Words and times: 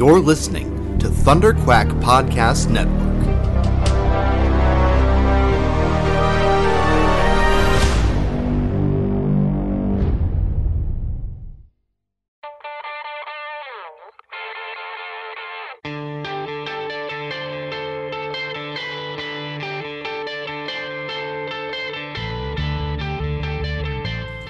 You're 0.00 0.18
listening 0.18 0.98
to 1.00 1.10
Thunder 1.10 1.52
Quack 1.52 1.86
Podcast 1.88 2.70
Network. 2.70 2.96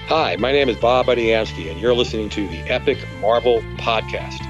Hi, 0.06 0.36
my 0.36 0.52
name 0.52 0.68
is 0.68 0.76
Bob 0.76 1.06
Budiansky, 1.06 1.68
and 1.72 1.80
you're 1.80 1.92
listening 1.92 2.28
to 2.28 2.46
the 2.46 2.58
Epic 2.72 2.98
Marvel 3.20 3.62
Podcast. 3.78 4.49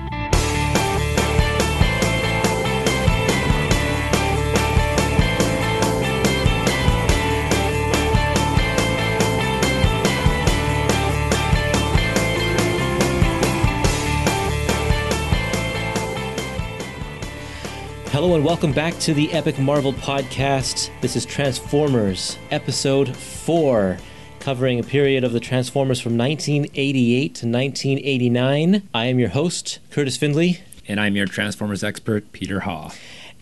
And 18.30 18.44
welcome 18.44 18.72
back 18.72 18.96
to 19.00 19.12
the 19.12 19.30
Epic 19.32 19.58
Marvel 19.58 19.92
Podcast. 19.92 20.88
This 21.00 21.16
is 21.16 21.26
Transformers, 21.26 22.38
Episode 22.52 23.14
4, 23.14 23.98
covering 24.38 24.78
a 24.78 24.84
period 24.84 25.24
of 25.24 25.32
the 25.32 25.40
Transformers 25.40 26.00
from 26.00 26.16
1988 26.16 27.34
to 27.34 27.46
1989. 27.46 28.88
I 28.94 29.06
am 29.06 29.18
your 29.18 29.30
host, 29.30 29.80
Kurtis 29.90 30.16
Findley. 30.16 30.60
And 30.86 31.00
I'm 31.00 31.16
your 31.16 31.26
Transformers 31.26 31.82
expert, 31.82 32.30
Peter 32.30 32.60
Haw. 32.60 32.92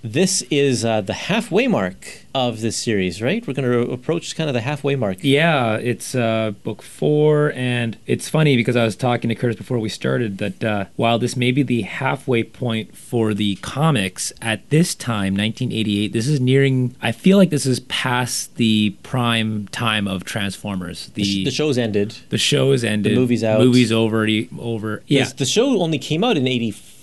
This 0.02 0.42
is 0.50 0.84
uh, 0.84 1.00
the 1.00 1.12
halfway 1.12 1.66
mark 1.66 2.24
of 2.34 2.60
this 2.60 2.76
series, 2.76 3.20
right? 3.20 3.44
We're 3.46 3.54
going 3.54 3.86
to 3.86 3.92
approach 3.92 4.36
kind 4.36 4.48
of 4.48 4.54
the 4.54 4.60
halfway 4.60 4.94
mark. 4.94 5.18
Yeah, 5.22 5.76
it's 5.76 6.14
uh, 6.14 6.52
book 6.62 6.82
four, 6.82 7.52
and 7.52 7.96
it's 8.06 8.28
funny 8.28 8.56
because 8.56 8.76
I 8.76 8.84
was 8.84 8.94
talking 8.94 9.28
to 9.28 9.34
Kurtis 9.34 9.56
before 9.56 9.78
we 9.78 9.88
started 9.88 10.38
that 10.38 10.62
uh, 10.64 10.84
while 10.96 11.18
this 11.18 11.36
may 11.36 11.50
be 11.50 11.62
the 11.62 11.82
halfway 11.82 12.44
point 12.44 12.96
for 12.96 13.34
the 13.34 13.56
comics 13.56 14.32
at 14.40 14.68
this 14.70 14.94
time, 14.94 15.34
1988, 15.34 16.12
this 16.12 16.28
is 16.28 16.40
nearing. 16.40 16.94
I 17.02 17.12
feel 17.12 17.36
like 17.38 17.50
this 17.50 17.66
is 17.66 17.80
past 17.80 18.56
the 18.56 18.90
prime 19.02 19.68
time 19.68 20.06
of 20.06 20.24
Transformers. 20.24 21.10
The, 21.14 21.24
sh- 21.24 21.44
the 21.44 21.50
show's 21.50 21.78
ended. 21.78 22.16
The 22.28 22.38
show 22.38 22.72
is 22.72 22.84
ended. 22.84 23.12
The 23.12 23.16
movie's 23.20 23.42
out. 23.42 23.60
Movie's 23.60 23.92
over. 23.92 24.26
Over. 24.58 25.02
Yeah. 25.06 25.28
The 25.36 25.46
show 25.46 25.80
only 25.80 25.98
came 25.98 26.22
out 26.22 26.36
in 26.36 26.46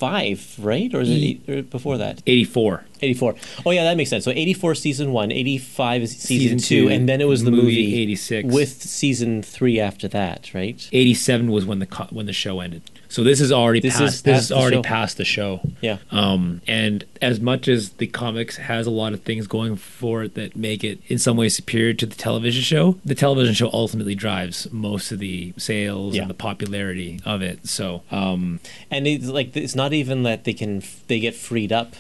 '85, 0.01 0.57
right? 0.59 0.93
Or 0.93 1.01
is 1.01 1.09
it 1.09 1.13
eight, 1.13 1.49
or 1.49 1.61
before 1.63 1.97
that? 1.97 2.21
'84. 2.25 2.85
84. 3.01 3.35
Oh 3.65 3.71
yeah, 3.71 3.83
that 3.83 3.97
makes 3.97 4.09
sense. 4.09 4.23
So 4.23 4.31
84 4.31 4.75
season 4.75 5.11
1, 5.11 5.31
85 5.31 6.01
is 6.01 6.17
season, 6.17 6.59
season 6.59 6.87
2, 6.87 6.89
and 6.89 7.09
then 7.09 7.21
it 7.21 7.27
was 7.27 7.43
the 7.43 7.51
movie, 7.51 7.63
movie 7.63 8.01
86 8.01 8.53
with 8.53 8.81
season 8.81 9.43
3 9.43 9.79
after 9.79 10.07
that, 10.07 10.53
right? 10.53 10.87
87 10.91 11.51
was 11.51 11.65
when 11.65 11.79
the 11.79 12.07
when 12.11 12.25
the 12.25 12.33
show 12.33 12.59
ended. 12.59 12.83
So 13.15 13.23
this 13.23 13.39
is 13.39 13.49
already 13.49 13.79
this 13.79 13.97
past, 13.97 14.13
is 14.13 14.21
this 14.23 14.43
is 14.43 14.51
already 14.51 14.75
show. 14.75 14.81
past 14.81 15.15
the 15.15 15.23
show. 15.23 15.61
Yeah. 15.79 15.99
Um, 16.11 16.59
and 16.67 17.05
as 17.21 17.39
much 17.39 17.69
as 17.69 17.91
the 17.91 18.07
comics 18.07 18.57
has 18.57 18.87
a 18.87 18.91
lot 18.91 19.13
of 19.13 19.21
things 19.21 19.47
going 19.47 19.77
for 19.77 20.23
it 20.23 20.33
that 20.33 20.57
make 20.57 20.83
it 20.83 20.99
in 21.07 21.17
some 21.17 21.37
ways 21.37 21.55
superior 21.55 21.93
to 21.93 22.05
the 22.05 22.15
television 22.15 22.61
show, 22.61 22.99
the 23.05 23.15
television 23.15 23.53
show 23.53 23.69
ultimately 23.71 24.15
drives 24.15 24.69
most 24.69 25.13
of 25.13 25.19
the 25.19 25.53
sales 25.55 26.13
yeah. 26.13 26.23
and 26.23 26.29
the 26.29 26.33
popularity 26.33 27.21
of 27.23 27.41
it. 27.41 27.65
So, 27.65 28.03
um, 28.11 28.59
and 28.91 29.07
it's 29.07 29.27
like 29.27 29.55
it's 29.55 29.75
not 29.75 29.93
even 29.93 30.23
that 30.23 30.43
they 30.43 30.53
can 30.53 30.83
they 31.07 31.21
get 31.21 31.35
freed 31.35 31.71
up 31.71 31.93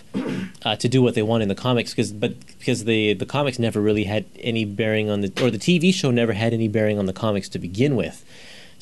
uh, 0.65 0.75
to 0.75 0.89
do 0.89 1.01
what 1.01 1.15
they 1.15 1.23
want 1.23 1.43
in 1.43 1.47
the 1.47 1.55
comics 1.55 1.91
because 1.91 2.11
but 2.11 2.45
because 2.59 2.83
the 2.83 3.13
the 3.13 3.25
comics 3.25 3.57
never 3.57 3.79
really 3.79 4.03
had 4.03 4.25
any 4.41 4.65
bearing 4.65 5.09
on 5.09 5.21
the 5.21 5.31
or 5.41 5.49
the 5.49 5.59
TV 5.59 5.93
show 5.93 6.11
never 6.11 6.33
had 6.33 6.51
any 6.51 6.67
bearing 6.67 6.99
on 6.99 7.05
the 7.05 7.13
comics 7.13 7.47
to 7.47 7.57
begin 7.57 7.95
with. 7.95 8.25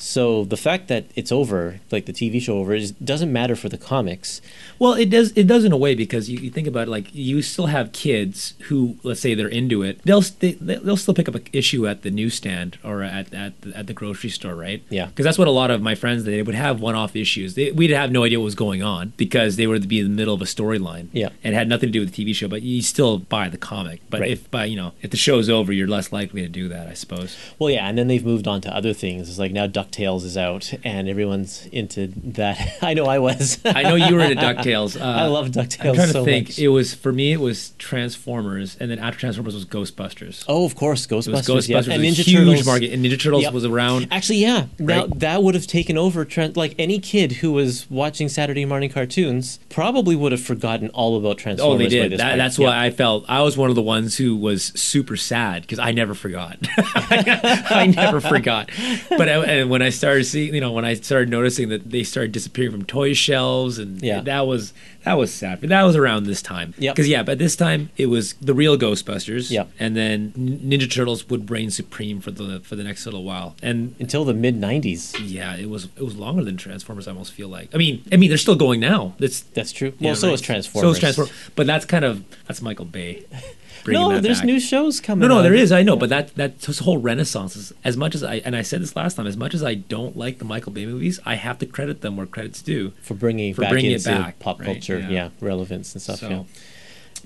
So 0.04 0.44
the 0.44 0.58
fact 0.58 0.88
that 0.88 1.06
it's 1.16 1.32
over, 1.32 1.80
like 1.90 2.04
the 2.04 2.12
TV 2.12 2.40
show 2.40 2.58
over, 2.58 2.74
is, 2.74 2.92
doesn't 2.92 3.32
matter 3.32 3.56
for 3.56 3.70
the 3.70 3.78
comics. 3.78 4.42
Well, 4.78 4.92
it 4.92 5.08
does. 5.08 5.32
It 5.32 5.46
does 5.46 5.64
in 5.64 5.72
a 5.72 5.78
way 5.78 5.94
because 5.94 6.28
you, 6.28 6.38
you, 6.38 6.50
think 6.50 6.66
about 6.66 6.88
it, 6.88 6.90
like 6.90 7.14
you 7.14 7.40
still 7.40 7.66
have 7.66 7.90
kids 7.92 8.52
who, 8.64 8.98
let's 9.02 9.20
say, 9.20 9.34
they're 9.34 9.48
into 9.48 9.82
it. 9.82 10.02
They'll 10.04 10.20
they, 10.20 10.52
they'll 10.52 10.98
still 10.98 11.14
pick 11.14 11.26
up 11.26 11.34
an 11.34 11.46
issue 11.54 11.86
at 11.86 12.02
the 12.02 12.10
newsstand 12.10 12.78
or 12.84 13.02
at 13.02 13.32
at 13.32 13.58
the, 13.62 13.74
at 13.74 13.86
the 13.86 13.94
grocery 13.94 14.28
store, 14.28 14.54
right? 14.54 14.82
Yeah. 14.90 15.06
Because 15.06 15.24
that's 15.24 15.38
what 15.38 15.48
a 15.48 15.52
lot 15.52 15.70
of 15.70 15.80
my 15.80 15.94
friends 15.94 16.24
they 16.24 16.42
would 16.42 16.54
have 16.54 16.82
one-off 16.82 17.16
issues. 17.16 17.54
They, 17.54 17.72
we'd 17.72 17.90
have 17.90 18.12
no 18.12 18.24
idea 18.24 18.38
what 18.38 18.44
was 18.44 18.54
going 18.54 18.82
on 18.82 19.14
because 19.16 19.56
they 19.56 19.66
were 19.66 19.78
to 19.78 19.86
be 19.88 20.00
in 20.00 20.04
the 20.04 20.14
middle 20.14 20.34
of 20.34 20.42
a 20.42 20.46
storyline. 20.46 21.08
Yeah. 21.12 21.30
And 21.42 21.54
it 21.54 21.56
had 21.56 21.68
nothing 21.68 21.88
to 21.88 21.92
do 21.92 22.00
with 22.00 22.12
the 22.12 22.24
TV 22.24 22.34
show, 22.34 22.48
but 22.48 22.60
you 22.60 22.82
still 22.82 23.18
buy 23.18 23.48
the 23.48 23.56
comic. 23.56 24.02
But 24.10 24.20
right. 24.20 24.30
if 24.32 24.50
by 24.50 24.66
you 24.66 24.76
know 24.76 24.92
if 25.00 25.12
the 25.12 25.16
show's 25.16 25.48
over, 25.48 25.72
you're 25.72 25.88
less 25.88 26.12
likely 26.12 26.42
to 26.42 26.48
do 26.48 26.68
that, 26.68 26.88
I 26.88 26.92
suppose. 26.92 27.38
Well, 27.58 27.70
yeah, 27.70 27.88
and 27.88 27.96
then 27.96 28.08
they've 28.08 28.24
moved 28.24 28.46
on 28.46 28.60
to 28.60 28.76
other 28.76 28.92
things. 28.92 29.30
It's 29.30 29.38
like 29.38 29.52
now 29.52 29.66
Ducktales 29.94 30.24
is 30.24 30.36
out 30.36 30.72
and 30.82 31.08
everyone's 31.08 31.66
into 31.66 32.08
that. 32.24 32.78
I 32.82 32.94
know 32.94 33.06
I 33.06 33.18
was. 33.18 33.60
I 33.64 33.82
know 33.82 33.94
you 33.94 34.14
were 34.14 34.20
into 34.20 34.36
Ducktales. 34.42 35.00
Uh, 35.00 35.04
I 35.04 35.26
love 35.26 35.48
Ducktales. 35.48 35.88
I'm 35.88 35.94
trying 35.94 36.06
to 36.08 36.12
so 36.12 36.24
think. 36.24 36.48
Much. 36.48 36.58
It 36.58 36.68
was 36.68 36.94
for 36.94 37.12
me. 37.12 37.32
It 37.32 37.40
was 37.40 37.70
Transformers, 37.78 38.76
and 38.80 38.90
then 38.90 38.98
after 38.98 39.20
Transformers 39.20 39.54
was 39.54 39.64
Ghostbusters. 39.64 40.44
Oh, 40.48 40.64
of 40.64 40.74
course, 40.74 41.06
Ghostbusters. 41.06 41.46
Ghostbusters 41.46 41.86
yeah. 41.86 41.94
and 41.94 42.02
Ninja 42.02 42.24
huge 42.24 42.46
Turtles. 42.48 42.66
market, 42.66 42.92
and 42.92 43.04
Ninja 43.04 43.20
Turtles 43.20 43.42
yep. 43.42 43.52
was 43.52 43.64
around. 43.64 44.08
Actually, 44.10 44.38
yeah, 44.38 44.66
right? 44.78 45.08
that, 45.08 45.20
that 45.20 45.42
would 45.42 45.54
have 45.54 45.66
taken 45.66 45.96
over. 45.96 46.26
Like 46.54 46.74
any 46.78 46.98
kid 46.98 47.32
who 47.32 47.52
was 47.52 47.88
watching 47.90 48.28
Saturday 48.28 48.64
morning 48.64 48.90
cartoons 48.90 49.58
probably 49.68 50.16
would 50.16 50.32
have 50.32 50.42
forgotten 50.42 50.88
all 50.90 51.16
about 51.16 51.38
Transformers. 51.38 51.74
Oh, 51.74 51.78
they 51.78 51.88
did. 51.88 52.18
That, 52.18 52.36
that's 52.36 52.58
yeah. 52.58 52.68
why 52.68 52.86
I 52.86 52.90
felt 52.90 53.24
I 53.28 53.42
was 53.42 53.56
one 53.56 53.70
of 53.70 53.76
the 53.76 53.82
ones 53.82 54.16
who 54.16 54.36
was 54.36 54.64
super 54.74 55.16
sad 55.16 55.62
because 55.62 55.78
I 55.78 55.92
never 55.92 56.14
forgot. 56.14 56.58
I 56.76 57.92
never 57.94 58.20
forgot. 58.20 58.70
But 59.08 59.28
I, 59.28 59.64
when 59.74 59.82
I 59.82 59.90
started 59.90 60.22
seeing, 60.22 60.54
you 60.54 60.60
know, 60.60 60.70
when 60.70 60.84
I 60.84 60.94
started 60.94 61.28
noticing 61.28 61.68
that 61.70 61.90
they 61.90 62.04
started 62.04 62.30
disappearing 62.30 62.70
from 62.70 62.84
toy 62.84 63.12
shelves, 63.12 63.80
and 63.80 64.00
yeah. 64.00 64.20
that 64.20 64.46
was 64.46 64.72
that 65.02 65.14
was 65.14 65.34
sad. 65.34 65.58
But 65.58 65.70
that 65.70 65.82
was 65.82 65.96
around 65.96 66.26
this 66.26 66.40
time. 66.40 66.74
Yeah. 66.78 66.92
Because 66.92 67.08
yeah, 67.08 67.24
but 67.24 67.38
this 67.38 67.56
time 67.56 67.90
it 67.96 68.06
was 68.06 68.34
the 68.34 68.54
real 68.54 68.78
Ghostbusters. 68.78 69.50
Yeah. 69.50 69.64
And 69.80 69.96
then 69.96 70.30
Ninja 70.38 70.88
Turtles 70.88 71.28
would 71.28 71.50
reign 71.50 71.72
supreme 71.72 72.20
for 72.20 72.30
the 72.30 72.60
for 72.60 72.76
the 72.76 72.84
next 72.84 73.04
little 73.04 73.24
while, 73.24 73.56
and 73.64 73.96
until 73.98 74.24
the 74.24 74.32
mid 74.32 74.60
'90s. 74.60 75.16
Yeah, 75.20 75.56
it 75.56 75.68
was 75.68 75.86
it 75.96 76.02
was 76.02 76.14
longer 76.14 76.44
than 76.44 76.56
Transformers. 76.56 77.08
I 77.08 77.10
almost 77.10 77.32
feel 77.32 77.48
like. 77.48 77.74
I 77.74 77.78
mean, 77.78 78.04
I 78.12 78.16
mean, 78.16 78.28
they're 78.28 78.38
still 78.38 78.54
going 78.54 78.78
now. 78.78 79.16
That's 79.18 79.40
that's 79.40 79.72
true. 79.72 79.92
Well, 79.98 80.10
yeah, 80.10 80.14
so 80.14 80.28
right. 80.28 80.34
is 80.34 80.40
Transformers. 80.40 80.86
So 80.86 80.90
is 80.92 81.00
Transformers. 81.00 81.32
But 81.56 81.66
that's 81.66 81.84
kind 81.84 82.04
of 82.04 82.22
that's 82.46 82.62
Michael 82.62 82.84
Bay. 82.84 83.24
no, 83.86 84.20
there's 84.20 84.38
back. 84.38 84.46
new 84.46 84.60
shows 84.60 85.00
coming. 85.00 85.28
No, 85.28 85.34
no, 85.34 85.38
out. 85.40 85.42
there 85.42 85.54
is. 85.54 85.72
I 85.72 85.82
know, 85.82 85.96
but 85.96 86.08
that 86.08 86.34
that 86.36 86.60
this 86.60 86.80
whole 86.80 86.98
renaissance 86.98 87.56
is 87.56 87.72
as 87.84 87.96
much 87.96 88.14
as 88.14 88.22
I 88.22 88.36
and 88.36 88.56
I 88.56 88.62
said 88.62 88.82
this 88.82 88.96
last 88.96 89.14
time. 89.14 89.26
As 89.26 89.36
much 89.36 89.54
as 89.54 89.62
I 89.62 89.74
don't 89.74 90.16
like 90.16 90.38
the 90.38 90.44
Michael 90.44 90.72
Bay 90.72 90.86
movies, 90.86 91.20
I 91.24 91.34
have 91.34 91.58
to 91.58 91.66
credit 91.66 92.00
them 92.00 92.16
where 92.16 92.26
credit's 92.26 92.62
due 92.62 92.90
for 93.02 93.14
bringing 93.14 93.54
for 93.54 93.62
back 93.62 93.70
bringing 93.70 93.92
into 93.92 94.10
it 94.10 94.12
back, 94.12 94.38
pop 94.38 94.60
right? 94.60 94.66
culture, 94.66 94.98
yeah. 94.98 95.08
yeah. 95.08 95.28
relevance 95.40 95.94
and 95.94 96.02
stuff. 96.02 96.18
So, 96.20 96.28
yeah. 96.28 96.42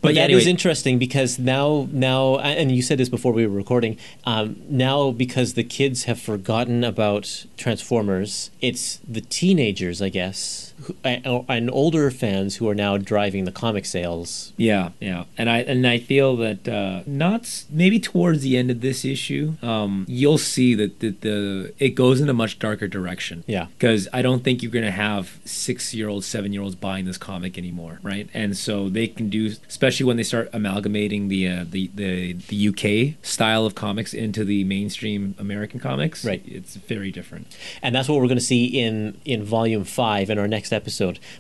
But, 0.00 0.02
but 0.02 0.14
yeah, 0.14 0.22
that 0.22 0.24
anyway. 0.26 0.42
is 0.42 0.46
interesting 0.46 0.98
because 1.00 1.40
now, 1.40 1.88
now, 1.90 2.38
and 2.38 2.70
you 2.70 2.82
said 2.82 2.98
this 2.98 3.08
before 3.08 3.32
we 3.32 3.44
were 3.44 3.56
recording. 3.56 3.98
Um, 4.22 4.62
now, 4.68 5.10
because 5.10 5.54
the 5.54 5.64
kids 5.64 6.04
have 6.04 6.20
forgotten 6.20 6.84
about 6.84 7.46
Transformers, 7.56 8.52
it's 8.60 9.00
the 9.08 9.20
teenagers, 9.20 10.00
I 10.00 10.08
guess, 10.08 10.67
who, 10.67 10.67
and 11.04 11.70
older 11.70 12.10
fans 12.10 12.56
who 12.56 12.68
are 12.68 12.74
now 12.74 12.96
driving 12.96 13.44
the 13.44 13.52
comic 13.52 13.84
sales. 13.84 14.52
Yeah, 14.56 14.90
yeah, 15.00 15.24
and 15.36 15.48
I 15.48 15.58
and 15.58 15.86
I 15.86 15.98
feel 15.98 16.36
that 16.36 16.68
uh, 16.68 17.02
not 17.06 17.64
maybe 17.70 18.00
towards 18.00 18.42
the 18.42 18.56
end 18.56 18.70
of 18.70 18.80
this 18.80 19.04
issue, 19.04 19.54
um, 19.62 20.04
you'll 20.08 20.38
see 20.38 20.74
that 20.74 21.00
the, 21.00 21.10
the 21.10 21.74
it 21.78 21.90
goes 21.90 22.20
in 22.20 22.28
a 22.28 22.34
much 22.34 22.58
darker 22.58 22.88
direction. 22.88 23.44
Yeah, 23.46 23.66
because 23.66 24.08
I 24.12 24.22
don't 24.22 24.44
think 24.44 24.62
you're 24.62 24.72
going 24.72 24.84
to 24.84 24.90
have 24.90 25.38
six 25.44 25.94
year 25.94 26.08
olds, 26.08 26.26
seven 26.26 26.52
year 26.52 26.62
olds 26.62 26.74
buying 26.74 27.04
this 27.04 27.18
comic 27.18 27.58
anymore, 27.58 28.00
right? 28.02 28.28
And 28.34 28.56
so 28.56 28.88
they 28.88 29.06
can 29.06 29.28
do, 29.28 29.54
especially 29.68 30.06
when 30.06 30.16
they 30.16 30.22
start 30.22 30.48
amalgamating 30.52 31.28
the 31.28 31.48
uh, 31.48 31.64
the 31.68 31.90
the 31.94 32.32
the 32.34 32.68
UK 32.68 33.24
style 33.24 33.66
of 33.66 33.74
comics 33.74 34.14
into 34.14 34.44
the 34.44 34.64
mainstream 34.64 35.34
American 35.38 35.80
comics. 35.80 36.24
Right, 36.24 36.42
it's 36.46 36.76
very 36.76 37.10
different 37.10 37.56
and 37.82 37.94
that's 37.94 38.08
what 38.08 38.16
we're 38.20 38.26
going 38.26 38.38
to 38.38 38.44
see 38.44 38.66
in 38.66 39.20
in 39.24 39.44
volume 39.44 39.84
five 39.84 40.30
in 40.30 40.38
our 40.38 40.48
next 40.48 40.72
episode. 40.72 40.77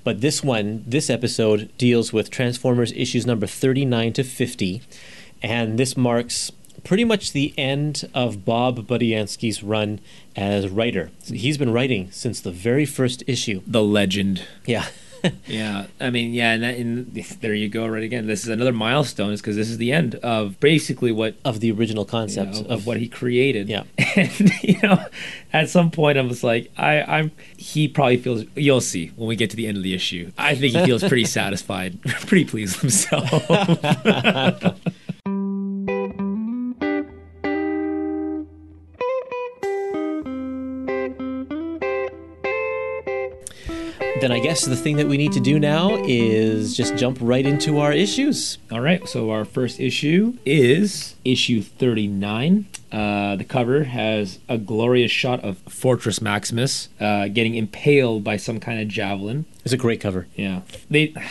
But 0.04 0.20
this 0.20 0.42
one, 0.42 0.84
this 0.86 1.10
episode 1.10 1.70
deals 1.78 2.12
with 2.12 2.30
Transformers 2.30 2.92
issues 2.92 3.26
number 3.26 3.46
thirty 3.46 3.84
nine 3.84 4.12
to 4.14 4.24
fifty, 4.24 4.82
and 5.42 5.78
this 5.78 5.96
marks 5.96 6.52
pretty 6.84 7.04
much 7.04 7.32
the 7.32 7.52
end 7.58 8.08
of 8.14 8.44
Bob 8.44 8.86
Budiansky's 8.86 9.62
run 9.62 10.00
as 10.36 10.68
writer. 10.68 11.10
He's 11.24 11.58
been 11.58 11.72
writing 11.72 12.10
since 12.10 12.40
the 12.40 12.52
very 12.52 12.86
first 12.86 13.22
issue. 13.26 13.62
The 13.66 13.82
legend. 13.82 14.44
Yeah. 14.64 14.86
yeah, 15.46 15.86
I 16.00 16.10
mean, 16.10 16.32
yeah, 16.32 16.52
and, 16.52 16.62
that, 16.62 16.76
and 16.76 17.14
there 17.14 17.54
you 17.54 17.68
go, 17.68 17.86
right 17.86 18.02
again. 18.02 18.26
This 18.26 18.42
is 18.42 18.48
another 18.48 18.72
milestone, 18.72 19.32
is 19.32 19.40
because 19.40 19.56
this 19.56 19.70
is 19.70 19.78
the 19.78 19.92
end 19.92 20.16
of 20.16 20.58
basically 20.60 21.12
what 21.12 21.36
of 21.44 21.60
the 21.60 21.70
original 21.72 22.04
you 22.04 22.10
concept 22.10 22.54
know, 22.54 22.60
of, 22.60 22.70
of 22.70 22.86
what 22.86 22.98
he 22.98 23.08
created. 23.08 23.68
Yeah. 23.68 23.84
and 24.16 24.50
you 24.62 24.80
know, 24.82 25.04
at 25.52 25.68
some 25.68 25.90
point, 25.90 26.18
I 26.18 26.22
was 26.22 26.44
like, 26.44 26.70
I, 26.76 27.02
I'm. 27.02 27.32
He 27.56 27.88
probably 27.88 28.18
feels. 28.18 28.44
You'll 28.54 28.80
see 28.80 29.08
when 29.16 29.28
we 29.28 29.36
get 29.36 29.50
to 29.50 29.56
the 29.56 29.66
end 29.66 29.76
of 29.76 29.82
the 29.82 29.94
issue. 29.94 30.32
I 30.38 30.54
think 30.54 30.74
he 30.74 30.84
feels 30.84 31.02
pretty 31.02 31.24
satisfied, 31.26 32.00
pretty 32.02 32.44
pleased 32.44 32.80
with 32.80 33.08
himself. 33.10 33.30
Then 44.20 44.32
I 44.32 44.40
guess 44.40 44.64
the 44.64 44.74
thing 44.74 44.96
that 44.96 45.06
we 45.06 45.16
need 45.16 45.30
to 45.34 45.40
do 45.40 45.60
now 45.60 46.02
is 46.04 46.76
just 46.76 46.96
jump 46.96 47.18
right 47.20 47.46
into 47.46 47.78
our 47.78 47.92
issues. 47.92 48.58
All 48.72 48.80
right, 48.80 49.08
so 49.08 49.30
our 49.30 49.44
first 49.44 49.78
issue 49.78 50.36
is 50.44 51.14
issue 51.24 51.62
39. 51.62 52.66
Uh, 52.90 53.36
the 53.36 53.44
cover 53.44 53.84
has 53.84 54.40
a 54.48 54.58
glorious 54.58 55.12
shot 55.12 55.44
of 55.44 55.58
Fortress 55.58 56.20
Maximus 56.20 56.88
uh, 56.98 57.28
getting 57.28 57.54
impaled 57.54 58.24
by 58.24 58.36
some 58.36 58.58
kind 58.58 58.80
of 58.80 58.88
javelin. 58.88 59.44
It's 59.64 59.72
a 59.72 59.76
great 59.76 60.00
cover. 60.00 60.26
Yeah, 60.34 60.62
they. 60.90 61.14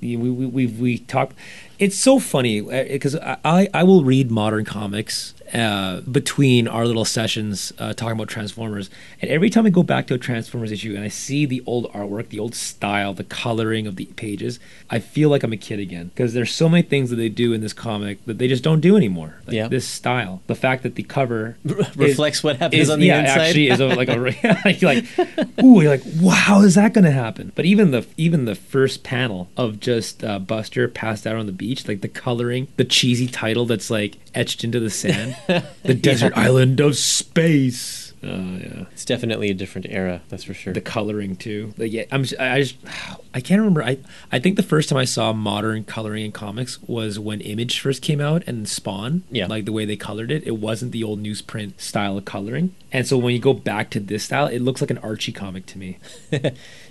We 0.00 0.16
we 0.16 0.46
we 0.46 0.66
we 0.66 0.98
talked. 0.98 1.36
It's 1.78 1.94
so 1.94 2.18
funny 2.18 2.60
because 2.60 3.14
I 3.14 3.68
I 3.72 3.84
will 3.84 4.02
read 4.02 4.32
modern 4.32 4.64
comics 4.64 5.32
uh, 5.54 6.00
between 6.02 6.66
our 6.68 6.86
little 6.86 7.04
sessions 7.04 7.72
uh, 7.78 7.92
talking 7.92 8.14
about 8.14 8.28
Transformers, 8.28 8.88
and 9.20 9.30
every 9.30 9.50
time 9.50 9.66
I 9.66 9.70
go 9.70 9.82
back 9.82 10.06
to 10.08 10.14
a 10.14 10.18
Transformers 10.18 10.72
issue 10.72 10.94
and 10.94 11.04
I 11.04 11.08
see 11.08 11.44
the 11.46 11.62
old 11.66 11.92
artwork, 11.92 12.28
the 12.30 12.38
old 12.38 12.54
style, 12.54 13.12
the 13.14 13.24
coloring 13.24 13.86
of 13.86 13.96
the 13.96 14.06
pages, 14.06 14.58
I 14.90 14.98
feel 14.98 15.28
like 15.28 15.42
I'm 15.42 15.52
a 15.52 15.56
kid 15.56 15.78
again 15.78 16.08
because 16.08 16.32
there's 16.34 16.52
so 16.52 16.68
many 16.68 16.82
things 16.82 17.10
that 17.10 17.16
they 17.16 17.28
do 17.28 17.52
in 17.52 17.60
this 17.60 17.72
comic 17.72 18.24
that 18.26 18.38
they 18.38 18.48
just 18.48 18.62
don't 18.64 18.80
do 18.80 18.96
anymore. 18.96 19.34
Like 19.46 19.54
Yeah. 19.56 19.68
this 19.68 19.86
style, 19.86 20.42
the 20.46 20.54
fact 20.54 20.82
that 20.84 20.94
the 20.94 21.02
cover 21.02 21.56
Reflects 21.96 22.42
what 22.42 22.56
happens 22.56 22.82
is, 22.82 22.90
on 22.90 23.00
the 23.00 23.06
yeah, 23.06 23.20
inside. 23.20 23.40
actually 23.40 23.68
is 23.68 23.80
a, 23.80 23.86
like 23.88 24.08
a 24.08 24.16
like, 24.82 25.62
ooh, 25.62 25.80
you're 25.82 25.90
like, 25.90 26.02
wow, 26.20 26.32
how 26.32 26.60
is 26.62 26.74
that 26.76 26.92
going 26.94 27.04
to 27.04 27.10
happen? 27.10 27.52
But 27.54 27.64
even 27.64 27.90
the 27.90 28.06
even 28.16 28.44
the 28.44 28.54
first 28.54 29.02
panel 29.02 29.48
of 29.56 29.80
just 29.80 30.24
uh, 30.24 30.38
Buster 30.38 30.88
passed 30.88 31.26
out 31.26 31.36
on 31.36 31.46
the 31.46 31.52
beach, 31.52 31.86
like 31.88 32.00
the 32.00 32.08
coloring, 32.08 32.68
the 32.76 32.84
cheesy 32.84 33.26
title 33.26 33.64
that's 33.66 33.90
like 33.90 34.16
etched 34.34 34.64
into 34.64 34.80
the 34.80 34.90
sand, 34.90 35.36
the 35.82 35.94
desert 35.94 36.32
island 36.36 36.80
of 36.80 36.96
space. 36.96 38.00
Oh 38.24 38.28
yeah, 38.56 38.84
It's 38.92 39.04
definitely 39.04 39.50
a 39.50 39.54
different 39.54 39.88
era, 39.90 40.22
that's 40.28 40.44
for 40.44 40.54
sure. 40.54 40.72
the 40.72 40.80
coloring 40.80 41.34
too. 41.34 41.74
Like, 41.76 41.90
yeah, 41.90 42.04
I'm 42.12 42.24
I 42.38 42.60
just 42.60 42.76
I 43.34 43.40
can't 43.40 43.58
remember. 43.58 43.82
I 43.82 43.98
I 44.30 44.38
think 44.38 44.54
the 44.56 44.62
first 44.62 44.88
time 44.88 44.98
I 44.98 45.04
saw 45.06 45.32
modern 45.32 45.82
coloring 45.82 46.26
in 46.26 46.30
comics 46.30 46.80
was 46.82 47.18
when 47.18 47.40
Image 47.40 47.80
first 47.80 48.00
came 48.00 48.20
out 48.20 48.44
and 48.46 48.68
Spawn. 48.68 49.24
Yeah. 49.32 49.46
like 49.48 49.64
the 49.64 49.72
way 49.72 49.84
they 49.86 49.96
colored 49.96 50.30
it, 50.30 50.46
it 50.46 50.52
wasn't 50.58 50.92
the 50.92 51.02
old 51.02 51.20
newsprint 51.20 51.80
style 51.80 52.16
of 52.16 52.24
coloring. 52.24 52.72
And 52.92 53.08
so 53.08 53.18
when 53.18 53.34
you 53.34 53.40
go 53.40 53.54
back 53.54 53.90
to 53.90 53.98
this 54.00 54.22
style, 54.22 54.46
it 54.46 54.60
looks 54.60 54.80
like 54.80 54.90
an 54.90 54.98
Archie 54.98 55.32
comic 55.32 55.66
to 55.66 55.78
me. 55.78 55.98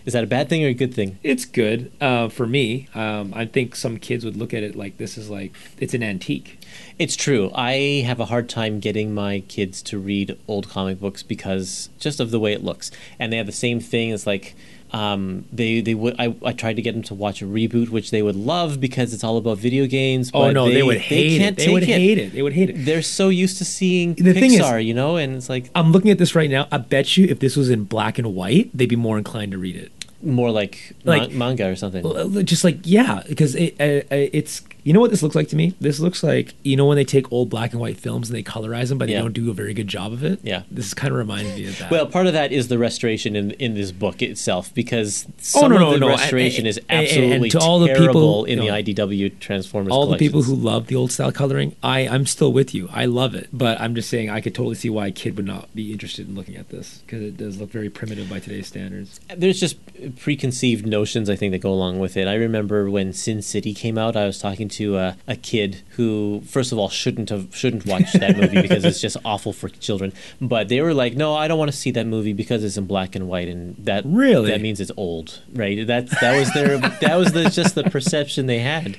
Is 0.03 0.13
that 0.13 0.23
a 0.23 0.27
bad 0.27 0.49
thing 0.49 0.65
or 0.65 0.67
a 0.67 0.73
good 0.73 0.93
thing? 0.93 1.17
It's 1.23 1.45
good 1.45 1.91
uh, 2.01 2.27
for 2.27 2.45
me. 2.47 2.89
Um, 2.95 3.33
I 3.35 3.45
think 3.45 3.75
some 3.77 3.97
kids 3.99 4.25
would 4.25 4.35
look 4.35 4.53
at 4.53 4.63
it 4.63 4.75
like 4.75 4.97
this 4.97 5.17
is 5.17 5.29
like 5.29 5.53
it's 5.79 5.93
an 5.93 6.03
antique. 6.03 6.57
It's 6.99 7.15
true. 7.15 7.51
I 7.55 8.03
have 8.05 8.19
a 8.19 8.25
hard 8.25 8.49
time 8.49 8.79
getting 8.79 9.13
my 9.13 9.41
kids 9.47 9.81
to 9.83 9.97
read 9.99 10.37
old 10.47 10.69
comic 10.69 10.99
books 10.99 11.23
because 11.23 11.89
just 11.99 12.19
of 12.19 12.31
the 12.31 12.39
way 12.39 12.53
it 12.53 12.63
looks. 12.63 12.91
And 13.19 13.31
they 13.31 13.37
have 13.37 13.45
the 13.47 13.51
same 13.51 13.79
thing. 13.79 14.09
It's 14.11 14.27
like 14.27 14.55
um, 14.93 15.45
they 15.53 15.79
they 15.81 15.93
would. 15.93 16.15
I, 16.19 16.35
I 16.43 16.51
tried 16.51 16.75
to 16.75 16.81
get 16.81 16.93
them 16.93 17.03
to 17.03 17.13
watch 17.15 17.41
a 17.41 17.45
ReBoot, 17.45 17.89
which 17.89 18.11
they 18.11 18.21
would 18.21 18.35
love 18.35 18.79
because 18.81 19.13
it's 19.13 19.23
all 19.23 19.37
about 19.37 19.57
video 19.57 19.85
games. 19.87 20.29
Oh 20.33 20.47
but 20.47 20.51
no, 20.53 20.69
they, 20.69 20.83
would 20.83 20.97
hate 20.97 21.39
can't 21.39 21.57
it. 21.57 21.65
They 21.65 21.71
would 21.71 21.83
it. 21.83 21.87
hate 21.87 22.17
it. 22.17 22.33
They 22.33 22.41
would 22.41 22.51
hate 22.53 22.69
it. 22.71 22.85
They're 22.85 23.01
so 23.01 23.29
used 23.29 23.57
to 23.59 23.65
seeing 23.65 24.15
The 24.15 24.33
Pixar, 24.33 24.39
thing 24.39 24.53
is- 24.53 24.85
you 24.85 24.93
know, 24.93 25.15
and 25.15 25.35
it's 25.35 25.47
like 25.49 25.69
I'm 25.75 25.91
looking 25.93 26.11
at 26.11 26.17
this 26.17 26.35
right 26.35 26.49
now. 26.49 26.67
I 26.71 26.77
bet 26.77 27.15
you 27.15 27.25
if 27.27 27.39
this 27.39 27.55
was 27.55 27.69
in 27.69 27.85
black 27.85 28.17
and 28.17 28.35
white, 28.35 28.69
they'd 28.73 28.87
be 28.87 28.97
more 28.97 29.17
inclined 29.17 29.53
to 29.53 29.57
read 29.57 29.77
it. 29.77 29.91
more 30.21 30.51
like, 30.51 30.93
Like- 31.05 31.31
ma- 31.31 31.37
manga 31.47 31.69
or 31.69 31.75
something. 31.77 32.43
Just 32.43 32.65
like 32.65 32.79
yeah, 32.83 33.23
because 33.29 33.55
it, 33.55 33.75
uh, 33.79 34.03
uh, 34.13 34.27
it's 34.33 34.61
you 34.83 34.93
know 34.93 34.99
what 34.99 35.11
this 35.11 35.21
looks 35.23 35.35
like 35.35 35.47
to 35.49 35.55
me. 35.55 35.73
This 35.79 35.99
looks 35.99 36.23
like 36.23 36.53
you 36.63 36.75
know 36.75 36.85
when 36.85 36.95
they 36.95 37.05
take 37.05 37.31
old 37.31 37.49
black 37.49 37.71
and 37.71 37.79
white 37.81 37.97
films 37.97 38.29
and 38.29 38.35
they 38.37 38.43
colorize 38.43 38.89
them, 38.89 38.97
but 38.97 39.07
they 39.07 39.13
Yeah. 39.13 39.21
don't 39.21 39.33
do 39.33 39.49
a 39.49 39.53
very 39.53 39.73
good 39.73 39.87
job 39.87 40.11
of 40.13 40.23
it. 40.23 40.39
Yeah. 40.43 40.63
this 40.71 40.87
is 40.87 40.93
kind 40.93 41.11
of 41.11 41.17
reminds 41.17 41.55
me 41.55 41.65
of 41.67 41.77
that. 41.79 41.91
Well, 41.91 42.05
part 42.07 42.27
of 42.27 42.33
that 42.33 42.51
is 42.51 42.67
the 42.67 42.77
restoration 42.77 43.35
in 43.35 43.51
in 43.51 43.73
this 43.75 43.91
book 43.91 44.21
itself 44.21 44.73
because 44.73 45.25
Oh, 45.55 45.67
no, 45.67 45.75
of 45.75 45.81
no, 45.81 45.91
the 45.93 45.99
no, 45.99 46.09
and- 46.09 46.19
restoration 46.19 46.65
is 46.65 46.77
and- 46.77 46.85
and 46.89 47.07
absolutely 47.07 47.49
to 47.51 47.59
all 47.59 47.79
the 47.79 47.93
people, 47.93 48.45
in 48.45 48.51
you 48.51 48.55
know, 48.69 48.71
the 48.83 48.93
IDW 48.93 49.29
Transformers. 49.39 49.91
all 49.91 50.07
the 50.07 50.17
people 50.17 50.41
who 50.43 50.55
love 50.55 50.87
the 50.87 50.95
old 50.95 51.11
style 51.11 51.31
coloring, 51.31 51.75
I 51.83 52.07
I'm 52.07 52.25
still 52.25 52.51
with 52.51 52.73
you. 52.73 52.89
I 52.91 53.05
love 53.05 53.35
it, 53.35 53.49
but 53.53 53.79
I'm 53.79 53.93
just 53.95 54.09
saying 54.09 54.29
I 54.29 54.41
could 54.41 54.55
totally 54.55 54.75
see 54.75 54.89
why 54.89 55.07
a 55.07 55.11
kid 55.11 55.37
would 55.37 55.45
not 55.45 55.73
be 55.75 55.91
interested 55.91 56.27
in 56.27 56.35
looking 56.35 56.55
at 56.55 56.69
this 56.69 57.01
because 57.05 57.21
it 57.21 57.37
does 57.37 57.59
look 57.59 57.71
very 57.71 57.89
primitive 57.89 58.29
by 58.29 58.39
today's 58.39 58.67
standards. 58.67 59.19
there's 59.37 59.59
just 59.59 59.77
preconceived 60.19 60.85
notions 60.85 61.29
I 61.29 61.35
think 61.35 61.51
that 61.51 61.59
go 61.59 61.71
along 61.71 61.99
with 61.99 62.17
it. 62.17 62.27
I 62.27 62.35
remember 62.35 62.89
when 62.89 63.13
Sin 63.13 63.41
City 63.41 63.73
came 63.73 63.97
out, 63.97 64.15
I 64.15 64.25
was 64.25 64.39
talking 64.39 64.67
to 64.71 64.97
a, 64.97 65.17
a 65.27 65.35
kid 65.35 65.81
who, 65.91 66.41
first 66.47 66.71
of 66.71 66.77
all, 66.77 66.89
shouldn't 66.89 67.29
have 67.29 67.55
shouldn't 67.55 67.85
watch 67.85 68.13
that 68.13 68.37
movie 68.37 68.61
because 68.67 68.83
it's 68.85 69.01
just 69.01 69.17
awful 69.25 69.53
for 69.53 69.69
children. 69.69 70.13
But 70.39 70.69
they 70.69 70.81
were 70.81 70.93
like, 70.93 71.15
"No, 71.15 71.35
I 71.35 71.47
don't 71.47 71.59
want 71.59 71.71
to 71.71 71.77
see 71.77 71.91
that 71.91 72.07
movie 72.07 72.33
because 72.33 72.63
it's 72.63 72.77
in 72.77 72.85
black 72.87 73.15
and 73.15 73.27
white, 73.27 73.47
and 73.47 73.75
that 73.85 74.03
Really? 74.05 74.49
that 74.51 74.61
means 74.61 74.79
it's 74.79 74.91
old, 74.97 75.41
right?" 75.53 75.85
That 75.85 76.09
that 76.21 76.37
was 76.39 76.51
their 76.53 76.77
that 77.01 77.15
was 77.15 77.31
the, 77.33 77.49
just 77.49 77.75
the 77.75 77.83
perception 77.83 78.45
they 78.47 78.59
had. 78.59 78.97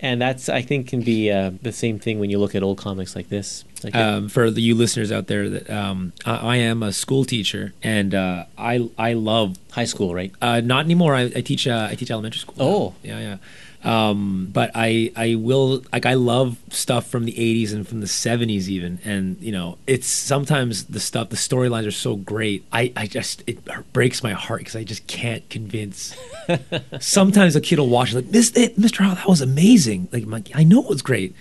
And 0.00 0.20
that's, 0.20 0.48
I 0.50 0.60
think, 0.60 0.88
can 0.88 1.00
be 1.00 1.30
uh, 1.30 1.52
the 1.62 1.72
same 1.72 1.98
thing 1.98 2.18
when 2.18 2.28
you 2.28 2.38
look 2.38 2.54
at 2.54 2.62
old 2.62 2.76
comics 2.76 3.16
like 3.16 3.30
this. 3.30 3.64
Like, 3.82 3.94
um, 3.94 4.28
for 4.28 4.50
the, 4.50 4.60
you 4.60 4.74
listeners 4.74 5.10
out 5.10 5.28
there 5.28 5.48
that 5.48 5.70
um, 5.70 6.12
I, 6.26 6.36
I 6.36 6.56
am 6.56 6.82
a 6.82 6.92
school 6.92 7.24
teacher 7.24 7.72
and 7.82 8.12
uh, 8.14 8.44
I 8.58 8.90
I 8.98 9.14
love 9.14 9.56
high 9.70 9.84
school, 9.86 10.12
right? 10.14 10.32
uh, 10.42 10.60
not 10.60 10.84
anymore. 10.84 11.14
I, 11.14 11.22
I 11.36 11.40
teach 11.40 11.66
uh, 11.66 11.88
I 11.90 11.94
teach 11.94 12.10
elementary 12.10 12.40
school. 12.40 12.56
Oh. 12.58 12.94
yeah 13.02 13.18
yeah. 13.20 13.36
Um, 13.84 14.48
but 14.52 14.70
I 14.74 15.12
I 15.14 15.34
will 15.34 15.82
like 15.92 16.06
I 16.06 16.14
love 16.14 16.56
stuff 16.70 17.06
from 17.06 17.24
the 17.26 17.32
80s 17.32 17.72
and 17.74 17.86
from 17.86 18.00
the 18.00 18.06
70s 18.06 18.68
even. 18.68 18.98
And 19.04 19.36
you 19.40 19.52
know 19.52 19.76
it's 19.86 20.06
sometimes 20.06 20.84
the 20.84 21.00
stuff 21.00 21.28
the 21.28 21.36
storylines 21.36 21.86
are 21.86 21.90
so 21.90 22.16
great. 22.16 22.64
I 22.72 22.92
I 22.96 23.06
just 23.06 23.42
it 23.46 23.58
breaks 23.92 24.22
my 24.22 24.32
heart 24.32 24.60
because 24.60 24.76
I 24.76 24.84
just 24.84 25.06
can't 25.06 25.48
convince. 25.50 26.16
Sometimes 27.00 27.56
a 27.56 27.60
kid 27.60 27.78
will 27.78 27.88
watch 27.88 28.12
it 28.12 28.16
like 28.16 28.30
this 28.30 28.50
it, 28.56 28.78
Mr. 28.78 28.98
Howell 29.04 29.16
that 29.16 29.28
was 29.28 29.40
amazing. 29.40 30.08
Like 30.12 30.26
like 30.26 30.50
I 30.54 30.64
know 30.64 30.82
it 30.82 30.88
was 30.88 31.02
great. 31.02 31.34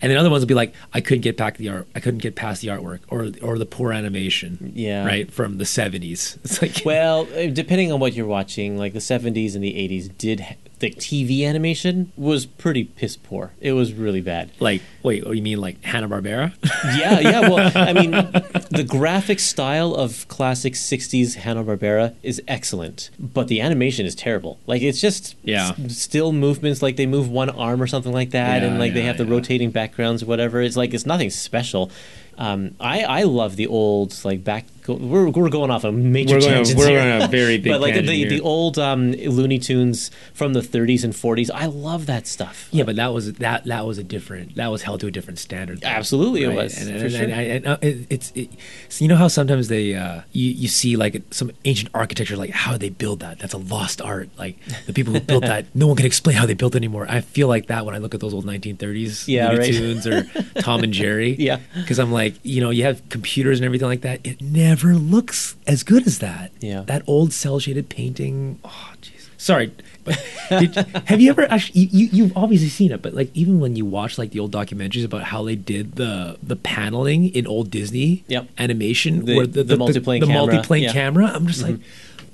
And 0.00 0.12
then 0.12 0.16
other 0.18 0.30
ones 0.30 0.42
will 0.42 0.46
be 0.48 0.54
like 0.54 0.74
I 0.94 1.00
couldn't 1.00 1.22
get 1.22 1.36
back 1.36 1.56
the 1.56 1.68
art 1.70 1.88
I 1.94 2.00
couldn't 2.00 2.20
get 2.20 2.36
past 2.36 2.62
the 2.62 2.68
artwork 2.68 3.00
or 3.08 3.30
or 3.42 3.58
the 3.58 3.66
poor 3.66 3.92
animation 3.92 4.72
Yeah. 4.76 5.04
right 5.04 5.28
from 5.32 5.58
the 5.58 5.64
70s 5.64 6.36
it's 6.44 6.62
like 6.62 6.82
Well, 6.84 7.26
uh, 7.34 7.46
depending 7.46 7.90
on 7.92 7.98
what 7.98 8.12
you're 8.14 8.26
watching, 8.26 8.78
like 8.78 8.92
the 8.92 9.00
70s 9.00 9.56
and 9.56 9.64
the 9.64 9.72
80s 9.72 10.16
did 10.16 10.38
the 10.80 10.90
TV 10.90 11.44
animation 11.44 12.12
was 12.16 12.46
pretty 12.46 12.84
piss 12.84 13.16
poor. 13.16 13.52
It 13.60 13.72
was 13.72 13.92
really 13.92 14.20
bad. 14.20 14.50
like 14.60 14.82
wait 15.02 15.24
what 15.24 15.32
do 15.32 15.36
you 15.36 15.42
mean 15.42 15.60
like 15.60 15.82
Hanna 15.84 16.08
Barbera 16.08 16.52
Yeah, 16.98 17.18
yeah. 17.20 17.40
Well, 17.48 17.72
I 17.74 17.92
mean, 17.92 18.10
the 18.12 18.84
graphic 18.88 19.38
style 19.40 19.94
of 19.94 20.26
classic 20.28 20.74
60s 20.74 21.34
Hanna 21.36 21.64
Barbera 21.64 22.14
is 22.22 22.40
excellent, 22.46 23.10
but 23.18 23.48
the 23.48 23.60
animation 23.60 24.06
is 24.06 24.14
terrible. 24.14 24.58
Like 24.66 24.82
it's 24.82 25.00
just 25.00 25.34
Yeah. 25.42 25.72
s- 25.84 25.96
still 25.98 26.32
movements 26.32 26.82
like 26.82 26.96
they 26.96 27.06
move 27.06 27.28
one 27.30 27.50
arm 27.50 27.82
or 27.82 27.86
something 27.86 28.12
like 28.12 28.30
that, 28.30 28.62
Yeah, 28.62 28.68
and 28.68 28.78
like 28.78 28.94
they 28.94 29.02
have 29.02 29.18
the 29.18 29.24
yeah. 29.24 29.30
rotating 29.32 29.70
backgrounds 29.70 30.22
or 30.22 30.26
whatever. 30.26 30.60
It's 30.62 30.76
like 30.76 30.94
it's 30.94 31.06
nothing 31.06 31.30
special. 31.30 31.90
Um, 32.36 32.76
I 32.78 33.02
I 33.02 33.22
love 33.24 33.56
the 33.56 33.66
old 33.66 34.24
like 34.24 34.44
back. 34.44 34.64
Go, 34.88 34.94
we're 34.94 35.28
we're 35.28 35.50
going 35.50 35.70
off 35.70 35.84
a 35.84 35.92
major 35.92 36.36
We're 36.36 36.40
going- 36.40 36.52
tangents 36.54 36.74
we're 36.78 36.88
here. 36.88 36.98
going 37.00 37.12
on 37.12 37.22
a 37.22 37.28
very 37.28 37.58
big 37.64 37.70
but 37.72 37.80
like 37.82 37.94
the 37.94 38.00
here. 38.02 38.26
the 38.28 38.40
old 38.40 38.78
um, 38.78 39.12
Looney 39.12 39.58
Tunes 39.58 40.10
from 40.32 40.54
the 40.54 40.60
30s 40.60 41.04
and 41.04 41.12
40s. 41.12 41.50
I 41.54 41.66
love 41.66 42.06
that 42.06 42.26
stuff. 42.26 42.68
Yeah, 42.72 42.84
but 42.84 42.96
that 42.96 43.12
was 43.12 43.34
that 43.34 43.64
that 43.66 43.86
was 43.86 43.98
a 43.98 44.02
different 44.02 44.54
that 44.56 44.68
was 44.68 44.82
held 44.82 45.00
to 45.00 45.06
a 45.06 45.10
different 45.10 45.38
standard. 45.38 45.82
though. 45.82 45.88
Absolutely 45.88 46.42
it 46.44 46.54
was, 46.54 46.74
and, 46.80 46.98
for 46.98 47.04
and, 47.04 47.12
sure. 47.12 47.22
and, 47.24 47.32
and, 47.32 47.66
uh, 47.66 47.76
it, 47.82 48.06
it's 48.08 48.32
it, 48.34 48.48
so 48.88 49.04
you 49.04 49.08
know 49.08 49.16
how 49.16 49.28
sometimes 49.28 49.68
they 49.68 49.94
uh, 49.94 50.22
you 50.32 50.50
you 50.52 50.68
see 50.68 50.96
like 50.96 51.22
some 51.32 51.50
ancient 51.66 51.90
architecture 51.92 52.36
like 52.38 52.50
how 52.50 52.78
they 52.78 52.88
build 52.88 53.20
that? 53.20 53.38
That's 53.40 53.52
a 53.52 53.58
lost 53.58 54.00
art. 54.00 54.30
Like 54.38 54.56
the 54.86 54.94
people 54.94 55.12
who 55.12 55.20
built 55.20 55.42
that, 55.42 55.66
no 55.74 55.86
one 55.86 55.96
can 55.96 56.06
explain 56.06 56.36
how 56.36 56.46
they 56.46 56.54
built 56.54 56.74
it 56.74 56.78
anymore. 56.78 57.04
I 57.10 57.20
feel 57.20 57.48
like 57.48 57.66
that 57.66 57.84
when 57.84 57.94
I 57.94 57.98
look 57.98 58.14
at 58.14 58.20
those 58.20 58.32
old 58.32 58.46
1930s 58.46 59.28
Yeah, 59.28 59.48
Looney 59.50 59.58
right. 59.58 59.72
Tunes 59.74 60.06
or 60.06 60.22
Tom 60.62 60.82
and 60.82 60.92
Jerry. 60.94 61.36
Yeah. 61.48 61.58
because 61.74 61.98
I'm 61.98 62.10
like 62.12 62.34
you 62.42 62.62
know 62.62 62.70
you 62.70 62.84
have 62.84 63.06
computers 63.10 63.58
and 63.58 63.66
everything 63.66 63.88
like 63.88 64.00
that. 64.00 64.24
It 64.24 64.40
never 64.40 64.77
looks 64.86 65.56
as 65.66 65.82
good 65.82 66.06
as 66.06 66.18
that. 66.20 66.52
Yeah. 66.60 66.82
that 66.82 67.02
old 67.06 67.32
cell 67.32 67.58
shaded 67.58 67.88
painting. 67.88 68.58
Oh, 68.64 68.92
jeez. 69.02 69.28
Sorry, 69.40 69.72
but 70.02 70.20
did, 70.48 70.74
have 71.06 71.20
you 71.20 71.30
ever 71.30 71.42
actually? 71.50 71.82
You, 71.82 71.88
you 71.92 72.08
you've 72.24 72.36
obviously 72.36 72.68
seen 72.68 72.90
it, 72.90 73.02
but 73.02 73.14
like 73.14 73.30
even 73.34 73.60
when 73.60 73.76
you 73.76 73.84
watch 73.84 74.18
like 74.18 74.32
the 74.32 74.40
old 74.40 74.50
documentaries 74.52 75.04
about 75.04 75.22
how 75.22 75.44
they 75.44 75.54
did 75.54 75.94
the 75.94 76.36
the 76.42 76.56
paneling 76.56 77.28
in 77.34 77.46
old 77.46 77.70
Disney 77.70 78.24
Yep. 78.26 78.48
animation, 78.58 79.24
The- 79.26 79.36
where 79.36 79.46
the, 79.46 79.62
the 79.62 79.76
multiplane 79.76 80.20
the, 80.20 80.26
camera, 80.26 80.54
multiplane 80.54 80.80
yeah. 80.82 80.88
Mm-hmm. 80.88 80.98
camera, 80.98 81.26
I'm 81.26 81.46
just 81.46 81.62
like. 81.62 81.76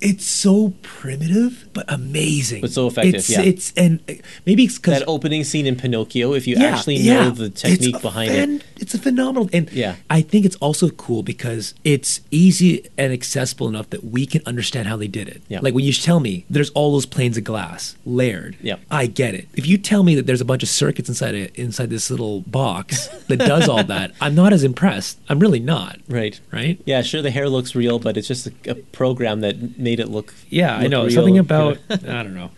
It's 0.05 0.25
so 0.27 0.73
primitive 0.83 1.69
but 1.73 1.85
amazing. 1.93 2.61
But 2.61 2.71
so 2.71 2.87
effective, 2.87 3.17
It's 3.17 3.29
yeah. 3.31 3.43
it's 3.43 3.73
and 3.77 4.01
uh, 4.09 4.15
maybe 4.47 4.65
it's 4.65 4.77
because 4.79 5.01
that 5.01 5.09
opening 5.09 5.43
scene 5.45 5.67
in 5.67 5.75
Pinocchio, 5.77 6.33
if 6.35 6.47
you 6.47 6.57
actually 6.57 7.03
know 7.03 7.31
the 7.31 7.51
technique 7.51 8.01
behind 8.01 8.31
phen- 8.31 8.57
it. 8.61 8.65
It's 8.77 8.95
a 8.95 8.99
phenomenal, 8.99 9.49
and 9.53 9.71
Yeah. 9.73 9.97
I 10.09 10.21
think 10.21 10.45
it's 10.47 10.57
also 10.57 10.91
cool 10.91 11.23
because 11.23 11.75
it's 11.85 12.21
easy 12.31 12.87
and 12.97 13.13
accessible 13.13 13.67
enough 13.69 13.91
that 13.91 14.05
we 14.05 14.25
can 14.27 14.41
understand 14.47 14.87
how 14.89 14.97
they 14.97 15.09
did 15.09 15.29
it. 15.29 15.43
Yeah. 15.49 15.59
Like 15.63 15.75
when 15.75 15.85
you 15.85 15.93
tell 15.93 16.21
me 16.21 16.45
there's 16.49 16.71
all 16.71 16.93
those 16.93 17.07
planes 17.07 17.37
of 17.37 17.45
glass 17.45 17.97
layered, 18.07 18.57
Yep. 18.63 18.81
I 18.91 19.07
get 19.07 19.35
it. 19.35 19.49
If 19.55 19.67
you 19.67 19.79
tell 19.79 20.03
me 20.05 20.15
that 20.15 20.27
there's 20.27 20.41
a 20.41 20.45
bunch 20.45 20.63
of 20.63 20.69
circuits 20.69 21.09
inside 21.09 21.35
a, 21.35 21.61
inside 21.61 21.91
this 21.91 22.11
little 22.11 22.41
box 22.43 23.09
that 23.29 23.39
does 23.39 23.69
all 23.69 23.83
that, 23.85 24.13
I'm 24.21 24.35
not 24.37 24.53
as 24.53 24.63
impressed. 24.65 25.19
I'm 25.29 25.41
really 25.41 25.61
not. 25.61 25.99
Right. 26.09 26.41
Right? 26.53 26.81
Yeah, 26.85 27.03
sure, 27.03 27.21
the 27.23 27.31
hair 27.33 27.49
looks 27.49 27.75
real, 27.75 27.99
but 27.99 28.17
it's 28.17 28.29
just 28.29 28.47
a, 28.47 28.53
a 28.69 28.75
program 28.77 29.41
that 29.41 29.57
made 29.97 30.05
it 30.05 30.11
look. 30.11 30.35
Yeah, 30.49 30.77
I 30.77 30.89
know. 30.89 31.03
real. 31.05 31.11
Something 31.11 31.39
about 31.39 31.79
I 31.91 31.97
don't 31.97 32.35
know. 32.35 32.51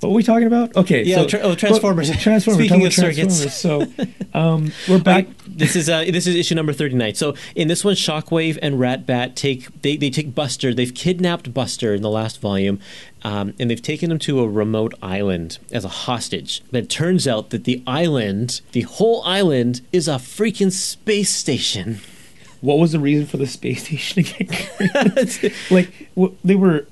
what 0.00 0.10
were 0.10 0.14
we 0.14 0.22
talking 0.22 0.46
about? 0.46 0.76
Okay, 0.76 1.02
Yeah, 1.02 1.24
tra- 1.24 1.40
oh, 1.40 1.56
Transformers. 1.56 2.10
Transformers. 2.16 2.60
Speaking 2.60 2.86
of 2.86 2.92
about 2.92 2.92
circuits. 2.92 3.54
So, 3.54 3.86
um, 4.34 4.70
we're 4.88 5.00
back. 5.00 5.26
this 5.48 5.74
is 5.74 5.88
uh, 5.88 6.04
this 6.04 6.28
is 6.28 6.36
issue 6.36 6.54
number 6.54 6.72
thirty 6.72 6.94
nine. 6.94 7.14
So 7.16 7.34
in 7.56 7.66
this 7.66 7.84
one, 7.84 7.94
Shockwave 7.94 8.56
and 8.62 8.76
Ratbat 8.76 9.34
take 9.34 9.82
they, 9.82 9.96
they 9.96 10.10
take 10.10 10.32
Buster. 10.32 10.72
They've 10.72 10.94
kidnapped 10.94 11.52
Buster 11.52 11.92
in 11.92 12.02
the 12.02 12.10
last 12.10 12.40
volume, 12.40 12.78
um, 13.22 13.54
and 13.58 13.68
they've 13.68 13.82
taken 13.82 14.12
him 14.12 14.20
to 14.20 14.38
a 14.38 14.48
remote 14.48 14.94
island 15.02 15.58
as 15.72 15.84
a 15.84 15.88
hostage. 15.88 16.62
But 16.70 16.84
it 16.84 16.90
turns 16.90 17.26
out 17.26 17.50
that 17.50 17.64
the 17.64 17.82
island, 17.84 18.60
the 18.70 18.82
whole 18.82 19.24
island, 19.24 19.80
is 19.92 20.06
a 20.06 20.12
freaking 20.16 20.70
space 20.70 21.34
station. 21.34 21.98
What 22.60 22.78
was 22.78 22.92
the 22.92 22.98
reason 23.00 23.26
for 23.26 23.36
the 23.36 23.46
space 23.46 23.84
station 23.86 24.24
to 24.24 24.44
get 24.44 24.68
created? 24.76 25.52
like 25.70 26.08
w- 26.14 26.36
they 26.44 26.54
were. 26.56 26.86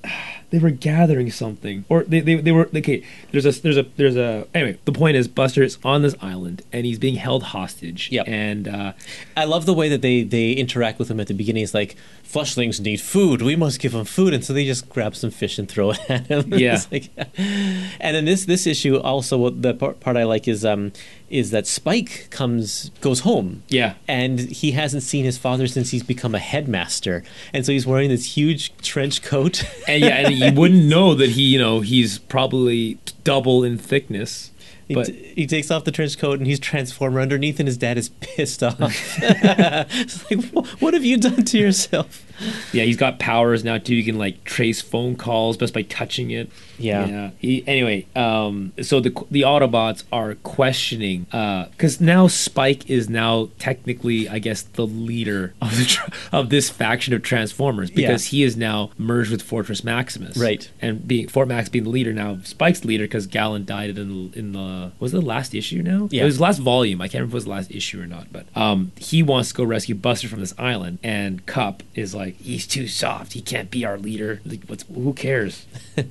They 0.50 0.61
were 0.61 0.70
gathering 0.70 1.28
something, 1.32 1.85
or 1.88 2.04
they, 2.04 2.20
they, 2.20 2.37
they 2.37 2.52
were 2.52 2.70
okay. 2.73 3.02
There's 3.32 3.44
a 3.44 3.50
there's 3.62 3.76
a 3.76 3.82
there's 3.96 4.14
a 4.14 4.46
anyway. 4.54 4.78
The 4.85 4.92
point 4.92 5.16
is, 5.16 5.26
Buster 5.26 5.64
is 5.64 5.76
on 5.85 6.02
this 6.02 6.14
island 6.23 6.62
and 6.73 6.87
he's 6.87 7.00
being 7.00 7.16
held 7.16 7.42
hostage. 7.42 8.12
Yep. 8.12 8.28
And 8.28 8.68
uh, 8.68 8.92
I 9.37 9.44
love 9.44 9.66
the 9.66 9.75
way 9.75 9.88
that 9.88 10.02
they 10.02 10.23
they 10.23 10.52
interact 10.52 11.00
with 11.00 11.11
him 11.11 11.18
at 11.18 11.26
the 11.26 11.35
beginning. 11.35 11.64
It's 11.64 11.75
like 11.75 11.96
fleshlings 12.25 12.78
need 12.80 13.00
food. 13.00 13.42
We 13.42 13.56
must 13.56 13.80
give 13.80 13.90
them 13.90 14.04
food, 14.04 14.32
and 14.32 14.44
so 14.44 14.52
they 14.52 14.64
just 14.64 14.88
grab 14.88 15.16
some 15.16 15.30
fish 15.32 15.58
and 15.58 15.68
throw 15.68 15.90
it 15.90 15.99
at 16.08 16.28
him. 16.28 16.52
Yeah. 16.56 16.80
Like- 16.92 17.11
and 17.37 18.14
then 18.16 18.25
this 18.25 18.44
this 18.44 18.68
issue 18.68 18.99
also 18.99 19.37
what 19.37 19.62
the 19.62 19.75
part, 19.75 19.99
part 19.99 20.16
I 20.16 20.23
like 20.23 20.46
is 20.46 20.64
um 20.64 20.92
is 21.28 21.50
that 21.50 21.66
Spike 21.66 22.28
comes 22.30 22.90
goes 23.00 23.21
home. 23.21 23.62
Yeah. 23.68 23.95
And 24.06 24.38
he 24.40 24.73
hasn't 24.73 25.02
seen 25.02 25.25
his 25.25 25.38
father 25.38 25.66
since 25.66 25.90
he's 25.90 26.02
become 26.02 26.35
a 26.35 26.38
headmaster, 26.38 27.25
and 27.52 27.64
so 27.66 27.73
he's 27.73 27.87
wearing 27.87 28.09
this 28.11 28.37
huge 28.37 28.76
trench 28.78 29.23
coat. 29.23 29.64
and 29.88 30.02
yeah, 30.02 30.28
and 30.28 30.35
you 30.35 30.52
wouldn't 30.61 30.85
know 30.85 31.14
that 31.14 31.30
he 31.30 31.42
you 31.42 31.59
know 31.59 31.80
he's 31.80 32.18
probably 32.18 32.99
double 33.25 33.64
in 33.64 33.78
thickness. 33.78 34.50
He, 34.88 34.95
But 34.95 35.06
t- 35.06 35.33
he 35.35 35.47
takes 35.49 35.71
off 35.73 35.83
the 35.85 35.90
trench 35.90 36.16
coat 36.16 36.38
and 36.38 36.47
he's 36.47 36.61
Transformer 36.61 37.21
underneath, 37.21 37.59
and 37.59 37.66
his 37.66 37.76
dad 37.76 37.99
is 37.99 38.11
pissed 38.21 38.62
off. 38.62 38.78
it's 39.18 40.30
like, 40.30 40.45
what 40.80 40.95
have 40.95 41.04
you 41.04 41.16
done 41.16 41.45
to 41.45 41.59
yourself? 41.59 42.25
Yeah, 42.72 42.84
he's 42.84 42.96
got 42.96 43.18
powers 43.18 43.64
now 43.64 43.78
too. 43.78 43.94
You 43.94 44.04
can 44.04 44.18
like 44.18 44.44
trace 44.44 44.80
phone 44.80 45.16
calls 45.16 45.56
just 45.56 45.74
by 45.74 45.82
touching 45.82 46.30
it. 46.30 46.50
Yeah. 46.78 47.06
Yeah. 47.06 47.30
He, 47.38 47.66
anyway, 47.66 48.06
um, 48.14 48.72
so 48.82 49.00
the 49.00 49.10
the 49.30 49.42
Autobots 49.42 50.04
are 50.12 50.34
questioning 50.36 51.26
because 51.30 52.00
now 52.00 52.26
Spike 52.26 52.88
is 52.90 53.08
now 53.08 53.48
technically, 53.58 54.28
I 54.28 54.38
guess, 54.38 54.62
the 54.62 54.86
leader 54.86 55.54
of 55.62 55.76
the 55.78 55.84
tr- 55.84 56.10
of 56.32 56.50
this 56.50 56.68
faction 56.70 57.14
of 57.14 57.22
Transformers 57.22 57.90
because 57.90 58.26
he 58.26 58.42
is 58.42 58.56
now 58.56 58.90
merged 58.98 59.30
with 59.30 59.42
Fortress 59.42 59.82
Maximus. 59.84 60.36
Right. 60.36 60.70
And 60.80 61.06
being 61.06 61.28
Fort 61.28 61.48
Max 61.48 61.68
being 61.68 61.84
the 61.84 61.90
leader 61.90 62.12
now, 62.12 62.38
Spike's 62.44 62.80
the 62.80 62.88
leader 62.88 63.04
because 63.04 63.26
Galen 63.26 63.64
died 63.64 63.90
in 63.90 64.30
the, 64.30 64.38
in 64.38 64.52
the 64.52 64.92
was 64.98 65.14
it 65.14 65.20
the 65.20 65.26
last 65.26 65.54
issue 65.54 65.82
now? 65.82 66.08
Yeah. 66.10 66.22
It 66.22 66.26
was 66.26 66.36
the 66.36 66.42
last 66.42 66.58
volume. 66.58 67.00
I 67.00 67.08
can't 67.08 67.20
remember 67.22 67.30
if 67.30 67.32
it 67.32 67.36
was 67.36 67.44
the 67.44 67.50
last 67.50 67.70
issue 67.70 68.02
or 68.02 68.06
not, 68.06 68.32
but 68.32 68.46
um, 68.56 68.92
he 68.96 69.22
wants 69.22 69.50
to 69.50 69.54
go 69.54 69.64
rescue 69.64 69.94
Buster 69.94 70.28
from 70.28 70.40
this 70.40 70.54
island, 70.58 70.98
and 71.02 71.44
Kup 71.46 71.82
is 71.94 72.14
like, 72.14 72.25
he's 72.35 72.66
too 72.66 72.88
soft. 72.88 73.33
He 73.33 73.40
can't 73.40 73.71
be 73.71 73.85
our 73.85 73.99
leader. 73.99 74.40
Like, 74.45 74.64
what's 74.66 74.85
who 74.85 75.12
cares? 75.12 75.66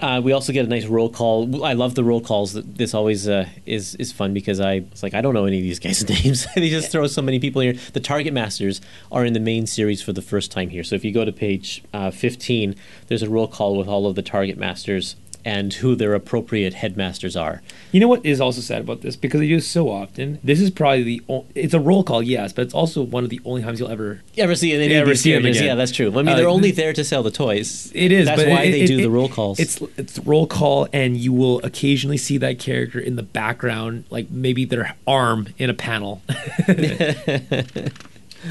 Uh, 0.00 0.20
we 0.22 0.32
also 0.32 0.52
get 0.52 0.64
a 0.64 0.68
nice 0.68 0.86
roll 0.86 1.10
call. 1.10 1.62
I 1.64 1.74
love 1.74 1.94
the 1.94 2.02
roll 2.02 2.20
calls. 2.20 2.54
This 2.54 2.94
always 2.94 3.28
uh, 3.28 3.46
is 3.66 3.94
is 3.96 4.12
fun 4.12 4.32
because 4.32 4.58
I 4.58 4.74
it's 4.76 5.02
like 5.02 5.12
I 5.12 5.20
don't 5.20 5.34
know 5.34 5.44
any 5.44 5.58
of 5.58 5.62
these 5.62 5.78
guys' 5.78 6.08
names. 6.24 6.46
they 6.54 6.70
just 6.70 6.90
throw 6.90 7.06
so 7.06 7.20
many 7.20 7.38
people 7.38 7.60
here. 7.60 7.74
The 7.92 8.00
Target 8.00 8.32
Masters 8.32 8.80
are 9.12 9.24
in 9.24 9.34
the 9.34 9.40
main 9.40 9.66
series 9.66 10.00
for 10.00 10.12
the 10.12 10.22
first 10.22 10.50
time 10.50 10.70
here. 10.70 10.84
So 10.84 10.94
if 10.94 11.04
you 11.04 11.12
go 11.12 11.24
to 11.24 11.32
page 11.32 11.84
uh, 11.92 12.10
15, 12.10 12.74
there's 13.08 13.22
a 13.22 13.28
roll 13.28 13.46
call 13.46 13.76
with 13.76 13.88
all 13.88 14.06
of 14.06 14.14
the 14.14 14.22
Target 14.22 14.56
Masters 14.56 15.16
and 15.44 15.72
who 15.74 15.94
their 15.94 16.14
appropriate 16.14 16.74
headmasters 16.74 17.36
are. 17.36 17.62
You 17.92 18.00
know 18.00 18.08
what 18.08 18.24
is 18.24 18.40
also 18.40 18.60
sad 18.60 18.80
about 18.82 19.00
this 19.00 19.16
because 19.16 19.40
they 19.40 19.48
do 19.48 19.60
so 19.60 19.88
often. 19.90 20.38
This 20.44 20.60
is 20.60 20.70
probably 20.70 21.02
the 21.02 21.22
o- 21.28 21.46
it's 21.54 21.74
a 21.74 21.80
roll 21.80 22.02
call, 22.04 22.22
yes, 22.22 22.52
but 22.52 22.62
it's 22.62 22.74
also 22.74 23.02
one 23.02 23.24
of 23.24 23.30
the 23.30 23.40
only 23.44 23.62
times 23.62 23.80
you'll 23.80 23.90
ever. 23.90 24.20
You 24.34 24.42
ever 24.44 24.54
see 24.54 24.72
any 24.72 24.86
You 24.92 24.96
of 25.00 25.02
ever 25.08 25.14
see 25.14 25.32
them 25.32 25.44
again. 25.46 25.64
Yeah, 25.64 25.74
that's 25.74 25.92
true. 25.92 26.08
I 26.08 26.22
mean, 26.22 26.28
Uh, 26.28 26.36
they're 26.36 26.48
only 26.48 26.70
there 26.70 26.92
to 26.92 27.02
sell 27.04 27.22
the 27.22 27.30
toys. 27.30 27.90
It 27.94 28.12
is. 28.12 28.26
That's 28.26 28.42
but 28.42 28.48
why 28.50 28.62
it- 28.64 28.70
they 28.72 28.80
it- 28.82 28.86
do 28.86 28.98
it- 28.98 29.02
the 29.02 29.10
roll 29.10 29.28
calls. 29.28 29.58
It's 29.58 29.80
it's 29.96 30.18
roll 30.20 30.46
call, 30.46 30.88
and 30.92 31.16
you 31.16 31.32
will 31.32 31.60
occasionally 31.64 32.16
see 32.18 32.38
that 32.38 32.58
character 32.58 32.98
in 33.00 33.16
the 33.16 33.22
background, 33.22 34.04
like 34.10 34.30
maybe 34.30 34.64
their 34.64 34.94
arm 35.06 35.48
in 35.58 35.70
a 35.70 35.74
panel. 35.74 36.22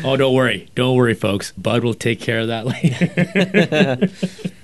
oh, 0.03 0.15
don't 0.17 0.33
worry, 0.35 0.69
don't 0.75 0.95
worry, 0.95 1.13
folks. 1.13 1.51
Bud 1.53 1.83
will 1.83 1.93
take 1.93 2.19
care 2.19 2.39
of 2.39 2.47
that 2.47 2.65
later. 2.65 4.09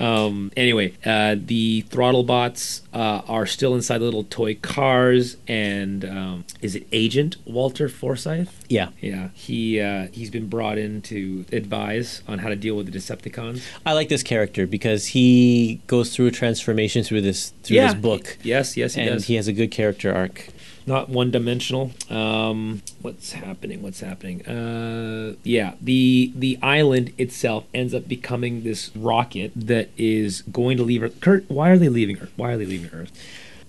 Um, 0.00 0.50
anyway, 0.56 0.94
uh, 1.04 1.36
the 1.38 1.82
throttle 1.82 2.22
bots 2.24 2.82
uh, 2.94 3.20
are 3.28 3.46
still 3.46 3.74
inside 3.74 3.98
the 3.98 4.04
little 4.06 4.24
toy 4.24 4.54
cars, 4.56 5.36
and 5.46 6.04
um, 6.04 6.44
is 6.62 6.74
it 6.74 6.86
Agent 6.90 7.36
Walter 7.44 7.88
Forsyth? 7.88 8.64
yeah. 8.68 8.88
Yeah, 9.00 9.28
he 9.34 9.80
uh, 9.80 10.08
he's 10.12 10.30
been 10.30 10.48
brought 10.48 10.78
in 10.78 11.02
to 11.02 11.44
advise 11.52 12.22
on 12.26 12.38
how 12.38 12.48
to 12.48 12.56
deal 12.56 12.76
with 12.76 12.90
the 12.90 12.98
Decepticons. 12.98 13.62
I 13.84 13.92
like 13.92 14.08
this 14.08 14.22
character 14.22 14.66
because 14.66 15.06
he 15.08 15.80
goes 15.86 16.14
through 16.14 16.26
a 16.28 16.30
transformation 16.30 17.02
through 17.04 17.20
this 17.22 17.52
through 17.62 17.76
Yeah. 17.76 17.92
this 17.92 18.00
book. 18.00 18.38
Yes, 18.42 18.76
yes, 18.76 18.94
he 18.94 19.02
and 19.02 19.10
does. 19.10 19.26
he 19.26 19.34
has 19.34 19.48
a 19.48 19.52
good 19.52 19.70
character 19.70 20.12
arc. 20.14 20.48
Not 20.86 21.08
one 21.08 21.30
dimensional. 21.30 21.92
Um, 22.08 22.82
what's 23.02 23.32
happening? 23.32 23.82
What's 23.82 24.00
happening? 24.00 24.46
Uh, 24.46 25.34
yeah, 25.42 25.74
the 25.80 26.32
the 26.34 26.58
island 26.62 27.12
itself 27.18 27.64
ends 27.74 27.94
up 27.94 28.08
becoming 28.08 28.64
this 28.64 28.90
rocket 28.96 29.52
that 29.54 29.90
is 29.96 30.42
going 30.42 30.76
to 30.78 30.82
leave 30.82 31.02
Earth. 31.02 31.20
Kurt, 31.20 31.48
why 31.50 31.70
are 31.70 31.78
they 31.78 31.88
leaving 31.88 32.18
Earth? 32.18 32.32
Why 32.36 32.52
are 32.52 32.56
they 32.56 32.66
leaving 32.66 32.90
Earth? 32.92 33.12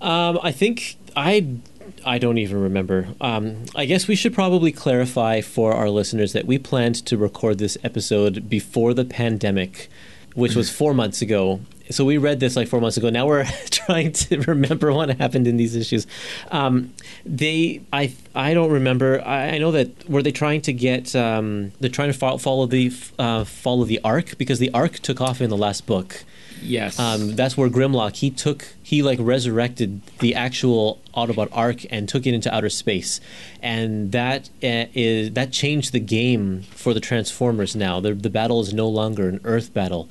Um, 0.02 0.40
I 0.42 0.52
think 0.52 0.98
I 1.16 1.58
I 2.06 2.18
don't 2.18 2.38
even 2.38 2.62
remember. 2.62 3.10
Um, 3.20 3.66
I 3.76 3.86
guess 3.86 4.08
we 4.08 4.16
should 4.16 4.34
probably 4.34 4.72
clarify 4.72 5.42
for 5.42 5.74
our 5.74 5.90
listeners 5.90 6.34
that 6.34 6.46
we 6.46 6.58
planned 6.58 7.06
to 7.06 7.18
record 7.18 7.58
this 7.58 7.78
episode 7.84 8.50
before 8.50 8.94
the 8.94 9.06
pandemic, 9.06 9.90
which 10.34 10.56
was 10.56 10.70
four 10.70 10.94
months 10.94 11.22
ago. 11.22 11.62
So 11.92 12.06
we 12.06 12.18
read 12.18 12.40
this 12.40 12.56
like 12.56 12.68
four 12.68 12.82
months 12.82 12.98
ago. 12.98 13.10
Now 13.10 13.28
we're 13.28 13.46
trying 13.70 14.12
to 14.14 14.40
remember 14.42 14.92
what 14.94 15.10
happened 15.18 15.48
in 15.48 15.58
these 15.58 15.76
issues. 15.76 16.08
Um, 16.50 16.94
they, 17.26 17.82
I, 17.94 18.14
I 18.34 18.54
don't 18.54 18.72
remember. 18.72 19.22
I, 19.26 19.50
I 19.50 19.58
know 19.58 19.72
that 19.72 20.10
were 20.10 20.24
they 20.24 20.32
trying 20.32 20.62
to 20.62 20.74
get? 20.74 21.16
Um, 21.16 21.72
they're 21.80 21.90
trying 21.90 22.12
to 22.12 22.18
follow, 22.18 22.38
follow 22.38 22.66
the 22.66 22.92
uh, 23.20 23.44
follow 23.44 23.84
the 23.86 24.00
arc 24.04 24.38
because 24.38 24.60
the 24.60 24.72
arc 24.74 25.00
took 25.00 25.22
off 25.22 25.42
in 25.42 25.50
the 25.50 25.58
last 25.58 25.86
book. 25.86 26.24
Yes. 26.62 27.00
Um, 27.00 27.36
that's 27.36 27.58
where 27.58 27.70
Grimlock 27.70 28.18
he 28.18 28.30
took 28.30 28.68
he 28.84 29.02
like 29.02 29.20
resurrected 29.22 30.02
the 30.20 30.36
actual 30.36 31.02
Autobot 31.16 31.50
arc 31.52 31.86
and 31.92 32.08
took 32.08 32.26
it 32.26 32.34
into 32.34 32.54
outer 32.54 32.70
space, 32.70 33.20
and 33.62 34.12
that 34.12 34.50
uh, 34.64 34.86
is 34.94 35.32
that 35.34 35.52
changed 35.52 35.92
the 35.92 36.00
game 36.00 36.64
for 36.64 36.94
the 36.94 37.00
Transformers. 37.00 37.76
Now 37.76 38.00
the 38.00 38.14
the 38.14 38.30
battle 38.30 38.62
is 38.62 38.74
no 38.74 38.88
longer 38.88 39.28
an 39.28 39.40
Earth 39.44 39.74
battle, 39.74 40.08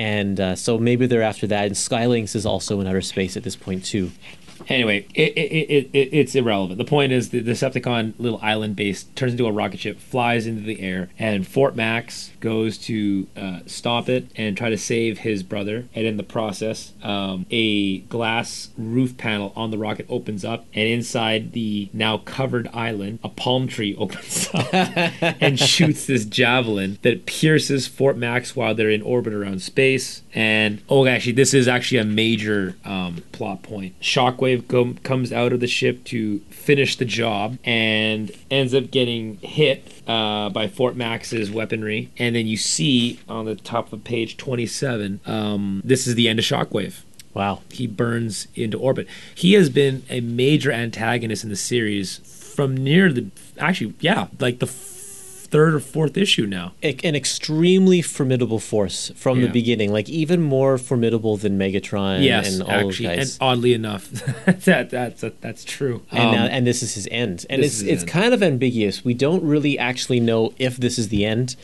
and 0.00 0.40
uh, 0.40 0.56
so 0.56 0.78
maybe 0.78 1.06
they're 1.06 1.20
after 1.20 1.46
that. 1.48 1.66
And 1.66 1.74
Skylynx 1.74 2.34
is 2.34 2.46
also 2.46 2.80
in 2.80 2.86
outer 2.86 3.02
space 3.02 3.36
at 3.36 3.42
this 3.42 3.54
point 3.54 3.84
too. 3.84 4.10
Anyway, 4.68 5.06
it, 5.14 5.32
it, 5.36 5.40
it, 5.40 5.90
it, 5.92 6.08
it's 6.12 6.34
irrelevant. 6.34 6.78
The 6.78 6.84
point 6.84 7.12
is 7.12 7.30
the 7.30 7.42
Decepticon 7.42 8.14
little 8.18 8.38
island 8.42 8.76
base 8.76 9.04
turns 9.14 9.32
into 9.32 9.46
a 9.46 9.52
rocket 9.52 9.80
ship, 9.80 9.98
flies 9.98 10.46
into 10.46 10.62
the 10.62 10.80
air, 10.80 11.10
and 11.18 11.46
Fort 11.46 11.76
Max 11.76 12.30
goes 12.40 12.78
to 12.78 13.26
uh, 13.36 13.60
stop 13.66 14.08
it 14.08 14.28
and 14.36 14.56
try 14.56 14.70
to 14.70 14.78
save 14.78 15.18
his 15.18 15.42
brother. 15.42 15.86
And 15.94 16.06
in 16.06 16.16
the 16.16 16.22
process, 16.22 16.92
um, 17.02 17.46
a 17.50 17.98
glass 18.00 18.70
roof 18.76 19.16
panel 19.16 19.52
on 19.56 19.70
the 19.70 19.78
rocket 19.78 20.06
opens 20.08 20.44
up, 20.44 20.66
and 20.74 20.88
inside 20.88 21.52
the 21.52 21.88
now 21.92 22.18
covered 22.18 22.68
island, 22.72 23.18
a 23.22 23.28
palm 23.28 23.66
tree 23.68 23.96
opens 23.98 24.48
up 24.54 24.72
and 24.72 25.58
shoots 25.58 26.06
this 26.06 26.24
javelin 26.24 26.98
that 27.02 27.26
pierces 27.26 27.86
Fort 27.86 28.16
Max 28.16 28.54
while 28.54 28.74
they're 28.74 28.90
in 28.90 29.02
orbit 29.02 29.32
around 29.32 29.62
space. 29.62 30.22
And 30.34 30.82
oh, 30.88 31.06
actually, 31.06 31.32
this 31.32 31.54
is 31.54 31.66
actually 31.66 31.98
a 31.98 32.04
major 32.04 32.76
um, 32.84 33.22
plot 33.32 33.62
point. 33.62 33.98
Shockwave 34.00 34.49
Shockwave 34.50 34.68
go, 34.68 34.94
comes 35.02 35.32
out 35.32 35.52
of 35.52 35.60
the 35.60 35.66
ship 35.66 36.04
to 36.04 36.40
finish 36.50 36.96
the 36.96 37.04
job 37.04 37.58
and 37.64 38.30
ends 38.50 38.74
up 38.74 38.90
getting 38.90 39.36
hit 39.36 40.02
uh, 40.06 40.48
by 40.50 40.68
Fort 40.68 40.96
Max's 40.96 41.50
weaponry. 41.50 42.10
And 42.18 42.34
then 42.34 42.46
you 42.46 42.56
see 42.56 43.20
on 43.28 43.46
the 43.46 43.56
top 43.56 43.92
of 43.92 44.04
page 44.04 44.36
27, 44.36 45.20
um, 45.26 45.82
this 45.84 46.06
is 46.06 46.14
the 46.14 46.28
end 46.28 46.38
of 46.38 46.44
Shockwave. 46.44 47.02
Wow. 47.32 47.62
He 47.70 47.86
burns 47.86 48.48
into 48.54 48.78
orbit. 48.78 49.06
He 49.34 49.52
has 49.54 49.70
been 49.70 50.02
a 50.10 50.20
major 50.20 50.72
antagonist 50.72 51.44
in 51.44 51.50
the 51.50 51.56
series 51.56 52.18
from 52.18 52.76
near 52.76 53.12
the 53.12 53.30
actually, 53.58 53.94
yeah, 54.00 54.26
like 54.40 54.58
the 54.58 54.66
third 55.50 55.74
or 55.74 55.80
fourth 55.80 56.16
issue 56.16 56.46
now. 56.46 56.72
An 56.82 57.14
extremely 57.16 58.02
formidable 58.02 58.58
force 58.60 59.10
from 59.16 59.40
Yeah. 59.40 59.46
the 59.46 59.52
beginning, 59.52 59.92
like 59.92 60.08
even 60.08 60.40
more 60.42 60.78
formidable 60.78 61.36
than 61.36 61.58
Megatron 61.58 62.22
yes, 62.22 62.52
and 62.54 62.62
all 62.62 62.70
actually, 62.88 63.08
those 63.16 63.32
and 63.36 63.38
oddly 63.40 63.74
enough, 63.74 64.08
that 64.64 64.90
that's 64.90 65.24
that's 65.40 65.64
true. 65.64 66.02
and, 66.10 66.20
Um, 66.20 66.34
now, 66.34 66.44
and 66.46 66.66
this 66.66 66.82
is 66.82 66.94
his 66.94 67.08
end. 67.10 67.46
And 67.50 67.62
it's 67.64 67.80
it's 67.82 68.02
end. 68.02 68.10
kind 68.10 68.34
of 68.34 68.42
ambiguous. 68.42 69.04
We 69.04 69.14
don't 69.14 69.42
really 69.42 69.78
actually 69.78 70.20
know 70.20 70.52
if 70.58 70.76
this 70.76 70.98
is 70.98 71.08
the 71.08 71.24
end. 71.24 71.56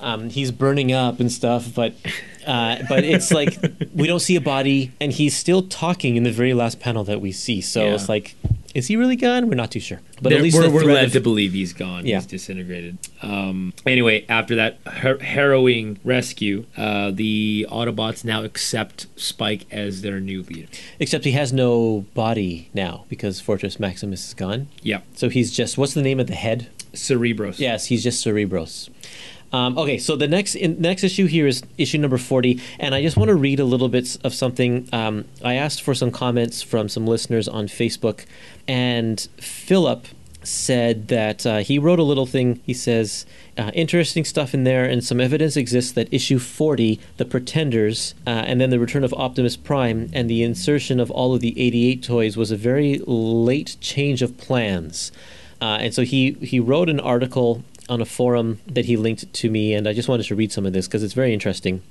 Um, 0.00 0.30
he's 0.30 0.50
burning 0.50 0.92
up 0.92 1.20
and 1.20 1.30
stuff, 1.30 1.74
but 1.74 1.92
uh, 2.46 2.78
but 2.88 3.04
it's 3.04 3.30
like 3.40 3.58
we 3.94 4.06
don't 4.06 4.20
see 4.20 4.34
a 4.36 4.40
body, 4.40 4.92
and 5.00 5.12
he's 5.12 5.36
still 5.36 5.62
talking 5.62 6.16
in 6.16 6.22
the 6.22 6.32
very 6.32 6.54
last 6.54 6.80
panel 6.80 7.04
that 7.04 7.20
we 7.20 7.32
see. 7.32 7.60
So 7.60 7.84
Yeah. 7.84 7.94
it's 7.94 8.08
like, 8.08 8.34
is 8.74 8.86
he 8.86 8.96
really 8.96 9.16
gone? 9.16 9.48
We're 9.48 9.54
not 9.56 9.70
too 9.70 9.80
sure. 9.80 10.00
But 10.22 10.30
There- 10.30 10.38
at 10.38 10.44
least 10.44 10.56
we're, 10.58 10.70
we're 10.70 10.84
led 10.84 11.06
of- 11.06 11.12
to 11.14 11.20
believe 11.20 11.52
he's 11.52 11.72
gone. 11.72 12.06
Yeah. 12.06 12.16
He's 12.18 12.26
disintegrated. 12.26 12.98
Um, 13.22 13.72
anyway, 13.86 14.24
after 14.28 14.54
that 14.56 14.78
har- 14.86 15.18
harrowing 15.18 15.98
rescue, 16.04 16.64
uh, 16.76 17.10
the 17.10 17.66
Autobots 17.70 18.24
now 18.24 18.44
accept 18.44 19.06
Spike 19.16 19.66
as 19.70 20.02
their 20.02 20.20
new 20.20 20.42
leader. 20.42 20.68
except 20.98 21.24
he 21.24 21.32
has 21.32 21.52
no 21.52 22.04
body 22.14 22.68
now 22.74 23.04
because 23.08 23.40
Fortress 23.40 23.80
Maximus 23.80 24.28
is 24.28 24.34
gone. 24.34 24.68
Yeah, 24.82 25.00
So 25.14 25.28
he's 25.28 25.50
just 25.50 25.76
what's 25.78 25.94
the 25.94 26.02
name 26.02 26.20
of 26.20 26.26
the 26.26 26.34
head? 26.34 26.68
Cerebros. 26.94 27.58
Yes, 27.58 27.86
he's 27.86 28.02
just 28.02 28.24
Cerebros. 28.24 28.88
Um, 29.52 29.76
okay, 29.78 29.98
so 29.98 30.14
the 30.14 30.28
next 30.28 30.54
in, 30.54 30.80
next 30.80 31.02
issue 31.02 31.26
here 31.26 31.46
is 31.48 31.62
issue 31.76 31.98
number 31.98 32.18
forty, 32.18 32.60
and 32.78 32.94
I 32.94 33.02
just 33.02 33.16
want 33.16 33.28
to 33.30 33.34
read 33.34 33.58
a 33.58 33.64
little 33.64 33.88
bit 33.88 34.16
of 34.22 34.32
something. 34.32 34.88
Um, 34.92 35.24
I 35.42 35.54
asked 35.54 35.82
for 35.82 35.92
some 35.92 36.12
comments 36.12 36.62
from 36.62 36.88
some 36.88 37.04
listeners 37.04 37.48
on 37.48 37.66
Facebook, 37.66 38.26
and 38.70 39.26
Philip 39.38 40.06
said 40.44 41.08
that 41.08 41.44
uh, 41.44 41.58
he 41.58 41.76
wrote 41.76 41.98
a 41.98 42.04
little 42.04 42.24
thing. 42.24 42.60
He 42.64 42.72
says, 42.72 43.26
uh, 43.58 43.72
interesting 43.74 44.24
stuff 44.24 44.54
in 44.54 44.62
there, 44.62 44.84
and 44.84 45.02
some 45.02 45.20
evidence 45.20 45.56
exists 45.56 45.90
that 45.90 46.06
issue 46.14 46.38
40, 46.38 47.00
The 47.16 47.24
Pretenders, 47.24 48.14
uh, 48.28 48.30
and 48.30 48.60
then 48.60 48.70
the 48.70 48.78
return 48.78 49.02
of 49.02 49.12
Optimus 49.14 49.56
Prime, 49.56 50.08
and 50.12 50.30
the 50.30 50.44
insertion 50.44 51.00
of 51.00 51.10
all 51.10 51.34
of 51.34 51.40
the 51.40 51.60
88 51.60 52.00
toys 52.04 52.36
was 52.36 52.52
a 52.52 52.56
very 52.56 53.00
late 53.06 53.76
change 53.80 54.22
of 54.22 54.38
plans. 54.38 55.10
Uh, 55.60 55.78
and 55.80 55.92
so 55.92 56.02
he, 56.02 56.34
he 56.34 56.60
wrote 56.60 56.88
an 56.88 57.00
article 57.00 57.64
on 57.88 58.00
a 58.00 58.06
forum 58.06 58.60
that 58.68 58.84
he 58.84 58.96
linked 58.96 59.32
to 59.32 59.50
me, 59.50 59.74
and 59.74 59.88
I 59.88 59.92
just 59.92 60.08
wanted 60.08 60.26
to 60.26 60.36
read 60.36 60.52
some 60.52 60.64
of 60.64 60.72
this 60.72 60.86
because 60.86 61.02
it's 61.02 61.14
very 61.14 61.34
interesting. 61.34 61.82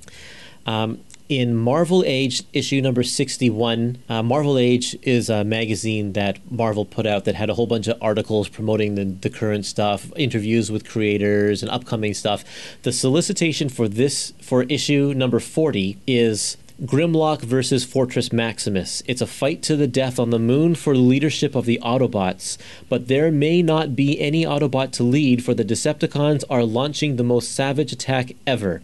Um, 0.64 1.00
in 1.30 1.54
Marvel 1.54 2.02
Age 2.04 2.42
issue 2.52 2.80
number 2.82 3.04
61, 3.04 3.98
uh, 4.08 4.20
Marvel 4.20 4.58
Age 4.58 4.96
is 5.02 5.30
a 5.30 5.44
magazine 5.44 6.12
that 6.14 6.40
Marvel 6.50 6.84
put 6.84 7.06
out 7.06 7.24
that 7.24 7.36
had 7.36 7.48
a 7.48 7.54
whole 7.54 7.68
bunch 7.68 7.86
of 7.86 7.96
articles 8.02 8.48
promoting 8.48 8.96
the, 8.96 9.04
the 9.04 9.30
current 9.30 9.64
stuff, 9.64 10.10
interviews 10.16 10.72
with 10.72 10.88
creators, 10.88 11.62
and 11.62 11.70
upcoming 11.70 12.14
stuff. 12.14 12.44
The 12.82 12.90
solicitation 12.90 13.68
for 13.68 13.86
this, 13.86 14.32
for 14.42 14.64
issue 14.64 15.14
number 15.16 15.38
40, 15.38 15.98
is 16.04 16.56
Grimlock 16.82 17.42
versus 17.42 17.84
Fortress 17.84 18.32
Maximus. 18.32 19.00
It's 19.06 19.20
a 19.20 19.26
fight 19.26 19.62
to 19.62 19.76
the 19.76 19.86
death 19.86 20.18
on 20.18 20.30
the 20.30 20.38
moon 20.40 20.74
for 20.74 20.96
leadership 20.96 21.54
of 21.54 21.64
the 21.64 21.78
Autobots, 21.80 22.58
but 22.88 23.06
there 23.06 23.30
may 23.30 23.62
not 23.62 23.94
be 23.94 24.20
any 24.20 24.44
Autobot 24.44 24.90
to 24.92 25.04
lead, 25.04 25.44
for 25.44 25.54
the 25.54 25.64
Decepticons 25.64 26.42
are 26.50 26.64
launching 26.64 27.14
the 27.14 27.22
most 27.22 27.54
savage 27.54 27.92
attack 27.92 28.32
ever. 28.48 28.82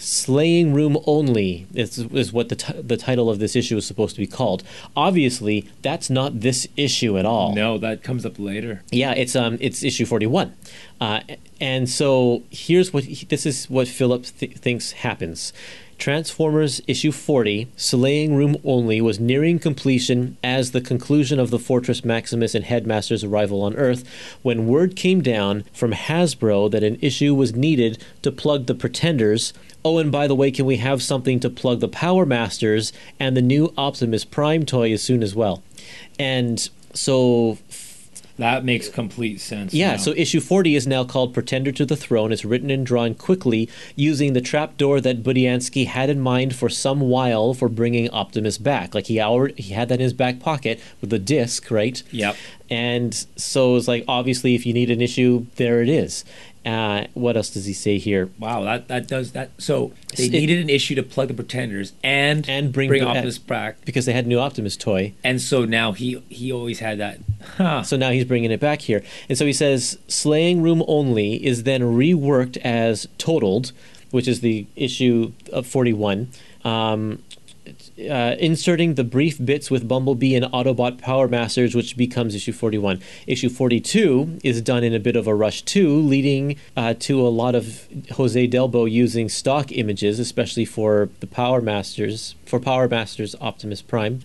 Slaying 0.00 0.72
Room 0.72 0.98
Only 1.06 1.66
is, 1.74 1.98
is 1.98 2.32
what 2.32 2.48
the, 2.48 2.56
t- 2.56 2.80
the 2.80 2.96
title 2.96 3.28
of 3.28 3.38
this 3.38 3.54
issue 3.54 3.76
is 3.76 3.86
supposed 3.86 4.14
to 4.16 4.20
be 4.20 4.26
called. 4.26 4.64
Obviously, 4.96 5.68
that's 5.82 6.08
not 6.08 6.40
this 6.40 6.66
issue 6.76 7.18
at 7.18 7.26
all. 7.26 7.54
No, 7.54 7.78
that 7.78 8.02
comes 8.02 8.24
up 8.24 8.38
later. 8.38 8.82
Yeah, 8.90 9.12
it's 9.12 9.36
um, 9.36 9.58
it's 9.60 9.82
issue 9.82 10.06
forty-one, 10.06 10.54
uh, 11.00 11.20
and 11.60 11.88
so 11.88 12.42
here's 12.50 12.92
what 12.92 13.04
he, 13.04 13.26
this 13.26 13.44
is 13.44 13.68
what 13.68 13.88
Philip 13.88 14.24
th- 14.38 14.56
thinks 14.56 14.92
happens. 14.92 15.52
Transformers 16.00 16.80
issue 16.86 17.12
40, 17.12 17.68
Slaying 17.76 18.34
Room 18.34 18.56
Only, 18.64 19.02
was 19.02 19.20
nearing 19.20 19.58
completion 19.58 20.38
as 20.42 20.70
the 20.70 20.80
conclusion 20.80 21.38
of 21.38 21.50
the 21.50 21.58
Fortress 21.58 22.06
Maximus 22.06 22.54
and 22.54 22.64
Headmaster's 22.64 23.22
arrival 23.22 23.62
on 23.62 23.76
Earth 23.76 24.02
when 24.40 24.66
word 24.66 24.96
came 24.96 25.20
down 25.20 25.64
from 25.74 25.92
Hasbro 25.92 26.70
that 26.70 26.82
an 26.82 26.96
issue 27.02 27.34
was 27.34 27.54
needed 27.54 28.02
to 28.22 28.32
plug 28.32 28.64
the 28.64 28.74
Pretenders. 28.74 29.52
Oh, 29.84 29.98
and 29.98 30.12
by 30.12 30.26
the 30.26 30.34
way, 30.34 30.50
can 30.50 30.66
we 30.66 30.76
have 30.76 31.02
something 31.02 31.40
to 31.40 31.48
plug 31.50 31.80
the 31.80 31.88
Power 31.88 32.26
Masters 32.26 32.92
and 33.18 33.36
the 33.36 33.42
new 33.42 33.72
Optimus 33.78 34.24
Prime 34.24 34.64
toy 34.66 34.92
as 34.92 35.02
soon 35.02 35.22
as 35.22 35.34
well? 35.34 35.62
And 36.18 36.68
so 36.92 37.56
That 38.36 38.64
makes 38.64 38.88
complete 38.88 39.40
sense. 39.40 39.72
yeah, 39.74 39.92
now. 39.92 39.96
so 39.98 40.12
issue 40.16 40.40
40 40.40 40.74
is 40.74 40.86
now 40.86 41.04
called 41.04 41.32
Pretender 41.34 41.72
to 41.72 41.86
the 41.86 41.96
Throne. 41.96 42.30
It's 42.32 42.44
written 42.44 42.70
and 42.70 42.84
drawn 42.84 43.14
quickly 43.14 43.68
using 43.96 44.32
the 44.34 44.40
trapdoor 44.40 45.00
that 45.00 45.22
Budiansky 45.22 45.86
had 45.86 46.10
in 46.10 46.20
mind 46.20 46.54
for 46.56 46.68
some 46.68 47.00
while 47.00 47.54
for 47.54 47.68
bringing 47.68 48.10
Optimus 48.10 48.58
back. 48.58 48.94
Like 48.94 49.06
he 49.06 49.18
already, 49.20 49.62
he 49.62 49.72
had 49.74 49.88
that 49.88 49.94
in 49.94 50.00
his 50.00 50.12
back 50.14 50.40
pocket 50.40 50.78
with 51.00 51.10
the 51.10 51.18
disc, 51.18 51.70
right? 51.70 52.02
Yep. 52.10 52.36
And 52.70 53.26
so 53.36 53.76
it's 53.76 53.88
like 53.88 54.04
obviously 54.08 54.54
if 54.54 54.64
you 54.66 54.72
need 54.72 54.90
an 54.90 55.00
issue, 55.00 55.46
there 55.56 55.82
it 55.82 55.88
is. 55.88 56.24
Uh, 56.66 57.06
what 57.14 57.36
else 57.36 57.48
does 57.50 57.64
he 57.64 57.72
say 57.72 57.96
here? 57.98 58.28
Wow, 58.38 58.62
that 58.64 58.88
that 58.88 59.08
does 59.08 59.32
that. 59.32 59.50
So 59.58 59.92
they 60.16 60.24
It- 60.26 60.32
needed 60.32 60.58
an 60.58 60.68
issue 60.68 60.94
to 60.94 61.02
plug 61.02 61.28
the 61.28 61.34
Pretenders 61.34 61.92
and 62.04 62.46
And 62.48 62.70
bring 62.72 62.88
bring 62.88 63.02
Optimus 63.02 63.38
back, 63.38 63.82
Because 63.86 64.04
they 64.04 64.12
had 64.12 64.26
a 64.26 64.28
new 64.28 64.38
Optimus 64.38 64.76
toy. 64.76 65.12
and 65.24 65.40
so 65.40 65.64
now 65.64 65.92
he 65.92 66.20
he 66.28 66.52
always 66.52 66.80
had 66.80 66.98
that. 66.98 67.18
Huh. 67.56 67.82
So 67.82 67.96
now 67.96 68.10
he's 68.10 68.26
bringing 68.26 68.50
it 68.50 68.60
back 68.60 68.82
here. 68.82 69.02
And 69.28 69.38
so 69.38 69.46
he 69.46 69.52
says 69.54 69.96
Slaying 70.06 70.60
Room 70.60 70.84
Only 70.86 71.42
is 71.44 71.62
then 71.62 71.80
reworked 71.82 72.58
as 72.58 73.08
Totaled, 73.16 73.72
which 74.10 74.28
is 74.28 74.40
the 74.40 74.66
issue 74.76 75.32
of 75.52 75.66
41. 75.66 76.28
Um, 76.64 77.22
uh, 77.98 78.36
inserting 78.38 78.94
the 78.94 79.04
brief 79.04 79.44
bits 79.44 79.70
with 79.70 79.86
Bumblebee 79.86 80.34
and 80.34 80.44
Autobot 80.46 80.98
Power 80.98 81.28
Masters, 81.28 81.74
which 81.74 81.96
becomes 81.96 82.34
issue 82.34 82.52
41. 82.52 83.00
Issue 83.26 83.48
42 83.48 84.38
is 84.42 84.60
done 84.62 84.84
in 84.84 84.94
a 84.94 84.98
bit 84.98 85.16
of 85.16 85.26
a 85.26 85.34
rush 85.34 85.62
too, 85.62 85.98
leading 86.00 86.56
uh, 86.76 86.94
to 87.00 87.20
a 87.20 87.28
lot 87.28 87.54
of 87.54 87.88
Jose 88.12 88.48
Delbo 88.48 88.90
using 88.90 89.28
stock 89.28 89.72
images, 89.72 90.18
especially 90.18 90.64
for 90.64 91.08
the 91.20 91.26
Power 91.26 91.60
Masters, 91.60 92.34
for 92.46 92.60
Power 92.60 92.88
Masters 92.88 93.34
Optimus 93.40 93.82
Prime. 93.82 94.20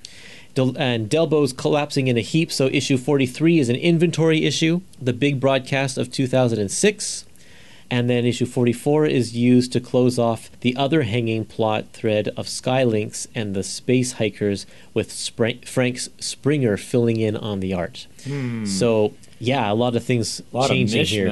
Del- 0.54 0.78
and 0.78 1.10
Delbo's 1.10 1.52
collapsing 1.52 2.08
in 2.08 2.18
a 2.18 2.22
heap, 2.22 2.52
so 2.52 2.68
issue 2.68 2.98
43 2.98 3.60
is 3.60 3.70
an 3.70 3.76
inventory 3.76 4.46
issue, 4.46 4.82
the 5.02 5.14
big 5.14 5.40
broadcast 5.40 5.98
of 5.98 6.12
2006. 6.12 7.26
And 7.92 8.10
then 8.10 8.26
issue 8.26 8.46
44 8.46 9.06
is 9.06 9.36
used 9.36 9.72
to 9.74 9.80
close 9.80 10.18
off 10.18 10.50
the 10.62 10.76
other 10.76 11.04
hanging 11.04 11.46
plot 11.46 11.86
thread 11.94 12.30
of 12.30 12.48
Skylynx 12.48 13.28
and 13.36 13.56
the 13.56 13.64
space 13.64 14.14
hikers 14.14 14.66
with 14.94 15.10
Spr- 15.12 15.68
Frank 15.68 16.00
Springer 16.20 16.78
filling 16.78 17.20
in 17.20 17.36
on 17.38 17.60
the 17.60 17.74
art. 17.74 18.08
So, 18.66 19.14
yeah, 19.38 19.72
a 19.72 19.76
lot 19.76 19.96
of 19.96 20.04
things 20.04 20.40
Hmm. 20.40 20.56
A 20.56 20.60
lot 20.60 20.70
changing 20.70 21.02
of 21.02 21.08
here. 21.10 21.28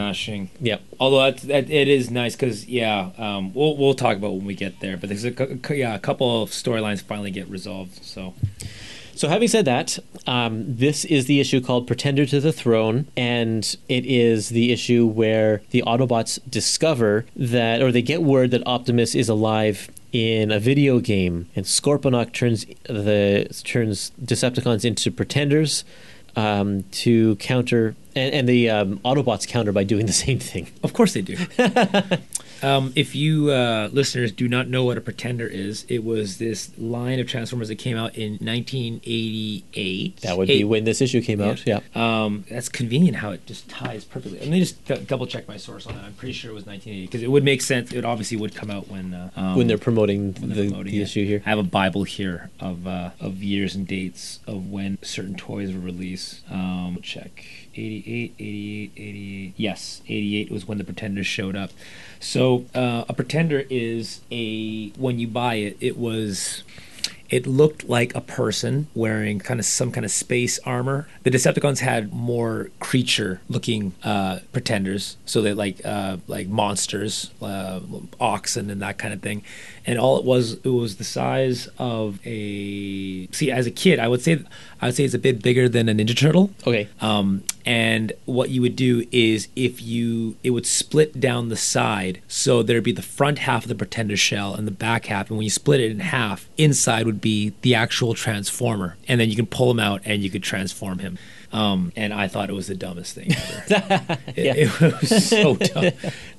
Yep. 0.62 0.82
Although 1.00 1.32
that, 1.32 1.38
that 1.48 1.70
it 1.72 1.88
is 1.88 2.12
nice 2.12 2.36
because 2.36 2.68
yeah, 2.68 3.10
um, 3.18 3.54
we'll 3.54 3.76
we'll 3.78 3.96
talk 3.96 4.18
about 4.18 4.34
when 4.34 4.46
we 4.46 4.54
get 4.54 4.80
there. 4.80 4.96
But 4.98 5.10
there's 5.10 5.26
a 5.26 5.32
yeah 5.76 5.96
a 5.96 6.00
couple 6.00 6.44
of 6.44 6.52
storylines 6.52 7.02
finally 7.02 7.32
get 7.32 7.48
resolved. 7.48 8.04
So 8.04 8.36
So, 9.16 9.30
having 9.30 9.48
said 9.48 9.66
that, 9.66 10.00
um, 10.26 10.64
this 10.68 11.06
is 11.06 11.28
the 11.28 11.40
issue 11.40 11.62
called 11.62 11.86
Pretender 11.86 12.26
to 12.26 12.40
the 12.40 12.52
Throne, 12.52 13.08
and 13.16 13.76
it 13.88 14.06
is 14.06 14.50
the 14.50 14.72
issue 14.72 15.06
where 15.06 15.62
the 15.70 15.84
Autobots 15.86 16.40
discover 16.50 17.26
that, 17.36 17.82
or 17.82 17.92
they 17.92 18.02
get 18.02 18.24
word 18.24 18.52
that 18.52 18.66
Optimus 18.66 19.14
is 19.14 19.30
alive 19.30 19.90
in 20.12 20.52
a 20.52 20.60
video 20.60 21.00
game, 21.00 21.48
and 21.56 21.66
Scorponok 21.66 22.34
turns 22.34 22.66
the 22.84 23.48
turns 23.64 24.12
Decepticons 24.24 24.84
into 24.84 25.12
pretenders 25.12 25.84
um, 26.36 26.84
to 26.92 27.36
counter 27.38 27.96
And, 28.16 28.34
and 28.34 28.50
the 28.50 28.70
um, 28.70 29.00
Autobots 29.00 29.48
counter 29.48 29.72
by 29.72 29.84
doing 29.84 30.06
the 30.06 30.14
same 30.14 30.40
thing. 30.40 30.68
Of 30.84 30.94
course 30.94 31.14
they 31.14 31.22
do. 31.22 31.38
um, 32.62 32.94
if 32.96 33.16
you 33.16 33.52
uh, 33.52 33.90
listeners 33.92 34.32
do 34.32 34.48
not 34.48 34.68
know 34.68 34.84
what 34.86 34.98
a 34.98 35.02
Pretender 35.02 35.48
is, 35.48 35.86
it 35.90 36.04
was 36.04 36.38
this 36.38 36.72
line 36.78 37.20
of 37.20 37.28
Transformers 37.28 37.68
that 37.68 37.76
came 37.76 37.98
out 37.98 38.16
in 38.16 38.34
1988. 38.34 40.18
That 40.22 40.38
would 40.38 40.48
be 40.48 40.64
when 40.64 40.84
this 40.84 41.02
issue 41.02 41.22
came 41.22 41.42
out. 41.42 41.66
Yeah. 41.66 41.80
Um, 41.96 42.46
that's 42.50 42.70
convenient 42.70 43.18
how 43.18 43.32
it 43.32 43.46
just 43.46 43.70
ties 43.70 44.06
perfectly. 44.06 44.40
Let 44.40 44.50
me 44.50 44.60
just 44.60 44.86
d- 44.86 45.04
double 45.08 45.26
check 45.26 45.48
my 45.48 45.58
source 45.58 45.88
on 45.88 45.96
that. 45.96 46.04
I'm 46.04 46.14
pretty 46.14 46.34
sure 46.34 46.52
it 46.52 46.56
was 46.56 46.66
1980 46.66 47.08
because 47.08 47.24
it 47.24 47.32
would 47.32 47.44
make 47.44 47.62
sense. 47.62 47.92
It 47.92 48.06
obviously 48.06 48.38
would 48.38 48.56
come 48.56 48.72
out 48.72 48.88
when 48.90 49.14
uh, 49.14 49.30
um, 49.36 49.56
when 49.56 49.68
they're 49.68 49.78
promoting 49.78 50.34
when 50.34 50.50
the, 50.50 50.56
they're 50.56 50.70
promoting 50.70 50.92
the 50.94 51.02
issue 51.02 51.26
here. 51.26 51.42
I 51.46 51.50
have 51.50 51.60
a 51.60 51.64
Bible 51.64 52.04
here 52.04 52.50
of 52.60 52.88
uh, 52.88 53.12
of 53.20 53.44
years 53.44 53.76
and 53.76 53.88
dates 53.88 54.40
of 54.48 54.70
when 54.70 54.98
certain 55.02 55.36
toys 55.36 55.74
were 55.74 55.80
released. 55.80 56.42
Um, 56.50 57.00
check 57.02 57.46
88, 57.76 58.34
88, 58.40 58.92
88. 58.96 59.54
Yes, 59.58 60.02
88 60.08 60.52
was 60.52 60.68
when 60.68 60.78
the 60.78 60.84
Pretenders 60.84 61.28
showed 61.28 61.56
up. 61.56 61.72
So 62.20 62.66
uh, 62.74 63.06
a 63.10 63.14
Pretender 63.14 63.64
is 63.70 64.22
a 64.32 64.90
when 64.92 65.20
you 65.20 65.28
buy 65.28 65.56
it, 65.56 65.78
it 65.80 65.98
was. 65.98 66.64
It 67.30 67.48
looked 67.48 67.90
like 67.90 68.14
a 68.14 68.22
person 68.22 68.88
wearing 68.94 69.40
kind 69.40 69.60
of 69.60 69.66
some 69.66 69.92
kind 69.92 70.06
of 70.06 70.12
space 70.12 70.60
armor. 70.68 71.08
The 71.24 71.32
Decepticons 71.32 71.80
had 71.80 72.14
more 72.14 72.70
creature-looking 72.80 73.94
uh, 74.04 74.40
pretenders, 74.52 75.18
so 75.26 75.42
they 75.42 75.54
like 75.54 75.84
uh, 75.84 76.18
like 76.28 76.48
monsters, 76.48 77.32
uh, 77.42 77.80
oxen, 78.20 78.70
and 78.70 78.84
that 78.84 79.00
kind 79.00 79.16
of 79.16 79.24
thing. 79.24 79.42
And 79.86 80.00
all 80.00 80.18
it 80.18 80.26
was, 80.26 80.54
it 80.64 80.70
was 80.70 80.98
the 80.98 81.04
size 81.04 81.68
of 81.78 82.20
a. 82.26 83.28
See, 83.32 83.52
as 83.52 83.68
a 83.68 83.72
kid, 83.72 84.00
I 84.00 84.08
would 84.08 84.22
say, 84.22 84.44
I 84.82 84.88
would 84.88 84.96
say 84.96 85.04
it's 85.04 85.14
a 85.14 85.20
bit 85.20 85.42
bigger 85.42 85.68
than 85.68 85.90
a 85.90 85.94
Ninja 85.94 86.18
Turtle. 86.18 86.52
Okay. 86.66 86.88
Um, 87.02 87.44
and 87.66 88.14
what 88.26 88.50
you 88.50 88.62
would 88.62 88.76
do 88.76 89.06
is 89.12 89.48
if 89.56 89.82
you 89.82 90.36
it 90.44 90.50
would 90.50 90.66
split 90.66 91.20
down 91.20 91.50
the 91.50 91.56
side 91.56 92.22
so 92.28 92.62
there'd 92.62 92.84
be 92.84 92.92
the 92.92 93.02
front 93.02 93.40
half 93.40 93.64
of 93.64 93.70
the 93.70 93.76
pretender 93.76 94.18
shell 94.18 94.54
and 94.54 94.68
the 94.68 94.72
back 94.72 95.06
half 95.06 95.30
and 95.30 95.38
when 95.38 95.44
you 95.44 95.50
split 95.50 95.80
it 95.80 95.92
in 95.92 96.00
half 96.00 96.50
inside 96.58 97.06
would 97.06 97.22
be 97.22 97.54
the 97.62 97.74
actual 97.74 98.14
transformer 98.14 98.98
and 99.08 99.20
then 99.20 99.30
you 99.30 99.36
can 99.36 99.46
pull 99.46 99.72
him 99.72 99.80
out 99.80 100.02
and 100.06 100.24
you 100.24 100.30
could 100.30 100.44
transform 100.44 101.00
him 101.00 101.18
um, 101.54 101.94
and 101.96 102.14
I 102.14 102.28
thought 102.28 102.50
it 102.50 102.54
was 102.54 102.68
the 102.68 102.76
dumbest 102.76 103.16
thing 103.16 103.32
ever. 103.32 104.18
it, 104.36 104.58
it 104.58 104.82
was 105.02 105.26
so 105.30 105.56
dumb. 105.56 105.92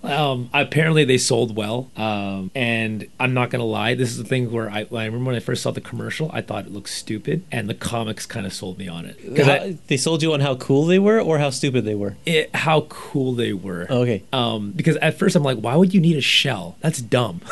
Um, 0.03 0.51
apparently, 0.53 1.05
they 1.05 1.17
sold 1.19 1.57
well, 1.57 1.91
um, 1.97 2.51
and 2.55 3.07
I'm 3.19 3.33
not 3.33 3.49
gonna 3.51 3.65
lie. 3.65 3.95
This 3.95 4.11
is 4.11 4.19
the 4.19 4.25
thing 4.25 4.51
where 4.53 4.69
I, 4.69 4.81
I 4.93 5.05
remember 5.07 5.27
when 5.27 5.37
I 5.37 5.41
first 5.41 5.63
saw 5.63 5.71
the 5.71 5.81
commercial, 5.81 6.31
I 6.33 6.43
thought 6.43 6.67
it 6.67 6.73
looked 6.73 6.91
stupid, 6.91 7.45
and 7.51 7.69
the 7.71 7.75
comics 7.75 8.27
kind 8.27 8.45
of 8.45 8.53
sold 8.53 8.77
me 8.79 8.89
on 8.89 9.07
it 9.07 9.19
How- 9.39 9.73
they 9.87 9.97
sold 9.97 10.23
you 10.23 10.35
on 10.35 10.41
how 10.41 10.57
cool 10.57 10.85
they 10.85 10.99
were 10.99 11.21
or 11.21 11.39
how 11.39 11.51
stupid 11.51 11.85
they 11.85 11.95
were. 11.95 12.17
it, 12.27 12.55
how 12.55 12.83
cool 12.91 13.33
they 13.33 13.53
were. 13.53 13.87
Okay. 13.89 14.23
Um, 14.33 14.73
because 14.73 14.97
at 14.97 15.19
first 15.19 15.37
I'm 15.37 15.43
like, 15.43 15.59
why 15.59 15.77
would 15.77 15.95
you 15.95 16.01
need 16.01 16.17
a 16.17 16.21
shell? 16.21 16.77
That's 16.81 17.01
dumb. 17.01 17.41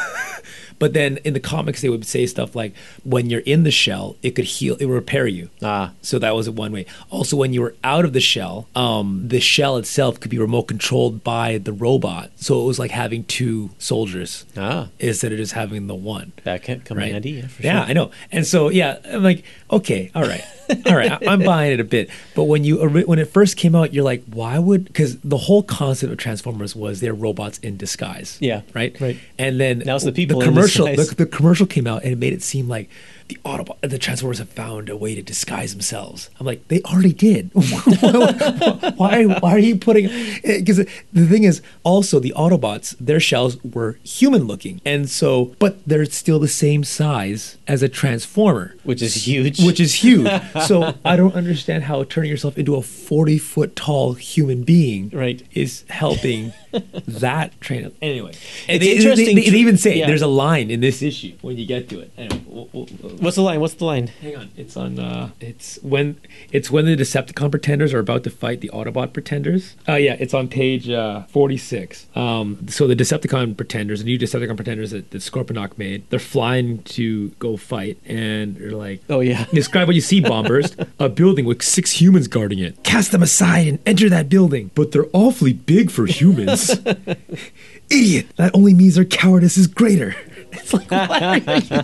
but 0.79 0.93
then 0.93 1.19
in 1.25 1.35
the 1.35 1.41
comics 1.41 1.81
they 1.83 1.89
would 1.89 2.05
say 2.07 2.27
stuff 2.27 2.55
like, 2.57 2.75
when 3.05 3.31
you're 3.31 3.41
in 3.41 3.65
the 3.65 3.71
shell, 3.71 4.17
it 4.23 4.33
could 4.33 4.45
heal, 4.45 4.77
it 4.81 4.87
would 4.87 4.95
repair 4.95 5.27
you. 5.27 5.51
Ah. 5.63 5.93
So 6.03 6.19
that 6.19 6.35
was 6.35 6.49
one 6.51 6.73
way. 6.73 6.87
Also, 7.11 7.37
when 7.37 7.53
you 7.53 7.61
were 7.63 7.75
out 7.85 8.05
of 8.05 8.13
the 8.13 8.21
shell, 8.21 8.69
um, 8.75 9.25
the 9.29 9.41
shell 9.41 9.77
itself 9.77 10.21
could 10.21 10.31
be 10.31 10.39
remote 10.39 10.65
controlled 10.65 11.23
by 11.25 11.59
the 11.59 11.73
robot. 11.73 12.31
So 12.37 12.61
it 12.63 12.67
was 12.67 12.79
like 12.79 12.91
having 12.91 13.25
two 13.25 13.71
soldiers 13.79 14.45
Ah. 14.57 14.89
instead 14.99 15.33
of 15.33 15.39
just 15.39 15.53
having 15.53 15.87
the 15.87 15.95
one. 15.95 16.33
That 16.45 16.63
can 16.63 16.81
come 16.81 16.99
in 16.99 17.03
Right. 17.05 17.13
handy. 17.13 17.31
Yeah, 17.31 17.47
for 17.47 17.63
yeah, 17.63 17.81
sure. 17.83 17.91
I 17.91 17.93
know. 17.93 18.11
And 18.31 18.47
so, 18.47 18.69
yeah, 18.71 18.99
I'm 19.11 19.23
like, 19.23 19.45
okay, 19.71 20.11
all 20.15 20.23
right, 20.23 20.45
all 20.87 20.97
right, 20.97 21.13
I- 21.13 21.19
I'm 21.33 21.43
buying 21.43 21.73
it 21.73 21.81
a 21.81 21.85
bit. 21.85 22.11
But 22.35 22.45
when 22.45 22.65
you 22.65 22.79
when 23.07 23.19
it 23.19 23.27
first 23.33 23.57
came 23.57 23.75
out, 23.75 23.93
you're 23.93 24.05
like, 24.05 24.25
why 24.27 24.59
would? 24.59 24.85
Because 24.85 25.19
the 25.21 25.37
whole 25.37 25.63
concept 25.63 26.13
of 26.13 26.19
Transformers 26.19 26.75
was 26.77 27.01
they're 27.01 27.15
robots 27.15 27.59
in 27.59 27.77
disguise. 27.77 28.39
Yeah, 28.41 28.63
right, 28.75 28.99
right. 29.01 29.19
And 29.39 29.59
then 29.61 29.81
Now 29.85 29.97
it's 29.97 30.05
the 30.05 30.13
people 30.13 30.41
in 30.41 30.49
commercial, 30.49 30.87
the, 30.87 31.15
the 31.17 31.27
commercial 31.27 31.67
came 31.67 31.87
out, 31.87 32.03
and 32.05 32.13
it 32.13 32.19
made 32.19 32.33
it 32.33 32.43
seem 32.43 32.69
like 32.69 32.89
the 33.33 33.39
Autobot, 33.49 33.81
the 33.81 33.99
Transformers 33.99 34.39
have 34.39 34.49
found 34.51 34.89
a 34.89 34.97
way 34.97 35.15
to 35.15 35.23
disguise 35.23 35.73
themselves. 35.73 36.29
I'm 36.39 36.47
like, 36.47 36.67
they 36.69 36.83
already 36.83 37.13
did. 37.13 37.51
why, 37.55 39.25
why 39.25 39.51
are 39.53 39.59
you 39.59 39.77
putting? 39.77 40.07
Eh, 40.07 40.59
because 40.59 40.79
the 41.13 41.27
thing 41.27 41.45
is, 41.45 41.63
also 41.85 42.19
the 42.21 42.33
Autobots, 42.37 42.95
their 43.01 43.21
shells 43.21 43.63
were 43.65 43.99
human 44.05 44.45
looking, 44.45 44.81
and 44.85 45.09
so, 45.09 45.55
but 45.59 45.79
they're 45.87 46.05
still 46.07 46.39
the 46.39 46.49
same 46.49 46.85
size 46.85 47.57
as 47.67 47.83
a 47.83 47.89
Transformer, 47.89 48.75
Which 48.85 49.03
is 49.03 49.27
huge. 49.27 49.65
which 49.65 49.81
is 49.81 49.95
huge. 49.95 50.29
so 50.67 50.95
I 51.05 51.17
don't 51.17 51.35
understand 51.35 51.85
how 51.85 52.05
turning 52.05 52.31
yourself 52.31 52.59
into 52.59 52.75
a 52.77 52.83
40 52.83 53.39
foot 53.39 53.77
tall 53.77 54.15
human 54.15 54.63
being 54.63 55.11
Right. 55.13 55.43
is 55.53 55.85
helping 55.89 56.53
that 57.07 57.59
train. 57.61 57.93
Anyway, 58.03 58.33
It's 58.69 58.85
they, 58.85 58.97
interesting 58.97 59.37
They, 59.37 59.43
they, 59.45 59.51
to- 59.51 59.57
even 59.59 59.77
say 59.77 59.99
yeah. 59.99 60.07
there's 60.07 60.23
a 60.23 60.27
line 60.27 60.71
in 60.71 60.81
this 60.81 61.03
issue 61.03 61.33
when 61.43 61.57
you 61.59 61.67
get 61.67 61.89
to 61.91 62.01
it. 62.01 62.11
Anyway, 62.17 62.43
we'll- 62.47 62.69
we'll- 62.73 62.89
we'll- 63.03 63.17
What's 63.23 63.37
the 63.37 63.43
line? 63.43 63.61
What's 63.61 63.75
the 63.75 63.85
line? 63.85 64.09
hang 64.09 64.37
on. 64.37 64.51
It's 64.57 64.77
on. 64.77 64.99
Uh, 64.99 65.31
it's 65.41 65.79
when 65.83 66.21
it's 66.51 66.73
when 66.73 66.87
the 66.87 66.97
Decepticon 66.97 67.53
pretenders 67.53 67.95
are 67.95 68.01
about 68.01 68.25
to 68.25 68.31
fight 68.31 68.61
the 68.61 68.69
Autobot 68.71 69.13
pretenders. 69.13 69.77
Uh, 69.89 69.95
yeah, 69.95 70.17
it's 70.19 70.35
on 70.35 70.49
page 70.49 70.91
uh, 70.91 71.23
46. 71.29 72.09
Um, 72.17 72.67
so 72.69 72.89
the 72.89 72.97
Decepticon 72.97 73.57
pretenders, 73.57 74.01
the 74.01 74.07
new 74.07 74.19
Decepticon 74.19 74.57
pretenders 74.57 74.91
that, 74.91 75.13
that 75.13 75.19
Scorponok 75.19 75.79
made, 75.79 76.03
they're 76.11 76.19
flying 76.19 76.83
to 76.83 77.29
go 77.39 77.57
fight, 77.57 77.97
and 78.07 78.57
they're 78.57 78.73
like, 78.73 79.03
Oh 79.09 79.21
yeah. 79.21 79.45
Describe 79.53 79.87
what 79.87 79.95
you 79.95 80.01
see, 80.01 80.21
Bombers. 80.21 80.77
a 80.99 81.09
building 81.09 81.45
with 81.45 81.63
six 81.63 81.93
humans 82.01 82.27
guarding 82.27 82.59
it. 82.59 82.83
Cast 82.83 83.13
them 83.13 83.23
aside 83.23 83.69
and 83.69 83.79
enter 83.87 84.09
that 84.09 84.29
building. 84.29 84.73
But 84.75 84.91
they're 84.91 85.07
awfully 85.13 85.53
big 85.53 85.93
for 85.93 86.07
humans. 86.07 86.71
Idiot! 87.91 88.35
That 88.37 88.51
only 88.55 88.75
means 88.75 88.97
their 88.97 89.05
cowardice 89.05 89.57
is 89.57 89.67
greater. 89.69 90.17
It's 90.53 90.73
like, 90.75 90.91
what 90.91 91.23
are 91.23 91.37
you 91.39 91.83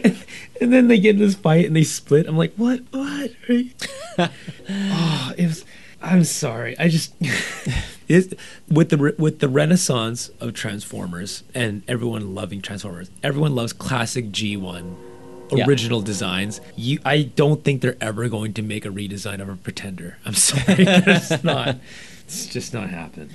and 0.60 0.72
then 0.72 0.88
they 0.88 0.98
get 0.98 1.16
in 1.16 1.20
this 1.20 1.34
fight 1.34 1.66
and 1.66 1.74
they 1.74 1.82
split. 1.84 2.26
I'm 2.26 2.36
like, 2.36 2.54
what? 2.54 2.80
What? 2.92 3.30
Are 3.48 3.52
you- 3.52 3.70
oh, 4.18 5.32
it 5.36 5.46
was. 5.46 5.64
I'm 6.02 6.24
sorry. 6.24 6.78
I 6.78 6.88
just 6.88 7.12
it, 8.08 8.38
with 8.70 8.88
the 8.90 9.14
with 9.18 9.40
the 9.40 9.48
renaissance 9.48 10.30
of 10.40 10.54
Transformers 10.54 11.42
and 11.54 11.82
everyone 11.88 12.34
loving 12.34 12.62
Transformers. 12.62 13.10
Everyone 13.22 13.54
loves 13.54 13.72
classic 13.74 14.30
G1 14.30 14.94
Yeah. 15.52 15.66
original 15.66 16.00
designs. 16.00 16.60
You, 16.76 17.00
I 17.04 17.22
don't 17.22 17.64
think 17.64 17.82
they're 17.82 17.96
ever 18.00 18.28
going 18.28 18.54
to 18.54 18.62
make 18.62 18.86
a 18.86 18.90
redesign 18.90 19.40
of 19.40 19.48
a 19.48 19.56
Pretender. 19.56 20.16
I'm 20.24 20.34
sorry, 20.34 20.64
it's 20.78 21.42
not. 21.44 21.76
It's 22.24 22.46
just 22.46 22.72
not 22.72 22.88
happening. 22.90 23.28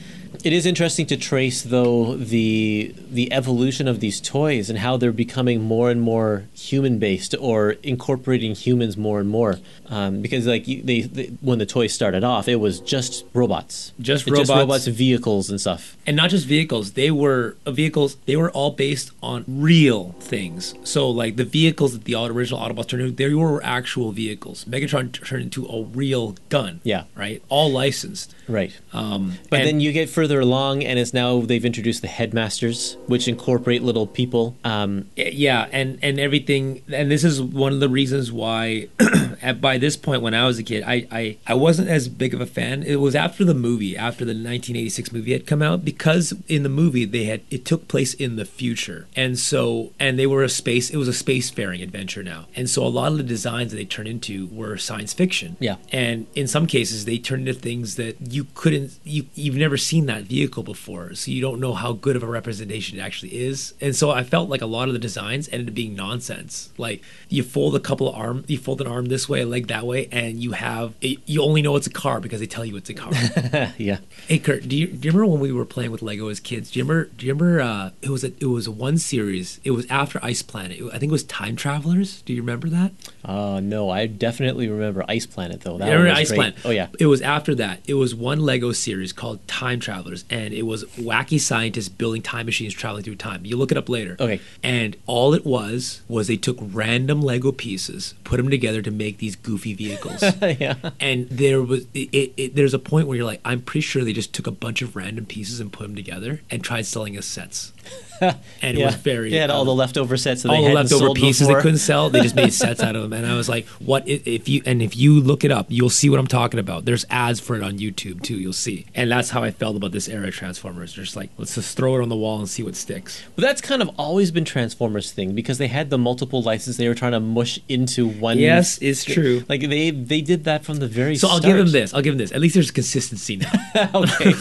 It 0.43 0.53
is 0.53 0.65
interesting 0.65 1.05
to 1.07 1.17
trace, 1.17 1.61
though, 1.63 2.15
the 2.15 2.93
the 3.11 3.31
evolution 3.31 3.87
of 3.87 3.99
these 3.99 4.19
toys 4.19 4.69
and 4.69 4.79
how 4.79 4.97
they're 4.97 5.11
becoming 5.11 5.61
more 5.61 5.89
and 5.89 6.01
more 6.01 6.45
human 6.53 6.99
based 6.99 7.33
or 7.39 7.71
incorporating 7.83 8.55
humans 8.55 8.97
more 8.97 9.19
and 9.19 9.29
more. 9.29 9.59
Um, 9.87 10.21
because, 10.21 10.47
like, 10.47 10.65
they, 10.65 11.01
they 11.01 11.25
when 11.41 11.59
the 11.59 11.65
toys 11.65 11.93
started 11.93 12.23
off, 12.23 12.47
it 12.47 12.55
was 12.57 12.79
just 12.79 13.23
robots, 13.33 13.93
Just 13.99 14.25
just 14.25 14.49
robots. 14.49 14.49
robots, 14.49 14.87
vehicles, 14.87 15.49
and 15.49 15.61
stuff. 15.61 15.95
and 16.07 16.15
not 16.17 16.29
just 16.29 16.45
vehicles 16.47 16.93
they 16.93 17.11
were 17.11 17.55
uh, 17.65 17.71
vehicles 17.71 18.15
they 18.25 18.35
were 18.35 18.51
all 18.51 18.71
based 18.71 19.11
on 19.23 19.43
real 19.47 20.13
things 20.19 20.73
so 20.83 21.09
like 21.09 21.35
the 21.35 21.43
vehicles 21.43 21.93
that 21.93 22.03
the 22.05 22.15
original 22.15 22.59
autobots 22.59 22.87
turned 22.89 23.01
into 23.03 23.15
they 23.15 23.33
were 23.33 23.63
actual 23.63 24.11
vehicles 24.11 24.65
megatron 24.65 25.11
turned 25.11 25.43
into 25.43 25.65
a 25.65 25.81
real 25.83 26.35
gun 26.49 26.79
Yeah. 26.83 27.03
right 27.15 27.41
all 27.49 27.71
licensed 27.71 28.33
Right. 28.47 28.71
um 28.93 29.33
But 29.49 29.63
then 29.63 29.79
you 29.79 29.91
get 29.91 30.09
further 30.25 30.39
along, 30.39 30.83
and 30.83 30.97
it's 30.97 31.13
now 31.13 31.39
they've 31.41 31.63
introduced 31.65 32.01
the 32.01 32.07
headmasters, 32.07 32.97
which 33.05 33.27
incorporate 33.27 33.83
little 33.83 34.07
people. 34.07 34.55
Um, 34.63 35.07
yeah 35.15 35.67
and 35.71 35.99
and 36.01 36.19
everything 36.19 36.81
and 36.91 37.11
this 37.11 37.23
is 37.23 37.41
one 37.41 37.73
of 37.73 37.79
the 37.79 37.89
reasons 37.89 38.31
why 38.31 38.87
at, 39.41 39.59
by 39.61 39.77
this 39.77 39.95
point 39.97 40.21
when 40.21 40.33
i 40.33 40.45
was 40.45 40.57
a 40.59 40.63
kid 40.63 40.83
I, 40.85 41.07
I 41.11 41.37
i 41.47 41.53
wasn't 41.53 41.89
as 41.89 42.07
big 42.07 42.33
of 42.33 42.41
a 42.41 42.45
fan 42.45 42.83
it 42.83 42.97
was 42.97 43.15
after 43.15 43.43
the 43.43 43.53
movie 43.53 43.95
after 43.97 44.23
the 44.25 44.31
1986 44.31 45.11
movie 45.11 45.31
had 45.33 45.45
come 45.47 45.61
out 45.61 45.83
because 45.85 46.33
in 46.47 46.63
the 46.63 46.69
movie 46.69 47.05
they 47.05 47.25
had 47.25 47.41
it 47.49 47.65
took 47.65 47.87
place 47.87 48.13
in 48.13 48.35
the 48.35 48.45
future 48.45 49.07
and 49.15 49.37
so 49.39 49.91
and 49.99 50.17
they 50.19 50.27
were 50.27 50.43
a 50.43 50.49
space 50.49 50.89
it 50.89 50.97
was 50.97 51.07
a 51.07 51.11
spacefaring 51.23 51.81
adventure 51.83 52.23
now 52.23 52.45
and 52.55 52.69
so 52.69 52.83
a 52.85 52.87
lot 52.89 53.11
of 53.11 53.17
the 53.17 53.23
designs 53.23 53.71
that 53.71 53.77
they 53.77 53.85
turned 53.85 54.07
into 54.07 54.47
were 54.47 54.77
science 54.77 55.13
fiction 55.13 55.55
Yeah. 55.59 55.77
and 55.91 56.27
in 56.35 56.47
some 56.47 56.67
cases 56.67 57.05
they 57.05 57.17
turned 57.17 57.47
into 57.47 57.59
things 57.59 57.95
that 57.95 58.15
you 58.33 58.47
couldn't 58.53 58.99
you 59.03 59.25
you've 59.35 59.55
never 59.57 59.77
seen 59.77 60.04
that 60.07 60.23
vehicle 60.23 60.63
before 60.63 61.13
so 61.15 61.31
you 61.31 61.41
don't 61.41 61.59
know 61.59 61.73
how 61.73 61.93
good 61.93 62.15
of 62.15 62.23
a 62.23 62.27
representation 62.27 62.97
it 62.99 63.01
actually 63.01 63.35
is 63.35 63.73
and 63.81 63.95
so 63.95 64.11
i 64.11 64.23
felt 64.23 64.49
like 64.49 64.61
a 64.61 64.65
lot 64.65 64.87
of 64.87 64.93
the 64.93 64.99
designs 64.99 65.47
ended 65.51 65.67
up 65.69 65.73
being 65.73 65.95
nonsense 65.95 66.69
like 66.77 67.01
you 67.29 67.43
fold 67.43 67.75
a 67.75 67.79
couple 67.79 68.07
of 68.09 68.15
arm 68.15 68.43
you 68.47 68.57
fold 68.57 68.81
an 68.81 68.87
arm 68.87 69.05
this 69.05 69.27
way 69.29 69.41
a 69.41 69.45
leg 69.45 69.67
that 69.67 69.85
way, 69.85 70.07
and 70.11 70.41
you 70.41 70.51
have 70.53 70.93
it, 71.01 71.19
you 71.25 71.41
only 71.41 71.61
know 71.61 71.75
it's 71.75 71.87
a 71.87 71.91
car 71.91 72.19
because 72.19 72.39
they 72.39 72.45
tell 72.47 72.63
you 72.65 72.75
it's 72.77 72.89
a 72.89 72.93
car. 72.93 73.11
yeah. 73.77 73.97
hey 74.27 74.39
Kurt, 74.39 74.67
do 74.67 74.75
you, 74.75 74.87
do 74.87 75.07
you 75.07 75.11
remember 75.11 75.25
when 75.31 75.39
we 75.39 75.51
were 75.51 75.65
playing 75.65 75.91
with 75.91 76.01
Lego 76.01 76.27
as 76.29 76.39
kids? 76.39 76.71
Do 76.71 76.79
you 76.79 76.85
remember? 76.85 77.09
Do 77.17 77.25
you 77.25 77.33
remember? 77.33 77.61
Uh, 77.61 77.89
it 78.01 78.09
was 78.09 78.23
a 78.23 78.27
it 78.39 78.45
was 78.47 78.67
one 78.69 78.97
series. 78.97 79.59
It 79.63 79.71
was 79.71 79.85
after 79.87 80.19
Ice 80.23 80.41
Planet. 80.41 80.79
It- 80.79 80.85
I 80.87 80.97
think 80.99 81.09
it 81.09 81.11
was 81.11 81.23
Time 81.23 81.55
Travelers. 81.55 82.21
Do 82.23 82.33
you 82.33 82.41
remember 82.41 82.69
that? 82.69 82.91
Uh, 83.23 83.59
no, 83.61 83.89
I 83.89 84.05
definitely 84.07 84.67
remember 84.69 85.03
Ice 85.07 85.25
Planet 85.25 85.61
though. 85.61 85.77
That 85.77 85.87
You 85.87 85.93
remember 85.93 86.09
was 86.11 86.19
Ice 86.19 86.27
great. 86.29 86.37
Planet? 86.37 86.55
Oh 86.65 86.69
yeah. 86.69 86.87
It 86.99 87.07
was 87.07 87.21
after 87.21 87.55
that. 87.55 87.81
It 87.87 87.95
was 87.95 88.13
one 88.15 88.39
Lego 88.39 88.71
series 88.71 89.11
called 89.13 89.45
Time 89.47 89.79
Travelers, 89.79 89.94
and 90.29 90.53
it 90.53 90.63
was 90.63 90.85
wacky 90.95 91.39
scientists 91.39 91.89
building 91.89 92.21
time 92.21 92.45
machines 92.45 92.73
traveling 92.73 93.03
through 93.03 93.15
time. 93.15 93.45
You 93.45 93.57
look 93.57 93.71
it 93.71 93.77
up 93.77 93.89
later. 93.89 94.17
Okay. 94.19 94.39
And 94.63 94.95
all 95.05 95.33
it 95.33 95.45
was 95.45 96.01
was 96.07 96.27
they 96.27 96.37
took 96.37 96.57
random 96.59 97.21
Lego 97.21 97.51
pieces, 97.51 98.13
put 98.23 98.37
them 98.37 98.49
together 98.49 98.81
to 98.81 98.91
make 98.91 99.17
these 99.17 99.35
goofy 99.35 99.73
vehicles. 99.73 100.23
yeah. 100.41 100.75
and 100.99 101.29
there 101.29 101.61
was 101.61 101.85
it, 101.93 102.09
it, 102.11 102.33
it, 102.37 102.55
there's 102.55 102.73
a 102.73 102.79
point 102.79 103.07
where 103.07 103.17
you're 103.17 103.25
like, 103.25 103.41
I'm 103.45 103.61
pretty 103.61 103.81
sure 103.81 104.03
they 104.03 104.13
just 104.13 104.33
took 104.33 104.47
a 104.47 104.51
bunch 104.51 104.81
of 104.81 104.95
random 104.95 105.25
pieces 105.25 105.59
and 105.59 105.71
put 105.71 105.83
them 105.83 105.95
together 105.95 106.41
and 106.49 106.63
tried 106.63 106.85
selling 106.85 107.15
as 107.17 107.25
sets. 107.25 107.71
and 108.21 108.77
it 108.77 108.83
was 108.83 108.95
very 108.95 109.29
They 109.29 109.37
had 109.37 109.49
all 109.49 109.61
um, 109.61 109.67
the 109.67 109.75
leftover 109.75 110.17
sets 110.17 110.43
that 110.43 110.49
all 110.49 110.61
they 110.61 110.69
the 110.69 110.73
leftover 110.75 111.13
pieces 111.13 111.47
before. 111.47 111.57
they 111.57 111.61
couldn't 111.61 111.79
sell. 111.79 112.09
They 112.09 112.21
just 112.21 112.35
made 112.35 112.53
sets 112.65 112.81
out 112.81 112.95
of 112.95 113.03
them, 113.03 113.13
and 113.13 113.25
I 113.25 113.35
was 113.35 113.49
like, 113.49 113.65
"What 113.79 114.07
if 114.07 114.47
you?" 114.47 114.61
And 114.65 114.81
if 114.81 114.95
you 114.95 115.19
look 115.19 115.43
it 115.43 115.51
up, 115.51 115.65
you'll 115.69 115.89
see 115.89 116.09
what 116.09 116.19
I'm 116.19 116.27
talking 116.27 116.59
about. 116.59 116.85
There's 116.85 117.05
ads 117.09 117.39
for 117.39 117.55
it 117.55 117.63
on 117.63 117.77
YouTube 117.77 118.21
too. 118.23 118.37
You'll 118.37 118.53
see, 118.53 118.85
and 118.95 119.11
that's 119.11 119.31
how 119.31 119.43
I 119.43 119.51
felt 119.51 119.75
about 119.75 119.91
this 119.91 120.07
era 120.07 120.27
of 120.27 120.33
Transformers. 120.33 120.93
Just 120.93 121.15
like, 121.15 121.29
let's 121.37 121.55
just 121.55 121.75
throw 121.75 121.97
it 121.97 122.01
on 122.01 122.09
the 122.09 122.15
wall 122.15 122.39
and 122.39 122.47
see 122.47 122.63
what 122.63 122.75
sticks. 122.75 123.21
But 123.35 123.41
that's 123.41 123.61
kind 123.61 123.81
of 123.81 123.89
always 123.97 124.31
been 124.31 124.45
Transformers 124.45 125.11
thing 125.11 125.35
because 125.35 125.57
they 125.57 125.67
had 125.67 125.89
the 125.89 125.97
multiple 125.97 126.41
licenses 126.41 126.77
they 126.77 126.87
were 126.87 126.95
trying 126.95 127.13
to 127.13 127.19
mush 127.19 127.59
into 127.67 128.07
one. 128.07 128.39
Yes, 128.39 128.77
it's 128.81 129.03
true. 129.03 129.43
Like 129.49 129.61
they 129.61 129.91
they 129.91 130.21
did 130.21 130.45
that 130.45 130.63
from 130.63 130.77
the 130.77 130.87
very 130.87 131.17
So 131.17 131.27
I'll 131.27 131.39
give 131.39 131.57
him 131.57 131.71
this. 131.71 131.93
I'll 131.93 132.01
give 132.01 132.13
him 132.13 132.17
this. 132.19 132.31
At 132.31 132.39
least 132.39 132.53
there's 132.55 132.71
consistency 132.71 133.37
now. 133.37 133.51
okay. 133.93 134.33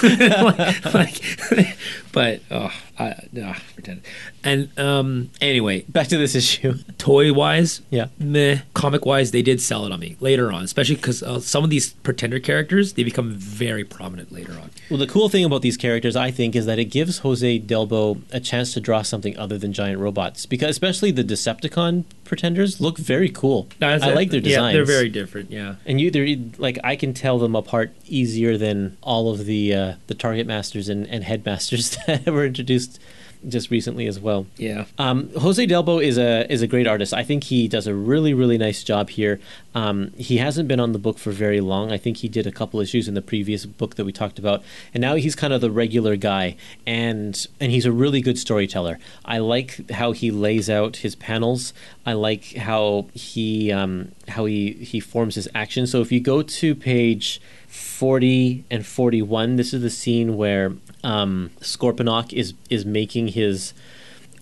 like, 0.92 1.50
like- 1.50 1.76
but 2.12 2.40
oh, 2.50 2.70
I, 2.98 3.28
no, 3.32 3.54
pretend. 3.74 4.02
And 4.44 4.78
um, 4.78 5.30
anyway, 5.40 5.82
Back 5.88 6.08
to 6.08 6.18
this 6.18 6.34
issue. 6.34 6.74
toy 6.98 7.32
wise, 7.32 7.80
Yeah. 7.90 8.08
meh. 8.18 8.58
Comic 8.74 9.06
wise, 9.06 9.30
they 9.30 9.42
did 9.42 9.60
sell 9.60 9.86
it 9.86 9.92
on 9.92 9.98
me 10.00 10.16
later 10.20 10.52
on, 10.52 10.62
especially 10.62 10.96
because 10.96 11.22
uh, 11.22 11.40
some 11.40 11.64
of 11.64 11.70
these 11.70 11.94
pretender 12.04 12.38
characters 12.38 12.92
they 12.92 13.04
become 13.04 13.32
very 13.32 13.84
prominent 13.84 14.30
later 14.30 14.52
on. 14.52 14.70
Well, 14.90 14.98
the 14.98 15.06
cool 15.06 15.28
thing 15.28 15.44
about 15.44 15.62
these 15.62 15.76
characters, 15.78 16.14
I 16.14 16.30
think, 16.30 16.54
is 16.54 16.66
that 16.66 16.78
it 16.78 16.86
gives 16.86 17.18
Jose 17.18 17.58
Delbo 17.60 18.20
a 18.32 18.40
chance 18.40 18.74
to 18.74 18.80
draw 18.80 19.02
something 19.02 19.36
other 19.38 19.56
than 19.56 19.72
giant 19.72 19.98
robots. 19.98 20.44
Because 20.46 20.70
especially 20.70 21.10
the 21.10 21.24
Decepticon 21.24 22.04
pretenders 22.24 22.80
look 22.80 22.98
very 22.98 23.30
cool. 23.30 23.68
I 23.80 23.96
like 23.96 24.30
their 24.30 24.40
designs. 24.40 24.72
Yeah, 24.72 24.78
they're 24.78 24.84
very 24.84 25.08
different. 25.08 25.50
Yeah. 25.50 25.76
and 25.86 26.00
you, 26.00 26.10
they're 26.10 26.36
like 26.58 26.78
I 26.84 26.96
can 26.96 27.14
tell 27.14 27.38
them 27.38 27.54
apart 27.56 27.92
easier 28.06 28.58
than 28.58 28.96
all 29.02 29.30
of 29.32 29.46
the 29.46 29.74
uh, 29.74 29.94
the 30.06 30.14
target 30.14 30.46
masters 30.46 30.88
and, 30.88 31.06
and 31.06 31.24
headmasters 31.24 31.96
that 32.06 32.26
were 32.26 32.44
introduced 32.44 33.00
just 33.48 33.70
recently 33.70 34.06
as 34.06 34.18
well. 34.20 34.46
Yeah. 34.56 34.86
Um, 34.98 35.30
Jose 35.38 35.64
Delbo 35.66 36.02
is 36.02 36.18
a 36.18 36.50
is 36.52 36.62
a 36.62 36.66
great 36.66 36.86
artist. 36.86 37.12
I 37.12 37.22
think 37.22 37.44
he 37.44 37.68
does 37.68 37.86
a 37.86 37.94
really 37.94 38.34
really 38.34 38.58
nice 38.58 38.84
job 38.84 39.10
here. 39.10 39.40
Um, 39.74 40.12
he 40.16 40.38
hasn't 40.38 40.68
been 40.68 40.80
on 40.80 40.92
the 40.92 40.98
book 40.98 41.18
for 41.18 41.30
very 41.30 41.60
long. 41.60 41.92
I 41.92 41.98
think 41.98 42.18
he 42.18 42.28
did 42.28 42.46
a 42.46 42.52
couple 42.52 42.80
issues 42.80 43.08
in 43.08 43.14
the 43.14 43.22
previous 43.22 43.66
book 43.66 43.96
that 43.96 44.04
we 44.04 44.12
talked 44.12 44.38
about, 44.38 44.62
and 44.92 45.00
now 45.00 45.14
he's 45.14 45.34
kind 45.34 45.52
of 45.52 45.60
the 45.60 45.70
regular 45.70 46.16
guy. 46.16 46.56
And 46.86 47.46
and 47.60 47.72
he's 47.72 47.86
a 47.86 47.92
really 47.92 48.20
good 48.20 48.38
storyteller. 48.38 48.98
I 49.24 49.38
like 49.38 49.90
how 49.90 50.12
he 50.12 50.30
lays 50.30 50.70
out 50.70 50.96
his 50.96 51.14
panels. 51.14 51.72
I 52.06 52.12
like 52.12 52.54
how 52.54 53.08
he 53.14 53.72
um, 53.72 54.12
how 54.28 54.44
he 54.44 54.72
he 54.72 55.00
forms 55.00 55.34
his 55.34 55.48
action. 55.54 55.86
So 55.86 56.00
if 56.00 56.12
you 56.12 56.20
go 56.20 56.42
to 56.42 56.74
page 56.74 57.40
40 57.68 58.64
and 58.70 58.86
41 58.86 59.56
this 59.56 59.74
is 59.74 59.82
the 59.82 59.90
scene 59.90 60.36
where 60.36 60.74
um, 61.04 61.50
Scorponok 61.60 62.32
is 62.32 62.54
is 62.70 62.84
making 62.84 63.28
his 63.28 63.74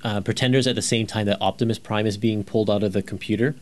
uh, 0.04 0.20
pretenders 0.20 0.66
at 0.66 0.74
the 0.74 0.82
same 0.82 1.06
time 1.06 1.26
that 1.26 1.38
Optimus 1.40 1.78
Prime 1.78 2.06
is 2.06 2.16
being 2.16 2.42
pulled 2.44 2.68
out 2.68 2.82
of 2.82 2.92
the 2.92 3.02
computer, 3.02 3.54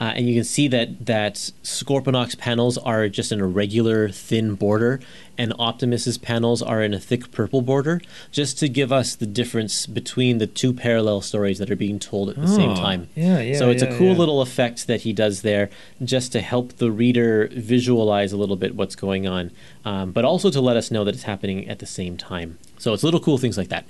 uh, 0.00 0.12
and 0.16 0.28
you 0.28 0.34
can 0.34 0.44
see 0.44 0.66
that 0.68 1.04
that 1.06 1.34
Scorponok's 1.62 2.34
panels 2.34 2.78
are 2.78 3.08
just 3.08 3.30
in 3.32 3.40
a 3.40 3.46
regular 3.46 4.08
thin 4.08 4.54
border, 4.54 5.00
and 5.36 5.52
Optimus's 5.58 6.16
panels 6.18 6.62
are 6.62 6.82
in 6.82 6.94
a 6.94 6.98
thick 7.00 7.30
purple 7.30 7.60
border, 7.62 8.00
just 8.30 8.58
to 8.60 8.68
give 8.68 8.90
us 8.92 9.14
the 9.14 9.26
difference 9.26 9.86
between 9.86 10.38
the 10.38 10.46
two 10.46 10.72
parallel 10.72 11.20
stories 11.20 11.58
that 11.58 11.70
are 11.70 11.76
being 11.76 11.98
told 11.98 12.30
at 12.30 12.36
the 12.36 12.48
same 12.48 12.70
Oh, 12.70 12.74
time. 12.76 13.08
yeah, 13.14 13.40
yeah, 13.40 13.58
So 13.58 13.70
it's 13.70 13.82
yeah, 13.82 13.90
a 13.90 13.98
cool 13.98 14.12
yeah. 14.12 14.18
little 14.18 14.40
effect 14.40 14.86
that 14.86 15.02
he 15.02 15.12
does 15.12 15.42
there, 15.42 15.68
just 16.02 16.32
to 16.32 16.40
help 16.40 16.74
the 16.78 16.90
reader 16.90 17.48
visualize 17.52 18.32
a 18.32 18.36
little 18.36 18.56
bit 18.56 18.74
what's 18.74 18.96
going 18.96 19.26
on, 19.26 19.50
um, 19.84 20.12
but 20.12 20.24
also 20.24 20.50
to 20.50 20.60
let 20.60 20.76
us 20.76 20.90
know 20.90 21.04
that 21.04 21.14
it's 21.14 21.24
happening 21.24 21.68
at 21.68 21.78
the 21.80 21.86
same 21.86 22.16
time. 22.16 22.58
So 22.78 22.92
it's 22.94 23.02
little 23.04 23.20
cool 23.20 23.38
things 23.38 23.56
like 23.58 23.68
that. 23.68 23.84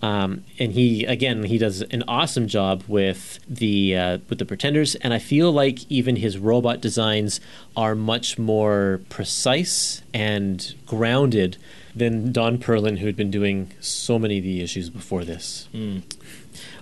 Um, 0.00 0.44
and 0.60 0.72
he 0.72 1.04
again 1.04 1.42
he 1.42 1.58
does 1.58 1.82
an 1.82 2.04
awesome 2.06 2.46
job 2.46 2.84
with 2.86 3.40
the 3.48 3.96
uh, 3.96 4.18
with 4.28 4.38
the 4.38 4.44
pretenders 4.44 4.94
and 4.96 5.12
I 5.12 5.18
feel 5.18 5.50
like 5.50 5.90
even 5.90 6.16
his 6.16 6.38
robot 6.38 6.80
designs 6.80 7.40
are 7.76 7.96
much 7.96 8.38
more 8.38 9.00
precise 9.08 10.02
and 10.14 10.72
grounded 10.86 11.56
than 11.96 12.30
Don 12.30 12.58
Perlin 12.58 12.98
who 12.98 13.06
had 13.06 13.16
been 13.16 13.30
doing 13.30 13.72
so 13.80 14.20
many 14.20 14.38
of 14.38 14.44
the 14.44 14.62
issues 14.62 14.88
before 14.88 15.24
this. 15.24 15.68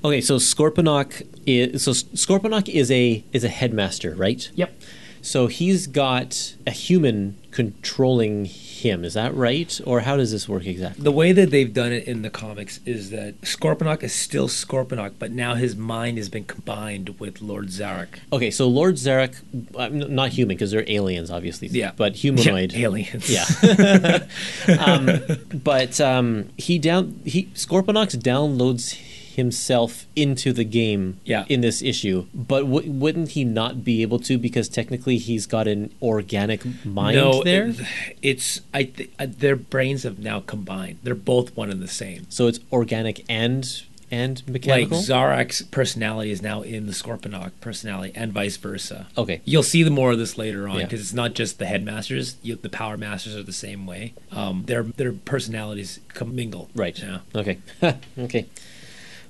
Okay, 0.05 0.21
so 0.21 0.37
Scorponok 0.37 1.27
is 1.47 1.83
so 1.83 1.93
Scorponok 1.93 2.69
is 2.69 2.91
a 2.91 3.25
is 3.33 3.45
a 3.45 3.49
headmaster, 3.49 4.15
right? 4.15 4.51
Yep. 4.55 4.79
So 5.23 5.49
he's 5.49 5.87
got 5.87 6.55
a 6.67 6.71
human 6.71 7.37
controlling 7.57 8.45
him. 8.45 9.03
Is 9.03 9.15
that 9.15 9.35
right, 9.35 9.81
or 9.87 10.01
how 10.01 10.19
does 10.19 10.31
this 10.31 10.47
work 10.47 10.67
exactly? 10.67 11.03
The 11.03 11.11
way 11.11 11.33
that 11.33 11.51
they've 11.51 11.73
done 11.73 11.91
it 11.91 12.07
in 12.07 12.21
the 12.21 12.29
comics 12.29 12.81
is 12.85 13.09
that 13.13 13.41
Scorponok 13.41 14.03
is 14.03 14.15
still 14.15 14.47
Scorponok, 14.47 15.15
but 15.19 15.31
now 15.31 15.55
his 15.55 15.75
mind 15.75 16.19
has 16.19 16.29
been 16.29 16.45
combined 16.45 17.19
with 17.19 17.41
Lord 17.41 17.69
Zarak. 17.69 18.19
Okay, 18.31 18.51
so 18.51 18.69
Lord 18.69 18.97
Zarak, 18.97 19.37
uh, 19.75 19.89
not 19.89 20.33
human 20.33 20.57
because 20.57 20.71
they're 20.71 20.85
aliens, 20.87 21.31
obviously. 21.31 21.69
Yeah. 21.69 21.93
but 21.97 22.17
humanoid. 22.17 22.75
Yeah, 22.75 22.89
aliens. 22.89 23.31
Yeah. 23.31 24.27
um, 24.79 25.09
but 25.55 25.99
um, 25.99 26.51
he 26.59 26.79
down 26.79 27.19
he 27.25 27.47
Scorponox 27.55 28.17
downloads 28.17 29.01
himself 29.37 30.07
into 30.17 30.53
the 30.53 30.65
game 30.65 31.19
Yeah. 31.25 31.45
in 31.49 31.61
this 31.61 31.83
issue. 31.83 32.27
But 32.35 32.63
w- 32.63 32.91
wouldn't 32.91 33.31
he 33.31 33.45
not 33.45 33.85
be 33.85 34.03
able 34.03 34.19
to 34.21 34.39
because 34.39 34.69
technically 34.69 35.19
he's 35.19 35.47
got 35.47 35.69
an 35.69 35.93
organic 36.03 36.63
mind 36.85 37.17
no, 37.17 37.43
there? 37.45 37.69
it- 37.69 37.77
it's 38.23 38.61
I 38.75 38.85
th- 38.85 39.11
uh, 39.19 39.27
their 39.29 39.57
brains 39.57 40.03
have 40.03 40.19
now 40.19 40.41
combined. 40.41 40.99
They're 41.03 41.15
both 41.15 41.57
one 41.57 41.71
and 41.71 41.81
the 41.83 41.89
same. 41.89 42.27
so 42.29 42.47
it's 42.49 42.61
organic 42.73 43.25
and 43.29 43.83
and 44.09 44.47
mechanical. 44.47 44.99
Like. 44.99 45.07
Zarak's 45.07 45.63
personality 45.63 46.31
is 46.31 46.41
now 46.41 46.63
in 46.63 46.87
the 46.87 46.93
Scorponok 46.93 47.51
personality, 47.61 48.13
and 48.15 48.33
vice 48.33 48.57
versa. 48.57 49.09
okay. 49.19 49.41
You'll 49.45 49.65
see 49.65 49.83
the 49.83 49.91
more 49.91 50.13
of 50.13 50.19
this 50.19 50.39
later 50.39 50.69
on 50.69 50.79
Yeah. 50.79 50.85
because 50.85 51.01
it's 51.01 51.13
not 51.13 51.35
just 51.35 51.59
the 51.59 51.67
headmasters. 51.67 52.37
You, 52.41 52.55
the 52.55 52.69
power 52.69 52.97
masters 52.97 53.35
are 53.35 53.43
the 53.43 53.53
same 53.53 53.85
way. 53.85 54.15
Um, 54.31 54.63
their 54.67 54.85
their 54.85 55.13
personalities 55.13 55.99
commingle. 56.15 56.71
Right. 56.75 56.97
Yeah. 56.97 57.19
Okay. 57.35 57.59
okay. 58.19 58.47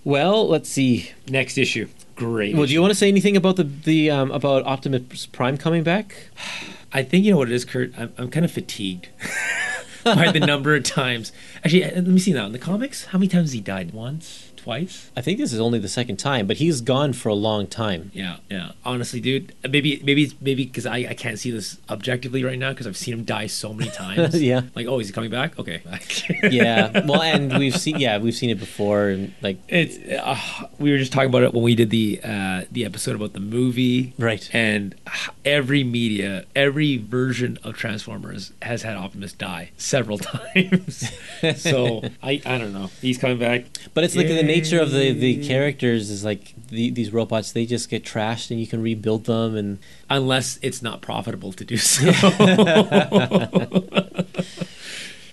Well, 0.06 0.46
let's 0.46 0.68
see. 0.68 1.10
Next 1.28 1.58
issue. 1.58 1.88
Great. 2.14 2.54
Well, 2.54 2.64
do 2.64 2.72
you 2.72 2.80
want 2.80 2.92
to 2.92 2.94
say 2.94 3.08
anything 3.08 3.36
about 3.36 3.56
the 3.56 3.64
the 3.64 4.08
um, 4.08 4.30
about 4.30 4.64
Optimus 4.64 5.26
Prime 5.26 5.58
coming 5.58 5.82
back? 5.82 6.28
I 6.92 7.02
think 7.02 7.24
you 7.24 7.32
know 7.32 7.38
what 7.38 7.48
it 7.50 7.54
is, 7.54 7.64
Kurt. 7.64 7.92
I'm, 7.98 8.12
I'm 8.16 8.30
kind 8.30 8.44
of 8.44 8.52
fatigued 8.52 9.08
by 10.04 10.30
the 10.30 10.38
number 10.38 10.76
of 10.76 10.84
times. 10.84 11.32
Actually, 11.64 11.86
uh, 11.86 11.96
let 11.96 12.06
me 12.06 12.20
see 12.20 12.32
now. 12.32 12.46
In 12.46 12.52
the 12.52 12.58
comics, 12.60 13.06
how 13.06 13.18
many 13.18 13.26
times 13.26 13.48
has 13.48 13.52
he 13.54 13.60
died? 13.60 13.92
Once, 13.92 14.45
twice? 14.66 15.10
I 15.16 15.20
think 15.20 15.38
this 15.38 15.52
is 15.52 15.60
only 15.60 15.78
the 15.78 15.88
second 15.88 16.16
time, 16.16 16.48
but 16.48 16.56
he's 16.56 16.80
gone 16.80 17.12
for 17.12 17.28
a 17.28 17.34
long 17.34 17.68
time. 17.68 18.10
Yeah, 18.12 18.38
yeah. 18.50 18.72
Honestly, 18.84 19.20
dude, 19.20 19.54
maybe, 19.62 20.00
maybe, 20.04 20.32
maybe 20.40 20.64
because 20.66 20.86
I, 20.86 20.98
I 21.10 21.14
can't 21.14 21.38
see 21.38 21.52
this 21.52 21.78
objectively 21.88 22.42
right 22.42 22.58
now 22.58 22.70
because 22.72 22.88
I've 22.88 22.96
seen 22.96 23.14
him 23.14 23.24
die 23.24 23.46
so 23.46 23.72
many 23.72 23.90
times. 24.04 24.42
Yeah. 24.42 24.62
Like, 24.74 24.88
oh, 24.88 24.98
is 24.98 25.06
he 25.06 25.12
coming 25.12 25.30
back? 25.30 25.56
Okay. 25.58 25.82
yeah. 26.50 27.06
Well, 27.06 27.22
and 27.22 27.56
we've 27.58 27.76
seen 27.76 27.98
yeah 28.00 28.18
we've 28.18 28.34
seen 28.34 28.50
it 28.50 28.58
before, 28.58 29.08
and 29.08 29.32
like 29.40 29.58
It's 29.68 29.98
uh, 30.20 30.36
we 30.78 30.90
were 30.90 30.98
just 30.98 31.12
talking 31.12 31.30
about 31.30 31.44
it 31.44 31.54
when 31.54 31.62
we 31.62 31.74
did 31.76 31.90
the 31.90 32.20
uh, 32.24 32.62
the 32.72 32.84
episode 32.84 33.14
about 33.14 33.32
the 33.34 33.40
movie, 33.40 34.14
Right. 34.18 34.50
And 34.52 34.94
every 35.44 35.84
media, 35.84 36.44
every 36.56 36.96
version 36.98 37.58
of 37.62 37.76
Transformers 37.76 38.52
has 38.62 38.82
had 38.82 38.96
Optimus 38.96 39.32
die 39.32 39.70
several 39.76 40.18
times. 40.34 41.08
so 41.56 42.02
I 42.22 42.42
I 42.44 42.58
don't 42.58 42.72
know. 42.72 42.90
He's 43.00 43.18
coming 43.18 43.38
back. 43.38 43.66
But 43.94 44.02
it's 44.04 44.16
like 44.16 44.26
the 44.26 44.42
nature 44.56 44.80
of 44.80 44.90
the 44.90 45.12
the 45.12 45.46
characters 45.46 46.10
is 46.10 46.24
like 46.24 46.54
the, 46.68 46.90
these 46.90 47.12
robots 47.12 47.52
they 47.52 47.66
just 47.66 47.88
get 47.88 48.04
trashed 48.04 48.50
and 48.50 48.60
you 48.60 48.66
can 48.66 48.82
rebuild 48.82 49.24
them 49.24 49.56
and 49.56 49.78
unless 50.10 50.58
it's 50.62 50.82
not 50.82 51.00
profitable 51.00 51.52
to 51.52 51.64
do 51.64 51.76
so. 51.76 52.10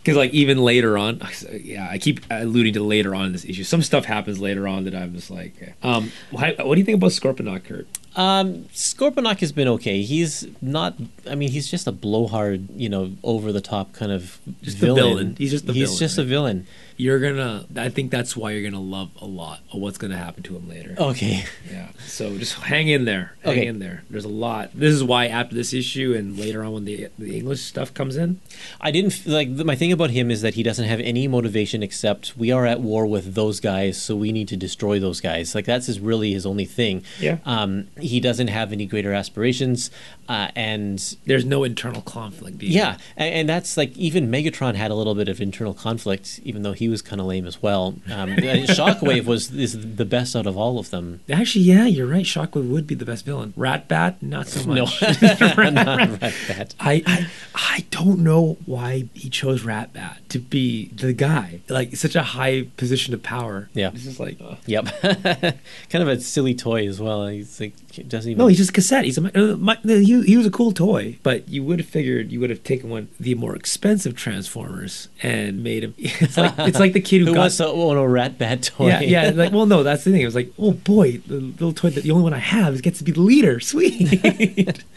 Because 0.03 0.17
like 0.17 0.31
even 0.31 0.57
later 0.57 0.97
on, 0.97 1.21
yeah, 1.49 1.87
I 1.89 1.97
keep 1.97 2.19
alluding 2.29 2.73
to 2.73 2.83
later 2.83 3.15
on 3.15 3.27
in 3.27 3.31
this 3.31 3.45
issue. 3.45 3.63
Some 3.63 3.81
stuff 3.81 4.03
happens 4.03 4.37
later 4.37 4.67
on 4.67 4.83
that 4.83 4.93
I'm 4.93 5.13
just 5.13 5.31
like, 5.31 5.55
okay. 5.55 5.73
um, 5.81 6.11
what 6.31 6.57
do 6.57 6.77
you 6.77 6.83
think 6.83 6.97
about 6.97 7.11
Scorponok, 7.11 7.63
Kurt? 7.63 7.87
Um, 8.17 8.63
Scorponok 8.73 9.39
has 9.39 9.53
been 9.53 9.69
okay. 9.69 10.01
He's 10.01 10.45
not. 10.61 10.95
I 11.29 11.35
mean, 11.35 11.51
he's 11.51 11.71
just 11.71 11.87
a 11.87 11.93
blowhard, 11.93 12.67
you 12.75 12.89
know, 12.89 13.13
over 13.23 13.53
the 13.53 13.61
top 13.61 13.93
kind 13.93 14.11
of 14.11 14.39
Just 14.61 14.81
the 14.81 14.87
villain. 14.87 15.03
villain. 15.03 15.35
He's 15.37 15.51
just 15.51 15.67
the 15.67 15.73
He's 15.73 15.87
villain, 15.87 15.99
just 15.99 16.17
a 16.17 16.23
villain. 16.25 16.67
You're 16.97 17.19
gonna. 17.19 17.65
I 17.75 17.89
think 17.89 18.11
that's 18.11 18.35
why 18.37 18.51
you're 18.51 18.69
gonna 18.69 18.81
love 18.83 19.09
a 19.21 19.25
lot 19.25 19.61
of 19.71 19.79
what's 19.81 19.97
gonna 19.97 20.17
happen 20.17 20.43
to 20.43 20.55
him 20.55 20.69
later. 20.69 20.95
Okay. 20.97 21.45
Yeah. 21.71 21.89
So 22.05 22.37
just 22.37 22.53
hang 22.55 22.87
in 22.87 23.05
there. 23.05 23.33
Hang 23.43 23.53
Okay. 23.53 23.65
in 23.67 23.79
there. 23.79 24.03
There's 24.09 24.25
a 24.25 24.29
lot. 24.29 24.71
This 24.73 24.93
is 24.93 25.03
why 25.03 25.27
after 25.27 25.55
this 25.55 25.73
issue 25.73 26.13
and 26.15 26.37
later 26.37 26.63
on 26.63 26.73
when 26.73 26.85
the 26.85 27.07
the 27.17 27.35
English 27.37 27.61
stuff 27.61 27.93
comes 27.93 28.15
in, 28.15 28.39
I 28.81 28.91
didn't 28.91 29.25
like 29.25 29.49
my 29.49 29.75
thing 29.75 29.91
about 29.91 30.11
him 30.11 30.29
is 30.31 30.41
that 30.41 30.53
he 30.53 30.63
doesn't 30.63 30.85
have 30.85 30.99
any 30.99 31.27
motivation 31.27 31.81
except 31.83 32.37
we 32.37 32.51
are 32.51 32.65
at 32.65 32.79
war 32.81 33.05
with 33.05 33.33
those 33.33 33.59
guys, 33.59 34.01
so 34.01 34.15
we 34.15 34.31
need 34.31 34.47
to 34.49 34.57
destroy 34.57 34.99
those 34.99 35.21
guys. 35.21 35.55
Like 35.55 35.65
that's 35.65 35.87
his 35.87 35.99
really 35.99 36.33
his 36.33 36.45
only 36.45 36.65
thing. 36.65 37.03
Yeah. 37.19 37.37
Um, 37.45 37.87
he 37.99 38.19
doesn't 38.19 38.47
have 38.49 38.71
any 38.71 38.85
greater 38.85 39.13
aspirations, 39.13 39.89
uh, 40.29 40.49
and 40.55 41.15
there's 41.25 41.45
no 41.45 41.63
internal 41.63 42.01
conflict. 42.01 42.61
either. 42.61 42.73
yeah, 42.73 42.97
and, 43.17 43.33
and 43.35 43.49
that's 43.49 43.77
like 43.77 43.95
even 43.97 44.29
Megatron 44.29 44.75
had 44.75 44.91
a 44.91 44.95
little 44.95 45.15
bit 45.15 45.27
of 45.27 45.41
internal 45.41 45.73
conflict, 45.73 46.39
even 46.43 46.63
though 46.63 46.73
he 46.73 46.87
was 46.89 47.01
kind 47.01 47.19
of 47.19 47.27
lame 47.27 47.45
as 47.45 47.61
well. 47.61 47.95
Um, 48.11 48.29
Shockwave 48.73 49.25
was 49.25 49.51
is 49.51 49.95
the 49.95 50.05
best 50.05 50.35
out 50.35 50.45
of 50.47 50.57
all 50.57 50.79
of 50.79 50.89
them. 50.89 51.21
Actually, 51.31 51.65
yeah, 51.65 51.85
you're 51.85 52.07
right. 52.07 52.25
Shockwave 52.25 52.69
would 52.69 52.87
be 52.87 52.95
the 52.95 53.05
best 53.05 53.25
villain. 53.25 53.53
Ratbat, 53.57 54.21
not 54.21 54.47
so 54.47 54.65
much. 54.67 54.75
No, 54.75 54.83
much. 54.83 55.01
not 55.21 55.99
Ratbat. 55.99 56.75
I, 56.79 57.03
I 57.05 57.27
I 57.55 57.85
don't 57.91 58.19
know 58.19 58.57
why 58.65 59.09
he 59.13 59.29
chose 59.29 59.63
Ratbat 59.63 60.27
to 60.29 60.39
be 60.39 60.87
the 60.87 61.13
guy. 61.13 61.61
Like 61.69 61.95
such 61.95 62.15
a 62.15 62.23
high 62.23 62.67
position 62.77 63.13
of 63.13 63.23
power. 63.23 63.69
Yeah. 63.73 63.91
It's 63.93 64.03
just 64.03 64.19
like 64.19 64.39
uh, 64.41 64.55
Yep, 64.65 64.85
kind 65.01 66.01
of 66.01 66.07
a 66.07 66.19
silly 66.21 66.55
toy 66.55 66.87
as 66.87 66.99
well. 66.99 67.27
He's 67.27 67.59
like 67.59 67.73
he 67.95 68.03
doesn't 68.03 68.31
even. 68.31 68.39
no, 68.39 68.47
he's 68.47 68.57
just 68.57 68.71
a 68.71 68.73
cassette. 68.73 69.05
He's 69.05 69.17
a 69.17 69.53
uh, 69.53 69.55
my, 69.57 69.77
he, 69.83 70.21
he 70.23 70.35
was 70.37 70.45
a 70.45 70.51
cool 70.51 70.71
toy, 70.71 71.17
but 71.23 71.47
you 71.47 71.63
would 71.63 71.79
have 71.79 71.87
figured 71.87 72.31
you 72.31 72.39
would 72.39 72.49
have 72.49 72.63
taken 72.63 72.89
one 72.89 73.03
of 73.03 73.17
the 73.19 73.35
more 73.35 73.55
expensive 73.55 74.15
Transformers 74.15 75.09
and 75.21 75.63
made 75.63 75.83
him. 75.83 75.93
It's 76.23 76.37
like 76.37 76.53
it's 76.57 76.79
like 76.79 76.93
the 76.93 77.01
kid 77.01 77.19
who, 77.19 77.25
who 77.27 77.33
got 77.33 77.41
wants 77.41 77.57
to 77.57 77.67
own 77.67 77.97
a 77.97 78.01
Ratbat 78.01 78.63
toy? 78.63 78.87
yeah 78.87 79.01
yeah 79.01 79.29
like 79.29 79.51
well 79.51 79.65
no 79.65 79.83
that's 79.83 80.03
the 80.03 80.11
thing. 80.11 80.21
It 80.21 80.25
was 80.25 80.35
like 80.35 80.51
oh 80.57 80.71
boy 80.71 81.17
the 81.27 81.35
little 81.35 81.73
toy 81.73 81.89
that 81.91 82.03
the 82.03 82.11
only 82.11 82.23
one 82.23 82.33
I 82.33 82.39
have 82.39 82.73
is 82.73 82.81
gets 82.81 82.97
to 82.97 83.03
be 83.03 83.11
the 83.11 83.21
leader. 83.21 83.59
Sweet. 83.59 84.83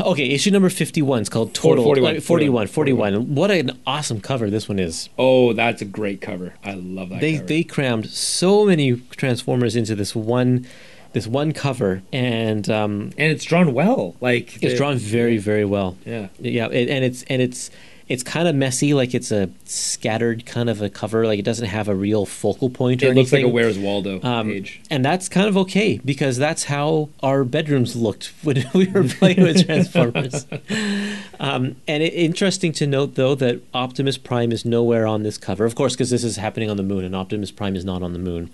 Okay, 0.00 0.28
issue 0.28 0.52
number 0.52 0.70
51 0.70 1.22
is 1.22 1.28
called 1.28 1.54
Total. 1.54 1.82
41, 1.82 2.18
uh, 2.18 2.20
41, 2.20 2.66
41. 2.68 3.34
What 3.34 3.50
an 3.50 3.80
awesome 3.84 4.20
cover 4.20 4.48
this 4.48 4.68
one 4.68 4.78
is. 4.78 5.08
oh, 5.18 5.52
that's 5.54 5.82
a 5.82 5.84
great 5.84 6.20
cover. 6.20 6.54
I 6.62 6.74
love 6.74 7.08
that. 7.08 7.20
They 7.20 7.34
cover. 7.34 7.46
they 7.46 7.64
crammed 7.64 8.08
so 8.10 8.64
many 8.64 8.92
Transformers 9.10 9.74
into 9.74 9.96
this 9.96 10.14
one 10.14 10.66
this 11.12 11.26
one 11.26 11.52
cover 11.52 12.02
and 12.12 12.68
um, 12.70 13.12
and 13.18 13.30
it's 13.32 13.44
drawn 13.44 13.72
well. 13.74 14.16
Like 14.20 14.54
it's 14.62 14.72
the- 14.72 14.76
drawn 14.76 14.96
very 14.96 15.38
very 15.38 15.64
well. 15.64 15.96
Yeah. 16.04 16.28
Yeah, 16.38 16.68
it, 16.68 16.88
and 16.88 17.04
it's 17.04 17.22
and 17.24 17.40
it's 17.42 17.70
it's 18.08 18.24
kind 18.24 18.46
of 18.48 18.54
messy 18.54 18.92
like 18.92 19.14
it's 19.14 19.30
a 19.30 19.48
scattered 19.64 20.44
kind 20.44 20.68
of 20.68 20.82
a 20.82 20.90
cover 20.90 21.24
like 21.24 21.38
it 21.38 21.44
doesn't 21.44 21.68
have 21.68 21.88
a 21.88 21.94
real 21.94 22.26
focal 22.26 22.68
point 22.68 23.02
or 23.02 23.06
It 23.06 23.14
looks 23.14 23.32
like 23.32 23.38
anything. 23.40 23.50
a 23.50 23.54
Where's 23.54 23.78
Waldo 23.78 24.20
Um, 24.22 24.48
page. 24.48 24.80
and 24.90 25.04
that's 25.04 25.28
kind 25.28 25.48
of 25.48 25.56
okay 25.58 25.98
because 26.04 26.36
that's 26.36 26.64
how 26.64 27.08
our 27.22 27.44
bedrooms 27.44 27.94
looked 27.96 28.32
when 28.42 28.64
we 28.74 28.88
were 28.88 29.04
playing 29.04 29.40
with 29.42 29.64
Transformers. 29.64 30.46
um, 31.40 31.76
and 31.88 32.02
it, 32.02 32.12
interesting 32.14 32.72
to 32.72 32.86
note, 32.86 33.14
though, 33.14 33.34
that 33.36 33.62
Optimus 33.72 34.18
Prime 34.18 34.52
is 34.52 34.64
nowhere 34.64 35.06
on 35.06 35.22
this 35.22 35.38
cover. 35.38 35.64
Of 35.64 35.74
course, 35.74 35.94
because 35.94 36.10
this 36.10 36.24
is 36.24 36.36
happening 36.36 36.70
on 36.70 36.76
the 36.76 36.82
moon, 36.82 37.04
and 37.04 37.14
Optimus 37.16 37.50
Prime 37.50 37.76
is 37.76 37.84
not 37.84 38.02
on 38.02 38.12
the 38.12 38.18
moon. 38.18 38.50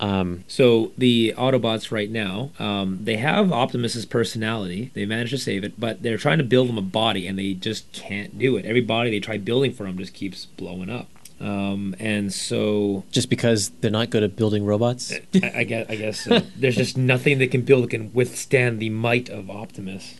Um, 0.00 0.44
So 0.46 0.92
the 0.96 1.34
Autobots 1.36 1.90
right 1.90 2.10
now, 2.10 2.50
um, 2.58 3.00
they 3.02 3.16
have 3.16 3.52
Optimus's 3.52 4.06
personality. 4.06 4.90
They 4.94 5.06
managed 5.06 5.30
to 5.30 5.38
save 5.38 5.64
it, 5.64 5.78
but 5.78 6.02
they're 6.02 6.18
trying 6.18 6.38
to 6.38 6.44
build 6.44 6.68
him 6.68 6.78
a 6.78 6.82
body, 6.82 7.26
and 7.26 7.38
they 7.38 7.54
just 7.54 7.90
can't 7.92 8.38
do 8.38 8.56
it. 8.56 8.64
Every 8.64 8.80
body 8.80 9.10
they 9.10 9.20
try 9.20 9.38
building 9.38 9.72
for 9.72 9.86
him 9.86 9.98
just 9.98 10.14
keeps 10.14 10.46
blowing 10.46 10.90
up. 10.90 11.08
Um, 11.40 11.94
and 12.00 12.32
so 12.32 13.04
just 13.12 13.30
because 13.30 13.70
they're 13.80 13.92
not 13.92 14.10
good 14.10 14.24
at 14.24 14.34
building 14.34 14.64
robots. 14.64 15.12
I, 15.12 15.52
I 15.54 15.64
guess, 15.64 15.86
I 15.88 15.96
guess 15.96 16.26
uh, 16.26 16.40
there's 16.56 16.74
just 16.74 16.96
nothing 16.96 17.38
they 17.38 17.46
can 17.46 17.62
build 17.62 17.84
that 17.84 17.90
can 17.90 18.12
withstand 18.12 18.80
the 18.80 18.90
might 18.90 19.28
of 19.28 19.48
Optimus. 19.48 20.14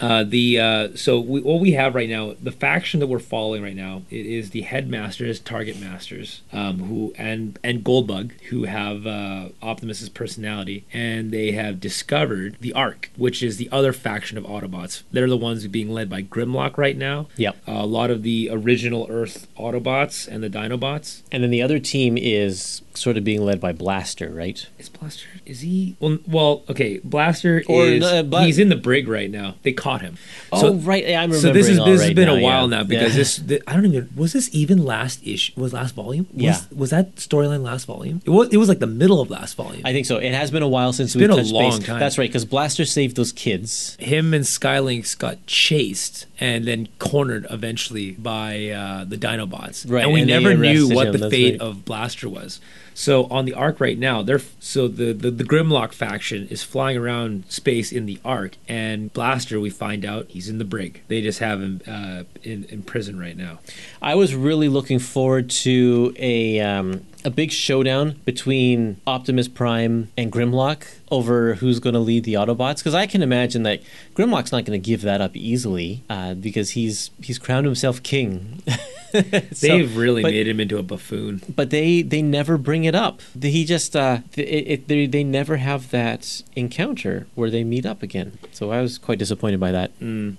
Uh, 0.00 0.24
the 0.24 0.58
uh, 0.58 0.88
so 0.94 1.20
we, 1.20 1.40
what 1.40 1.60
we 1.60 1.72
have 1.72 1.94
right 1.94 2.08
now, 2.08 2.34
the 2.40 2.52
faction 2.52 3.00
that 3.00 3.06
we're 3.06 3.18
following 3.18 3.62
right 3.62 3.76
now, 3.76 4.02
it 4.10 4.26
is 4.26 4.50
the 4.50 4.62
headmasters, 4.62 5.40
target 5.40 5.80
masters, 5.80 6.42
um, 6.52 6.78
who 6.80 7.12
and 7.16 7.58
and 7.64 7.84
Goldbug, 7.84 8.32
who 8.42 8.64
have 8.64 9.06
uh, 9.06 9.48
Optimus's 9.62 10.08
personality, 10.08 10.84
and 10.92 11.30
they 11.30 11.52
have 11.52 11.80
discovered 11.80 12.56
the 12.60 12.72
Ark, 12.72 13.10
which 13.16 13.42
is 13.42 13.56
the 13.56 13.68
other 13.70 13.92
faction 13.92 14.38
of 14.38 14.44
Autobots. 14.44 15.02
They're 15.12 15.28
the 15.28 15.36
ones 15.36 15.66
being 15.66 15.90
led 15.90 16.08
by 16.08 16.22
Grimlock 16.22 16.78
right 16.78 16.96
now. 16.96 17.26
Yep. 17.36 17.56
Uh, 17.66 17.72
a 17.72 17.86
lot 17.86 18.10
of 18.10 18.22
the 18.22 18.48
original 18.52 19.06
Earth 19.10 19.46
Autobots 19.58 20.28
and 20.28 20.42
the 20.42 20.50
Dinobots. 20.50 21.22
And 21.32 21.42
then 21.42 21.50
the 21.50 21.62
other 21.62 21.78
team 21.78 22.16
is 22.16 22.82
sort 22.98 23.16
of 23.16 23.24
being 23.24 23.42
led 23.44 23.60
by 23.60 23.72
Blaster, 23.72 24.30
right? 24.30 24.66
Is 24.78 24.88
Blaster? 24.88 25.28
Is 25.46 25.60
he? 25.60 25.96
Well, 26.00 26.18
well 26.26 26.62
okay. 26.68 26.98
Blaster 27.04 27.62
Or, 27.68 27.84
is. 27.86 28.02
uh, 28.04 28.22
Bla- 28.22 28.42
he's 28.44 28.58
in 28.58 28.68
the 28.68 28.76
brig 28.76 29.08
right 29.08 29.30
now. 29.30 29.54
They 29.62 29.72
caught 29.72 30.00
him. 30.02 30.16
oh, 30.52 30.74
right. 30.74 31.06
yeah, 31.06 31.22
I'm 31.22 31.32
So 31.32 31.52
this 31.52 31.68
is 31.68 31.78
remembering 31.78 31.80
all 31.80 31.86
this 31.86 32.00
has 32.02 32.08
right 32.10 32.16
been 32.16 32.28
a 32.28 32.40
while 32.42 32.68
yeah. 32.70 32.76
now 32.78 32.84
because 32.84 33.12
Yeah. 33.12 33.18
this 33.18 33.36
the, 33.36 33.62
I 33.66 33.74
don't 33.74 33.86
even 33.86 34.08
was 34.16 34.32
this 34.32 34.48
even 34.52 34.84
last 34.84 35.26
issue 35.26 35.52
was 35.56 35.72
last 35.72 35.94
volume 35.94 36.26
was, 36.32 36.42
Yeah. 36.42 36.60
was 36.74 36.90
that 36.90 37.16
storyline 37.16 37.62
last 37.62 37.86
volume 37.86 38.20
it 38.24 38.30
was 38.30 38.48
it 38.50 38.56
was 38.56 38.68
like 38.68 38.78
the 38.80 38.86
middle 38.86 39.20
of 39.20 39.30
last 39.30 39.54
volume 39.56 39.82
I 39.84 39.92
think 39.92 40.06
so. 40.06 40.16
It 40.18 40.34
has 40.34 40.50
been 40.50 40.62
a 40.62 40.68
while 40.68 40.92
since 40.92 41.10
It's 41.14 41.20
we've 41.20 41.30
a 41.30 41.36
touched 41.36 41.52
long 41.52 41.70
base. 41.78 41.86
time. 41.86 42.00
That's 42.00 42.18
right, 42.18 42.28
because 42.28 42.44
Blaster 42.44 42.84
saved 42.84 43.16
those 43.16 43.32
kids. 43.32 43.96
him 44.00 44.34
and 44.34 44.44
Skylynx 44.44 45.16
got 45.16 45.44
chased 45.46 46.26
and 46.40 46.64
then 46.66 46.88
cornered 46.98 47.46
eventually 47.50 48.12
by 48.12 48.68
uh, 48.70 49.04
the 49.04 49.16
Dinobots. 49.16 49.90
Right, 49.90 50.04
and 50.04 50.12
we 50.12 50.20
and 50.20 50.28
never 50.28 50.54
knew 50.56 50.88
what 50.88 51.06
him, 51.08 51.12
the 51.12 51.18
that's 51.18 51.30
fate 51.32 51.60
right. 51.60 51.60
of 51.68 51.84
Blaster 51.84 52.28
was. 52.28 52.60
So 52.98 53.26
on 53.26 53.44
the 53.44 53.54
Ark 53.54 53.78
right 53.78 53.96
now, 53.96 54.22
they're 54.22 54.40
so 54.58 54.88
the, 54.88 55.12
the 55.12 55.30
the 55.30 55.44
Grimlock 55.44 55.92
faction 55.92 56.48
is 56.48 56.64
flying 56.64 56.96
around 56.96 57.44
space 57.48 57.92
in 57.92 58.06
the 58.06 58.18
Ark, 58.24 58.56
and 58.66 59.12
Blaster, 59.12 59.60
we 59.60 59.70
find 59.70 60.04
out 60.04 60.26
he's 60.30 60.48
in 60.48 60.58
the 60.58 60.64
brig. 60.64 61.02
They 61.06 61.22
just 61.22 61.38
have 61.38 61.62
him 61.62 61.80
uh, 61.86 62.24
in 62.42 62.64
in 62.64 62.82
prison 62.82 63.16
right 63.16 63.36
now. 63.36 63.60
I 64.02 64.16
was 64.16 64.34
really 64.34 64.68
looking 64.68 64.98
forward 64.98 65.48
to 65.50 66.12
a 66.18 66.58
um, 66.58 67.06
a 67.24 67.30
big 67.30 67.50
showdown 67.50 68.20
between 68.24 69.00
Optimus 69.06 69.48
Prime 69.48 70.10
and 70.16 70.30
Grimlock 70.32 70.84
over 71.10 71.54
who's 71.54 71.80
going 71.80 71.94
to 71.94 72.00
lead 72.00 72.24
the 72.24 72.34
Autobots 72.34 72.78
because 72.78 72.94
I 72.94 73.06
can 73.06 73.22
imagine 73.22 73.62
that 73.64 73.80
Grimlock's 74.14 74.52
not 74.52 74.64
going 74.64 74.80
to 74.80 74.84
give 74.84 75.02
that 75.02 75.20
up 75.20 75.34
easily 75.36 76.04
uh, 76.10 76.34
because 76.34 76.70
he's 76.70 77.10
he's 77.22 77.38
crowned 77.38 77.66
himself 77.66 78.02
king. 78.02 78.62
So- 79.10 79.66
They've 79.66 79.96
really 79.96 80.20
but- 80.20 80.32
made 80.32 80.46
him 80.46 80.60
into 80.60 80.76
a 80.76 80.82
buffoon. 80.82 81.40
but 81.56 81.70
they 81.70 82.02
they 82.02 82.20
never 82.20 82.58
bring 82.58 82.84
it 82.84 82.94
up. 82.94 83.22
He 83.40 83.64
just 83.64 83.96
uh, 83.96 84.18
it, 84.36 84.42
it, 84.42 84.88
they 84.88 85.06
they 85.06 85.24
never 85.24 85.56
have 85.56 85.90
that 85.92 86.42
encounter 86.54 87.26
where 87.34 87.48
they 87.48 87.64
meet 87.64 87.86
up 87.86 88.02
again. 88.02 88.38
So 88.52 88.70
I 88.70 88.82
was 88.82 88.98
quite 88.98 89.18
disappointed 89.18 89.60
by 89.60 89.72
that. 89.72 89.92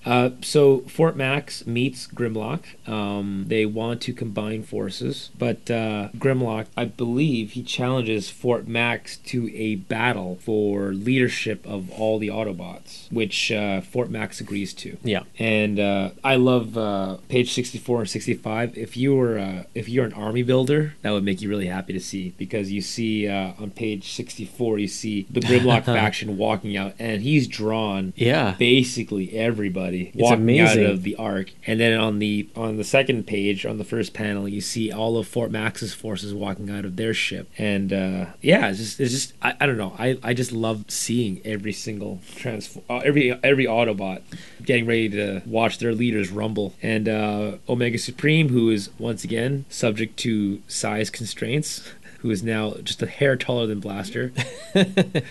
Uh, 0.06 0.30
so 0.44 0.82
Fort 0.82 1.16
Max 1.18 1.66
meets 1.66 2.06
Grimlock. 2.06 2.62
Um, 2.88 3.46
they 3.48 3.66
want 3.66 4.02
to 4.04 4.14
combine 4.14 4.62
forces, 4.62 5.32
but 5.40 5.72
uh, 5.72 6.10
Grimlock, 6.20 6.68
I 6.78 6.86
believe, 6.86 7.52
he 7.52 7.64
challenges 7.64 8.30
Fort 8.30 8.68
Max 8.68 9.18
to 9.18 9.50
a 9.56 9.76
battle 9.76 10.38
for 10.42 10.94
leadership 10.94 11.66
of 11.66 11.90
all 11.92 12.20
the 12.20 12.28
Autobots, 12.30 13.12
which 13.12 13.52
uh, 13.52 13.82
Fort 13.82 14.10
Max 14.10 14.40
agrees 14.42 14.74
to. 14.76 14.98
Yeah. 15.04 15.24
And 15.38 15.80
uh, 15.80 16.12
I 16.24 16.36
love 16.36 16.78
uh, 16.78 17.18
page 17.30 17.54
sixty-four 17.54 18.02
and 18.02 18.10
sixty-five. 18.10 18.78
If 18.78 18.96
you 18.98 19.16
were 19.16 19.38
uh, 19.40 19.64
if 19.76 19.90
you're 19.90 20.06
an 20.06 20.14
army 20.14 20.44
builder, 20.44 20.96
that 21.02 21.12
would 21.12 21.24
make 21.24 21.42
you 21.42 21.50
really 21.50 21.68
happy 21.68 21.94
to 21.94 22.00
see 22.00 22.34
because 22.38 22.72
you 22.72 22.82
see 22.82 23.28
uh, 23.28 23.54
on 23.60 23.72
page 23.72 24.12
sixty-four, 24.14 24.80
you 24.80 24.88
see 24.88 25.26
the 25.30 25.40
Grimlock 25.42 25.86
faction 25.86 26.38
walking 26.38 26.76
out, 26.78 26.94
and 27.00 27.22
he's 27.22 27.48
drawn 27.48 28.14
Yeah. 28.16 28.56
basically 28.58 29.34
everybody 29.38 30.08
It's 30.14 30.18
walking 30.22 30.60
out 30.60 30.74
amazing. 30.76 30.86
of 30.86 31.04
the 31.04 31.16
Ark 31.16 31.52
and 31.66 31.80
then 31.80 32.00
on 32.00 32.20
the 32.20 32.50
on 32.56 32.78
the 32.78 32.84
second 32.84 33.26
page 33.28 33.66
on 33.66 33.78
the 33.78 33.84
first 33.84 34.14
panel 34.14 34.48
you 34.48 34.62
see 34.62 34.92
all 34.92 35.18
of 35.18 35.28
fort 35.28 35.52
max's 35.52 35.94
forces 35.94 36.34
walking 36.34 36.59
out 36.68 36.84
of 36.84 36.96
their 36.96 37.14
ship. 37.14 37.48
And 37.60 37.94
uh 37.94 38.26
yeah 38.42 38.70
it's 38.70 38.80
just 38.80 39.00
it's 39.00 39.12
just 39.12 39.34
i, 39.44 39.54
I 39.60 39.66
don't 39.68 39.78
know. 39.78 39.94
I 40.00 40.18
i 40.24 40.34
just 40.34 40.52
love 40.52 40.86
seeing 40.88 41.42
every 41.46 41.74
single 41.74 42.20
transform 42.36 42.84
uh, 42.90 42.98
every 43.06 43.32
every 43.44 43.66
autobot 43.66 44.24
getting 44.66 44.88
ready 44.88 45.10
to 45.10 45.44
watch 45.46 45.78
their 45.78 45.94
leaders 45.94 46.32
rumble. 46.32 46.74
And 46.82 47.08
uh 47.08 47.58
omega 47.70 48.00
supreme 48.00 48.50
who 48.50 48.72
is 48.72 48.90
once 48.98 49.24
again 49.24 49.66
subject 49.70 50.18
to 50.20 50.62
size 50.68 51.12
constraints 51.12 51.88
who 52.22 52.32
is 52.32 52.42
now 52.42 52.74
just 52.84 53.02
a 53.04 53.08
hair 53.08 53.36
taller 53.36 53.68
than 53.68 53.80
blaster. 53.80 54.34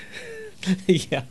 Yeah. 0.87 1.23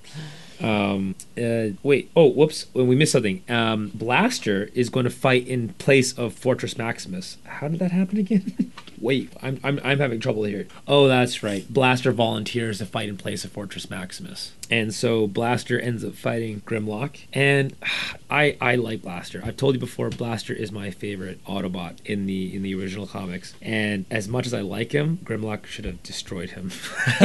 Um, 0.61 1.15
uh, 1.37 1.69
wait. 1.83 2.11
Oh, 2.15 2.27
whoops. 2.27 2.65
We 2.73 2.95
missed 2.95 3.11
something. 3.11 3.43
Um, 3.49 3.91
Blaster 3.93 4.69
is 4.73 4.89
going 4.89 5.03
to 5.05 5.09
fight 5.09 5.47
in 5.47 5.69
place 5.69 6.17
of 6.17 6.33
Fortress 6.33 6.77
Maximus. 6.77 7.37
How 7.45 7.67
did 7.67 7.79
that 7.79 7.91
happen 7.91 8.17
again? 8.17 8.71
wait, 8.99 9.31
I'm, 9.41 9.59
I'm 9.63 9.79
I'm 9.83 9.99
having 9.99 10.19
trouble 10.19 10.43
here. 10.43 10.67
Oh, 10.87 11.07
that's 11.07 11.43
right. 11.43 11.71
Blaster 11.71 12.11
volunteers 12.11 12.79
to 12.79 12.85
fight 12.85 13.09
in 13.09 13.17
place 13.17 13.45
of 13.45 13.51
Fortress 13.51 13.89
Maximus, 13.89 14.53
and 14.69 14.93
so 14.93 15.27
Blaster 15.27 15.79
ends 15.79 16.03
up 16.03 16.15
fighting 16.15 16.61
Grimlock. 16.61 17.19
And 17.33 17.75
I 18.29 18.57
I 18.59 18.75
like 18.75 19.01
Blaster. 19.01 19.41
I've 19.43 19.57
told 19.57 19.75
you 19.75 19.79
before. 19.79 20.09
Blaster 20.09 20.53
is 20.53 20.71
my 20.71 20.91
favorite 20.91 21.43
Autobot 21.45 21.97
in 22.05 22.25
the 22.25 22.55
in 22.55 22.63
the 22.63 22.75
original 22.75 23.07
comics. 23.07 23.53
And 23.61 24.05
as 24.09 24.27
much 24.27 24.45
as 24.45 24.53
I 24.53 24.61
like 24.61 24.91
him, 24.91 25.19
Grimlock 25.23 25.65
should 25.65 25.85
have 25.85 26.01
destroyed 26.03 26.51
him. 26.51 26.71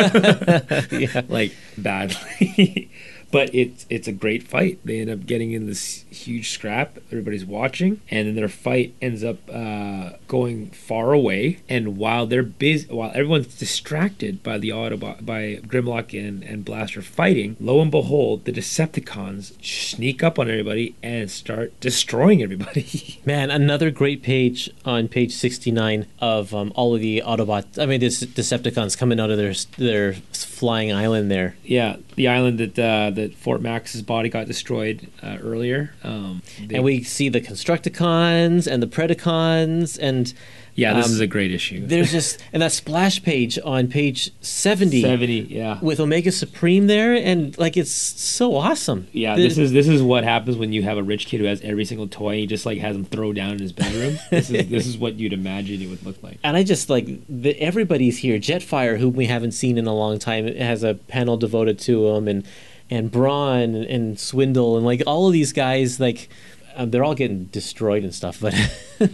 yeah. 0.91 1.23
like 1.29 1.55
badly. 1.79 2.91
But 3.33 3.53
it's 3.55 3.87
it's 3.89 4.07
a 4.07 4.13
great 4.13 4.43
fight. 4.43 4.79
They 4.85 5.01
end 5.01 5.11
up 5.11 5.27
getting 5.27 5.53
in 5.53 5.67
this 5.67 6.05
huge 6.11 6.51
scrap. 6.51 6.99
Everybody's 7.11 7.47
watching, 7.47 8.01
and 8.11 8.29
then 8.29 8.35
their 8.37 8.49
fight 8.49 8.95
ends 9.01 9.25
up 9.25 9.39
uh, 9.51 10.11
going 10.29 10.69
far 10.71 11.13
away. 11.13 11.61
And 11.69 11.97
while 11.97 12.27
they're 12.27 12.43
busy, 12.43 12.87
while 12.93 13.11
everyone's 13.15 13.59
distracted 13.59 14.43
by 14.43 14.59
the 14.59 14.69
Autobot, 14.69 15.25
by 15.25 15.61
Grimlock 15.67 16.17
and, 16.17 16.43
and 16.43 16.65
Blaster 16.65 17.01
fighting, 17.01 17.57
lo 17.59 17.81
and 17.81 17.91
behold, 17.91 18.45
the 18.45 18.53
Decepticons 18.53 19.55
sneak 19.65 20.23
up 20.23 20.39
on 20.39 20.51
everybody 20.51 20.95
and 21.03 21.31
start 21.31 21.79
destroying 21.81 22.43
everybody. 22.43 23.19
Man, 23.25 23.51
another 23.51 23.91
great 23.91 24.23
page 24.23 24.69
on 24.85 25.09
page 25.09 25.33
69 25.33 26.07
of 26.21 26.55
um, 26.55 26.71
all 26.77 26.95
of 26.95 27.01
the 27.01 27.23
Autobots. 27.25 27.83
I 27.83 27.87
mean, 27.87 28.01
this 28.01 28.23
Decepticons 28.23 28.97
coming 28.99 29.19
out 29.19 29.31
of 29.31 29.39
their 29.39 29.55
their 29.79 30.13
flying 30.33 30.93
island 30.93 31.31
there. 31.31 31.57
yeah, 31.65 31.97
the 32.15 32.29
island 32.29 32.59
that 32.59 32.79
uh, 32.79 33.11
that 33.23 33.35
Fort 33.35 33.61
Max's 33.61 34.03
body 34.03 34.29
got 34.29 34.47
destroyed 34.47 35.09
uh, 35.23 35.39
earlier. 35.41 35.95
Um, 36.03 36.43
they- 36.67 36.75
And 36.77 36.85
we 36.85 37.03
see 37.03 37.29
the 37.29 37.41
Constructicons 37.41 38.67
and 38.67 38.83
the 38.83 38.87
Predacons 38.87 39.99
and 40.01 40.33
yeah, 40.75 40.95
this 40.95 41.05
um, 41.05 41.13
is 41.13 41.21
a 41.21 41.27
great 41.27 41.53
issue. 41.53 41.87
there's 41.87 42.11
just 42.11 42.43
and 42.51 42.63
that 42.63 42.73
splash 42.73 43.23
page 43.23 43.59
on 43.63 43.89
page 43.89 44.31
70, 44.41 45.03
Seventy, 45.03 45.41
yeah. 45.41 45.79
with 45.83 46.01
Omega 46.01 46.33
Supreme 46.33 46.87
there 46.87 47.13
and 47.13 47.57
like 47.59 47.77
it's 47.77 47.93
so 47.93 48.57
awesome. 48.57 49.07
Yeah, 49.13 49.37
The- 49.37 49.43
this 49.43 49.59
is 49.59 49.73
this 49.73 49.87
is 49.87 50.03
what 50.03 50.25
happens 50.25 50.57
when 50.57 50.73
you 50.73 50.83
have 50.83 50.97
a 50.97 51.03
rich 51.03 51.27
kid 51.27 51.41
who 51.41 51.47
has 51.47 51.61
every 51.61 51.85
single 51.85 52.09
toy 52.09 52.31
and 52.31 52.39
he 52.41 52.47
just 52.47 52.65
like 52.65 52.79
has 52.79 52.97
them 52.97 53.05
throw 53.05 53.35
down 53.35 53.53
in 53.53 53.59
his 53.59 53.73
bedroom. 53.73 54.19
this 54.31 54.49
is 54.51 54.69
this 54.71 54.87
is 54.87 54.97
what 54.97 55.17
you'd 55.17 55.35
imagine 55.35 55.83
it 55.83 55.91
would 55.91 56.05
look 56.07 56.23
like. 56.23 56.39
and 56.43 56.57
I 56.57 56.63
just 56.63 56.89
like 56.89 57.07
the, 57.29 57.51
everybody's 57.61 58.19
here. 58.19 58.39
Jetfire, 58.39 58.99
whom 58.99 59.13
we 59.13 59.27
haven't 59.27 59.53
seen 59.53 59.77
in 59.77 59.87
a 59.87 59.95
long 59.95 60.19
time, 60.19 60.47
has 60.57 60.83
a 60.83 60.95
panel 60.95 61.37
devoted 61.37 61.79
to 61.81 62.09
him, 62.09 62.29
and 62.29 62.47
and 62.91 63.11
Brawn 63.11 63.75
and, 63.75 64.19
Swindle, 64.19 64.77
and 64.77 64.85
like 64.85 65.03
all 65.07 65.27
of 65.27 65.33
these 65.33 65.53
guys, 65.53 65.99
like 66.01 66.29
um, 66.77 66.91
they're 66.91 67.05
all 67.05 67.15
getting 67.15 67.45
destroyed 67.47 68.05
and 68.05 68.15
stuff. 68.15 68.39
But 68.41 68.55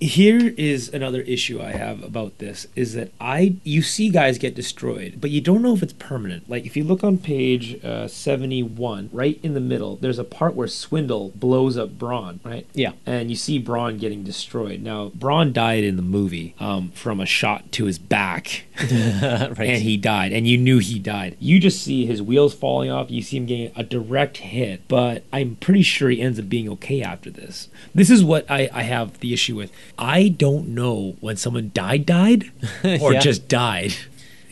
Here 0.00 0.52
is 0.58 0.92
another 0.92 1.22
issue 1.22 1.60
I 1.60 1.70
have 1.72 2.02
about 2.02 2.38
this 2.38 2.66
is 2.76 2.92
that 2.94 3.12
I 3.18 3.56
you 3.64 3.80
see 3.80 4.10
guys 4.10 4.36
get 4.36 4.54
destroyed, 4.54 5.18
but 5.20 5.30
you 5.30 5.40
don't 5.40 5.62
know 5.62 5.72
if 5.74 5.82
it's 5.82 5.94
permanent. 5.94 6.50
Like 6.50 6.66
if 6.66 6.76
you 6.76 6.84
look 6.84 7.02
on 7.02 7.16
page 7.16 7.82
uh, 7.82 8.06
71, 8.06 9.08
right 9.12 9.40
in 9.42 9.54
the 9.54 9.60
middle, 9.60 9.96
there's 9.96 10.18
a 10.18 10.24
part 10.24 10.54
where 10.54 10.68
Swindle 10.68 11.32
blows 11.34 11.78
up 11.78 11.98
Brawn, 11.98 12.40
right? 12.44 12.66
yeah, 12.74 12.92
and 13.06 13.30
you 13.30 13.36
see 13.36 13.58
Brawn 13.58 13.96
getting 13.96 14.22
destroyed. 14.22 14.82
Now, 14.82 15.12
Brawn 15.14 15.52
died 15.52 15.82
in 15.82 15.96
the 15.96 16.02
movie 16.02 16.54
um, 16.60 16.90
from 16.90 17.18
a 17.18 17.26
shot 17.26 17.72
to 17.72 17.86
his 17.86 17.98
back, 17.98 18.64
right. 18.80 19.58
and 19.58 19.82
he 19.82 19.96
died, 19.96 20.32
and 20.32 20.46
you 20.46 20.58
knew 20.58 20.78
he 20.78 20.98
died. 20.98 21.36
You 21.40 21.58
just 21.58 21.82
see 21.82 22.04
his 22.04 22.20
wheels 22.20 22.54
falling 22.54 22.90
off. 22.90 23.10
You 23.10 23.22
see 23.22 23.38
him 23.38 23.46
getting 23.46 23.72
a 23.74 23.82
direct 23.82 24.38
hit, 24.38 24.86
but 24.88 25.24
I'm 25.32 25.56
pretty 25.56 25.82
sure 25.82 26.10
he 26.10 26.20
ends 26.20 26.38
up 26.38 26.50
being 26.50 26.68
okay 26.70 27.00
after 27.02 27.30
this. 27.30 27.68
This 27.94 28.10
is 28.10 28.22
what 28.22 28.44
I, 28.50 28.68
I 28.72 28.82
have 28.82 29.20
the 29.20 29.32
issue 29.32 29.56
with. 29.56 29.72
I 29.98 30.28
don't 30.28 30.68
know 30.68 31.16
when 31.20 31.36
someone 31.36 31.70
died, 31.74 32.06
died, 32.06 32.50
or 33.00 33.12
Yeah. 33.12 33.20
just 33.20 33.48
died. 33.48 33.94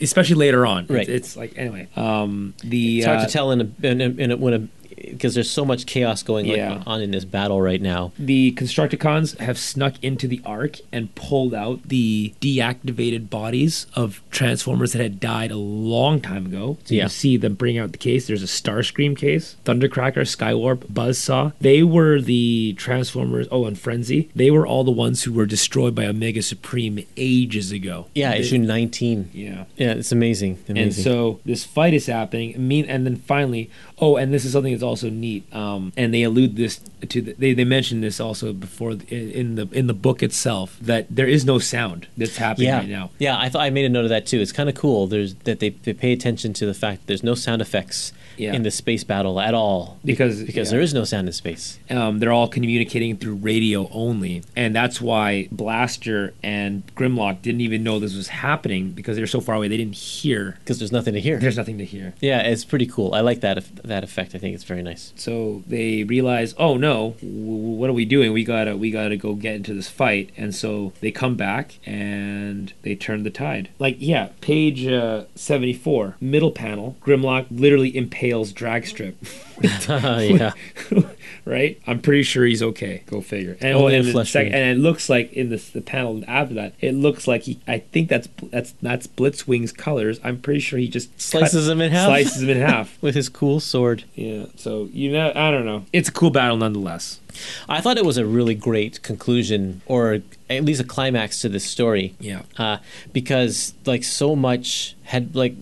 Especially 0.01 0.35
later 0.35 0.65
on, 0.65 0.87
Right. 0.87 1.07
It's, 1.07 1.27
it's 1.27 1.37
like 1.37 1.57
anyway. 1.57 1.87
Um, 1.95 2.53
the 2.63 2.97
it's 2.99 3.05
hard 3.07 3.19
uh, 3.19 3.25
to 3.27 3.31
tell 3.31 3.51
in 3.51 3.61
a 3.61 3.87
in 3.87 4.01
a, 4.01 4.05
in 4.05 4.31
a 4.31 4.37
when 4.37 4.53
a 4.53 4.67
because 5.09 5.33
there's 5.35 5.49
so 5.49 5.63
much 5.65 5.85
chaos 5.85 6.23
going 6.23 6.45
Yeah. 6.45 6.81
on 6.85 7.01
in 7.01 7.11
this 7.11 7.25
battle 7.25 7.61
right 7.61 7.81
now. 7.81 8.11
the 8.17 8.51
Constructicons 8.53 9.37
have 9.39 9.57
snuck 9.57 9.95
into 10.01 10.27
the 10.27 10.41
Ark 10.45 10.79
and 10.91 11.13
pulled 11.15 11.53
out 11.53 11.87
the 11.87 12.33
deactivated 12.41 13.29
bodies 13.29 13.87
of 13.95 14.21
Transformers 14.31 14.93
that 14.93 15.01
had 15.01 15.19
died 15.19 15.51
a 15.51 15.57
long 15.57 16.19
time 16.21 16.45
ago. 16.47 16.77
So 16.85 16.95
Yeah. 16.95 17.03
you 17.03 17.09
see 17.09 17.37
them 17.37 17.53
bring 17.55 17.77
out 17.77 17.91
the 17.91 17.97
case. 17.97 18.27
There's 18.27 18.43
a 18.43 18.47
Starscream 18.47 19.15
case, 19.17 19.55
Thundercracker, 19.65 20.25
Skywarp, 20.25 20.87
Buzzsaw. 20.91 21.53
They 21.61 21.83
were 21.83 22.19
the 22.21 22.73
Transformers. 22.77 23.47
Oh, 23.51 23.65
and 23.65 23.77
Frenzy. 23.77 24.29
They 24.35 24.51
were 24.51 24.65
all 24.65 24.83
the 24.83 24.91
ones 24.91 25.23
who 25.23 25.33
were 25.33 25.45
destroyed 25.45 25.93
by 25.95 26.05
Omega 26.05 26.41
Supreme 26.41 26.99
ages 27.17 27.71
ago. 27.71 28.07
Yeah, 28.15 28.31
They- 28.31 28.39
issue 28.39 28.57
19. 28.57 29.29
Yeah. 29.33 29.65
Yeah, 29.77 29.93
it's 29.93 30.11
amazing. 30.11 30.57
amazing. 30.69 30.83
And 30.83 30.93
so 30.93 31.39
this 31.45 31.63
fight 31.63 31.93
is 31.93 32.05
happening. 32.07 32.53
I 32.55 32.59
mean, 32.59 32.85
and 32.85 33.05
then 33.05 33.15
finally, 33.17 33.69
oh, 33.99 34.15
and 34.15 34.33
this 34.33 34.45
is 34.45 34.51
something 34.53 34.71
that's 34.73 34.83
also 34.95 35.09
neat. 35.09 35.43
Um, 35.53 35.91
and 35.97 36.13
they 36.13 36.23
allude 36.23 36.55
this 36.55 36.79
to 37.11 37.21
the, 37.21 37.33
they 37.33 37.53
they 37.53 37.63
mentioned 37.63 38.03
this 38.03 38.19
also 38.19 38.53
before 38.53 38.91
in 39.09 39.55
the 39.55 39.67
in 39.71 39.87
the 39.87 39.93
book 39.93 40.21
itself 40.23 40.77
that 40.81 41.07
there 41.09 41.27
is 41.27 41.45
no 41.45 41.59
sound 41.59 42.07
that's 42.17 42.37
happening 42.37 42.67
yeah, 42.67 42.77
right 42.79 42.89
now. 42.89 43.11
yeah, 43.19 43.37
I 43.37 43.49
thought 43.49 43.61
I 43.61 43.69
made 43.69 43.85
a 43.85 43.89
note 43.89 44.03
of 44.05 44.09
that 44.09 44.25
too. 44.25 44.39
It's 44.39 44.51
kind 44.51 44.69
of 44.69 44.75
cool. 44.75 45.07
There's 45.07 45.35
that 45.45 45.59
they, 45.59 45.69
they 45.69 45.93
pay 45.93 46.11
attention 46.13 46.53
to 46.53 46.65
the 46.65 46.73
fact 46.73 47.01
that 47.01 47.07
there's 47.07 47.23
no 47.23 47.35
sound 47.35 47.61
effects 47.61 48.13
Yeah. 48.37 48.53
in 48.53 48.63
the 48.63 48.71
space 48.71 49.03
battle 49.05 49.39
at 49.39 49.53
all 49.53 49.97
Because 50.03 50.43
because 50.43 50.67
yeah. 50.67 50.71
there 50.73 50.81
is 50.81 50.93
no 50.93 51.03
sound 51.05 51.27
in 51.27 51.33
space. 51.33 51.79
um, 51.89 52.19
they're 52.19 52.33
all 52.37 52.47
communicating 52.49 53.17
through 53.17 53.35
radio 53.35 53.89
only, 53.91 54.43
and 54.55 54.75
that's 54.75 54.99
why 54.99 55.47
Blaster 55.51 56.33
and 56.43 56.83
Grimlock 56.95 57.41
didn't 57.41 57.61
even 57.61 57.83
know 57.83 57.99
this 57.99 58.15
was 58.15 58.27
happening 58.29 58.91
because 58.91 59.15
they're 59.17 59.27
so 59.37 59.41
far 59.41 59.55
away 59.55 59.67
they 59.67 59.77
didn't 59.83 59.95
hear. 59.95 60.57
because 60.59 60.79
there's 60.79 60.91
nothing 60.91 61.13
to 61.13 61.21
hear. 61.21 61.37
There's 61.39 61.57
nothing 61.57 61.77
to 61.79 61.85
hear. 61.85 62.13
yeah, 62.21 62.39
it's 62.41 62.65
pretty 62.65 62.85
cool. 62.95 63.13
I 63.13 63.21
like 63.21 63.39
that 63.41 63.63
that 63.83 64.03
effect. 64.03 64.35
I 64.35 64.37
think 64.39 64.53
it's 64.55 64.63
very 64.73 64.83
nice. 64.91 65.13
So 65.15 65.63
they 65.67 66.03
realize, 66.03 66.53
oh 66.57 66.75
no, 66.77 66.94
what 67.21 67.89
are 67.89 67.93
we 67.93 68.05
doing? 68.05 68.33
We 68.33 68.43
gotta 68.43 68.75
we 68.75 68.91
gotta 68.91 69.17
go 69.17 69.33
get 69.33 69.55
into 69.55 69.73
this 69.73 69.89
fight. 69.89 70.29
And 70.37 70.53
so 70.53 70.93
they 71.01 71.11
come 71.11 71.35
back 71.35 71.79
and 71.85 72.73
they 72.81 72.95
turn 72.95 73.23
the 73.23 73.29
tide. 73.29 73.69
Like 73.79 73.97
yeah, 73.99 74.29
page 74.41 74.85
uh, 74.87 75.25
seventy 75.35 75.73
four, 75.73 76.15
middle 76.19 76.51
panel. 76.51 76.97
Grimlock 77.01 77.47
literally 77.49 77.95
impales 77.95 78.53
Dragstrip. 78.53 79.15
yeah, 79.87 80.51
right? 81.45 81.81
I'm 81.87 82.01
pretty 82.01 82.23
sure 82.23 82.45
he's 82.45 82.61
okay. 82.61 83.03
Go 83.05 83.21
figure. 83.21 83.57
And, 83.61 83.77
oh, 83.77 83.87
and, 83.87 84.05
the 84.05 84.11
flesh 84.11 84.31
sec- 84.31 84.47
and 84.47 84.55
it 84.55 84.77
looks 84.77 85.09
like 85.09 85.31
in 85.33 85.49
the, 85.49 85.57
the 85.73 85.81
panel 85.81 86.23
after 86.27 86.53
that, 86.55 86.73
it 86.81 86.93
looks 86.93 87.27
like 87.27 87.43
he. 87.43 87.59
I 87.67 87.79
think 87.79 88.09
that's 88.09 88.27
that's 88.43 88.73
that's 88.81 89.07
Blitzwing's 89.07 89.71
colors. 89.71 90.19
I'm 90.23 90.39
pretty 90.39 90.59
sure 90.59 90.79
he 90.79 90.87
just 90.87 91.19
Slices 91.19 91.65
cut- 91.65 91.71
him 91.71 91.81
in 91.81 91.91
half? 91.91 92.07
Slices 92.07 92.43
him 92.43 92.49
in 92.49 92.57
half. 92.57 92.97
with 93.01 93.15
his 93.15 93.29
cool 93.29 93.59
sword. 93.59 94.03
Yeah. 94.15 94.45
So 94.55 94.89
you 94.91 95.11
know, 95.11 95.31
I 95.35 95.51
don't 95.51 95.65
know. 95.65 95.85
It's 95.93 96.09
a 96.09 96.13
cool 96.13 96.31
battle 96.31 96.57
nonetheless. 96.57 97.19
I 97.67 97.81
thought 97.81 97.97
it 97.97 98.05
was 98.05 98.17
a 98.17 98.25
really 98.25 98.55
great 98.55 99.01
conclusion, 99.01 99.81
or 99.87 100.21
at 100.49 100.63
least 100.63 100.79
a 100.79 100.85
climax 100.85 101.41
to 101.41 101.49
this 101.49 101.65
story. 101.65 102.15
Yeah. 102.19 102.43
uh, 102.57 102.77
because 103.11 103.73
like 103.85 104.03
so 104.05 104.35
much 104.37 104.95
had 105.05 105.35
like 105.35 105.55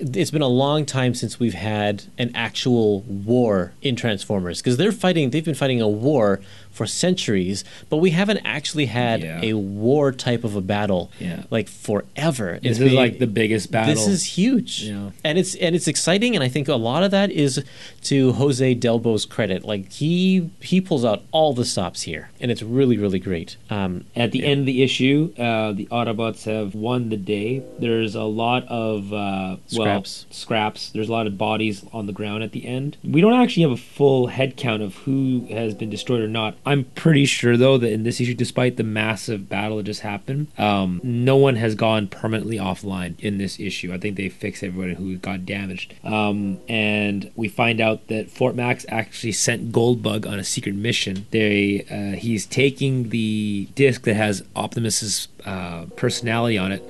it's 0.00 0.30
been 0.30 0.42
a 0.42 0.46
long 0.48 0.86
time 0.86 1.14
since 1.14 1.38
we've 1.40 1.54
had 1.54 2.04
an 2.18 2.30
actual 2.34 3.00
war 3.02 3.72
in 3.82 3.96
Transformers 3.96 4.60
because 4.62 4.76
they're 4.76 4.92
fighting 4.92 5.30
they've 5.30 5.44
been 5.44 5.54
fighting 5.54 5.80
a 5.80 5.88
war 5.88 6.40
for 6.70 6.86
centuries 6.86 7.64
but 7.88 7.96
we 7.96 8.10
haven't 8.10 8.38
actually 8.44 8.86
had 8.86 9.22
Yeah. 9.22 9.40
a 9.42 9.54
war 9.54 10.12
type 10.12 10.44
of 10.44 10.54
a 10.54 10.60
battle 10.60 11.10
Yeah. 11.18 11.42
like 11.50 11.68
forever 11.68 12.60
This 12.62 12.72
It's 12.72 12.80
is 12.80 12.84
been- 12.90 12.94
like 12.94 13.18
the 13.18 13.26
biggest 13.26 13.72
battle. 13.72 13.92
this 13.94 14.06
is 14.06 14.24
huge 14.24 14.84
Yeah. 14.84 15.10
and 15.24 15.36
it's 15.36 15.56
and 15.56 15.74
it's 15.74 15.88
exciting 15.88 16.36
and 16.36 16.44
I 16.44 16.48
think 16.48 16.68
a 16.68 16.76
lot 16.76 17.02
of 17.02 17.10
that 17.10 17.32
is 17.32 17.62
to 18.04 18.32
Jose 18.32 18.74
Delbo's 18.76 19.26
credit 19.26 19.64
like 19.64 19.90
he 19.92 20.48
he 20.60 20.80
pulls 20.80 21.04
out 21.04 21.22
all 21.32 21.52
the 21.52 21.64
stops 21.64 22.02
here 22.02 22.30
and 22.40 22.50
it's 22.52 22.62
really 22.62 22.96
really 22.96 23.18
great 23.18 23.56
um, 23.68 24.04
At 24.14 24.30
the 24.32 24.44
end 24.46 24.60
of 24.60 24.66
the 24.66 24.82
issue, 24.82 25.32
uh, 25.38 25.72
the 25.72 25.86
Autobots 25.86 26.44
have 26.44 26.74
won 26.74 27.08
the 27.08 27.16
day. 27.16 27.62
There's 27.78 28.14
a 28.14 28.24
lot 28.24 28.59
of 28.68 29.12
uh, 29.12 29.16
well, 29.16 29.58
Scraps. 29.66 30.26
scraps. 30.30 30.90
There's 30.90 31.08
a 31.08 31.12
lot 31.12 31.26
of 31.26 31.38
bodies 31.38 31.84
on 31.92 32.06
the 32.06 32.12
ground 32.12 32.42
at 32.42 32.52
the 32.52 32.66
end. 32.66 32.96
We 33.04 33.20
don't 33.20 33.34
actually 33.34 33.62
have 33.62 33.72
a 33.72 33.76
full 33.76 34.28
head 34.28 34.56
count 34.56 34.82
of 34.82 34.94
who 34.98 35.46
has 35.50 35.74
been 35.74 35.90
destroyed 35.90 36.20
or 36.20 36.28
not. 36.28 36.56
I'm 36.66 36.84
pretty 36.84 37.26
sure 37.26 37.56
though 37.56 37.78
that 37.78 37.92
in 37.92 38.02
this 38.02 38.20
issue, 38.20 38.34
despite 38.34 38.76
the 38.76 38.82
massive 38.82 39.48
battle 39.48 39.78
that 39.78 39.84
just 39.84 40.00
happened, 40.00 40.48
um, 40.58 41.00
no 41.02 41.36
one 41.36 41.56
has 41.56 41.74
gone 41.74 42.08
permanently 42.08 42.56
offline 42.56 43.18
in 43.20 43.38
this 43.38 43.58
issue. 43.58 43.92
I 43.92 43.98
think 43.98 44.16
they 44.16 44.28
fixed 44.28 44.62
everybody 44.62 44.94
who 44.94 45.16
got 45.16 45.46
damaged. 45.46 45.94
Um, 46.04 46.58
and 46.68 47.30
we 47.36 47.48
find 47.48 47.80
out 47.80 48.08
that 48.08 48.30
Fort 48.30 48.54
Max 48.54 48.86
actually 48.88 49.32
sent 49.32 49.72
Goldbug 49.72 50.26
on 50.26 50.38
a 50.38 50.44
secret 50.44 50.74
mission. 50.74 51.26
They 51.30 51.86
uh, 51.90 52.18
he's 52.18 52.46
taking 52.46 53.10
the 53.10 53.68
disc 53.74 54.02
that 54.02 54.14
has 54.14 54.42
Optimus's 54.54 55.28
uh, 55.44 55.86
personality 55.96 56.58
on 56.58 56.72
it 56.72 56.82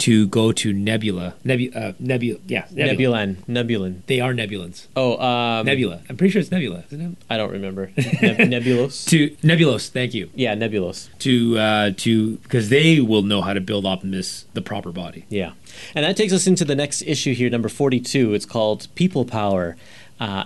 to 0.00 0.26
go 0.28 0.52
to 0.52 0.72
Nebula. 0.72 1.34
Nebu, 1.44 1.72
uh, 1.74 1.92
Nebula, 1.98 2.38
yeah, 2.46 2.66
Nebula. 2.70 3.18
Nebulan. 3.18 3.36
Nebulan. 3.46 4.02
They 4.06 4.20
are 4.20 4.32
Nebulans. 4.32 4.86
Oh, 4.96 5.18
um, 5.18 5.66
Nebula. 5.66 6.02
I'm 6.08 6.16
pretty 6.16 6.32
sure 6.32 6.40
it's 6.40 6.50
Nebula, 6.50 6.84
isn't 6.88 7.00
it? 7.00 7.18
I 7.28 7.36
don't 7.36 7.52
remember. 7.52 7.90
Neb- 7.96 8.38
Nebulos. 8.38 9.08
To 9.08 9.30
Nebulos. 9.46 9.88
Thank 9.88 10.14
you. 10.14 10.30
Yeah, 10.34 10.54
Nebulos. 10.54 11.08
To 11.20 11.58
uh, 11.58 11.90
to 11.98 12.36
because 12.38 12.68
they 12.68 13.00
will 13.00 13.22
know 13.22 13.42
how 13.42 13.52
to 13.52 13.60
build 13.60 13.86
Optimus 13.86 14.46
the 14.54 14.62
proper 14.62 14.92
body. 14.92 15.24
Yeah. 15.28 15.52
And 15.94 16.04
that 16.04 16.16
takes 16.16 16.32
us 16.32 16.46
into 16.46 16.64
the 16.64 16.74
next 16.74 17.02
issue 17.02 17.34
here, 17.34 17.50
number 17.50 17.68
42. 17.68 18.34
It's 18.34 18.46
called 18.46 18.88
People 18.94 19.24
Power. 19.24 19.76
Uh, 20.20 20.44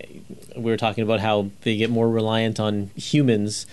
we 0.56 0.70
were 0.70 0.76
talking 0.76 1.02
about 1.02 1.20
how 1.20 1.50
they 1.62 1.76
get 1.76 1.90
more 1.90 2.08
reliant 2.08 2.60
on 2.60 2.90
humans. 2.96 3.66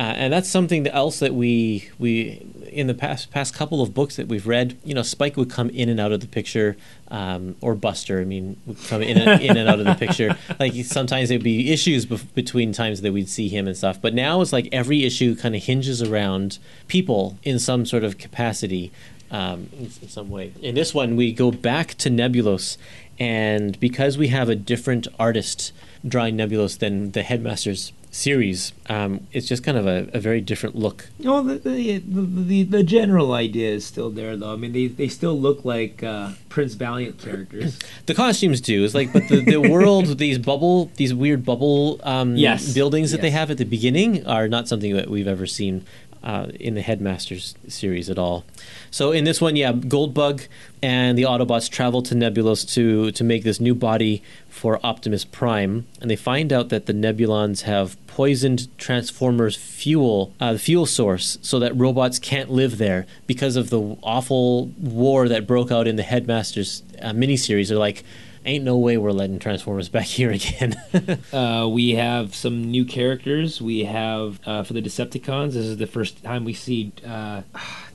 Uh, 0.00 0.14
and 0.16 0.32
that's 0.32 0.48
something 0.48 0.86
else 0.86 1.18
that 1.18 1.34
we 1.34 1.90
we 1.98 2.42
in 2.72 2.86
the 2.86 2.94
past 2.94 3.30
past 3.30 3.54
couple 3.54 3.82
of 3.82 3.92
books 3.92 4.16
that 4.16 4.28
we've 4.28 4.46
read, 4.46 4.78
you 4.82 4.94
know, 4.94 5.02
Spike 5.02 5.36
would 5.36 5.50
come 5.50 5.68
in 5.68 5.90
and 5.90 6.00
out 6.00 6.10
of 6.10 6.20
the 6.20 6.26
picture, 6.26 6.78
um, 7.08 7.54
or 7.60 7.74
Buster. 7.74 8.18
I 8.18 8.24
mean, 8.24 8.58
would 8.64 8.82
come 8.84 9.02
in 9.02 9.18
and, 9.18 9.42
in 9.42 9.58
and 9.58 9.68
out 9.68 9.78
of 9.78 9.84
the 9.84 9.94
picture. 9.94 10.38
Like 10.58 10.72
sometimes 10.86 11.28
there'd 11.28 11.42
be 11.42 11.70
issues 11.70 12.06
bef- 12.06 12.32
between 12.34 12.72
times 12.72 13.02
that 13.02 13.12
we'd 13.12 13.28
see 13.28 13.48
him 13.48 13.66
and 13.66 13.76
stuff. 13.76 14.00
But 14.00 14.14
now 14.14 14.40
it's 14.40 14.54
like 14.54 14.70
every 14.72 15.04
issue 15.04 15.36
kind 15.36 15.54
of 15.54 15.62
hinges 15.62 16.02
around 16.02 16.58
people 16.88 17.38
in 17.42 17.58
some 17.58 17.84
sort 17.84 18.02
of 18.02 18.16
capacity 18.16 18.92
um, 19.30 19.68
in, 19.74 19.90
in 20.00 20.08
some 20.08 20.30
way. 20.30 20.54
In 20.62 20.74
this 20.74 20.94
one, 20.94 21.14
we 21.14 21.30
go 21.30 21.50
back 21.50 21.94
to 21.98 22.08
Nebulos, 22.08 22.78
and 23.18 23.78
because 23.80 24.16
we 24.16 24.28
have 24.28 24.48
a 24.48 24.54
different 24.54 25.08
artist 25.18 25.72
drawing 26.06 26.38
Nebulos 26.38 26.78
than 26.78 27.10
the 27.12 27.22
Headmasters 27.22 27.92
series, 28.10 28.72
um, 28.88 29.26
it's 29.32 29.46
just 29.46 29.62
kind 29.62 29.78
of 29.78 29.86
a, 29.86 30.08
a 30.12 30.20
very 30.20 30.40
different 30.40 30.74
look. 30.76 31.08
No, 31.18 31.42
the 31.42 31.58
the, 31.58 31.98
the 31.98 32.62
the 32.64 32.82
general 32.82 33.32
idea 33.32 33.70
is 33.70 33.84
still 33.84 34.10
there, 34.10 34.36
though. 34.36 34.52
I 34.52 34.56
mean, 34.56 34.72
they, 34.72 34.88
they 34.88 35.08
still 35.08 35.38
look 35.38 35.64
like 35.64 36.02
uh, 36.02 36.30
Prince 36.48 36.74
Valiant 36.74 37.18
characters. 37.18 37.78
The 38.06 38.14
costumes 38.14 38.60
do. 38.60 38.82
It's 38.84 38.94
like, 38.94 39.12
but 39.12 39.28
the, 39.28 39.40
the 39.40 39.60
world, 39.60 40.18
these 40.18 40.38
bubble, 40.38 40.90
these 40.96 41.14
weird 41.14 41.44
bubble 41.44 42.00
um, 42.02 42.34
Yes. 42.36 42.72
buildings 42.74 43.12
that 43.12 43.20
they 43.20 43.30
have 43.30 43.50
at 43.50 43.58
the 43.58 43.64
beginning 43.64 44.26
are 44.26 44.48
not 44.48 44.66
something 44.66 44.94
that 44.96 45.08
we've 45.08 45.28
ever 45.28 45.46
seen 45.46 45.84
uh, 46.22 46.48
in 46.58 46.74
the 46.74 46.82
Headmasters 46.82 47.54
series 47.68 48.10
at 48.10 48.18
all. 48.18 48.44
So 48.90 49.12
in 49.12 49.24
this 49.24 49.40
one, 49.40 49.56
yeah, 49.56 49.72
Goldbug 49.72 50.46
and 50.82 51.16
the 51.16 51.22
Autobots 51.22 51.70
travel 51.70 52.02
to 52.02 52.14
Nebulos 52.14 52.68
to 52.74 53.10
to 53.12 53.24
make 53.24 53.44
this 53.44 53.60
new 53.60 53.74
body 53.74 54.22
for 54.48 54.84
Optimus 54.84 55.24
Prime, 55.24 55.86
and 56.00 56.10
they 56.10 56.16
find 56.16 56.52
out 56.52 56.68
that 56.68 56.86
the 56.86 56.92
Nebulans 56.92 57.62
have 57.62 57.96
poisoned 58.06 58.68
Transformers' 58.78 59.56
fuel, 59.56 60.34
uh, 60.40 60.52
the 60.54 60.58
fuel 60.58 60.86
source, 60.86 61.38
so 61.42 61.58
that 61.58 61.74
robots 61.76 62.18
can't 62.18 62.50
live 62.50 62.78
there 62.78 63.06
because 63.26 63.56
of 63.56 63.70
the 63.70 63.80
awful 64.02 64.66
war 64.78 65.28
that 65.28 65.46
broke 65.46 65.70
out 65.70 65.86
in 65.86 65.96
the 65.96 66.02
Headmasters 66.02 66.82
uh, 67.00 67.12
miniseries. 67.12 67.68
They're 67.68 67.78
like, 67.78 68.04
ain't 68.44 68.64
no 68.64 68.76
way 68.76 68.96
we're 68.96 69.12
letting 69.12 69.38
Transformers 69.38 69.88
back 69.88 70.06
here 70.06 70.30
again. 70.30 70.80
Uh, 71.32 71.66
we 71.68 71.90
have 71.90 72.34
some 72.34 72.70
new 72.70 72.84
characters. 72.84 73.60
We 73.62 73.84
have 73.84 74.40
uh, 74.46 74.62
for 74.62 74.72
the 74.72 74.82
Decepticons. 74.82 75.52
This 75.52 75.66
is 75.66 75.76
the 75.76 75.86
first 75.86 76.22
time 76.22 76.44
we 76.44 76.54
see. 76.54 76.92
Uh, 77.06 77.42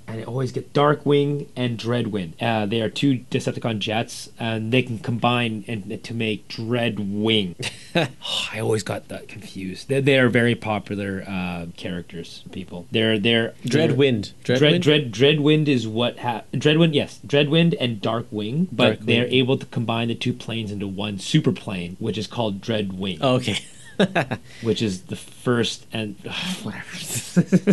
and 0.08 0.22
I 0.22 0.24
always 0.24 0.52
get 0.52 0.74
Darkwing 0.74 1.48
and 1.56 1.78
Dreadwind. 1.78 2.34
Uh, 2.42 2.66
they 2.66 2.82
are 2.82 2.90
two 2.90 3.20
Decepticon 3.32 3.80
jets, 3.80 4.30
and 4.40 4.72
they 4.72 4.82
can 4.82 5.00
combine 5.00 5.64
and 5.68 6.04
to 6.04 6.14
make 6.14 6.48
Dreadwing. 6.48 7.56
I 8.54 8.60
always 8.60 8.84
got 8.84 9.08
that 9.08 9.28
confused. 9.28 9.90
They, 9.90 10.02
they 10.02 10.20
are 10.20 10.30
very 10.30 10.56
popular 10.56 11.24
uh, 11.28 11.68
characters. 11.78 12.44
People. 12.52 12.88
They're 12.92 13.18
they're 13.20 13.54
Dreadwind. 13.66 14.34
Dread, 14.44 14.62
Dreadwind? 14.62 14.82
Dread, 14.82 15.12
Dreadwind 15.12 15.68
is 15.68 15.88
what 15.88 16.20
ha- 16.20 16.44
Dreadwind, 16.54 16.94
yes, 16.94 17.20
Dreadwind 17.26 17.76
and 17.80 18.02
Darkwing, 18.02 18.68
but 18.72 19.00
Darkwing. 19.00 19.06
they're 19.06 19.28
able 19.28 19.58
to 19.58 19.66
combine 19.68 20.08
the 20.10 20.16
two 20.16 20.34
planes 20.34 20.72
into 20.72 20.88
one 20.88 21.20
super 21.20 21.52
plane, 21.52 21.96
which 22.00 22.18
is 22.18 22.28
called 22.28 22.62
Dreadwing 22.62 23.20
Oh, 23.22 23.36
okay. 23.36 23.60
which 24.62 24.82
is 24.82 25.04
the 25.04 25.16
first 25.16 25.86
and 25.94 26.16
whatever. 26.64 26.86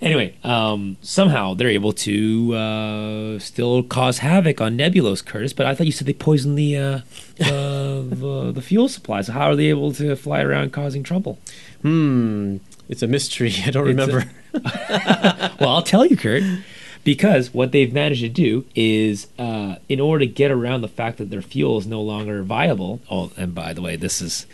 anyway, 0.00 0.34
um, 0.44 0.96
somehow 1.02 1.54
they're 1.54 1.68
able 1.68 1.92
to 1.92 2.54
uh, 2.54 3.38
still 3.38 3.82
cause 3.82 4.18
havoc 4.18 4.60
on 4.60 4.76
Nebulos, 4.76 5.24
Kurtis. 5.24 5.54
But 5.54 5.66
I 5.66 5.74
thought 5.74 5.86
you 5.86 5.92
said 5.92 6.06
they 6.06 6.12
poisoned 6.12 6.58
the 6.58 6.76
uh, 6.76 7.00
the, 7.38 8.06
the 8.10 8.52
the 8.52 8.62
fuel 8.62 8.88
supply. 8.88 9.20
So 9.22 9.32
how 9.32 9.50
are 9.50 9.56
they 9.56 9.66
able 9.66 9.92
to 9.94 10.16
fly 10.16 10.40
around 10.42 10.72
causing 10.72 11.02
trouble? 11.02 11.38
Hmm. 11.82 12.56
It's 12.88 13.02
a 13.02 13.06
mystery. 13.08 13.52
I 13.64 13.70
don't 13.70 13.88
It's 13.88 13.98
a- 14.00 14.06
remember. 14.06 14.30
well, 15.60 15.70
I'll 15.70 15.82
tell 15.82 16.06
you, 16.06 16.16
Kurt. 16.16 16.42
Because 17.02 17.54
what 17.54 17.70
they've 17.70 17.92
managed 17.92 18.22
to 18.22 18.28
do 18.28 18.64
is, 18.74 19.28
uh, 19.38 19.76
in 19.88 20.00
order 20.00 20.24
to 20.24 20.30
get 20.30 20.50
around 20.50 20.80
the 20.80 20.88
fact 20.88 21.18
that 21.18 21.30
their 21.30 21.40
fuel 21.42 21.78
is 21.78 21.86
no 21.86 22.02
longer 22.02 22.42
viable. 22.42 23.00
Oh, 23.08 23.30
and 23.36 23.54
by 23.54 23.72
the 23.74 23.80
way, 23.82 23.94
this 23.94 24.20
is 24.20 24.44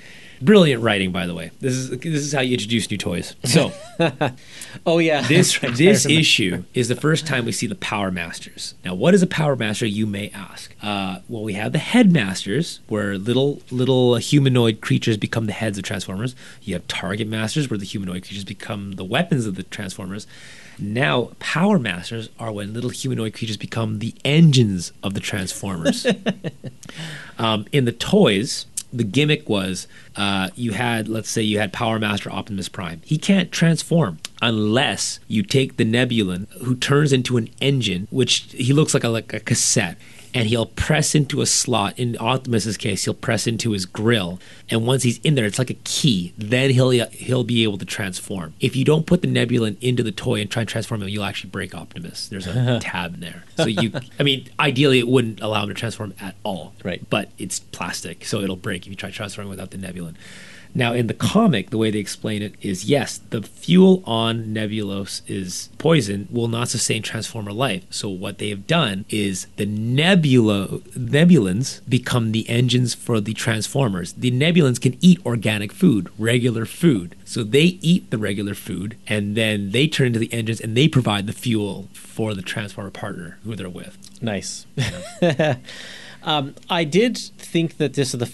brilliant 0.45 0.83
writing. 0.83 1.13
By 1.13 1.27
the 1.27 1.35
way, 1.35 1.51
this 1.61 1.75
is 1.75 1.91
this 1.91 2.23
is 2.23 2.33
how 2.33 2.41
you 2.41 2.55
introduce 2.55 2.91
new 2.91 2.99
toys. 2.99 3.35
So 3.45 3.73
oh 4.87 4.99
yeah. 4.99 5.23
this 5.23 5.63
right. 5.63 5.75
This 5.75 6.07
issue 6.07 6.65
is 6.75 6.89
the 6.89 6.97
first 6.97 7.27
time 7.27 7.45
we 7.45 7.53
see 7.53 7.67
the 7.67 7.75
Power 7.77 8.11
Masters. 8.11 8.75
Now, 8.85 8.95
what 8.95 9.15
is 9.15 9.23
a 9.23 9.27
Power 9.27 9.57
Master? 9.57 9.87
You 9.87 10.07
may 10.07 10.31
ask. 10.31 10.75
Uh, 10.83 11.21
well, 11.29 11.43
we 11.43 11.55
have 11.55 11.73
the 11.73 11.79
Headmasters, 11.79 12.81
where 12.89 13.19
little 13.19 13.63
little 13.71 14.17
humanoid 14.17 14.81
creatures 14.81 15.17
become 15.17 15.47
the 15.47 15.53
heads 15.53 15.79
of 15.79 15.85
Transformers. 15.85 16.35
You 16.63 16.75
have 16.75 16.87
Target 16.89 17.29
Masters, 17.29 17.71
where 17.71 17.79
the 17.79 17.87
humanoid 17.87 18.23
creatures 18.23 18.45
become 18.45 18.93
the 18.93 19.05
weapons 19.05 19.47
of 19.47 19.55
the 19.55 19.63
Transformers. 19.63 20.27
Now, 20.79 21.31
Power 21.39 21.79
Masters 21.79 22.29
are 22.39 22.51
when 22.51 22.73
little 22.73 22.91
humanoid 22.91 23.35
creatures 23.35 23.57
become 23.57 23.99
the 23.99 24.15
engines 24.25 24.93
of 25.03 25.15
the 25.15 25.21
Transformers. 25.21 26.07
um, 27.39 27.67
in 27.73 27.85
the 27.85 27.93
toys, 27.93 28.67
the 28.93 29.05
gimmick 29.05 29.49
was 29.49 29.87
uh, 30.17 30.51
you 30.55 30.73
had, 30.73 31.09
let's 31.09 31.31
say, 31.31 31.43
you 31.43 31.59
had 31.59 31.73
Power 31.73 31.99
Master 31.99 32.31
Optimus 32.31 32.69
Prime. 32.69 33.01
He 33.05 33.19
can't 33.19 33.51
transform 33.51 34.19
unless 34.41 35.21
you 35.29 35.43
take 35.43 35.77
the 35.77 35.85
Nebulan, 35.85 36.49
who 36.63 36.75
turns 36.77 37.13
into 37.13 37.37
an 37.37 37.49
engine, 37.61 38.09
which 38.11 38.47
he 38.53 38.73
looks 38.73 38.95
like 38.95 39.05
a 39.05 39.09
like 39.09 39.33
a 39.33 39.41
cassette. 39.41 39.97
And 40.35 40.49
he'll 40.49 40.65
press 40.67 41.15
into 41.15 41.43
a 41.43 41.47
slot. 41.47 41.99
In 41.99 42.17
Optimus's 42.19 42.79
case, 42.79 43.05
he'll 43.05 43.13
press 43.13 43.47
into 43.47 43.73
his 43.73 43.85
grill, 43.85 44.41
and 44.71 44.87
once 44.87 45.03
he's 45.03 45.19
in 45.19 45.35
there, 45.35 45.45
it's 45.45 45.59
like 45.59 45.69
a 45.69 45.75
key. 45.85 46.33
Then 46.39 46.71
he'll 46.71 46.89
he'll 47.09 47.45
be 47.45 47.63
able 47.65 47.77
to 47.77 47.85
transform. 47.85 48.55
If 48.59 48.75
you 48.75 48.85
don't 48.85 49.05
put 49.07 49.21
the 49.21 49.29
Nebulan 49.29 49.77
into 49.83 50.03
the 50.03 50.11
toy 50.13 50.41
and 50.41 50.51
try 50.51 50.63
and 50.63 50.69
transform 50.69 51.03
him, 51.03 51.11
you'll 51.11 51.25
actually 51.25 51.51
break 51.51 51.75
Optimus. 51.75 52.29
There's 52.29 52.47
a 52.47 52.79
tab 52.83 53.15
in 53.15 53.21
there, 53.21 53.45
so 53.59 53.67
you. 53.67 53.93
I 54.19 54.23
mean, 54.23 54.49
ideally, 54.59 54.99
it 54.99 55.07
wouldn't 55.09 55.41
allow 55.43 55.65
him 55.65 55.69
to 55.69 55.75
transform 55.75 56.15
at 56.19 56.35
all 56.45 56.73
Right. 56.83 57.03
but 57.11 57.29
it's 57.37 57.61
plastic, 57.61 58.25
so 58.25 58.41
it'll 58.41 58.57
break 58.57 58.83
if 58.87 58.89
you 58.89 58.97
try 58.97 59.11
transforming 59.11 59.51
without 59.51 59.71
the 59.71 59.77
Nebulan. 59.77 60.15
Now, 60.75 60.93
in 60.95 61.07
the 61.07 61.15
comic, 61.15 61.71
the 61.71 61.79
way 61.79 61.91
they 61.91 61.99
explain 61.99 62.43
it 62.43 62.55
is 62.61 62.87
yes, 62.87 63.21
the 63.31 63.43
fuel 63.43 64.03
on 64.07 64.47
Nebulos 64.47 65.23
is 65.27 65.69
poison, 65.79 66.29
will 66.31 66.49
not 66.49 66.69
sustain 66.69 67.03
Transformer 67.03 67.53
life. 67.53 67.85
So, 67.91 68.09
what 68.09 68.39
they 68.39 68.49
have 68.49 68.67
done 68.67 69.05
is 69.11 69.47
the 69.57 69.67
Nebula, 69.67 70.69
Nebulans 70.97 71.81
become 71.89 72.33
the 72.33 72.49
engines 72.49 72.95
for 72.95 73.21
the 73.21 73.35
Transformers. 73.35 74.15
The 74.15 74.31
Nebulans 74.31 74.81
can 74.81 74.97
eat 75.01 75.25
organic 75.27 75.73
food, 75.73 76.09
regular 76.19 76.65
food. 76.65 77.17
So, 77.25 77.45
they 77.45 77.79
eat 77.83 78.11
the 78.11 78.19
regular 78.19 78.55
food, 78.55 78.97
and 79.07 79.37
then 79.37 79.73
they 79.73 79.87
turn 79.87 80.09
into 80.09 80.19
the 80.19 80.33
engines 80.33 80.61
and 80.61 80.77
they 80.77 80.89
provide 80.89 81.27
the 81.27 81.33
fuel 81.33 81.89
for 81.93 82.35
the 82.35 82.43
Transformer 82.43 82.91
partner 82.91 83.39
who 83.45 83.57
they're 83.57 83.69
with. 83.69 83.99
Nice. 84.23 84.67
um, 86.23 86.55
I 86.71 86.85
did 86.85 87.19
think 87.19 87.77
that 87.79 87.95
this 87.95 88.15
is 88.15 88.21
the 88.21 88.27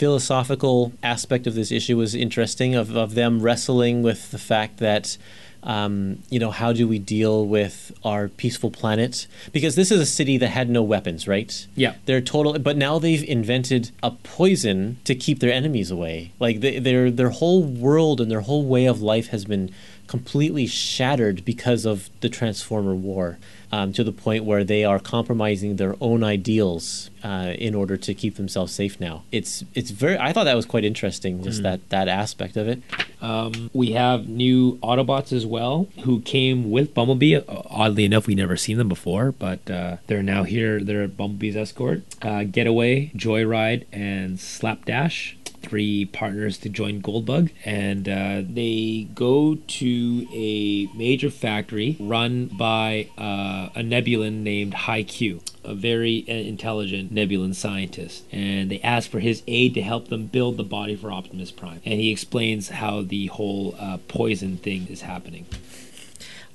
philosophical 0.00 0.94
aspect 1.02 1.46
of 1.46 1.54
this 1.54 1.70
issue 1.70 1.94
was 1.94 2.14
interesting 2.14 2.74
of, 2.74 2.96
of 2.96 3.14
them 3.14 3.42
wrestling 3.42 4.02
with 4.02 4.30
the 4.30 4.38
fact 4.38 4.78
that 4.78 5.18
um, 5.62 6.22
you 6.30 6.38
know 6.38 6.50
how 6.50 6.72
do 6.72 6.88
we 6.88 6.98
deal 6.98 7.46
with 7.46 7.92
our 8.02 8.28
peaceful 8.28 8.70
planet? 8.70 9.26
Because 9.52 9.74
this 9.74 9.90
is 9.90 10.00
a 10.00 10.06
city 10.06 10.38
that 10.38 10.48
had 10.48 10.70
no 10.70 10.82
weapons 10.82 11.28
right? 11.28 11.66
Yeah. 11.76 11.96
they're 12.06 12.22
total 12.22 12.58
but 12.58 12.78
now 12.78 12.98
they've 12.98 13.22
invented 13.22 13.90
a 14.02 14.12
poison 14.12 14.96
to 15.04 15.14
keep 15.14 15.40
their 15.40 15.52
enemies 15.52 15.90
away. 15.90 16.32
Like 16.40 16.60
they, 16.60 16.78
their 16.78 17.10
their 17.10 17.28
whole 17.28 17.62
world 17.62 18.22
and 18.22 18.30
their 18.30 18.40
whole 18.40 18.64
way 18.64 18.86
of 18.86 19.02
life 19.02 19.28
has 19.28 19.44
been 19.44 19.70
completely 20.06 20.66
shattered 20.66 21.44
because 21.44 21.84
of 21.84 22.08
the 22.22 22.30
transformer 22.30 22.94
war 22.94 23.38
um, 23.72 23.92
to 23.92 24.02
the 24.04 24.12
point 24.12 24.44
where 24.44 24.64
they 24.64 24.84
are 24.84 24.98
compromising 24.98 25.76
their 25.76 25.94
own 26.00 26.22
ideals 26.24 27.10
uh, 27.22 27.52
in 27.58 27.74
order 27.74 27.96
to 27.96 28.14
keep 28.14 28.36
themselves 28.36 28.72
safe 28.72 28.98
now 29.00 29.22
it's 29.30 29.64
it's 29.74 29.90
very 29.90 30.18
i 30.18 30.32
thought 30.32 30.44
that 30.44 30.56
was 30.56 30.66
quite 30.66 30.84
interesting 30.84 31.42
just 31.42 31.62
that 31.62 31.80
that 31.90 32.08
aspect 32.08 32.56
of 32.56 32.66
it 32.68 32.82
Um, 33.22 33.68
we 33.74 33.92
have 33.92 34.28
new 34.28 34.78
Autobots 34.82 35.30
as 35.30 35.44
well 35.44 35.88
who 36.04 36.22
came 36.22 36.70
with 36.70 36.94
Bumblebee. 36.94 37.36
Uh, 37.36 37.42
Oddly 37.68 38.06
enough, 38.06 38.26
we 38.26 38.34
never 38.34 38.56
seen 38.56 38.78
them 38.78 38.88
before, 38.88 39.32
but 39.32 39.70
uh, 39.70 39.98
they're 40.06 40.22
now 40.22 40.44
here. 40.44 40.80
They're 40.80 41.06
Bumblebee's 41.06 41.54
escort. 41.54 42.00
Uh, 42.22 42.44
Getaway, 42.44 43.10
Joyride, 43.14 43.84
and 43.92 44.38
Slapdash. 44.40 45.36
Three 45.70 46.04
partners 46.04 46.58
to 46.58 46.68
join 46.68 47.00
Goldbug, 47.00 47.52
and 47.64 48.08
uh, 48.08 48.42
they 48.42 49.06
go 49.14 49.54
to 49.54 50.26
a 50.32 50.86
major 50.96 51.30
factory 51.30 51.96
run 52.00 52.46
by 52.46 53.08
uh, 53.16 53.68
a 53.76 53.82
Nebulan 53.82 54.42
named 54.42 54.74
High 54.74 55.04
Q, 55.04 55.40
a 55.62 55.74
very 55.74 56.24
uh, 56.28 56.32
intelligent 56.32 57.14
Nebulan 57.14 57.54
scientist, 57.54 58.24
and 58.32 58.68
they 58.68 58.80
ask 58.80 59.08
for 59.08 59.20
his 59.20 59.44
aid 59.46 59.74
to 59.74 59.82
help 59.82 60.08
them 60.08 60.26
build 60.26 60.56
the 60.56 60.64
body 60.64 60.96
for 60.96 61.12
Optimus 61.12 61.52
Prime. 61.52 61.80
And 61.84 62.00
he 62.00 62.10
explains 62.10 62.70
how 62.70 63.02
the 63.02 63.28
whole 63.28 63.76
uh, 63.78 63.98
poison 64.08 64.56
thing 64.56 64.88
is 64.88 65.02
happening. 65.02 65.46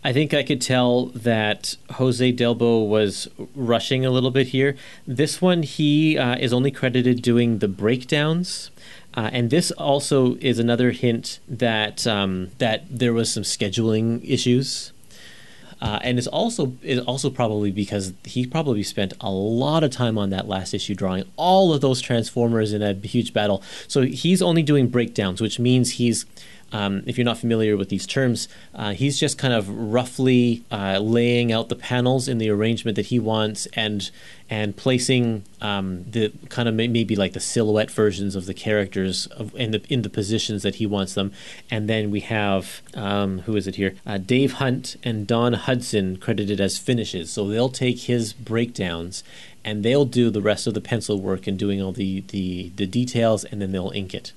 I 0.03 0.13
think 0.13 0.36
I 0.36 0.43
could 0.43 0.61
tell 0.61 1.07
that 1.07 1.78
Jose 1.93 2.34
Delbo 2.34 2.88
was 2.88 3.28
rushing 3.55 4.05
a 4.05 4.11
little 4.11 4.30
bit 4.30 4.47
here. 4.49 4.76
This 5.07 5.41
one, 5.41 5.63
he 5.63 6.16
uh, 6.16 6.36
is 6.36 6.53
only 6.53 6.70
credited 6.70 7.24
doing 7.24 7.57
the 7.57 7.68
breakdowns. 7.68 8.70
Uh, 9.16 9.30
and 9.32 9.49
this 9.49 9.72
also 9.72 10.36
is 10.41 10.59
another 10.59 10.91
hint 10.91 11.39
that 11.47 12.05
um, 12.05 12.51
that 12.57 12.84
there 12.89 13.13
was 13.13 13.32
some 13.32 13.43
scheduling 13.43 14.22
issues, 14.30 14.91
uh, 15.82 15.99
and 16.01 16.18
it's 16.18 16.28
also 16.28 16.74
is 16.82 16.99
also 16.99 17.30
probably 17.30 17.72
because 17.72 18.13
he 18.26 18.45
probably 18.45 18.84
spent 18.84 19.13
a 19.22 19.30
lot 19.30 19.84
of 19.84 19.91
time 19.91 20.18
on 20.18 20.32
that 20.32 20.47
last 20.47 20.74
issue 20.74 20.95
drawing 20.95 21.24
all 21.38 21.74
of 21.74 21.80
those 21.80 22.01
transformers 22.01 22.74
in 22.74 22.82
a 22.82 22.93
huge 22.93 23.34
battle. 23.34 23.63
So 23.88 24.01
he's 24.01 24.41
only 24.41 24.63
doing 24.63 24.89
breakdowns, 24.89 25.39
which 25.41 25.59
means 25.59 25.91
he's 25.91 26.26
um, 26.76 27.03
if 27.05 27.17
you're 27.17 27.23
not 27.23 27.38
familiar 27.38 27.78
with 27.78 27.88
these 27.88 28.05
terms, 28.05 28.49
uh, 28.73 28.91
he's 28.91 29.17
just 29.17 29.38
kind 29.38 29.53
of 29.53 29.69
roughly 29.69 30.61
uh, 30.69 30.99
laying 30.99 31.53
out 31.53 31.69
the 31.69 31.76
panels 31.76 32.28
in 32.28 32.38
the 32.38 32.49
arrangement 32.49 32.97
that 32.97 33.05
he 33.05 33.17
wants 33.17 33.65
and 33.73 34.11
and 34.49 34.76
placing 34.76 35.43
um, 35.61 36.03
the 36.03 36.34
kind 36.49 36.67
of 36.67 36.76
maybe 36.76 37.15
like 37.15 37.32
the 37.32 37.39
silhouette 37.39 37.89
versions 37.89 38.36
of 38.36 38.45
the 38.45 38.53
characters 38.53 39.26
of, 39.28 39.55
in 39.55 39.71
the 39.71 39.82
in 39.88 40.01
the 40.01 40.09
positions 40.09 40.63
that 40.63 40.76
he 40.76 40.86
wants 40.86 41.13
them. 41.13 41.32
And 41.71 41.88
then 41.88 42.11
we 42.11 42.19
have 42.19 42.82
um, 42.93 43.39
who 43.39 43.55
is 43.55 43.67
it 43.67 43.76
here? 43.76 43.95
Uh, 44.05 44.17
Dave 44.17 44.53
Hunt 44.53 44.97
and 45.01 45.26
Don 45.26 45.53
Hudson 45.53 46.17
credited 46.17 46.59
as 46.59 46.78
finishes. 46.78 47.32
So 47.32 47.47
they'll 47.47 47.69
take 47.69 47.99
his 47.99 48.34
breakdowns 48.34 49.23
and 49.65 49.84
they'll 49.84 50.05
do 50.05 50.30
the 50.30 50.41
rest 50.41 50.67
of 50.67 50.76
the 50.76 50.82
pencil 50.82 51.19
work 51.19 51.47
and 51.47 51.57
doing 51.57 51.82
all 51.82 51.91
the, 51.91 52.21
the, 52.28 52.71
the 52.76 52.86
details 52.86 53.43
and 53.43 53.59
then 53.59 53.71
they'll 53.71 53.91
ink 53.95 54.13
it. 54.13 54.32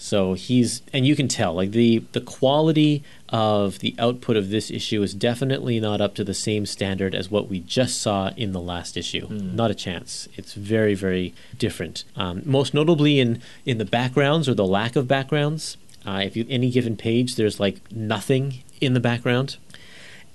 So 0.00 0.32
he's 0.32 0.80
and 0.94 1.06
you 1.06 1.14
can 1.14 1.28
tell 1.28 1.52
like 1.52 1.72
the 1.72 1.98
the 2.12 2.22
quality 2.22 3.04
of 3.28 3.80
the 3.80 3.94
output 3.98 4.34
of 4.34 4.48
this 4.48 4.70
issue 4.70 5.02
is 5.02 5.12
definitely 5.12 5.78
not 5.78 6.00
up 6.00 6.14
to 6.14 6.24
the 6.24 6.32
same 6.32 6.64
standard 6.64 7.14
as 7.14 7.30
what 7.30 7.48
we 7.48 7.60
just 7.60 8.00
saw 8.00 8.30
in 8.34 8.52
the 8.52 8.60
last 8.60 8.96
issue. 8.96 9.28
Mm. 9.28 9.54
Not 9.54 9.70
a 9.70 9.74
chance. 9.74 10.26
It's 10.36 10.54
very 10.54 10.94
very 10.94 11.34
different. 11.58 12.04
Um, 12.16 12.40
most 12.46 12.72
notably 12.72 13.20
in 13.20 13.42
in 13.66 13.76
the 13.76 13.84
backgrounds 13.84 14.48
or 14.48 14.54
the 14.54 14.66
lack 14.66 14.96
of 14.96 15.06
backgrounds. 15.06 15.76
Uh, 16.06 16.22
if 16.24 16.34
you 16.34 16.46
any 16.48 16.70
given 16.70 16.96
page, 16.96 17.36
there's 17.36 17.60
like 17.60 17.78
nothing 17.92 18.64
in 18.80 18.94
the 18.94 19.00
background 19.00 19.58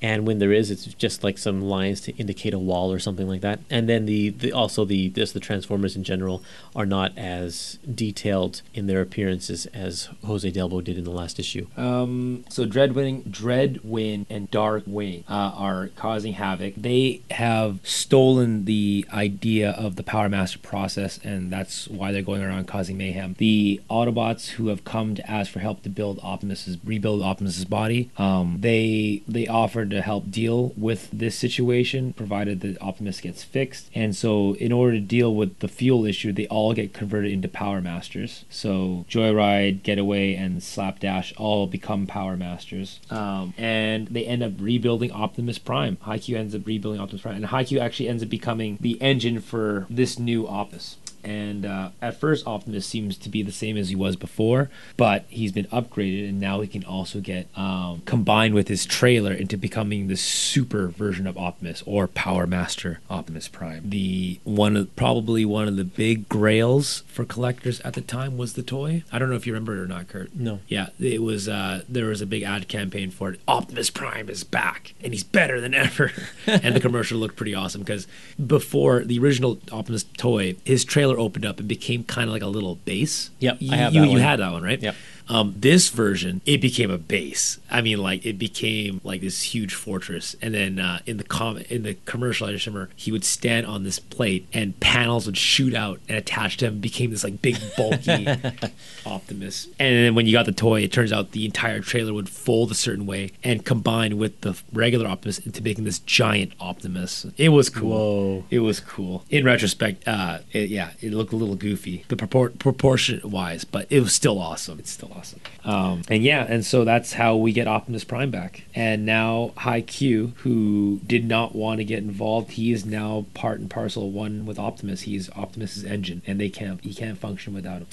and 0.05 0.27
when 0.27 0.37
there 0.37 0.53
is, 0.53 0.69
it's 0.69 0.85
just 0.85 1.23
like 1.23 1.39
some 1.39 1.61
lines 1.61 1.99
to 2.01 2.15
indicate 2.17 2.53
a 2.53 2.59
wall 2.59 2.93
or 2.93 2.99
something 2.99 3.27
like 3.27 3.41
that. 3.41 3.59
And 3.71 3.89
then 3.89 4.05
the, 4.05 4.29
the 4.29 4.51
also 4.51 4.85
the 4.85 5.09
this 5.09 5.31
the 5.31 5.39
transformers 5.39 5.95
in 5.95 6.03
general 6.03 6.43
are 6.75 6.85
not 6.85 7.17
as 7.17 7.79
detailed 7.91 8.61
in 8.75 8.85
their 8.85 9.01
appearances 9.01 9.65
as 9.67 10.09
Jose 10.23 10.51
Delbo 10.51 10.83
did 10.83 10.99
in 10.99 11.05
the 11.05 11.11
last 11.11 11.39
issue. 11.39 11.65
Um, 11.75 12.45
so 12.49 12.67
Dreadwing, 12.67 13.23
Dreadwind, 13.23 14.27
and 14.29 14.51
Darkwing 14.51 15.23
uh, 15.27 15.51
are 15.55 15.89
causing 15.95 16.33
havoc. 16.33 16.75
They 16.77 17.21
have 17.31 17.79
stolen 17.81 18.65
the 18.65 19.07
idea 19.11 19.71
of 19.71 19.95
the 19.95 20.03
Power 20.03 20.29
Master 20.29 20.59
process, 20.59 21.19
and 21.23 21.51
that's 21.51 21.87
why 21.87 22.11
they're 22.11 22.21
going 22.21 22.43
around 22.43 22.67
causing 22.67 22.95
mayhem. 22.95 23.33
The 23.39 23.81
Autobots 23.89 24.49
who 24.49 24.67
have 24.67 24.83
come 24.83 25.15
to 25.15 25.27
ask 25.27 25.51
for 25.51 25.61
help 25.61 25.81
to 25.81 25.89
build 25.89 26.19
Optimus's 26.21 26.77
rebuild 26.85 27.23
Optimus's 27.23 27.65
body, 27.65 28.11
um, 28.19 28.57
they 28.59 29.23
they 29.27 29.47
offer 29.47 29.83
to 29.95 30.01
help 30.01 30.29
deal 30.29 30.73
with 30.77 31.09
this 31.11 31.37
situation, 31.37 32.13
provided 32.13 32.61
that 32.61 32.81
Optimus 32.81 33.21
gets 33.21 33.43
fixed. 33.43 33.89
And 33.93 34.15
so, 34.15 34.55
in 34.55 34.71
order 34.71 34.93
to 34.93 35.01
deal 35.01 35.33
with 35.33 35.59
the 35.59 35.67
fuel 35.67 36.05
issue, 36.05 36.31
they 36.31 36.47
all 36.47 36.73
get 36.73 36.93
converted 36.93 37.31
into 37.31 37.47
Power 37.47 37.81
Masters. 37.81 38.45
So, 38.49 39.05
Joyride, 39.09 39.83
Getaway, 39.83 40.35
and 40.35 40.61
Slapdash 40.61 41.33
all 41.37 41.67
become 41.67 42.07
Power 42.07 42.37
Masters. 42.37 42.99
Um, 43.09 43.53
and 43.57 44.07
they 44.07 44.25
end 44.25 44.43
up 44.43 44.53
rebuilding 44.59 45.11
Optimus 45.11 45.57
Prime. 45.57 45.97
High 46.01 46.19
Q 46.19 46.37
ends 46.37 46.55
up 46.55 46.65
rebuilding 46.65 47.01
Optimus 47.01 47.21
Prime. 47.21 47.35
And 47.35 47.45
High 47.45 47.63
Q 47.63 47.79
actually 47.79 48.09
ends 48.09 48.23
up 48.23 48.29
becoming 48.29 48.77
the 48.81 49.01
engine 49.01 49.39
for 49.39 49.87
this 49.89 50.19
new 50.19 50.47
Opus 50.47 50.97
and 51.25 51.65
uh, 51.65 51.89
at 52.01 52.19
first 52.19 52.45
Optimus 52.45 52.85
seems 52.85 53.17
to 53.17 53.29
be 53.29 53.41
the 53.41 53.51
same 53.51 53.77
as 53.77 53.89
he 53.89 53.95
was 53.95 54.15
before, 54.15 54.69
but 54.95 55.25
he's 55.27 55.51
been 55.51 55.65
upgraded, 55.65 56.29
and 56.29 56.39
now 56.39 56.61
he 56.61 56.67
can 56.67 56.83
also 56.85 57.19
get 57.19 57.47
um, 57.57 58.03
combined 58.05 58.53
with 58.53 58.67
his 58.67 58.85
trailer 58.85 59.33
into 59.33 59.57
becoming 59.57 60.07
the 60.07 60.15
super 60.15 60.87
version 60.87 61.25
of 61.25 61.37
Optimus 61.37 61.83
or 61.85 62.07
Power 62.07 62.45
Master 62.45 62.99
Optimus 63.09 63.47
Prime. 63.47 63.89
The 63.89 64.39
one 64.43 64.77
of 64.77 64.95
probably 64.95 65.43
one 65.45 65.67
of 65.67 65.77
the 65.77 65.83
big 65.83 66.29
grails 66.29 67.03
for 67.07 67.25
collectors 67.25 67.81
at 67.81 67.93
the 67.93 68.01
time 68.01 68.37
was 68.37 68.53
the 68.53 68.63
toy. 68.63 69.03
I 69.11 69.17
don't 69.17 69.29
know 69.29 69.35
if 69.35 69.47
you 69.47 69.53
remember 69.53 69.75
it 69.75 69.79
or 69.79 69.87
not, 69.87 70.07
Kurt. 70.07 70.35
No. 70.35 70.59
Yeah, 70.67 70.89
it 70.99 71.23
was. 71.23 71.49
Uh, 71.49 71.81
there 71.89 72.05
was 72.05 72.21
a 72.21 72.27
big 72.27 72.43
ad 72.43 72.67
campaign 72.67 73.09
for 73.09 73.31
it. 73.31 73.39
Optimus 73.47 73.89
Prime 73.89 74.29
is 74.29 74.43
back, 74.43 74.93
and 75.03 75.11
he's 75.11 75.23
better 75.23 75.59
than 75.59 75.73
ever. 75.73 76.11
and 76.47 76.75
the 76.75 76.79
commercial 76.79 77.17
looked 77.17 77.35
pretty 77.35 77.55
awesome 77.55 77.81
because 77.81 78.05
before 78.45 79.03
the 79.03 79.17
original 79.17 79.59
Optimus 79.71 80.03
toy, 80.17 80.55
his 80.63 80.85
trailer 80.85 81.14
opened 81.17 81.45
up 81.45 81.59
and 81.59 81.67
became 81.67 82.03
kind 82.03 82.29
of 82.29 82.33
like 82.33 82.41
a 82.41 82.47
little 82.47 82.75
base. 82.75 83.29
Yep, 83.39 83.57
you, 83.59 83.73
I 83.73 83.77
have 83.77 83.93
that 83.93 83.99
you 84.05 84.09
one. 84.09 84.19
had 84.19 84.39
that 84.39 84.51
one, 84.51 84.63
right? 84.63 84.81
Yep. 84.81 84.95
Um, 85.27 85.55
this 85.57 85.89
version, 85.89 86.41
it 86.45 86.61
became 86.61 86.91
a 86.91 86.97
base. 86.97 87.59
I 87.69 87.81
mean, 87.81 87.97
like 87.97 88.25
it 88.25 88.37
became 88.37 89.01
like 89.03 89.21
this 89.21 89.41
huge 89.41 89.73
fortress. 89.73 90.35
And 90.41 90.53
then 90.53 90.79
uh, 90.79 90.99
in 91.05 91.17
the 91.17 91.23
com- 91.23 91.63
in 91.69 91.83
the 91.83 91.95
commercial, 92.05 92.47
I 92.47 92.51
just 92.51 92.65
remember 92.65 92.89
he 92.95 93.11
would 93.11 93.23
stand 93.25 93.65
on 93.65 93.83
this 93.83 93.99
plate, 93.99 94.47
and 94.53 94.79
panels 94.79 95.25
would 95.25 95.37
shoot 95.37 95.73
out 95.73 95.99
and 96.07 96.17
attach 96.17 96.57
to 96.57 96.67
him. 96.67 96.79
Became 96.79 97.11
this 97.11 97.23
like 97.23 97.41
big 97.41 97.57
bulky 97.75 98.27
Optimus. 99.05 99.67
And 99.79 99.95
then 99.95 100.15
when 100.15 100.25
you 100.25 100.31
got 100.33 100.45
the 100.45 100.51
toy, 100.51 100.81
it 100.81 100.91
turns 100.91 101.11
out 101.11 101.31
the 101.31 101.45
entire 101.45 101.79
trailer 101.79 102.13
would 102.13 102.29
fold 102.29 102.71
a 102.71 102.75
certain 102.75 103.05
way 103.05 103.31
and 103.43 103.65
combine 103.65 104.17
with 104.17 104.41
the 104.41 104.59
regular 104.73 105.07
Optimus 105.07 105.39
into 105.39 105.61
making 105.63 105.83
this 105.83 105.99
giant 105.99 106.53
Optimus. 106.59 107.25
It 107.37 107.49
was 107.49 107.69
cool. 107.69 107.89
Whoa. 107.89 108.43
It 108.49 108.59
was 108.59 108.79
cool. 108.79 109.23
In 109.29 109.45
retrospect, 109.45 110.07
uh, 110.07 110.39
it, 110.51 110.69
yeah, 110.69 110.91
it 111.01 111.13
looked 111.13 111.33
a 111.33 111.35
little 111.35 111.55
goofy, 111.55 112.05
the 112.07 112.15
propor- 112.15 112.57
proportion 112.59 113.21
wise, 113.23 113.65
but 113.65 113.87
it 113.89 113.99
was 114.01 114.13
still 114.13 114.39
awesome. 114.39 114.79
It's 114.79 114.91
still 114.91 115.14
awesome. 115.15 115.39
Um, 115.63 116.01
and 116.09 116.23
yeah, 116.23 116.45
and 116.47 116.65
so 116.65 116.83
that's 116.83 117.13
how 117.13 117.35
we 117.35 117.51
get 117.53 117.67
Optimus 117.67 118.03
Prime 118.03 118.31
back. 118.31 118.63
And 118.75 119.05
now 119.05 119.51
High 119.57 119.81
Q, 119.81 120.33
who 120.37 120.99
did 121.05 121.25
not 121.25 121.55
want 121.55 121.79
to 121.79 121.85
get 121.85 121.99
involved, 121.99 122.51
he 122.51 122.71
is 122.71 122.85
now 122.85 123.25
part 123.33 123.59
and 123.59 123.69
parcel 123.69 124.11
one 124.11 124.45
with 124.45 124.59
Optimus. 124.59 125.01
He's 125.01 125.29
Optimus's 125.31 125.83
engine, 125.83 126.21
and 126.27 126.39
they 126.39 126.49
can't 126.49 126.81
he 126.83 126.93
can't 126.93 127.17
function 127.17 127.53
without 127.53 127.79
him. 127.79 127.87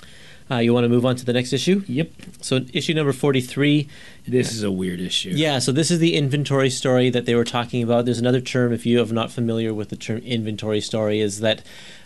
Uh, 0.51 0.59
you 0.59 0.75
want 0.75 0.85
to 0.85 0.89
move 0.89 1.07
on 1.07 1.16
to 1.16 1.25
the 1.25 1.33
next 1.33 1.53
issue? 1.53 1.83
Yep, 1.87 2.11
So 2.43 2.61
issue 2.75 2.93
number 2.93 3.12
forty-three. 3.12 3.89
this 4.27 4.53
is 4.53 4.62
a 4.62 4.70
weird 4.70 5.01
issue. 5.01 5.31
Yeah, 5.31 5.61
so 5.61 5.73
this 5.73 5.91
is 5.91 5.99
the 5.99 6.14
inventory 6.14 6.68
story 6.68 7.09
that 7.11 7.25
they 7.25 7.35
were 7.35 7.45
talking 7.45 7.83
about. 7.83 8.05
There's 8.05 8.18
another 8.18 8.41
term, 8.41 8.73
if 8.73 8.85
you 8.85 9.01
are 9.03 9.07
not 9.07 9.31
familiar 9.31 9.73
with 9.73 9.89
the 9.89 9.97
term 9.97 10.18
inventory 10.18 10.81
story, 10.83 11.20
is 11.20 11.41
that 11.41 11.62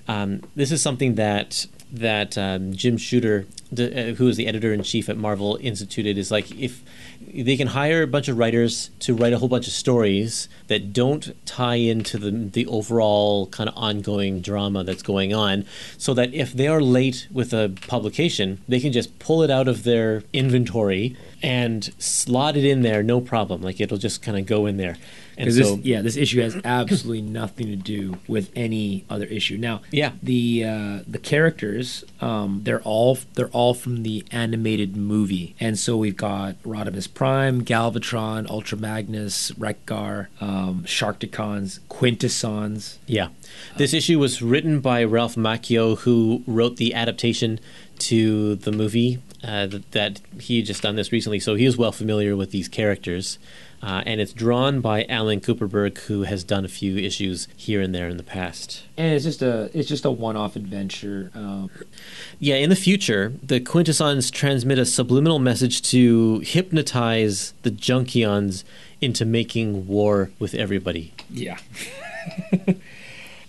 um, 0.06 0.42
this 0.54 0.70
is 0.70 0.80
something 0.80 1.16
that 1.16 1.66
that 1.98 2.36
um, 2.38 2.72
Jim 2.72 2.96
Shooter, 2.96 3.46
the, 3.70 4.10
uh, 4.10 4.14
who 4.14 4.28
is 4.28 4.36
the 4.36 4.46
editor 4.46 4.72
in 4.72 4.82
chief 4.82 5.08
at 5.08 5.16
Marvel, 5.16 5.58
instituted. 5.60 6.18
Is 6.18 6.30
like 6.30 6.50
if 6.52 6.82
they 7.20 7.56
can 7.56 7.68
hire 7.68 8.02
a 8.02 8.06
bunch 8.06 8.28
of 8.28 8.38
writers 8.38 8.90
to 9.00 9.14
write 9.14 9.32
a 9.32 9.38
whole 9.38 9.48
bunch 9.48 9.66
of 9.66 9.72
stories 9.72 10.48
that 10.68 10.92
don't 10.92 11.34
tie 11.46 11.76
into 11.76 12.18
the 12.18 12.30
the 12.30 12.66
overall 12.66 13.46
kind 13.48 13.68
of 13.68 13.76
ongoing 13.76 14.40
drama 14.40 14.84
that's 14.84 15.02
going 15.02 15.34
on, 15.34 15.64
so 15.98 16.14
that 16.14 16.32
if 16.32 16.52
they 16.52 16.68
are 16.68 16.80
late 16.80 17.28
with 17.32 17.52
a 17.52 17.72
publication, 17.88 18.60
they 18.68 18.80
can 18.80 18.92
just 18.92 19.18
pull 19.18 19.42
it 19.42 19.50
out 19.50 19.68
of 19.68 19.84
their 19.84 20.22
inventory 20.32 21.16
and 21.42 21.92
slot 21.98 22.56
it 22.56 22.64
in 22.64 22.82
there, 22.82 23.02
no 23.02 23.20
problem. 23.20 23.62
Like 23.62 23.80
it'll 23.80 23.98
just 23.98 24.22
kind 24.22 24.38
of 24.38 24.46
go 24.46 24.66
in 24.66 24.76
there. 24.76 24.96
And 25.38 25.52
so, 25.52 25.76
this, 25.76 25.84
yeah, 25.84 26.00
this 26.02 26.16
issue 26.16 26.40
has 26.40 26.56
absolutely 26.64 27.20
nothing 27.22 27.66
to 27.66 27.76
do 27.76 28.18
with 28.26 28.50
any 28.56 29.04
other 29.10 29.26
issue. 29.26 29.58
Now, 29.58 29.82
Yeah. 29.90 30.12
the 30.22 30.64
uh, 30.64 30.98
the 31.06 31.18
characters, 31.18 32.04
um, 32.20 32.60
they're 32.64 32.80
all 32.82 33.18
they're 33.34 33.48
all 33.50 33.74
from 33.74 34.02
the 34.02 34.24
animated 34.30 34.96
movie, 34.96 35.54
and 35.60 35.78
so 35.78 35.96
we've 35.96 36.16
got 36.16 36.60
Rodimus 36.62 37.12
Prime, 37.12 37.62
Galvatron, 37.64 38.48
Ultra 38.48 38.78
Magnus, 38.78 39.52
Wreck-Gar, 39.58 40.28
um, 40.40 40.84
Sharkticons, 40.86 41.80
Quintessons. 41.88 42.98
Yeah. 43.06 43.28
This 43.76 43.92
issue 43.94 44.18
was 44.18 44.42
written 44.42 44.80
by 44.80 45.04
Ralph 45.04 45.36
Macchio, 45.36 45.98
who 45.98 46.42
wrote 46.46 46.76
the 46.76 46.94
adaptation 46.94 47.60
to 48.00 48.54
the 48.56 48.72
movie 48.72 49.18
uh, 49.44 49.66
that, 49.66 49.92
that 49.92 50.20
he 50.40 50.62
just 50.62 50.82
done 50.82 50.96
this 50.96 51.12
recently, 51.12 51.38
so 51.40 51.54
he 51.54 51.64
is 51.64 51.76
well 51.76 51.92
familiar 51.92 52.36
with 52.36 52.50
these 52.50 52.68
characters. 52.68 53.38
Uh, 53.82 54.02
and 54.06 54.20
it's 54.22 54.32
drawn 54.32 54.80
by 54.80 55.04
Alan 55.04 55.38
Kupperberg, 55.38 55.98
who 56.06 56.22
has 56.22 56.42
done 56.42 56.64
a 56.64 56.68
few 56.68 56.96
issues 56.96 57.46
here 57.56 57.82
and 57.82 57.94
there 57.94 58.08
in 58.08 58.16
the 58.16 58.22
past. 58.22 58.82
And 58.96 59.12
it's 59.14 59.24
just 59.24 59.42
a 59.42 59.70
it's 59.78 59.86
just 59.86 60.06
a 60.06 60.10
one 60.10 60.34
off 60.34 60.56
adventure. 60.56 61.30
Um, 61.34 61.70
Yeah, 62.40 62.54
in 62.56 62.70
the 62.70 62.74
future, 62.76 63.34
the 63.42 63.60
Quintessons 63.60 64.30
transmit 64.30 64.78
a 64.78 64.86
subliminal 64.86 65.38
message 65.38 65.82
to 65.90 66.40
hypnotize 66.40 67.52
the 67.62 67.70
Junkions 67.70 68.64
into 69.02 69.26
making 69.26 69.86
war 69.86 70.30
with 70.38 70.54
everybody. 70.54 71.12
yeah. 71.30 71.58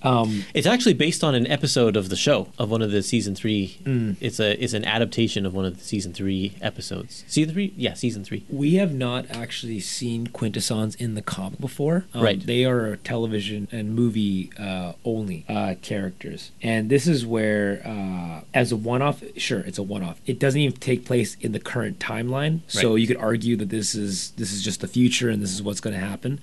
um, 0.04 0.44
It's 0.54 0.68
actually 0.68 0.94
based 0.94 1.24
on 1.24 1.36
an 1.36 1.48
episode 1.48 1.96
of 1.96 2.10
the 2.10 2.16
show 2.16 2.50
of 2.58 2.70
one 2.70 2.82
of 2.82 2.92
the 2.92 3.02
season 3.04 3.36
three. 3.36 3.78
Mm. 3.84 4.16
It's 4.22 4.40
a 4.40 4.62
it's 4.64 4.74
an 4.74 4.86
adaptation 4.86 5.46
of 5.46 5.54
one 5.54 5.66
of 5.66 5.78
the 5.78 5.84
season 5.84 6.14
three 6.14 6.56
episodes. 6.62 7.24
Season 7.28 7.54
three, 7.54 7.74
yeah, 7.78 7.94
season 7.94 8.24
three. 8.24 8.46
we 8.50 8.76
have 8.76 8.94
not 8.94 9.26
actually 9.32 9.80
seen 9.80 10.28
Quintessons 10.28 10.96
in 10.96 11.16
the 11.16 11.22
comic 11.22 11.60
before. 11.60 12.06
Um, 12.14 12.24
Right. 12.24 12.46
They 12.46 12.66
are 12.66 12.96
television 12.98 13.68
and 13.72 13.96
movie 13.96 14.52
uh, 14.60 14.94
only 15.06 15.46
uh, 15.48 15.76
characters. 15.82 16.52
And 16.62 16.90
this 16.90 17.08
is 17.08 17.26
where, 17.26 17.82
uh, 17.86 18.42
as 18.54 18.72
a 18.72 18.76
one 18.76 19.02
off, 19.02 19.24
sure, 19.38 19.60
it's 19.62 19.78
a 19.78 19.84
one 19.84 20.04
off. 20.04 20.20
It 20.26 20.40
doesn't 20.40 20.60
even 20.60 20.78
take 20.80 21.06
place 21.06 21.38
in 21.42 21.52
the 21.54 21.60
current 21.60 22.00
timeline. 22.00 22.60
So 22.68 22.92
Right. 22.92 23.02
you 23.02 23.08
could 23.08 23.18
argue 23.18 23.56
that 23.58 23.70
this 23.70 23.96
is 23.96 24.32
this 24.32 24.52
is 24.52 24.62
just 24.64 24.82
the 24.82 24.88
future 24.88 25.30
and 25.30 25.42
this 25.42 25.54
is 25.54 25.62
what's 25.64 25.80
going 25.82 25.98
to 26.00 26.06
happen. 26.06 26.40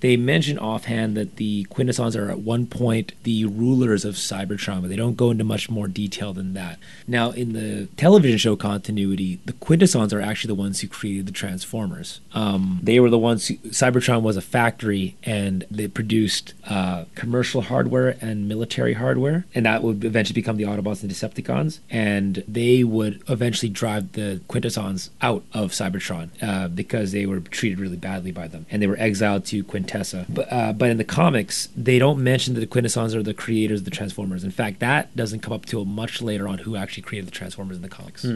They 0.00 0.16
mention 0.16 0.58
offhand 0.58 1.16
that 1.16 1.36
the 1.36 1.64
Quintessons 1.64 2.16
are 2.16 2.30
at 2.30 2.40
one 2.40 2.66
point 2.66 3.12
the 3.22 3.44
rulers 3.44 4.04
of 4.04 4.14
Cybertron, 4.14 4.80
but 4.82 4.88
they 4.88 4.96
don't 4.96 5.16
go 5.16 5.30
into 5.30 5.44
much 5.44 5.70
more 5.70 5.88
detail 5.88 6.32
than 6.32 6.54
that. 6.54 6.78
Now, 7.06 7.30
in 7.30 7.52
the 7.52 7.86
television 7.96 8.38
show 8.38 8.56
continuity, 8.56 9.40
the 9.44 9.52
Quintessons 9.54 10.12
are 10.12 10.20
actually 10.20 10.48
the 10.48 10.54
ones 10.54 10.80
who 10.80 10.88
created 10.88 11.26
the 11.26 11.32
Transformers. 11.32 12.20
Um, 12.32 12.80
they 12.82 13.00
were 13.00 13.10
the 13.10 13.18
ones 13.18 13.48
who, 13.48 13.56
Cybertron 13.56 14.22
was 14.22 14.36
a 14.36 14.42
factory 14.42 15.16
and 15.24 15.64
they 15.70 15.88
produced 15.88 16.54
uh, 16.68 17.04
commercial 17.14 17.62
hardware 17.62 18.16
and 18.20 18.48
military 18.48 18.94
hardware, 18.94 19.46
and 19.54 19.66
that 19.66 19.82
would 19.82 20.04
eventually 20.04 20.34
become 20.34 20.56
the 20.56 20.64
Autobots 20.64 21.02
and 21.02 21.10
Decepticons, 21.10 21.80
and 21.90 22.42
they 22.46 22.84
would 22.84 23.22
eventually 23.28 23.68
drive 23.70 24.12
the 24.12 24.40
Quintessons 24.48 25.10
out 25.20 25.44
of 25.52 25.72
Cybertron 25.72 26.30
uh, 26.42 26.68
because 26.68 27.12
they 27.12 27.26
were 27.26 27.40
treated 27.40 27.78
really 27.78 27.96
badly 27.96 28.32
by 28.32 28.48
them, 28.48 28.66
and 28.70 28.82
they 28.82 28.86
were 28.86 28.98
exiled 28.98 29.44
to 29.46 29.62
Quintessa. 29.86 30.26
But 30.28 30.52
uh, 30.52 30.72
but 30.72 30.90
in 30.90 30.98
the 30.98 31.04
comics, 31.04 31.68
they 31.76 31.98
don't 31.98 32.22
mention 32.22 32.54
that 32.54 32.60
the 32.60 32.66
Quintessons 32.66 33.14
are 33.14 33.22
the 33.22 33.34
creators 33.34 33.80
of 33.80 33.84
the 33.84 33.90
Transformers. 33.90 34.44
In 34.44 34.50
fact, 34.50 34.80
that 34.80 35.14
doesn't 35.16 35.40
come 35.40 35.52
up 35.52 35.66
till 35.66 35.84
much 35.84 36.20
later 36.22 36.48
on 36.48 36.58
who 36.58 36.76
actually 36.76 37.02
created 37.02 37.26
the 37.26 37.32
Transformers 37.32 37.76
in 37.76 37.82
the 37.82 37.88
comics. 37.88 38.26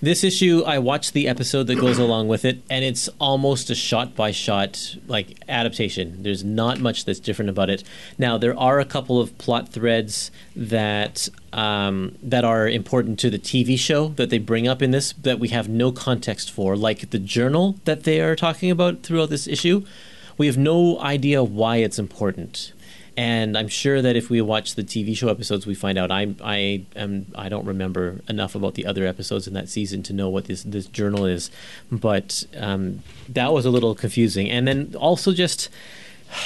This 0.00 0.22
issue, 0.22 0.62
I 0.66 0.78
watched 0.78 1.14
the 1.14 1.26
episode 1.26 1.68
that 1.68 1.76
goes 1.76 1.98
along 1.98 2.28
with 2.28 2.44
it, 2.44 2.60
and 2.68 2.84
it's 2.84 3.08
almost 3.18 3.70
a 3.70 3.74
shot 3.74 4.14
by 4.14 4.30
shot 4.30 4.96
like 5.06 5.38
adaptation. 5.48 6.22
There's 6.22 6.44
not 6.44 6.80
much 6.80 7.06
that's 7.06 7.20
different 7.20 7.48
about 7.48 7.70
it. 7.70 7.82
Now, 8.18 8.36
there 8.36 8.58
are 8.58 8.78
a 8.78 8.84
couple 8.84 9.18
of 9.18 9.36
plot 9.38 9.70
threads 9.70 10.30
that 10.54 11.28
um, 11.52 12.16
that 12.22 12.44
are 12.44 12.68
important 12.68 13.18
to 13.20 13.30
the 13.30 13.38
TV 13.38 13.78
show 13.78 14.08
that 14.08 14.28
they 14.28 14.38
bring 14.38 14.68
up 14.68 14.82
in 14.82 14.90
this 14.90 15.14
that 15.22 15.38
we 15.38 15.48
have 15.48 15.68
no 15.68 15.90
context 15.92 16.50
for, 16.50 16.76
like 16.76 17.10
the 17.10 17.18
journal 17.18 17.76
that 17.86 18.04
they 18.04 18.20
are 18.20 18.36
talking 18.36 18.70
about 18.70 19.02
throughout 19.02 19.30
this 19.30 19.46
issue. 19.46 19.84
We 20.38 20.46
have 20.46 20.58
no 20.58 21.00
idea 21.00 21.42
why 21.42 21.76
it's 21.76 21.98
important. 21.98 22.72
And 23.16 23.56
I'm 23.56 23.68
sure 23.68 24.02
that 24.02 24.14
if 24.14 24.28
we 24.28 24.42
watch 24.42 24.74
the 24.74 24.84
TV 24.84 25.16
show 25.16 25.28
episodes, 25.28 25.66
we 25.66 25.74
find 25.74 25.96
out 25.96 26.10
I 26.10 26.34
I 26.42 26.84
am 26.94 27.26
I 27.34 27.48
don't 27.48 27.64
remember 27.64 28.20
enough 28.28 28.54
about 28.54 28.74
the 28.74 28.84
other 28.84 29.06
episodes 29.06 29.48
in 29.48 29.54
that 29.54 29.70
season 29.70 30.02
to 30.04 30.12
know 30.12 30.28
what 30.28 30.44
this 30.44 30.62
this 30.64 30.86
journal 30.86 31.24
is, 31.24 31.50
but 31.90 32.44
um, 32.58 33.02
that 33.28 33.54
was 33.54 33.64
a 33.64 33.70
little 33.70 33.94
confusing. 33.94 34.50
And 34.50 34.68
then 34.68 34.94
also 34.98 35.32
just 35.32 35.70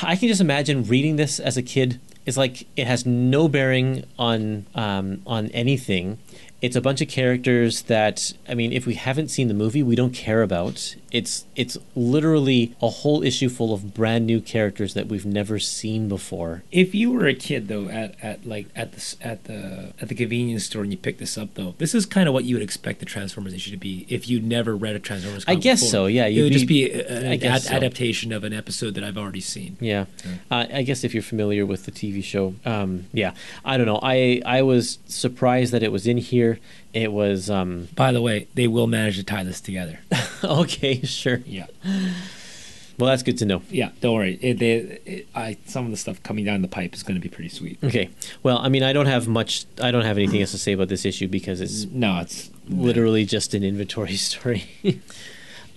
I 0.02 0.14
can 0.14 0.28
just 0.28 0.40
imagine 0.40 0.84
reading 0.84 1.16
this 1.16 1.40
as 1.40 1.56
a 1.56 1.62
kid. 1.62 1.98
It's 2.24 2.36
like 2.36 2.68
it 2.76 2.86
has 2.86 3.04
no 3.04 3.48
bearing 3.48 4.04
on 4.16 4.66
um, 4.76 5.22
on 5.26 5.48
anything. 5.48 6.18
It's 6.62 6.76
a 6.76 6.80
bunch 6.80 7.00
of 7.00 7.08
characters 7.08 7.82
that 7.82 8.32
I 8.48 8.54
mean, 8.54 8.72
if 8.72 8.86
we 8.86 8.94
haven't 8.94 9.28
seen 9.28 9.48
the 9.48 9.54
movie, 9.54 9.82
we 9.82 9.96
don't 9.96 10.12
care 10.12 10.42
about. 10.42 10.94
It's 11.10 11.44
it's 11.56 11.76
literally 11.96 12.74
a 12.80 12.88
whole 12.88 13.22
issue 13.22 13.48
full 13.48 13.72
of 13.74 13.94
brand 13.94 14.26
new 14.26 14.40
characters 14.40 14.94
that 14.94 15.08
we've 15.08 15.26
never 15.26 15.58
seen 15.58 16.08
before. 16.08 16.62
If 16.70 16.94
you 16.94 17.10
were 17.12 17.26
a 17.26 17.34
kid 17.34 17.68
though, 17.68 17.88
at, 17.88 18.14
at 18.22 18.46
like 18.46 18.66
at 18.76 18.92
the 18.92 19.16
at 19.22 19.44
the 19.44 19.92
at 20.00 20.08
the 20.08 20.14
convenience 20.14 20.64
store 20.66 20.82
and 20.82 20.92
you 20.92 20.98
picked 20.98 21.18
this 21.18 21.36
up 21.38 21.54
though, 21.54 21.74
this 21.78 21.94
is 21.94 22.06
kind 22.06 22.28
of 22.28 22.34
what 22.34 22.44
you 22.44 22.54
would 22.56 22.62
expect 22.62 23.00
the 23.00 23.06
Transformers 23.06 23.54
issue 23.54 23.70
to 23.70 23.76
be 23.76 24.06
if 24.08 24.28
you'd 24.28 24.44
never 24.44 24.76
read 24.76 24.94
a 24.94 24.98
Transformers. 25.00 25.44
I 25.48 25.54
guess 25.54 25.80
before. 25.80 25.90
so, 25.90 26.06
yeah, 26.06 26.26
it 26.26 26.42
would 26.42 26.52
just 26.52 26.66
be- 26.68 26.88
be 26.88 27.00
an 27.00 27.42
ad- 27.42 27.62
so. 27.62 27.74
adaptation 27.74 28.32
of 28.32 28.44
an 28.44 28.52
episode 28.52 28.94
that 28.94 29.02
I've 29.02 29.18
already 29.18 29.40
seen. 29.40 29.76
Yeah, 29.80 30.04
uh, 30.50 30.66
I 30.72 30.82
guess 30.82 31.04
if 31.04 31.14
you're 31.14 31.22
familiar 31.22 31.64
with 31.66 31.86
the 31.86 31.92
TV 31.92 32.22
show, 32.22 32.54
um, 32.64 33.06
yeah, 33.12 33.32
I 33.64 33.76
don't 33.76 33.86
know. 33.86 33.98
I 34.02 34.42
I 34.44 34.62
was 34.62 34.98
surprised 35.06 35.72
that 35.72 35.82
it 35.82 35.90
was 35.90 36.06
in 36.06 36.18
here. 36.18 36.49
It 36.92 37.12
was 37.12 37.48
um, 37.50 37.88
By 37.94 38.12
the 38.12 38.20
way, 38.22 38.48
they 38.54 38.66
will 38.66 38.86
manage 38.86 39.16
to 39.16 39.24
tie 39.24 39.44
this 39.44 39.60
together. 39.60 40.00
okay, 40.44 41.02
sure. 41.02 41.40
yeah, 41.46 41.66
Well, 42.98 43.08
that's 43.10 43.22
good 43.22 43.38
to 43.38 43.46
know. 43.46 43.62
yeah. 43.70 43.90
Don't 44.00 44.14
worry. 44.14 44.38
It, 44.42 44.58
they, 44.58 44.72
it, 45.06 45.28
I 45.34 45.56
some 45.66 45.84
of 45.86 45.90
the 45.90 45.96
stuff 45.96 46.22
coming 46.22 46.44
down 46.44 46.60
the 46.62 46.68
pipe 46.68 46.94
is 46.94 47.02
going 47.02 47.14
to 47.14 47.20
be 47.20 47.28
pretty 47.34 47.48
sweet. 47.48 47.78
Okay. 47.82 48.10
Well, 48.42 48.58
I 48.58 48.68
mean, 48.68 48.82
I 48.82 48.92
don't 48.92 49.06
have 49.06 49.26
much. 49.28 49.64
I 49.80 49.90
don't 49.90 50.04
have 50.04 50.18
anything 50.18 50.40
else 50.40 50.50
to 50.50 50.58
say 50.58 50.72
about 50.72 50.88
this 50.88 51.04
issue 51.06 51.26
because 51.28 51.60
it's 51.60 51.86
No, 51.86 52.20
it's 52.20 52.50
literally 52.68 53.24
just 53.24 53.54
an 53.54 53.62
inventory 53.64 54.16
story. 54.28 54.64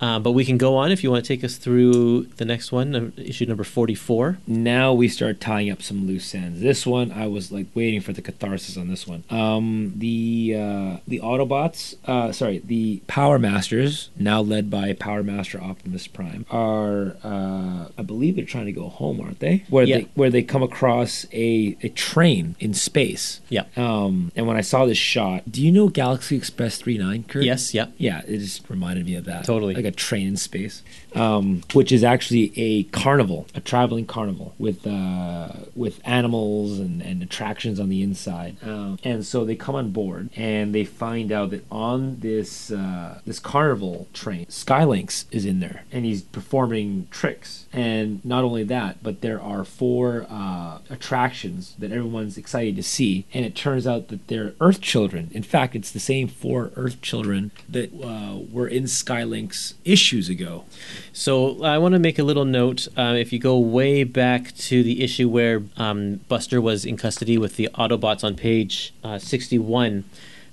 Uh, 0.04 0.18
but 0.18 0.32
we 0.32 0.44
can 0.44 0.58
go 0.58 0.76
on 0.76 0.90
if 0.92 1.02
you 1.02 1.10
want 1.10 1.24
to 1.24 1.28
take 1.28 1.42
us 1.44 1.56
through 1.56 2.24
the 2.40 2.44
next 2.44 2.70
one, 2.72 3.12
issue 3.16 3.46
number 3.46 3.64
forty-four. 3.64 4.38
now 4.46 4.92
we 4.92 5.08
start 5.08 5.40
tying 5.40 5.70
up 5.70 5.80
some 5.82 6.06
loose 6.06 6.34
ends. 6.34 6.60
This 6.60 6.86
one, 6.86 7.10
I 7.12 7.26
was 7.26 7.50
like 7.56 7.66
waiting 7.74 8.00
for 8.00 8.12
the 8.12 8.22
catharsis 8.22 8.76
on 8.76 8.88
this 8.88 9.06
one. 9.06 9.24
Um, 9.30 9.92
the 9.96 10.54
uh, 10.64 10.96
the 11.12 11.20
Autobots, 11.20 11.96
uh, 12.06 12.32
sorry, 12.32 12.58
the 12.64 13.00
Power 13.06 13.38
Masters, 13.38 14.10
now 14.18 14.40
led 14.40 14.70
by 14.70 14.92
Power 14.92 15.22
Master 15.22 15.58
Optimus 15.60 16.06
Prime, 16.06 16.44
are 16.50 17.16
uh, 17.24 17.88
I 17.96 18.02
believe 18.02 18.36
they're 18.36 18.44
trying 18.44 18.66
to 18.66 18.72
go 18.72 18.88
home, 18.88 19.20
aren't 19.20 19.40
they? 19.40 19.64
Where 19.70 19.84
Yeah. 19.84 19.98
they 19.98 20.02
where 20.14 20.30
they 20.30 20.42
come 20.42 20.62
across 20.62 21.26
a 21.32 21.76
a 21.82 21.88
train 21.90 22.56
in 22.60 22.74
space. 22.74 23.40
Yeah. 23.48 23.64
Um, 23.76 24.32
and 24.36 24.46
when 24.46 24.56
I 24.56 24.60
saw 24.62 24.84
this 24.86 24.98
shot, 24.98 25.50
do 25.50 25.62
you 25.62 25.70
know 25.72 25.88
Galaxy 25.88 26.36
Express 26.36 26.78
39, 26.78 27.24
Kurt? 27.24 27.44
Yes. 27.44 27.72
Yeah. 27.74 27.86
Yeah, 27.98 28.22
it 28.26 28.38
just 28.38 28.68
reminded 28.68 29.06
me 29.06 29.14
of 29.14 29.24
that. 29.26 29.44
Totally. 29.44 29.74
Like 29.74 29.84
a 29.84 29.93
train 29.94 30.28
in 30.28 30.36
space. 30.36 30.82
Um, 31.14 31.62
which 31.72 31.92
is 31.92 32.02
actually 32.02 32.52
a 32.56 32.82
carnival, 32.84 33.46
a 33.54 33.60
traveling 33.60 34.04
carnival 34.04 34.52
with 34.58 34.84
uh, 34.84 35.52
with 35.76 36.00
animals 36.04 36.80
and, 36.80 37.00
and 37.02 37.22
attractions 37.22 37.78
on 37.78 37.88
the 37.88 38.02
inside. 38.02 38.56
Um, 38.64 38.98
and 39.04 39.24
so 39.24 39.44
they 39.44 39.54
come 39.54 39.76
on 39.76 39.92
board 39.92 40.30
and 40.34 40.74
they 40.74 40.84
find 40.84 41.30
out 41.30 41.50
that 41.50 41.64
on 41.70 42.18
this 42.18 42.72
uh, 42.72 43.20
this 43.24 43.38
carnival 43.38 44.08
train, 44.12 44.46
Skylynx 44.46 45.26
is 45.30 45.44
in 45.44 45.60
there 45.60 45.84
and 45.92 46.04
he's 46.04 46.22
performing 46.22 47.06
tricks. 47.12 47.66
And 47.72 48.24
not 48.24 48.42
only 48.42 48.64
that, 48.64 49.00
but 49.00 49.20
there 49.20 49.40
are 49.40 49.64
four 49.64 50.26
uh, 50.28 50.78
attractions 50.90 51.76
that 51.78 51.92
everyone's 51.92 52.36
excited 52.36 52.74
to 52.74 52.82
see. 52.82 53.24
And 53.32 53.44
it 53.44 53.54
turns 53.54 53.86
out 53.86 54.08
that 54.08 54.26
they're 54.26 54.54
Earth 54.60 54.80
children. 54.80 55.30
In 55.32 55.44
fact, 55.44 55.76
it's 55.76 55.92
the 55.92 56.00
same 56.00 56.26
four 56.26 56.72
Earth 56.74 57.00
children 57.02 57.52
that 57.68 57.92
uh, 58.02 58.40
were 58.50 58.66
in 58.66 58.84
Skylynx 58.84 59.74
issues 59.84 60.28
ago. 60.28 60.64
So 61.12 61.62
I 61.62 61.78
want 61.78 61.92
to 61.92 61.98
make 61.98 62.18
a 62.18 62.24
little 62.24 62.44
note. 62.44 62.88
Uh, 62.96 63.14
if 63.16 63.32
you 63.32 63.38
go 63.38 63.58
way 63.58 64.04
back 64.04 64.54
to 64.56 64.82
the 64.82 65.02
issue 65.02 65.28
where 65.28 65.62
um, 65.76 66.20
Buster 66.28 66.60
was 66.60 66.84
in 66.84 66.96
custody 66.96 67.38
with 67.38 67.56
the 67.56 67.68
Autobots 67.74 68.24
on 68.24 68.34
page 68.34 68.94
uh, 69.02 69.18
61, 69.18 70.04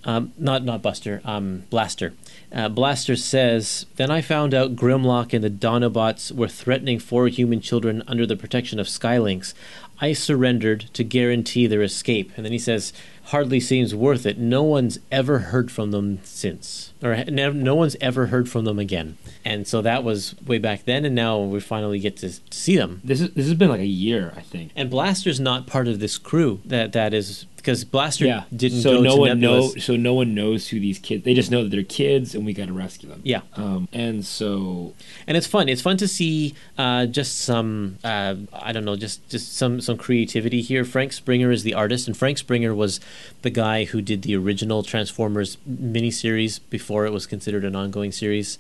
um, 0.04 0.34
not 0.38 0.64
not 0.64 0.82
Buster, 0.82 1.22
um, 1.26 1.64
Blaster. 1.70 2.14
Uh, 2.52 2.68
Blaster 2.70 3.16
says, 3.16 3.86
"Then 3.98 4.10
I 4.10 4.22
found 4.22 4.54
out 4.54 4.76
Grimlock 4.76 5.32
and 5.34 5.44
the 5.44 5.50
Dinobots 5.50 6.32
were 6.32 6.48
threatening 6.48 7.00
four 7.00 7.28
human 7.28 7.62
children 7.62 8.02
under 8.08 8.26
the 8.26 8.36
protection 8.36 8.80
of 8.80 8.88
Skylynx. 8.88 9.54
I 10.00 10.14
surrendered 10.14 10.90
to 10.94 11.04
guarantee 11.04 11.68
their 11.68 11.84
escape." 11.84 12.32
And 12.36 12.44
then 12.44 12.52
he 12.52 12.60
says, 12.60 12.94
"Hardly 13.26 13.60
seems 13.60 13.94
worth 13.94 14.26
it. 14.26 14.38
No 14.38 14.64
one's 14.64 15.00
ever 15.12 15.40
heard 15.40 15.72
from 15.72 15.92
them 15.92 16.20
since, 16.24 16.94
or 17.02 17.24
no 17.26 17.76
one's 17.76 17.96
ever 18.02 18.28
heard 18.28 18.50
from 18.50 18.66
them 18.66 18.80
again." 18.80 19.18
And 19.44 19.68
so 19.68 19.82
that 19.82 20.04
was 20.04 20.36
way 20.46 20.58
back 20.58 20.86
then, 20.86 21.06
and 21.06 21.16
now 21.16 21.40
we 21.40 21.60
finally 21.60 22.00
get 22.00 22.18
to, 22.18 22.32
see 22.52 22.78
them. 22.78 23.02
This 23.04 23.22
is 23.22 23.32
this 23.32 23.46
has 23.46 23.56
been 23.56 23.70
like 23.70 23.80
a 23.80 23.86
year, 23.86 24.34
I 24.36 24.42
think. 24.42 24.72
And 24.76 24.90
Blaster's 24.90 25.40
not 25.40 25.68
part 25.68 25.88
of 25.88 26.00
this 26.00 26.18
crew. 26.18 26.62
That 26.66 26.94
that 26.94 27.14
is 27.14 27.46
because 27.62 27.86
Blaster 27.86 28.46
didn't 28.56 28.82
so 28.82 29.02
no 29.02 29.16
one 29.16 29.40
know 29.40 29.70
so 29.70 29.96
no 29.96 30.14
one 30.14 30.34
knows 30.34 30.68
who 30.68 30.80
these 30.80 31.00
kids. 31.00 31.24
They 31.24 31.34
just 31.34 31.52
know 31.52 31.64
that 31.64 31.70
they're 31.70 31.84
kids, 31.84 32.34
and 32.36 32.46
we 32.46 32.54
got 32.54 32.68
to 32.68 32.74
rescue 32.74 33.10
them. 33.10 33.22
Yeah. 33.24 33.42
Um, 33.56 33.88
and 33.94 34.26
so 34.26 34.94
and 35.28 35.38
it's 35.38 35.48
fun. 35.48 35.70
It's 35.70 35.82
fun 35.82 35.98
to 35.98 36.08
see 36.08 36.56
uh, 36.78 37.06
just 37.06 37.40
some 37.40 37.98
uh, 38.04 38.36
I 38.54 38.72
don't 38.72 38.86
know, 38.86 38.96
just 38.96 39.28
just 39.30 39.56
some 39.56 39.80
some 39.80 39.98
creativity 39.98 40.62
here. 40.62 40.84
Frank 40.84 41.14
Springer 41.14 41.52
is 41.52 41.64
the 41.64 41.74
artist, 41.74 42.08
and 42.08 42.18
Frank 42.18 42.38
Springer 42.38 42.74
was 42.74 43.00
the 43.42 43.50
guy 43.50 43.86
who 43.86 44.02
did 44.02 44.22
the 44.22 44.36
original 44.36 44.84
Transformers 44.84 45.58
miniseries 45.70 46.60
before 46.70 47.06
it 47.06 47.12
was 47.12 47.26
considered 47.26 47.66
an 47.66 47.76
ongoing 47.76 48.12
series. 48.12 48.58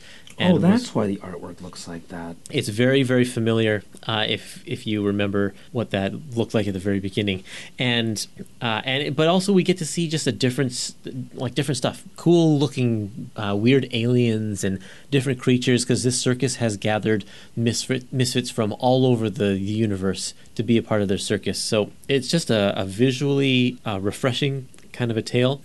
Oh, 0.49 0.53
was- 0.53 0.61
that's 0.61 0.95
why 0.95 1.07
the 1.07 1.17
artwork 1.17 1.61
looks 1.61 1.87
like 1.87 2.07
that. 2.09 2.35
it's 2.49 2.69
very 2.69 3.03
very 3.03 3.25
familiar 3.25 3.83
uh, 4.07 4.25
if 4.27 4.63
if 4.65 4.87
you 4.87 5.05
remember 5.05 5.53
what 5.71 5.91
that 5.91 6.35
looked 6.35 6.53
like 6.53 6.67
at 6.67 6.73
the 6.73 6.79
very 6.79 6.99
beginning. 6.99 7.43
And 7.77 8.25
uh, 8.61 8.81
and 8.83 9.15
but 9.15 9.27
also 9.27 9.53
we 9.53 9.63
get 9.63 9.77
to 9.79 9.85
see 9.85 10.07
just 10.07 10.27
a 10.27 10.31
different 10.31 10.95
like 11.33 11.55
different 11.55 11.77
stuff. 11.77 12.03
Cool 12.15 12.57
looking 12.59 13.29
uh, 13.35 13.55
weird 13.55 13.87
aliens 13.93 14.63
and 14.63 14.79
different 15.09 15.39
creatures 15.39 15.83
because 15.83 16.03
this 16.03 16.19
circus 16.19 16.55
has 16.55 16.77
gathered 16.77 17.25
misfit, 17.55 18.11
misfits 18.11 18.49
from 18.49 18.73
all 18.79 19.05
over 19.05 19.29
the 19.29 19.57
universe 19.57 20.33
to 20.55 20.63
be 20.63 20.77
a 20.77 20.83
part 20.83 21.01
of 21.01 21.07
their 21.07 21.17
circus. 21.17 21.59
So 21.59 21.91
it's 22.07 22.27
just 22.27 22.49
a, 22.49 22.79
a 22.79 22.85
visually 22.85 23.77
uh, 23.85 23.99
refreshing 23.99 24.67
kind 24.93 25.11
of 25.11 25.17
a 25.17 25.21
tale 25.21 25.61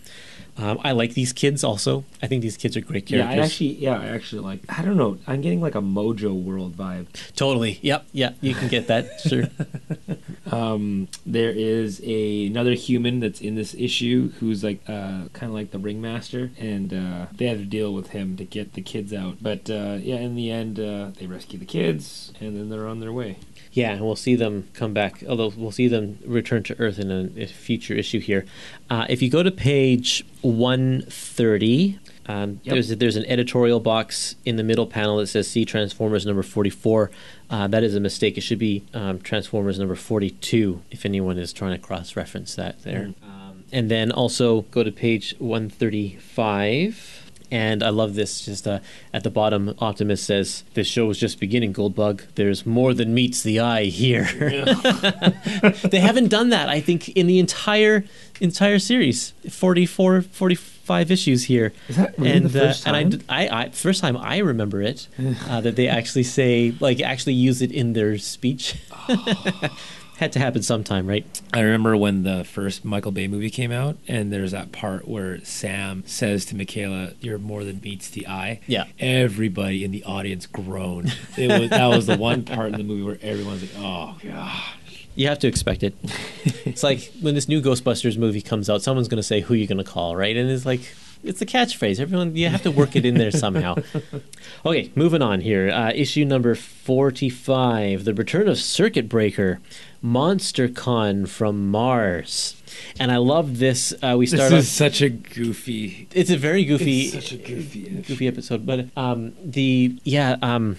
um, 0.58 0.80
I 0.82 0.92
like 0.92 1.14
these 1.14 1.32
kids 1.32 1.62
also. 1.62 2.04
I 2.22 2.26
think 2.26 2.42
these 2.42 2.56
kids 2.56 2.76
are 2.76 2.80
great 2.80 3.06
characters. 3.06 3.34
Yeah. 3.36 3.42
I 3.42 3.44
actually, 3.44 3.74
yeah, 3.74 4.00
I 4.00 4.06
actually 4.06 4.42
like. 4.42 4.60
I 4.68 4.82
don't 4.82 4.96
know. 4.96 5.18
I'm 5.26 5.40
getting 5.40 5.60
like 5.60 5.74
a 5.74 5.80
Mojo 5.80 6.34
World 6.34 6.76
vibe. 6.76 7.06
totally. 7.36 7.78
Yep. 7.82 8.06
Yeah. 8.12 8.30
You 8.40 8.54
can 8.54 8.68
get 8.68 8.86
that. 8.88 9.06
Sure. 9.26 9.44
Um, 10.52 11.08
there 11.24 11.50
is 11.50 12.00
a 12.04 12.46
another 12.46 12.74
human 12.74 13.18
that's 13.18 13.40
in 13.40 13.56
this 13.56 13.74
issue 13.74 14.30
who's 14.38 14.62
like 14.62 14.80
uh, 14.88 15.26
kind 15.32 15.50
of 15.50 15.52
like 15.52 15.72
the 15.72 15.78
ringmaster, 15.78 16.50
and 16.58 16.92
uh, 16.94 17.26
they 17.34 17.46
have 17.46 17.58
to 17.58 17.64
deal 17.64 17.92
with 17.92 18.10
him 18.10 18.36
to 18.36 18.44
get 18.44 18.74
the 18.74 18.82
kids 18.82 19.12
out. 19.12 19.38
But 19.42 19.68
uh, 19.68 19.98
yeah, 20.00 20.16
in 20.16 20.36
the 20.36 20.50
end, 20.50 20.78
uh, 20.78 21.10
they 21.18 21.26
rescue 21.26 21.58
the 21.58 21.64
kids, 21.64 22.32
and 22.40 22.56
then 22.56 22.68
they're 22.68 22.86
on 22.86 23.00
their 23.00 23.12
way. 23.12 23.38
Yeah, 23.72 23.92
and 23.92 24.00
we'll 24.02 24.16
see 24.16 24.36
them 24.36 24.68
come 24.72 24.94
back. 24.94 25.22
Although 25.28 25.52
we'll 25.56 25.72
see 25.72 25.88
them 25.88 26.18
return 26.24 26.62
to 26.64 26.78
Earth 26.78 26.98
in 26.98 27.10
a, 27.10 27.42
a 27.42 27.46
future 27.46 27.94
issue 27.94 28.20
here. 28.20 28.46
Uh, 28.88 29.04
if 29.08 29.20
you 29.20 29.28
go 29.28 29.42
to 29.42 29.50
page 29.50 30.24
one 30.42 31.02
thirty, 31.08 31.98
um, 32.26 32.60
Yep. 32.62 32.72
there's 32.72 32.88
there's 32.96 33.16
an 33.16 33.24
editorial 33.26 33.80
box 33.80 34.36
in 34.44 34.56
the 34.56 34.62
middle 34.62 34.86
panel 34.86 35.16
that 35.18 35.26
says 35.26 35.48
"See 35.48 35.64
Transformers 35.64 36.24
number 36.24 36.42
44." 36.42 37.10
Uh, 37.50 37.66
that 37.68 37.82
is 37.82 37.94
a 37.96 38.00
mistake. 38.00 38.36
It 38.38 38.42
should 38.42 38.58
be 38.60 38.84
um, 38.94 39.20
Transformers 39.20 39.78
number 39.78 39.94
42. 39.96 40.82
If 40.90 41.04
anyone 41.04 41.36
is 41.38 41.52
trying 41.52 41.72
to 41.72 41.78
cross-reference 41.78 42.54
that 42.56 42.82
there, 42.84 43.12
um, 43.24 43.64
and 43.72 43.90
then 43.90 44.10
also 44.12 44.62
go 44.70 44.82
to 44.84 44.92
page 44.92 45.34
135. 45.38 47.25
And 47.50 47.82
I 47.82 47.90
love 47.90 48.14
this. 48.14 48.44
Just 48.44 48.66
uh, 48.66 48.80
at 49.12 49.22
the 49.22 49.30
bottom, 49.30 49.74
Optimus 49.78 50.22
says, 50.22 50.64
"This 50.74 50.86
show 50.86 51.10
is 51.10 51.18
just 51.18 51.38
beginning, 51.38 51.72
Goldbug. 51.72 52.22
There's 52.34 52.66
more 52.66 52.94
than 52.94 53.14
meets 53.14 53.42
the 53.42 53.60
eye 53.60 53.84
here." 53.84 54.24
they 55.84 56.00
haven't 56.00 56.28
done 56.28 56.50
that, 56.50 56.68
I 56.68 56.80
think, 56.80 57.08
in 57.10 57.26
the 57.26 57.38
entire 57.38 58.04
entire 58.40 58.78
series. 58.78 59.32
44, 59.48 60.22
45 60.22 61.10
issues 61.10 61.44
here. 61.44 61.72
Is 61.88 61.96
that 61.96 62.18
really 62.18 62.30
and 62.32 62.46
the 62.46 62.60
first 62.60 62.86
uh, 62.86 62.90
and 62.90 62.96
I 62.96 63.02
time? 63.02 63.22
I, 63.28 63.64
I, 63.64 63.70
first 63.70 64.00
time 64.00 64.16
I 64.16 64.38
remember 64.38 64.82
it 64.82 65.08
uh, 65.48 65.60
that 65.60 65.76
they 65.76 65.88
actually 65.88 66.24
say 66.24 66.74
like 66.80 67.00
actually 67.00 67.34
use 67.34 67.62
it 67.62 67.72
in 67.72 67.92
their 67.92 68.18
speech. 68.18 68.76
Had 70.18 70.32
to 70.32 70.38
happen 70.38 70.62
sometime, 70.62 71.06
right? 71.06 71.26
I 71.52 71.60
remember 71.60 71.94
when 71.94 72.22
the 72.22 72.42
first 72.44 72.86
Michael 72.86 73.12
Bay 73.12 73.28
movie 73.28 73.50
came 73.50 73.70
out, 73.70 73.98
and 74.08 74.32
there's 74.32 74.52
that 74.52 74.72
part 74.72 75.06
where 75.06 75.44
Sam 75.44 76.04
says 76.06 76.46
to 76.46 76.54
Mikaela, 76.54 77.14
"You're 77.20 77.38
more 77.38 77.64
than 77.64 77.80
meets 77.82 78.08
the 78.08 78.26
eye." 78.26 78.60
Yeah. 78.66 78.84
Everybody 78.98 79.84
in 79.84 79.90
the 79.90 80.02
audience 80.04 80.46
groaned. 80.46 81.14
It 81.36 81.60
was 81.60 81.68
that 81.68 81.86
was 81.88 82.06
the 82.06 82.16
one 82.16 82.44
part 82.44 82.72
in 82.72 82.78
the 82.78 82.84
movie 82.84 83.02
where 83.02 83.18
everyone's 83.20 83.62
like, 83.62 83.72
"Oh 83.76 84.16
god." 84.22 84.62
You 85.14 85.28
have 85.28 85.38
to 85.40 85.48
expect 85.48 85.82
it. 85.82 85.94
it's 86.64 86.82
like 86.82 87.12
when 87.20 87.34
this 87.34 87.48
new 87.48 87.60
Ghostbusters 87.60 88.16
movie 88.16 88.42
comes 88.42 88.70
out, 88.70 88.82
someone's 88.82 89.08
going 89.08 89.18
to 89.18 89.22
say, 89.22 89.40
"Who 89.40 89.52
you 89.54 89.66
going 89.66 89.78
to 89.78 89.84
call?" 89.84 90.16
Right? 90.16 90.36
And 90.36 90.50
it's 90.50 90.64
like 90.64 90.94
it's 91.26 91.42
a 91.42 91.46
catchphrase. 91.46 92.00
Everyone, 92.00 92.34
you 92.36 92.48
have 92.48 92.62
to 92.62 92.70
work 92.70 92.96
it 92.96 93.04
in 93.04 93.14
there 93.18 93.30
somehow. 93.30 93.76
Okay, 94.64 94.90
moving 94.94 95.22
on 95.22 95.40
here. 95.42 95.70
Uh, 95.70 95.92
issue 95.94 96.24
number 96.24 96.54
forty-five: 96.54 98.04
The 98.04 98.14
Return 98.14 98.48
of 98.48 98.58
Circuit 98.58 99.08
Breaker, 99.08 99.60
Monster 100.02 100.68
Con 100.68 101.26
from 101.26 101.70
Mars. 101.70 102.60
And 102.98 103.12
I 103.12 103.16
love 103.18 103.58
this. 103.58 103.92
Uh, 104.02 104.16
we 104.18 104.26
started 104.26 104.56
This 104.56 104.68
start. 104.70 104.92
is 104.92 104.96
off, 104.96 104.98
such 104.98 105.02
a 105.02 105.08
goofy. 105.08 106.08
it's 106.12 106.30
a 106.30 106.36
very 106.36 106.64
goofy, 106.64 107.02
It's 107.02 107.14
such 107.14 107.32
a 107.32 107.36
goofy. 107.36 108.02
goofy 108.06 108.26
episode. 108.28 108.66
But 108.66 108.86
um, 108.96 109.34
the 109.44 109.96
yeah, 110.04 110.36
um, 110.42 110.76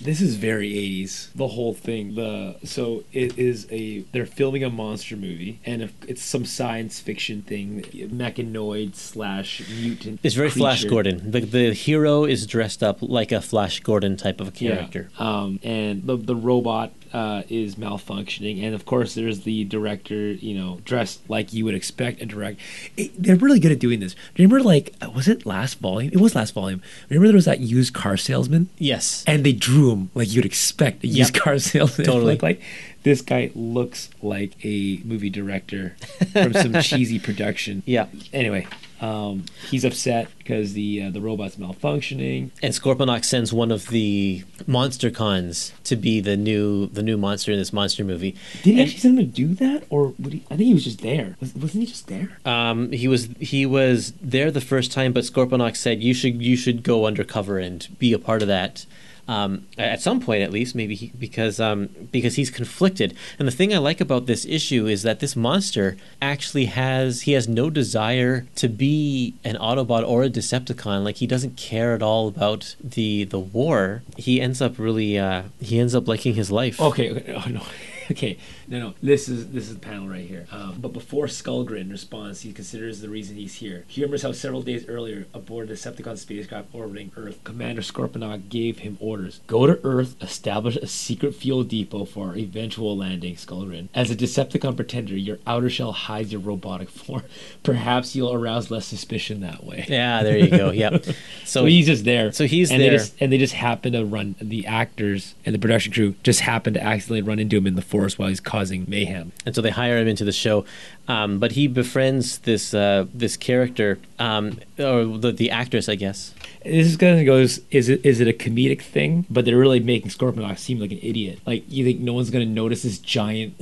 This 0.00 0.20
is 0.20 0.36
very 0.36 0.72
80s. 0.72 1.32
The 1.34 1.48
whole 1.48 1.74
thing. 1.74 2.14
The 2.14 2.56
so 2.64 3.04
it 3.12 3.38
is 3.38 3.66
a 3.70 4.00
they're 4.12 4.26
filming 4.26 4.64
a 4.64 4.70
monster 4.70 5.16
movie, 5.16 5.60
and 5.64 5.82
if 5.82 5.92
it's 6.06 6.22
some 6.22 6.44
science 6.44 7.00
fiction 7.00 7.42
thing, 7.42 7.82
mechanoid 7.82 8.94
slash 8.94 9.62
mutant. 9.68 10.20
it's 10.22 10.34
very 10.34 10.50
Flash. 10.50 10.84
Gordon. 10.84 11.30
The 11.30 11.40
the 11.40 11.72
hero 11.72 12.24
is 12.24 12.46
dressed 12.46 12.82
up 12.82 12.98
like 13.00 13.32
a 13.32 13.40
Flash 13.40 13.80
Gordon 13.80 14.16
type 14.16 14.40
of 14.40 14.48
a 14.48 14.50
character. 14.50 15.10
Yeah. 15.18 15.40
Um, 15.40 15.60
and 15.62 16.06
the 16.06 16.16
the 16.16 16.36
robot 16.36 16.92
uh, 17.12 17.42
is 17.48 17.76
malfunctioning, 17.76 18.62
and 18.62 18.74
of 18.74 18.84
course 18.84 19.14
there's 19.14 19.40
the 19.40 19.64
director, 19.64 20.32
you 20.32 20.54
know, 20.54 20.80
dressed 20.84 21.20
like 21.28 21.52
you 21.52 21.64
would 21.64 21.74
expect 21.74 22.20
a 22.22 22.26
direct. 22.26 22.60
It, 22.96 23.10
they're 23.22 23.36
really 23.36 23.60
good 23.60 23.72
at 23.72 23.78
doing 23.78 24.00
this. 24.00 24.14
Remember, 24.36 24.60
like, 24.60 24.94
uh, 25.00 25.10
was 25.10 25.28
it 25.28 25.46
last 25.46 25.78
volume? 25.78 26.10
It 26.12 26.20
was 26.20 26.34
last 26.34 26.52
volume. 26.54 26.82
Remember 27.08 27.28
there 27.28 27.34
was 27.36 27.44
that 27.46 27.60
used 27.60 27.94
car 27.94 28.16
salesman, 28.16 28.68
Yes. 28.78 29.24
and 29.26 29.44
they 29.44 29.52
drew 29.52 29.90
him 29.92 30.10
like 30.14 30.32
you'd 30.32 30.44
expect 30.46 31.04
a 31.04 31.06
used 31.06 31.34
Yep. 31.34 31.42
car 31.42 31.58
salesman. 31.58 32.04
to 32.06 32.12
Totally. 32.12 32.32
look 32.34 32.42
like 32.42 32.60
this 33.02 33.20
guy 33.22 33.50
looks 33.54 34.10
like 34.22 34.52
a 34.64 35.00
movie 35.04 35.30
director 35.30 35.96
from 36.32 36.52
some 36.52 36.72
cheesy 36.82 37.18
production. 37.18 37.82
Yeah. 37.86 38.06
Anyway. 38.32 38.66
Um, 39.00 39.44
he's 39.70 39.84
upset 39.84 40.28
because 40.38 40.72
the 40.72 41.02
uh, 41.04 41.10
the 41.10 41.20
robot's 41.20 41.56
malfunctioning. 41.56 42.50
And 42.62 42.74
Scorponok 42.74 43.24
sends 43.24 43.52
one 43.52 43.70
of 43.70 43.88
the 43.88 44.44
monster 44.66 45.10
cons 45.10 45.72
to 45.84 45.96
be 45.96 46.20
the 46.20 46.36
new 46.36 46.86
the 46.88 47.02
new 47.02 47.16
monster 47.16 47.52
in 47.52 47.58
this 47.58 47.72
monster 47.72 48.04
movie. 48.04 48.32
Did 48.62 48.64
he 48.64 48.70
And, 48.72 48.80
actually 48.80 48.98
send 49.00 49.18
him 49.18 49.26
to 49.26 49.30
do 49.32 49.54
that, 49.54 49.84
or 49.90 50.14
would 50.18 50.32
he? 50.32 50.42
I 50.50 50.56
think 50.56 50.66
he 50.68 50.74
was 50.74 50.84
just 50.84 51.00
there. 51.02 51.36
Was, 51.40 51.54
wasn't 51.54 51.82
he 51.82 51.86
just 51.86 52.08
there? 52.08 52.38
um, 52.44 52.90
he 52.92 53.06
was 53.08 53.28
he 53.40 53.66
was 53.66 54.12
there 54.20 54.50
the 54.50 54.60
first 54.60 54.90
time, 54.92 55.12
but 55.12 55.24
Scorponok 55.24 55.76
said 55.76 56.02
you 56.02 56.14
should 56.14 56.42
you 56.42 56.56
should 56.56 56.82
go 56.82 57.06
undercover 57.06 57.58
and 57.58 57.86
be 57.98 58.12
a 58.12 58.18
part 58.18 58.42
of 58.42 58.48
that. 58.48 58.84
Um, 59.28 59.66
at 59.76 60.00
some 60.00 60.20
point, 60.20 60.42
at 60.42 60.50
least, 60.50 60.74
maybe 60.74 60.94
he, 60.94 61.12
because 61.18 61.60
um, 61.60 61.90
because 62.10 62.36
he's 62.36 62.50
conflicted. 62.50 63.14
And 63.38 63.46
the 63.46 63.52
thing 63.52 63.74
I 63.74 63.78
like 63.78 64.00
about 64.00 64.24
this 64.24 64.46
issue 64.46 64.86
is 64.86 65.02
that 65.02 65.20
this 65.20 65.36
monster 65.36 65.98
actually 66.22 66.64
has 66.64 67.22
he 67.22 67.32
has 67.32 67.46
no 67.46 67.68
desire 67.68 68.46
to 68.56 68.68
be 68.68 69.34
an 69.44 69.56
Autobot 69.56 70.08
or 70.08 70.22
a 70.22 70.30
Decepticon. 70.30 71.04
Like 71.04 71.16
he 71.16 71.26
doesn't 71.26 71.58
care 71.58 71.92
at 71.92 72.02
all 72.02 72.26
about 72.26 72.74
the 72.82 73.24
the 73.24 73.38
war. 73.38 74.02
He 74.16 74.40
ends 74.40 74.62
up 74.62 74.78
really 74.78 75.18
uh, 75.18 75.42
he 75.60 75.78
ends 75.78 75.94
up 75.94 76.08
liking 76.08 76.34
his 76.34 76.50
life. 76.50 76.80
Okay, 76.80 77.10
okay, 77.10 77.34
oh 77.34 77.50
no, 77.50 77.62
okay, 78.10 78.38
no, 78.68 78.78
no. 78.78 78.94
This 79.02 79.28
is 79.28 79.50
this 79.50 79.68
is 79.68 79.74
the 79.74 79.80
panel 79.80 80.08
right 80.08 80.26
here. 80.26 80.46
Um, 80.52 80.76
but 80.78 80.92
before 80.92 81.26
Skullgrin 81.26 81.90
responds, 81.90 82.42
he 82.42 82.52
considers 82.52 83.00
the 83.00 83.08
reason 83.08 83.36
he's 83.36 83.56
here. 83.56 83.84
He 83.88 84.00
remembers 84.00 84.22
how 84.22 84.32
several 84.32 84.62
days 84.62 84.86
earlier, 84.88 85.26
aboard 85.32 85.70
a 85.70 85.74
Decepticon 85.74 86.18
spacecraft 86.18 86.68
orbiting 86.72 87.12
Earth, 87.16 87.42
Commander 87.44 87.82
Scorponok 87.82 88.48
gave 88.48 88.80
him 88.80 88.98
orders: 89.00 89.40
go 89.46 89.66
to 89.66 89.80
Earth, 89.84 90.16
establish 90.22 90.76
a 90.76 90.86
secret 90.86 91.34
fuel 91.34 91.64
depot 91.64 92.04
for 92.04 92.28
our 92.28 92.36
eventual 92.36 92.96
landing. 92.96 93.36
Skullgrin, 93.36 93.88
as 93.94 94.10
a 94.10 94.16
Decepticon 94.16 94.76
pretender, 94.76 95.16
your 95.16 95.38
outer 95.46 95.70
shell 95.70 95.92
hides 95.92 96.32
your 96.32 96.40
robotic 96.40 96.90
form. 96.90 97.22
Perhaps 97.62 98.14
you'll 98.14 98.32
arouse 98.32 98.70
less 98.70 98.86
suspicion 98.86 99.40
that 99.40 99.64
way. 99.64 99.86
Yeah, 99.88 100.22
there 100.22 100.36
you 100.36 100.50
go. 100.50 100.70
Yep. 100.70 101.06
So 101.44 101.62
So 101.62 101.64
he's 101.66 101.86
just 101.86 102.04
there. 102.04 102.30
So 102.32 102.46
he's 102.46 102.70
and 102.70 102.80
there. 102.80 102.90
They 102.90 102.96
just, 102.96 103.14
and 103.20 103.32
they 103.32 103.38
just 103.38 103.54
happen 103.54 103.92
to 103.92 104.04
run. 104.04 104.34
The 104.40 104.66
actors 104.66 105.34
and 105.46 105.54
the 105.54 105.58
production 105.58 105.92
crew 105.92 106.14
just 106.22 106.40
happen 106.40 106.74
to 106.74 106.82
accidentally 106.82 107.22
run 107.22 107.38
into 107.38 107.56
him 107.56 107.66
in 107.66 107.74
the 107.74 107.82
forest 107.82 108.18
while 108.18 108.28
he's 108.28 108.40
causing 108.58 108.84
mayhem. 108.88 109.32
and 109.46 109.54
so 109.54 109.60
they 109.60 109.70
hire 109.70 109.98
him 109.98 110.08
into 110.08 110.24
the 110.24 110.32
show. 110.32 110.64
Um, 111.06 111.38
but 111.38 111.52
he 111.52 111.68
befriends 111.68 112.38
this 112.38 112.74
uh, 112.74 113.06
this 113.14 113.36
character, 113.36 113.98
um, 114.18 114.58
or 114.78 115.04
the, 115.04 115.32
the 115.32 115.50
actress, 115.50 115.88
I 115.88 115.94
guess. 115.94 116.34
This 116.64 116.86
is 116.86 116.96
gonna 116.96 117.24
goes. 117.24 117.60
Is 117.70 117.88
it 117.88 118.04
is 118.04 118.20
it 118.20 118.28
a 118.28 118.32
comedic 118.32 118.82
thing? 118.82 119.24
But 119.30 119.44
they're 119.44 119.56
really 119.56 119.80
making 119.80 120.10
Scorponok 120.10 120.58
seem 120.58 120.80
like 120.80 120.92
an 120.92 121.00
idiot. 121.02 121.40
Like 121.46 121.64
you 121.68 121.84
think 121.84 122.00
no 122.00 122.12
one's 122.12 122.30
gonna 122.30 122.46
notice 122.46 122.82
this 122.82 122.98
giant, 122.98 123.54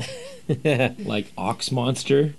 like 1.04 1.32
ox 1.36 1.70
monster? 1.70 2.34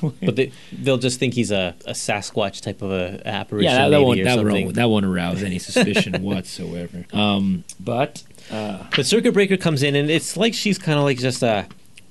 But 0.00 0.36
they, 0.36 0.52
they'll 0.72 0.98
just 0.98 1.18
think 1.18 1.34
he's 1.34 1.50
a, 1.50 1.74
a 1.86 1.92
Sasquatch 1.92 2.60
type 2.60 2.82
of 2.82 2.90
a 2.90 3.22
apparition, 3.26 3.72
yeah, 3.72 3.84
that, 3.84 3.90
that 3.90 4.02
won't 4.02 4.22
that 4.24 4.44
won't 4.44 4.74
that 4.74 4.90
won't 4.90 5.06
arouse 5.06 5.42
any 5.42 5.58
suspicion 5.58 6.22
whatsoever. 6.22 7.06
Um, 7.12 7.64
but 7.80 8.22
uh, 8.50 8.84
But 8.94 9.06
Circuit 9.06 9.32
Breaker 9.32 9.56
comes 9.56 9.82
in, 9.82 9.94
and 9.94 10.10
it's 10.10 10.36
like 10.36 10.54
she's 10.54 10.78
kind 10.78 10.98
of 10.98 11.04
like 11.04 11.18
just 11.18 11.42
a 11.42 11.66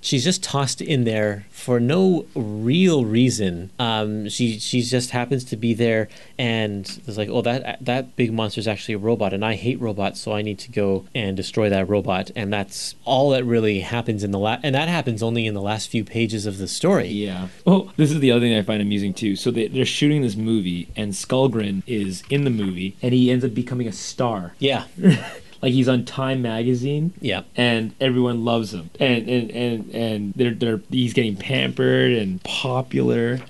she's 0.05 0.23
just 0.23 0.43
tossed 0.43 0.81
in 0.81 1.03
there 1.03 1.45
for 1.49 1.79
no 1.79 2.25
real 2.35 3.03
reason. 3.05 3.71
Um, 3.79 4.29
she 4.29 4.59
she 4.59 4.81
just 4.81 5.09
happens 5.09 5.43
to 5.45 5.57
be 5.57 5.73
there, 5.73 6.07
and 6.37 6.81
it's 7.07 7.17
like, 7.17 7.29
oh, 7.29 7.41
that 7.41 7.83
that 7.83 8.15
big 8.15 8.31
monster 8.31 8.59
is 8.59 8.67
actually 8.67 8.93
a 8.93 8.99
robot, 8.99 9.33
and 9.33 9.43
I 9.43 9.55
hate 9.55 9.81
robots, 9.81 10.21
so 10.21 10.33
I 10.33 10.41
need 10.41 10.59
to 10.59 10.71
go 10.71 11.05
and 11.15 11.35
destroy 11.35 11.69
that 11.69 11.89
robot. 11.89 12.31
And 12.35 12.53
that's 12.53 12.95
all 13.03 13.31
that 13.31 13.43
really 13.43 13.79
happens 13.79 14.23
in 14.23 14.31
the 14.31 14.39
last, 14.39 14.61
and 14.63 14.75
that 14.75 14.87
happens 14.87 15.23
only 15.23 15.47
in 15.47 15.53
the 15.53 15.61
last 15.61 15.89
few 15.89 16.05
pages 16.05 16.45
of 16.45 16.59
the 16.59 16.67
story. 16.67 17.07
Yeah. 17.07 17.47
Oh, 17.65 17.91
this 17.97 18.11
is 18.11 18.19
the 18.19 18.31
other 18.31 18.41
thing 18.41 18.55
I 18.55 18.61
find 18.61 18.81
amusing 18.81 19.13
too. 19.13 19.35
So 19.35 19.51
they, 19.51 19.67
they're 19.67 19.85
shooting 19.85 20.21
this 20.21 20.35
movie, 20.35 20.87
and 20.95 21.13
Skullgrin 21.13 21.81
is 21.87 22.23
in 22.29 22.43
the 22.43 22.51
movie, 22.51 22.95
and 23.01 23.13
he 23.13 23.31
ends 23.31 23.43
up 23.43 23.53
becoming 23.53 23.87
a 23.87 23.91
star. 23.93 24.53
Yeah, 24.59 24.85
Like 25.65 25.73
he's 25.73 25.89
on 25.89 26.05
Time 26.05 26.39
magazine. 26.43 27.11
yeah. 27.19 27.41
and 27.57 27.93
everyone 27.99 28.45
loves 28.45 28.69
him 28.71 28.85
and 28.99 29.27
and 29.27 29.45
and, 29.51 29.95
and 29.95 30.33
they're, 30.37 30.53
they're 30.61 30.81
he's 30.91 31.13
getting 31.13 31.35
pampered 31.35 32.11
and 32.21 32.31
popular 32.43 33.41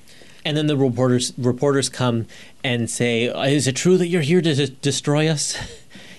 And 0.45 0.55
then 0.55 0.67
the 0.71 0.77
reporters 0.77 1.33
reporters 1.37 1.89
come 1.89 2.17
and 2.63 2.89
say, 2.89 3.25
"Is 3.57 3.67
it 3.67 3.75
true 3.75 3.97
that 3.97 4.07
you're 4.07 4.21
here 4.31 4.41
to 4.41 4.53
de- 4.55 4.67
destroy 4.89 5.27
us?" 5.27 5.57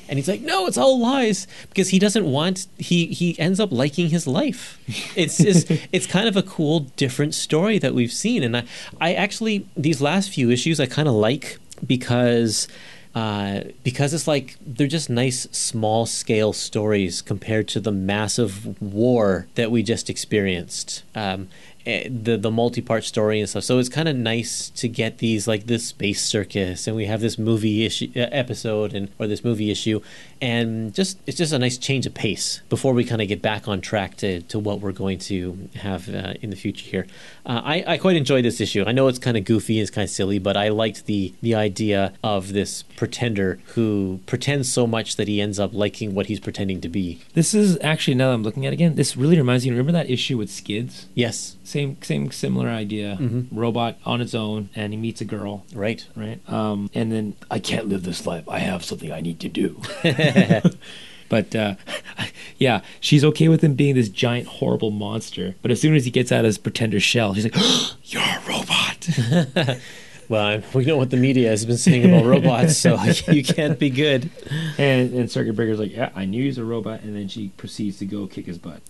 And 0.09 0.19
he's 0.19 0.29
like, 0.29 0.43
"No, 0.43 0.67
it's 0.69 0.79
all 0.79 1.01
lies," 1.01 1.49
because 1.71 1.89
he 1.95 1.99
doesn't 1.99 2.27
want. 2.39 2.67
He 2.79 3.07
he 3.21 3.29
ends 3.47 3.59
up 3.59 3.71
liking 3.73 4.11
his 4.11 4.25
life. 4.41 4.63
It's 5.23 5.39
just, 5.39 5.65
it's 5.97 6.07
kind 6.17 6.29
of 6.29 6.37
a 6.37 6.43
cool, 6.57 6.81
different 7.05 7.35
story 7.35 7.79
that 7.81 7.93
we've 7.99 8.13
seen, 8.25 8.41
and 8.47 8.55
I 8.57 8.63
I 9.01 9.15
actually 9.25 9.57
these 9.87 10.01
last 10.11 10.27
few 10.37 10.47
issues 10.57 10.79
I 10.79 10.87
kind 10.87 11.09
of 11.09 11.15
like 11.29 11.59
because. 11.95 12.69
Uh, 13.17 13.62
because 13.83 14.12
it's 14.12 14.29
like 14.29 14.59
they're 14.61 14.87
just 14.87 15.09
nice 15.09 15.49
small 15.51 16.05
scale 16.05 16.53
stories 16.53 17.23
compared 17.23 17.67
to 17.67 17.81
the 17.81 17.91
massive 17.91 18.81
war 18.83 19.47
that 19.55 19.71
we 19.71 19.83
just 19.83 20.11
experienced. 20.11 21.03
Um, 21.14 21.49
eh, 21.87 22.11
the 22.11 22.37
the 22.37 22.51
multi 22.51 22.83
part 22.83 23.05
story 23.05 23.41
and 23.41 23.49
stuff. 23.49 23.64
So 23.64 23.79
it's 23.79 23.89
kind 23.89 24.07
of 24.07 24.17
nice 24.17 24.69
to 24.69 24.87
get 24.87 25.17
these 25.17 25.49
like 25.49 25.67
this 25.67 25.87
space 25.87 26.23
circus 26.23 26.87
and 26.87 26.95
we 26.95 27.07
have 27.07 27.23
this 27.23 27.39
movie 27.39 27.87
issue 27.87 28.11
episode 28.14 28.93
and 28.93 29.09
or 29.19 29.27
this 29.27 29.43
movie 29.43 29.71
issue. 29.71 30.03
And 30.43 30.93
just 30.93 31.19
it's 31.27 31.39
just 31.39 31.55
a 31.55 31.59
nice 31.59 31.79
change 31.79 32.05
of 32.05 32.12
pace 32.12 32.61
before 32.69 32.93
we 32.93 33.03
kind 33.03 33.23
of 33.23 33.29
get 33.29 33.41
back 33.41 33.67
on 33.67 33.81
track 33.81 34.19
to, 34.19 34.43
to 34.43 34.59
what 34.59 34.81
we're 34.81 34.93
going 34.93 35.21
to 35.21 35.71
have 35.77 36.14
uh, 36.14 36.35
in 36.43 36.51
the 36.51 36.57
future 36.57 36.85
here 36.85 37.07
uh, 37.47 37.63
I, 37.65 37.85
I 37.87 37.97
quite 37.99 38.17
enjoyed 38.17 38.45
this 38.45 38.61
issue. 38.61 38.83
I 38.87 38.93
know 38.93 39.07
it's 39.09 39.19
kind 39.21 39.37
of 39.37 39.45
goofy 39.45 39.81
it's 39.81 39.91
kind 39.91 40.05
of 40.05 40.11
silly 40.11 40.39
but 40.39 40.57
I 40.57 40.69
liked 40.69 41.07
the 41.07 41.33
the 41.43 41.55
idea 41.55 42.13
of 42.23 42.53
this 42.53 42.83
pretender 42.83 43.59
who 43.75 44.21
pretends 44.27 44.73
so 44.73 44.87
much 44.87 45.17
that 45.17 45.29
he 45.29 45.41
ends 45.41 45.59
up 45.61 45.73
liking 45.73 46.15
what 46.15 46.27
he's 46.27 46.41
pretending 46.41 46.81
to 46.81 46.89
be. 46.89 47.21
This 47.35 47.55
is 47.55 47.79
actually 47.83 48.15
now 48.15 48.29
that 48.29 48.35
i'm 48.35 48.43
looking 48.43 48.67
at 48.67 48.73
it 48.73 48.75
again 48.75 48.95
this 48.97 49.17
really 49.17 49.37
reminds 49.39 49.65
me 49.65 49.71
remember 49.71 49.93
that 49.93 50.11
issue 50.11 50.37
with 50.37 50.51
skids? 50.51 51.07
Yes. 51.15 51.57
Same 51.65 51.97
same 52.03 52.31
similar 52.31 52.69
idea. 52.69 53.17
Mhm. 53.21 53.47
robot 53.53 53.97
on 54.05 54.21
its 54.21 54.35
own 54.35 54.69
and 54.75 54.93
he 54.93 54.97
meets 54.99 55.21
a 55.21 55.25
girl. 55.25 55.65
Right. 55.75 56.05
Right? 56.17 56.41
Um 56.49 56.91
and 56.95 57.13
then 57.13 57.35
i 57.51 57.59
can't 57.59 57.89
live 57.89 58.03
this 58.03 58.27
life. 58.27 58.49
I 58.49 58.59
have 58.59 58.85
something 58.85 59.13
i 59.13 59.21
need 59.21 59.39
to 59.41 59.49
do 59.49 59.81
But 61.29 61.55
uh, 61.55 61.77
yeah, 62.59 62.83
she's 63.01 63.24
okay 63.24 63.49
with 63.49 63.62
him 63.62 63.74
being 63.74 63.95
this 63.95 64.09
giant, 64.09 64.49
horrible 64.49 64.91
monster. 64.91 65.55
But 65.62 65.70
as 65.70 65.81
soon 65.81 65.95
as 65.95 66.05
he 66.05 66.11
gets 66.11 66.33
out 66.33 66.41
of 66.41 66.47
his 66.47 66.59
pretender 66.59 67.01
shell, 67.01 67.35
she's 67.35 67.45
like, 67.45 67.57
"You're 68.05 68.22
a 68.22 68.43
robot." 68.49 69.79
Well, 70.29 70.62
we 70.74 70.85
know 70.85 70.97
what 70.97 71.11
the 71.11 71.16
media 71.16 71.49
has 71.51 71.64
been 71.64 71.77
saying 71.77 72.05
about 72.05 72.24
robots, 72.24 72.77
so 72.77 73.01
you 73.29 73.45
can't 73.45 73.79
be 73.79 73.91
good. 73.91 74.31
And 74.79 75.14
and 75.14 75.31
Circuit 75.31 75.55
Breaker's 75.55 75.79
like, 75.79 75.93
yeah, 75.93 76.11
I 76.14 76.24
knew 76.24 76.43
he 76.43 76.49
was 76.49 76.59
a 76.59 76.64
robot, 76.64 77.01
and 77.03 77.14
then 77.14 77.29
she 77.29 77.49
proceeds 77.57 77.99
to 77.99 78.07
go 78.07 78.27
kick 78.27 78.47
his 78.47 78.59
butt. 78.59 78.83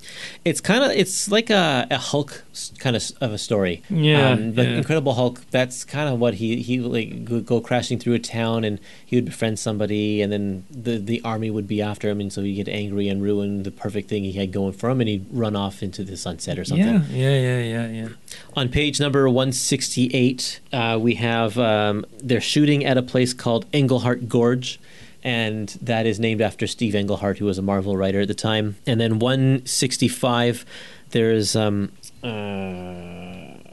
It's 0.44 0.60
kind 0.60 0.84
of 0.84 0.90
it's 0.92 1.30
like 1.30 1.50
a, 1.50 1.86
a 1.90 1.98
Hulk 1.98 2.44
kind 2.78 2.96
of 2.96 3.04
of 3.20 3.32
a 3.32 3.38
story. 3.38 3.82
Yeah, 3.90 4.30
um, 4.30 4.54
the 4.54 4.64
yeah. 4.64 4.76
Incredible 4.78 5.14
Hulk. 5.14 5.42
That's 5.50 5.84
kind 5.84 6.08
of 6.08 6.18
what 6.18 6.34
he 6.34 6.62
he 6.62 6.80
would, 6.80 6.92
like 6.92 7.28
would 7.28 7.46
go 7.46 7.60
crashing 7.60 7.98
through 7.98 8.14
a 8.14 8.18
town, 8.18 8.64
and 8.64 8.80
he 9.04 9.16
would 9.16 9.26
befriend 9.26 9.58
somebody, 9.58 10.22
and 10.22 10.32
then 10.32 10.64
the 10.70 10.98
the 10.98 11.20
army 11.22 11.50
would 11.50 11.68
be 11.68 11.82
after 11.82 12.08
him, 12.08 12.20
and 12.20 12.32
so 12.32 12.42
he'd 12.42 12.54
get 12.54 12.68
angry 12.68 13.08
and 13.08 13.22
ruin 13.22 13.62
the 13.62 13.70
perfect 13.70 14.08
thing 14.08 14.24
he 14.24 14.32
had 14.32 14.52
going 14.52 14.72
for 14.72 14.88
him, 14.88 15.00
and 15.00 15.08
he'd 15.08 15.26
run 15.30 15.54
off 15.54 15.82
into 15.82 16.02
the 16.02 16.16
sunset 16.16 16.58
or 16.58 16.64
something. 16.64 16.86
Yeah, 16.86 17.02
yeah, 17.10 17.38
yeah, 17.38 17.60
yeah, 17.60 17.88
yeah. 17.88 18.08
On 18.54 18.68
page 18.68 19.00
number 19.00 19.28
168, 19.28 20.60
uh, 20.72 20.98
we 21.00 21.14
have 21.14 21.25
um, 21.26 22.06
they're 22.18 22.40
shooting 22.40 22.84
at 22.84 22.96
a 22.96 23.02
place 23.02 23.32
called 23.34 23.66
Englehart 23.72 24.28
Gorge, 24.28 24.78
and 25.22 25.68
that 25.82 26.06
is 26.06 26.18
named 26.20 26.40
after 26.40 26.66
Steve 26.66 26.94
Englehart, 26.94 27.38
who 27.38 27.44
was 27.46 27.58
a 27.58 27.62
Marvel 27.62 27.96
writer 27.96 28.20
at 28.20 28.28
the 28.28 28.34
time. 28.34 28.76
And 28.86 29.00
then 29.00 29.18
165, 29.18 30.64
there's 31.10 31.56
um, 31.56 31.92
uh, 32.22 32.28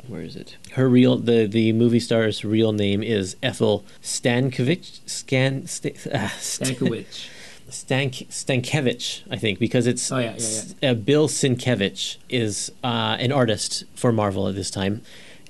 where 0.08 0.22
is 0.22 0.36
it? 0.36 0.58
Her 0.74 0.88
real 0.89 1.18
the 1.18 1.45
the 1.47 1.74
movie 1.74 1.99
star's 1.99 2.43
real 2.43 2.72
name 2.72 3.04
is 3.04 3.36
Ethel 3.41 3.84
Stankovic. 4.01 4.99
Scan 5.10 5.66
St- 5.68 6.08
uh, 6.08 6.28
St- 6.39 6.78
Stankiewicz. 6.78 7.30
Stank 7.70 8.14
Stankevich, 8.30 9.22
I 9.32 9.38
think, 9.38 9.58
because 9.58 9.88
it's 9.88 10.12
Oh, 10.12 10.20
yeah, 10.20 10.36
yeah, 10.38 10.62
yeah. 10.82 10.91
Uh, 10.91 10.93
Bill 10.93 11.28
Sienkiewicz 11.28 12.18
is 12.30 12.72
uh, 12.84 13.18
an 13.20 13.32
artist 13.32 13.86
for 13.95 14.12
Marvel 14.12 14.47
at 14.47 14.54
this 14.54 14.70
time, 14.70 15.01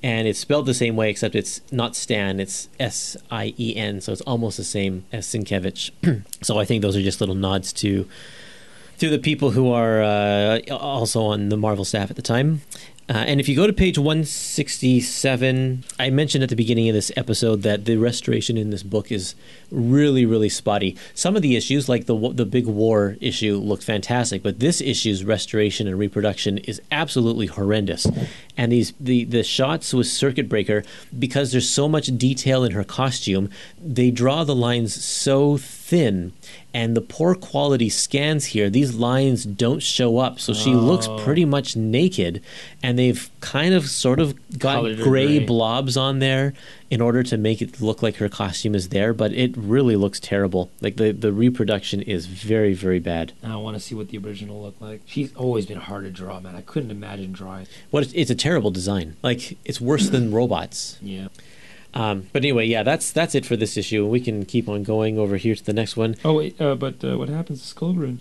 and 0.04 0.28
it's 0.28 0.38
spelled 0.38 0.66
the 0.66 0.74
same 0.74 0.98
way 0.98 1.10
except 1.10 1.34
it's 1.34 1.62
not 1.72 1.96
Stan, 1.96 2.42
it's 2.42 2.68
S 2.80 3.16
I 3.32 3.54
E 3.58 3.76
N, 3.76 4.02
so 4.02 4.12
it's 4.12 4.22
almost 4.22 4.58
the 4.58 4.64
same 4.64 5.06
as 5.14 5.26
Sienkiewicz. 5.26 6.24
so 6.44 6.60
I 6.60 6.66
think 6.66 6.82
those 6.82 6.98
are 6.98 7.02
just 7.02 7.22
little 7.22 7.36
nods 7.36 7.72
to 7.74 8.08
to 9.00 9.10
the 9.10 9.18
people 9.18 9.52
who 9.52 9.72
are 9.72 10.04
uh, 10.04 10.60
also 10.70 11.24
on 11.24 11.50
the 11.50 11.58
Marvel 11.58 11.86
staff 11.86 12.10
at 12.10 12.16
the 12.16 12.22
time. 12.22 12.62
Uh, 13.10 13.14
and 13.28 13.42
if 13.42 13.50
you 13.50 13.56
go 13.56 13.68
to 13.68 13.74
page 13.74 13.98
167, 13.98 15.84
I 16.00 16.10
mentioned 16.10 16.42
at 16.42 16.50
the 16.50 16.56
beginning 16.56 16.88
of 16.88 16.96
this 16.96 17.12
episode 17.18 17.62
that 17.64 17.84
the 17.84 17.98
restoration 17.98 18.58
in 18.58 18.70
this 18.70 18.84
book 18.84 19.12
is 19.12 19.36
really, 19.72 20.26
really 20.26 20.48
spotty. 20.48 20.96
Some 21.14 21.36
of 21.36 21.42
the 21.42 21.58
issues, 21.58 21.90
like 21.90 22.06
the 22.06 22.16
the 22.34 22.46
big 22.46 22.66
war 22.66 23.18
issue, 23.20 23.58
look 23.58 23.82
fantastic, 23.82 24.42
but 24.42 24.60
this 24.60 24.80
issue's 24.80 25.26
restoration 25.26 25.86
and 25.86 26.00
reproduction 26.00 26.60
is 26.60 26.82
absolutely 26.92 27.48
horrendous. 27.48 28.08
And 28.56 28.72
these 28.72 28.94
the 29.00 29.26
the 29.26 29.44
shots 29.44 29.94
with 29.94 30.08
Circuit 30.08 30.48
Breaker, 30.48 30.84
because 31.18 31.52
there's 31.52 31.70
so 31.70 31.90
much 31.90 32.08
detail 32.18 32.64
in 32.64 32.72
her 32.72 32.86
costume, 32.86 33.50
they 33.84 34.12
draw 34.12 34.46
the 34.46 34.56
lines 34.56 34.94
so 35.04 35.58
thin 35.86 36.32
and 36.74 36.96
the 36.96 37.02
poor 37.02 37.36
quality 37.36 37.90
scans 37.90 38.46
here 38.46 38.70
these 38.70 38.94
lines 38.96 39.44
don't 39.44 39.84
show 39.84 40.18
up 40.18 40.40
so 40.40 40.54
she 40.54 40.74
looks 40.74 41.08
Oh. 41.10 41.18
pretty 41.20 41.44
much 41.44 41.76
naked 41.76 42.42
and 42.82 42.98
they've 42.98 43.30
kind 43.42 43.74
of 43.74 43.88
sort 43.90 44.20
of 44.22 44.34
got 44.58 44.76
Colored 44.76 45.00
gray 45.00 45.40
gray. 45.40 45.46
blobs 45.46 45.98
on 45.98 46.20
there 46.20 46.54
in 46.90 47.02
order 47.02 47.22
to 47.24 47.36
make 47.36 47.62
it 47.62 47.82
look 47.82 48.02
like 48.02 48.16
her 48.16 48.30
costume 48.30 48.76
is 48.76 48.90
there 48.90 49.14
but 49.14 49.34
it 49.34 49.58
really 49.58 49.98
looks 49.98 50.22
terrible 50.22 50.72
like 50.80 50.96
the 50.96 51.12
the 51.12 51.34
reproduction 51.34 52.02
is 52.02 52.28
very 52.28 52.74
very 52.74 53.00
bad 53.00 53.34
I 53.44 53.58
want 53.58 53.76
to 53.76 53.82
see 53.82 53.94
what 53.94 54.08
the 54.08 54.18
original 54.20 54.62
looked 54.62 54.82
like. 54.82 55.02
She's 55.06 55.36
always 55.36 55.66
been 55.66 55.80
hard 55.80 56.06
to 56.06 56.12
draw, 56.12 56.40
man. 56.40 56.56
I 56.56 56.62
couldn't 56.62 56.92
imagine 56.92 57.34
drawing. 57.34 57.68
what 57.92 58.10
it's 58.16 58.32
a 58.32 58.36
terrible 58.36 58.72
design 58.72 59.18
like 59.22 59.58
it's 59.66 59.82
worse 59.82 60.08
than 60.10 60.32
robots 60.32 60.98
Yeah. 61.02 61.28
Um, 61.94 62.28
but 62.34 62.42
anyway 62.42 62.66
yeah 62.66 62.84
that's 62.84 63.12
that's 63.12 63.36
it 63.36 63.46
for 63.46 63.56
this 63.56 63.78
issue 63.78 64.06
we 64.06 64.20
can 64.20 64.46
keep 64.46 64.68
on 64.68 64.84
going 64.84 65.18
over 65.18 65.38
here 65.38 65.56
to 65.56 65.64
the 65.64 65.74
next 65.74 65.96
one 65.98 66.16
Oh 66.24 66.34
wait, 66.34 66.60
uh, 66.62 66.76
but 66.76 67.04
uh, 67.04 67.18
what 67.18 67.30
happens 67.30 67.62
to 67.68 67.76
Skullgrin? 67.76 68.20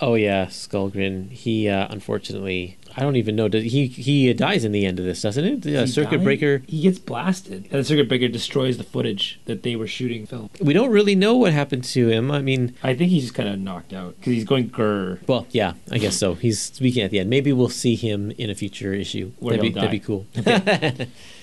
Oh 0.00 0.14
yeah, 0.14 0.46
Skullgrin. 0.46 1.30
He 1.30 1.68
uh, 1.68 1.86
unfortunately, 1.90 2.78
I 2.96 3.02
don't 3.02 3.16
even 3.16 3.36
know. 3.36 3.48
Does 3.48 3.64
he 3.64 3.86
he 3.86 4.32
dies 4.32 4.64
in 4.64 4.72
the 4.72 4.86
end 4.86 4.98
of 4.98 5.04
this, 5.04 5.20
doesn't 5.20 5.44
it? 5.44 5.62
The 5.62 5.82
uh, 5.82 5.86
Circuit 5.86 6.18
died? 6.18 6.24
Breaker. 6.24 6.62
He 6.66 6.82
gets 6.82 6.98
blasted, 6.98 7.64
and 7.70 7.80
the 7.80 7.84
Circuit 7.84 8.08
Breaker 8.08 8.28
destroys 8.28 8.78
the 8.78 8.84
footage 8.84 9.40
that 9.44 9.62
they 9.62 9.76
were 9.76 9.86
shooting 9.86 10.26
film. 10.26 10.48
We 10.60 10.72
don't 10.72 10.90
really 10.90 11.14
know 11.14 11.36
what 11.36 11.52
happened 11.52 11.84
to 11.84 12.08
him. 12.08 12.30
I 12.30 12.40
mean, 12.40 12.74
I 12.82 12.94
think 12.94 13.10
he's 13.10 13.24
just 13.24 13.34
kind 13.34 13.48
of 13.48 13.58
knocked 13.58 13.92
out 13.92 14.16
because 14.16 14.32
he's 14.32 14.44
going 14.44 14.70
grr. 14.70 15.26
well, 15.26 15.46
yeah, 15.50 15.74
I 15.90 15.98
guess 15.98 16.16
so. 16.16 16.34
He's 16.34 16.60
speaking 16.60 17.02
at 17.02 17.10
the 17.10 17.18
end. 17.18 17.28
Maybe 17.28 17.52
we'll 17.52 17.68
see 17.68 17.94
him 17.96 18.30
in 18.32 18.48
a 18.48 18.54
future 18.54 18.94
issue. 18.94 19.32
Where 19.38 19.56
that'd 19.56 19.74
be 19.74 19.78
that'd 19.78 19.90
be 19.90 20.00
cool. 20.00 20.26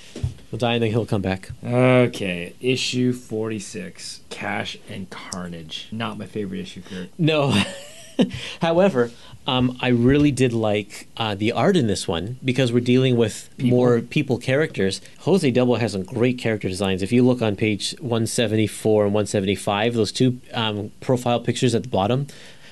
he'll 0.49 0.57
die 0.59 0.73
and 0.75 0.83
then 0.83 0.91
he'll 0.91 1.05
come 1.05 1.21
back. 1.21 1.49
Okay, 1.63 2.53
issue 2.61 3.13
forty-six, 3.13 4.21
Cash 4.29 4.77
and 4.89 5.09
Carnage. 5.09 5.87
Not 5.91 6.17
my 6.17 6.25
favorite 6.25 6.59
issue, 6.59 6.81
Kurt. 6.81 7.09
No. 7.17 7.53
However, 8.61 9.11
um, 9.45 9.77
I 9.79 9.89
really 9.89 10.31
did 10.31 10.51
like 10.51 11.07
uh, 11.17 11.35
the 11.35 11.51
art 11.51 11.77
in 11.77 11.85
this 11.85 12.07
one 12.07 12.39
because 12.43 12.73
we're 12.73 12.79
dealing 12.79 13.15
with 13.15 13.49
People. 13.57 13.77
more 13.77 14.01
people 14.01 14.37
characters. 14.39 15.01
Jose 15.19 15.49
Delbo 15.51 15.77
has 15.77 15.91
some 15.91 16.01
great 16.03 16.39
character 16.39 16.67
designs. 16.67 17.03
If 17.03 17.11
you 17.11 17.23
look 17.23 17.43
on 17.43 17.55
page 17.55 17.91
174 17.99 19.05
and 19.05 19.13
175, 19.13 19.93
those 19.93 20.11
two 20.11 20.41
um, 20.53 20.91
profile 20.99 21.39
pictures 21.39 21.75
at 21.75 21.83
the 21.83 21.89
bottom, 21.89 22.25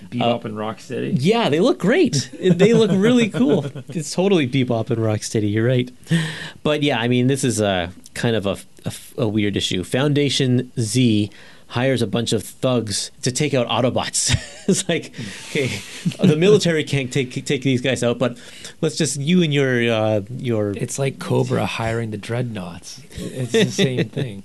Bebop 0.10 0.46
and 0.46 0.56
Rocksteady. 0.56 1.16
yeah, 1.20 1.50
they 1.50 1.60
look 1.60 1.80
great. 1.80 2.30
they 2.40 2.74
look 2.74 2.92
really 2.92 3.30
cool. 3.30 3.66
It's 3.90 4.12
totally 4.14 4.48
bebop 4.48 4.90
and 4.90 5.00
rocksteady. 5.00 5.52
You're 5.52 5.66
right. 5.68 5.90
But 6.64 6.84
yeah, 6.84 7.00
I 7.00 7.08
mean, 7.08 7.28
this 7.28 7.44
is 7.44 7.62
uh, 7.62 7.92
kind 8.14 8.36
of 8.36 8.46
a, 8.46 8.58
a, 8.86 8.94
a 9.24 9.28
weird 9.28 9.56
issue. 9.56 9.84
Foundation 9.84 10.72
Z 10.80 11.30
hires 11.76 12.02
a 12.02 12.08
bunch 12.08 12.32
of 12.32 12.42
thugs 12.42 13.12
to 13.22 13.34
take 13.34 13.54
out 13.54 13.68
Autobots. 13.68 14.32
it's 14.70 14.88
like, 14.88 15.14
okay, 15.50 15.70
the 16.26 16.38
military 16.38 16.86
can't 16.86 17.12
take 17.12 17.46
take 17.46 17.64
these 17.64 17.82
guys 17.82 18.02
out, 18.02 18.18
but 18.18 18.38
let's 18.80 18.96
just 18.96 19.20
you 19.20 19.44
and 19.44 19.54
your 19.54 19.92
uh, 19.92 20.22
your. 20.30 20.72
It's 20.78 20.98
like 20.98 21.20
Cobra 21.20 21.66
hiring 21.66 22.12
the 22.12 22.18
dreadnoughts. 22.18 23.02
It's 23.12 23.52
the 23.52 23.66
same 23.86 24.08
thing. 24.08 24.44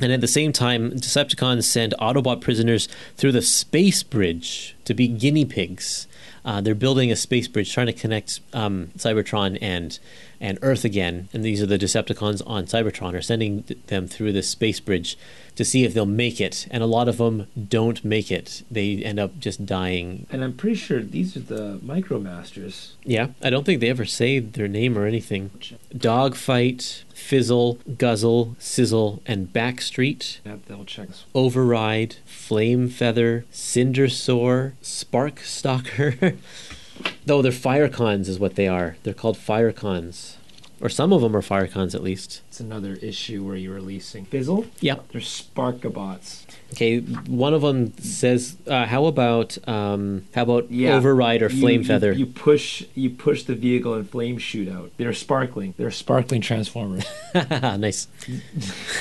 And 0.00 0.12
at 0.12 0.20
the 0.20 0.26
same 0.26 0.52
time, 0.52 0.90
Decepticons 0.90 1.62
send 1.62 1.94
Autobot 2.00 2.40
prisoners 2.40 2.88
through 3.16 3.32
the 3.32 3.42
space 3.42 4.02
bridge 4.02 4.74
to 4.84 4.94
be 4.94 5.06
guinea 5.06 5.44
pigs. 5.44 6.08
Uh, 6.44 6.60
they're 6.60 6.74
building 6.74 7.12
a 7.12 7.16
space 7.16 7.46
bridge, 7.46 7.72
trying 7.72 7.86
to 7.86 7.92
connect 7.92 8.40
um, 8.52 8.90
Cybertron 8.98 9.56
and 9.62 10.00
and 10.42 10.58
Earth 10.60 10.84
again. 10.84 11.28
And 11.32 11.44
these 11.44 11.62
are 11.62 11.66
the 11.66 11.78
Decepticons 11.78 12.42
on 12.44 12.66
Cybertron 12.66 13.14
are 13.14 13.22
sending 13.22 13.64
them 13.86 14.08
through 14.08 14.32
this 14.32 14.48
space 14.48 14.80
bridge 14.80 15.16
to 15.54 15.64
see 15.64 15.84
if 15.84 15.94
they'll 15.94 16.04
make 16.04 16.40
it. 16.40 16.66
And 16.70 16.82
a 16.82 16.86
lot 16.86 17.08
of 17.08 17.18
them 17.18 17.46
don't 17.68 18.04
make 18.04 18.32
it. 18.32 18.64
They 18.68 18.96
end 18.96 19.20
up 19.20 19.38
just 19.38 19.64
dying. 19.64 20.26
And 20.30 20.42
I'm 20.42 20.54
pretty 20.54 20.74
sure 20.74 21.00
these 21.00 21.36
are 21.36 21.40
the 21.40 21.78
Micromasters. 21.78 22.92
Yeah, 23.04 23.28
I 23.40 23.50
don't 23.50 23.64
think 23.64 23.80
they 23.80 23.88
ever 23.88 24.04
say 24.04 24.40
their 24.40 24.68
name 24.68 24.98
or 24.98 25.06
anything. 25.06 25.50
Dogfight, 25.96 27.04
Fizzle, 27.14 27.78
Guzzle, 27.96 28.56
Sizzle, 28.58 29.22
and 29.24 29.52
Backstreet. 29.52 30.40
Yep, 30.44 30.66
they'll 30.66 30.84
check. 30.84 31.08
Override, 31.36 32.16
Flame 32.24 32.88
Feather, 32.88 33.44
Cindersaur, 33.52 34.72
Spark 34.82 35.38
Stalker. 35.40 36.34
Though 37.24 37.42
they're 37.42 37.52
Firecons 37.52 38.28
is 38.28 38.38
what 38.38 38.56
they 38.56 38.68
are. 38.68 38.96
They're 39.02 39.14
called 39.14 39.36
Firecons. 39.36 40.36
Or 40.80 40.88
some 40.88 41.12
of 41.12 41.20
them 41.20 41.36
are 41.36 41.42
Firecons 41.42 41.94
at 41.94 42.02
least. 42.02 42.42
It's 42.48 42.58
another 42.58 42.94
issue 42.94 43.44
where 43.44 43.54
you're 43.54 43.74
releasing 43.74 44.24
Fizzle. 44.24 44.66
Yep. 44.80 45.12
They're 45.12 45.20
Sparkabots. 45.20 46.44
Okay, 46.72 47.00
one 47.00 47.52
of 47.54 47.62
them 47.62 47.92
says, 47.98 48.56
uh, 48.66 48.86
"How 48.86 49.04
about 49.06 49.56
um, 49.68 50.24
how 50.34 50.42
about 50.42 50.70
Yeah. 50.70 50.96
Override 50.96 51.42
or 51.42 51.50
You- 51.50 51.60
Flame 51.60 51.80
you- 51.82 51.86
Feather?" 51.86 52.12
You, 52.12 52.26
push 52.26 52.84
you 52.94 53.10
push 53.10 53.42
the 53.42 53.54
vehicle 53.54 53.94
and 53.94 54.08
flame 54.08 54.38
shoot 54.38 54.68
out. 54.68 54.90
They're 54.96 55.12
sparkling. 55.12 55.74
They're 55.76 55.90
sparkling 55.90 56.40
transformers. 56.40 57.04
nice. 57.34 58.08
you 58.26 58.40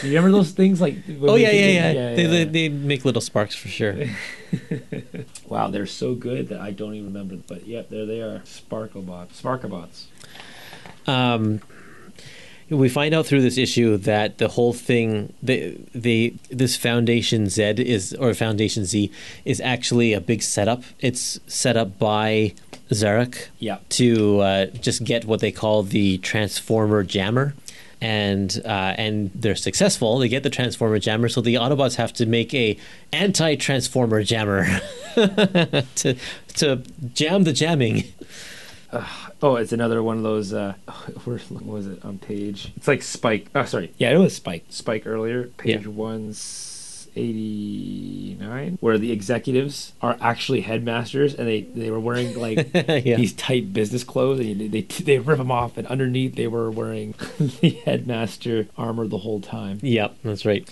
remember 0.03 0.31
those 0.31 0.51
things 0.51 0.81
like? 0.81 0.95
Oh 1.21 1.33
we 1.35 1.43
yeah, 1.43 1.51
did 1.51 1.75
yeah, 1.75 1.89
it? 1.91 1.95
yeah. 1.95 2.15
They, 2.15 2.25
they 2.25 2.43
they 2.45 2.69
make 2.69 3.05
little 3.05 3.21
sparks 3.21 3.55
for 3.55 3.67
sure. 3.67 3.95
Wow, 5.47 5.69
they're 5.69 5.85
so 5.85 6.13
good 6.15 6.49
that 6.49 6.59
I 6.61 6.71
don't 6.71 6.93
even 6.93 7.07
remember. 7.13 7.35
But 7.35 7.67
yeah, 7.67 7.83
there 7.89 8.05
they 8.05 8.21
are. 8.21 8.39
Sparklebots. 8.39 9.41
Sparkabots. 9.41 10.05
um, 11.07 11.61
we 12.71 12.89
find 12.89 13.13
out 13.13 13.25
through 13.27 13.41
this 13.41 13.57
issue 13.57 13.97
that 13.97 14.37
the 14.39 14.47
whole 14.47 14.73
thing, 14.73 15.33
the 15.43 15.77
the 15.93 16.33
this 16.49 16.75
Foundation 16.77 17.47
Z 17.49 17.63
is 17.77 18.13
or 18.15 18.33
Foundation 18.33 18.85
Z 18.85 19.11
is 19.45 19.59
actually 19.61 20.13
a 20.13 20.21
big 20.21 20.41
setup. 20.41 20.81
It's 20.99 21.39
set 21.47 21.77
up 21.77 21.99
by 21.99 22.53
Zarak 22.89 23.47
Yeah. 23.59 23.77
to 23.89 24.39
uh, 24.39 24.65
just 24.67 25.03
get 25.03 25.25
what 25.25 25.39
they 25.41 25.51
call 25.51 25.83
the 25.83 26.17
Transformer 26.19 27.03
Jammer. 27.03 27.53
And 28.03 28.59
uh, 28.65 28.95
and 28.97 29.29
they're 29.35 29.55
successful. 29.55 30.17
They 30.17 30.27
get 30.27 30.41
the 30.41 30.49
Transformer 30.49 30.97
Jammer, 30.97 31.29
so 31.29 31.39
the 31.39 31.53
Autobots 31.55 31.97
have 31.97 32.11
to 32.13 32.25
make 32.25 32.51
a 32.51 32.75
anti-Transformer 33.13 34.23
Jammer 34.23 34.65
to 35.15 36.15
to 36.55 36.81
jam 37.13 37.43
the 37.43 37.53
jamming. 37.53 38.05
Oh, 39.43 39.55
it's 39.55 39.71
another 39.73 40.03
one 40.03 40.17
of 40.17 40.23
those. 40.23 40.53
Uh, 40.53 40.73
where 41.23 41.37
what 41.39 41.65
was 41.65 41.87
it 41.87 42.03
on 42.05 42.19
page? 42.19 42.71
It's 42.75 42.87
like 42.87 43.01
Spike. 43.01 43.47
Oh, 43.55 43.65
sorry. 43.65 43.93
Yeah, 43.97 44.11
it 44.11 44.17
was 44.17 44.35
Spike. 44.35 44.65
Spike 44.69 45.07
earlier, 45.07 45.45
page 45.57 45.81
Yeah. 45.83 45.87
one 45.89 46.33
eighty 47.15 48.37
nine, 48.39 48.77
where 48.81 48.97
the 48.97 49.11
executives 49.11 49.93
are 50.01 50.17
actually 50.21 50.61
headmasters, 50.61 51.33
and 51.33 51.47
they 51.47 51.61
they 51.61 51.91
were 51.91 51.99
wearing 51.99 52.37
like 52.39 52.69
Yeah. 52.73 53.15
these 53.17 53.33
tight 53.33 53.73
business 53.73 54.03
clothes, 54.03 54.39
and 54.39 54.59
they 54.61 54.67
they, 54.67 54.81
they 54.81 55.19
rip 55.19 55.37
them 55.37 55.51
off, 55.51 55.77
and 55.77 55.87
underneath 55.87 56.35
they 56.35 56.47
were 56.47 56.71
wearing 56.71 57.15
the 57.61 57.69
headmaster 57.85 58.67
armor 58.77 59.07
the 59.07 59.19
whole 59.19 59.41
time. 59.41 59.79
Yep, 59.81 60.15
that's 60.23 60.45
right. 60.45 60.69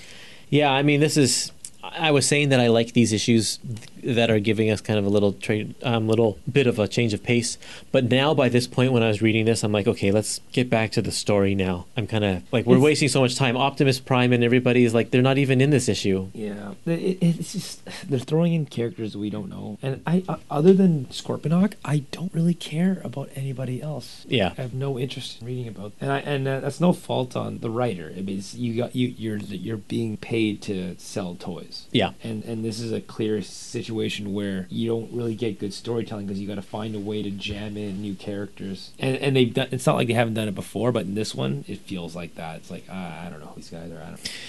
Yeah, 0.49 0.71
I 0.71 0.81
mean, 0.83 0.99
this 0.99 1.17
is. 1.17 1.51
I 1.81 2.11
was 2.11 2.27
saying 2.27 2.49
that 2.49 2.59
I 2.59 2.67
like 2.67 2.91
these 2.93 3.13
issues 3.13 3.57
that 4.03 4.29
are 4.29 4.39
giving 4.39 4.69
us 4.69 4.81
kind 4.81 4.99
of 4.99 5.05
a 5.05 5.09
little 5.09 5.33
tra- 5.33 5.65
um, 5.83 6.07
little 6.07 6.37
bit 6.51 6.67
of 6.67 6.77
a 6.77 6.87
change 6.87 7.13
of 7.13 7.23
pace. 7.23 7.57
But 7.91 8.05
now, 8.05 8.33
by 8.33 8.49
this 8.49 8.67
point, 8.67 8.91
when 8.91 9.01
I 9.01 9.07
was 9.07 9.21
reading 9.21 9.45
this, 9.45 9.63
I'm 9.63 9.71
like, 9.71 9.87
okay, 9.87 10.11
let's 10.11 10.41
get 10.51 10.69
back 10.69 10.91
to 10.93 11.01
the 11.01 11.11
story 11.11 11.55
now. 11.55 11.85
I'm 11.95 12.05
kind 12.05 12.23
of 12.25 12.43
like, 12.51 12.65
we're 12.65 12.75
It's- 12.75 12.83
wasting 12.83 13.07
so 13.09 13.21
much 13.21 13.35
time. 13.35 13.55
Optimus 13.55 13.99
Prime 13.99 14.33
and 14.33 14.43
everybody 14.43 14.83
is 14.83 14.93
like, 14.93 15.11
they're 15.11 15.21
not 15.21 15.37
even 15.37 15.61
in 15.61 15.69
this 15.69 15.87
issue. 15.87 16.29
Yeah, 16.33 16.73
it, 16.85 17.17
it's 17.21 17.53
just 17.53 17.81
they're 18.09 18.19
throwing 18.19 18.53
in 18.53 18.65
characters 18.65 19.15
we 19.15 19.29
don't 19.29 19.49
know, 19.49 19.77
and 19.81 20.01
I 20.05 20.23
uh, 20.27 20.37
other 20.51 20.73
than 20.73 21.05
Scorponok, 21.05 21.73
I 21.85 21.99
don't 22.11 22.33
really 22.33 22.53
care 22.53 23.01
about 23.03 23.29
anybody 23.35 23.81
else. 23.81 24.25
Yeah. 24.27 24.53
I 24.57 24.61
have 24.61 24.73
no 24.73 24.99
interest 24.99 25.39
in 25.41 25.47
reading 25.47 25.67
about, 25.69 25.93
and 26.01 26.11
I 26.11 26.19
and 26.19 26.47
uh, 26.47 26.59
that's 26.59 26.79
no 26.81 26.91
fault 26.93 27.35
on 27.35 27.59
the 27.59 27.69
writer. 27.69 28.13
I 28.15 28.21
mean, 28.21 28.43
you 28.53 28.75
got 28.75 28.95
you 28.95 29.07
you're 29.17 29.37
you're 29.37 29.77
being 29.77 30.17
paid 30.17 30.61
to 30.63 30.95
sell 30.97 31.35
toys. 31.35 31.68
Yeah. 31.91 32.11
And 32.23 32.43
and 32.43 32.63
this 32.63 32.79
is 32.79 32.91
a 32.91 33.01
clear 33.01 33.41
situation 33.41 34.33
where 34.33 34.67
you 34.69 34.87
don't 34.89 35.11
really 35.11 35.35
get 35.35 35.59
good 35.59 35.73
storytelling 35.73 36.25
because 36.27 36.39
you 36.39 36.47
got 36.47 36.55
to 36.55 36.61
find 36.61 36.95
a 36.95 36.99
way 36.99 37.21
to 37.23 37.31
jam 37.31 37.77
in 37.77 38.01
new 38.01 38.15
characters. 38.15 38.91
And 38.99 39.17
and 39.17 39.35
they've 39.35 39.53
done. 39.53 39.67
It's 39.71 39.85
not 39.85 39.95
like 39.95 40.07
they 40.07 40.13
haven't 40.13 40.33
done 40.35 40.47
it 40.47 40.55
before, 40.55 40.91
but 40.91 41.05
in 41.05 41.15
this 41.15 41.33
one, 41.35 41.65
it 41.67 41.79
feels 41.79 42.15
like 42.15 42.35
that. 42.35 42.57
It's 42.57 42.71
like 42.71 42.85
ah, 42.89 43.25
I 43.25 43.29
don't 43.29 43.39
know 43.39 43.47
who 43.47 43.55
these 43.61 43.69
guys 43.69 43.91
are. 43.91 44.01
I 44.01 44.07
don't. 44.09 44.31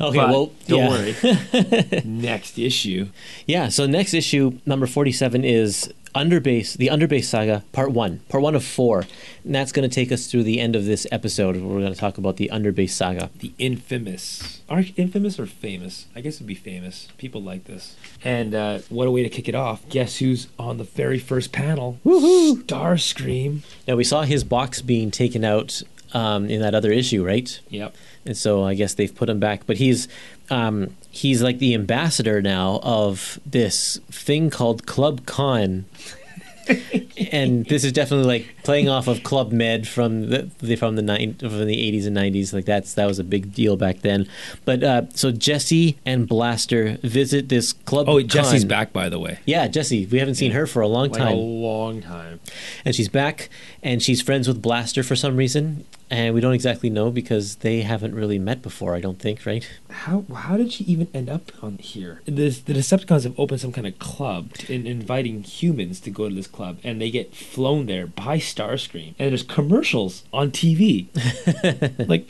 Okay, 0.00 0.16
But 0.18 0.28
well, 0.28 0.52
don't 0.68 0.78
yeah. 0.78 0.88
worry. 0.88 2.02
Next 2.04 2.58
issue. 2.58 3.08
Yeah, 3.44 3.70
so 3.70 3.86
next 3.86 4.14
issue, 4.14 4.58
number 4.64 4.86
47, 4.86 5.44
is 5.44 5.92
Underbase, 6.14 6.76
the 6.76 6.88
Underbase 6.88 7.24
Saga, 7.24 7.64
part 7.72 7.90
one, 7.90 8.20
part 8.28 8.42
one 8.42 8.54
of 8.54 8.64
four. 8.64 9.04
And 9.44 9.54
that's 9.54 9.72
going 9.72 9.88
to 9.88 9.94
take 9.94 10.12
us 10.12 10.26
through 10.28 10.44
the 10.44 10.60
end 10.60 10.76
of 10.76 10.84
this 10.84 11.06
episode. 11.10 11.56
Where 11.56 11.64
we're 11.64 11.80
going 11.80 11.92
to 11.92 11.98
talk 11.98 12.18
about 12.18 12.36
the 12.36 12.50
Underbase 12.52 12.90
Saga. 12.90 13.30
The 13.38 13.52
infamous. 13.58 14.62
Are 14.68 14.84
infamous 14.96 15.38
or 15.38 15.46
famous? 15.46 16.06
I 16.14 16.20
guess 16.20 16.36
it'd 16.36 16.46
be 16.46 16.54
famous. 16.54 17.08
People 17.18 17.42
like 17.42 17.64
this. 17.64 17.96
And 18.22 18.54
uh, 18.54 18.78
what 18.88 19.08
a 19.08 19.10
way 19.10 19.22
to 19.22 19.28
kick 19.28 19.48
it 19.48 19.54
off. 19.54 19.88
Guess 19.88 20.18
who's 20.18 20.46
on 20.58 20.78
the 20.78 20.84
very 20.84 21.18
first 21.18 21.52
panel? 21.52 21.98
Woohoo! 22.04 22.62
Starscream. 22.62 23.60
Now, 23.86 23.96
we 23.96 24.04
saw 24.04 24.22
his 24.22 24.44
box 24.44 24.80
being 24.82 25.10
taken 25.10 25.44
out 25.44 25.82
um, 26.14 26.46
in 26.48 26.60
that 26.60 26.74
other 26.74 26.92
issue, 26.92 27.24
right? 27.24 27.58
Yep. 27.68 27.94
and 28.24 28.36
so 28.36 28.64
I 28.64 28.74
guess 28.74 28.94
they've 28.94 29.14
put 29.14 29.28
him 29.28 29.40
back. 29.40 29.66
But 29.66 29.78
he's 29.78 30.06
um, 30.50 30.94
he's 31.10 31.42
like 31.42 31.58
the 31.58 31.74
ambassador 31.74 32.42
now 32.42 32.80
of 32.82 33.38
this 33.46 33.98
thing 34.10 34.50
called 34.50 34.86
Club 34.86 35.26
Con. 35.26 35.86
and 37.30 37.66
this 37.66 37.84
is 37.84 37.92
definitely 37.92 38.26
like 38.26 38.46
playing 38.64 38.88
off 38.88 39.06
of 39.06 39.22
Club 39.22 39.52
Med 39.52 39.86
from 39.86 40.30
the, 40.30 40.50
the 40.60 40.76
from 40.76 40.96
the 40.96 41.02
nine 41.02 41.34
from 41.34 41.66
the 41.66 41.78
eighties 41.78 42.06
and 42.06 42.14
nineties. 42.14 42.54
Like 42.54 42.64
that's 42.64 42.94
that 42.94 43.04
was 43.06 43.18
a 43.18 43.24
big 43.24 43.52
deal 43.52 43.76
back 43.76 44.00
then. 44.00 44.26
But 44.64 44.82
uh, 44.82 45.02
so 45.10 45.30
Jesse 45.30 45.98
and 46.06 46.26
Blaster 46.26 46.96
visit 47.02 47.50
this 47.50 47.74
Club. 47.74 48.08
Oh, 48.08 48.18
Jesse's 48.22 48.64
back, 48.64 48.94
by 48.94 49.10
the 49.10 49.18
way. 49.18 49.40
Yeah, 49.44 49.68
Jesse. 49.68 50.06
We 50.06 50.18
haven't 50.18 50.36
seen 50.36 50.52
her 50.52 50.66
for 50.66 50.80
a 50.80 50.88
long 50.88 51.10
Like 51.10 51.18
time 51.18 51.32
a 51.34 51.40
long 51.40 52.00
time. 52.00 52.40
and 52.86 52.94
she's 52.94 53.10
back 53.10 53.50
and 53.82 54.02
she's 54.02 54.22
friends 54.22 54.48
with 54.48 54.62
blaster 54.62 55.02
for 55.02 55.16
some 55.16 55.36
reason 55.36 55.84
and 56.10 56.34
we 56.34 56.40
don't 56.40 56.52
exactly 56.54 56.90
know 56.90 57.10
because 57.10 57.56
they 57.56 57.82
haven't 57.82 58.14
really 58.14 58.38
met 58.38 58.62
before 58.62 58.94
i 58.94 59.00
don't 59.00 59.18
think 59.18 59.44
right 59.46 59.68
How 59.88 60.24
how 60.34 60.56
did 60.56 60.72
she 60.72 60.84
even 60.84 61.08
end 61.14 61.28
up 61.28 61.52
on 61.62 61.78
here? 61.78 62.20
This, 62.26 62.60
the 62.60 62.72
Decepticons 62.74 63.22
have 63.22 63.38
opened 63.38 63.60
some 63.60 63.72
kind 63.72 63.86
of 63.86 63.98
club 63.98 64.50
in 64.68 64.86
inviting 64.86 65.42
humans 65.42 66.00
to 66.00 66.10
go 66.10 66.28
to 66.28 66.34
this 66.34 66.46
club, 66.46 66.78
and 66.82 67.00
they 67.00 67.10
get 67.10 67.34
flown 67.34 67.86
there 67.86 68.06
by 68.06 68.38
Starscream. 68.38 69.14
And 69.18 69.30
there's 69.30 69.42
commercials 69.42 70.24
on 70.32 70.50
TV, 70.50 71.06
like 72.08 72.28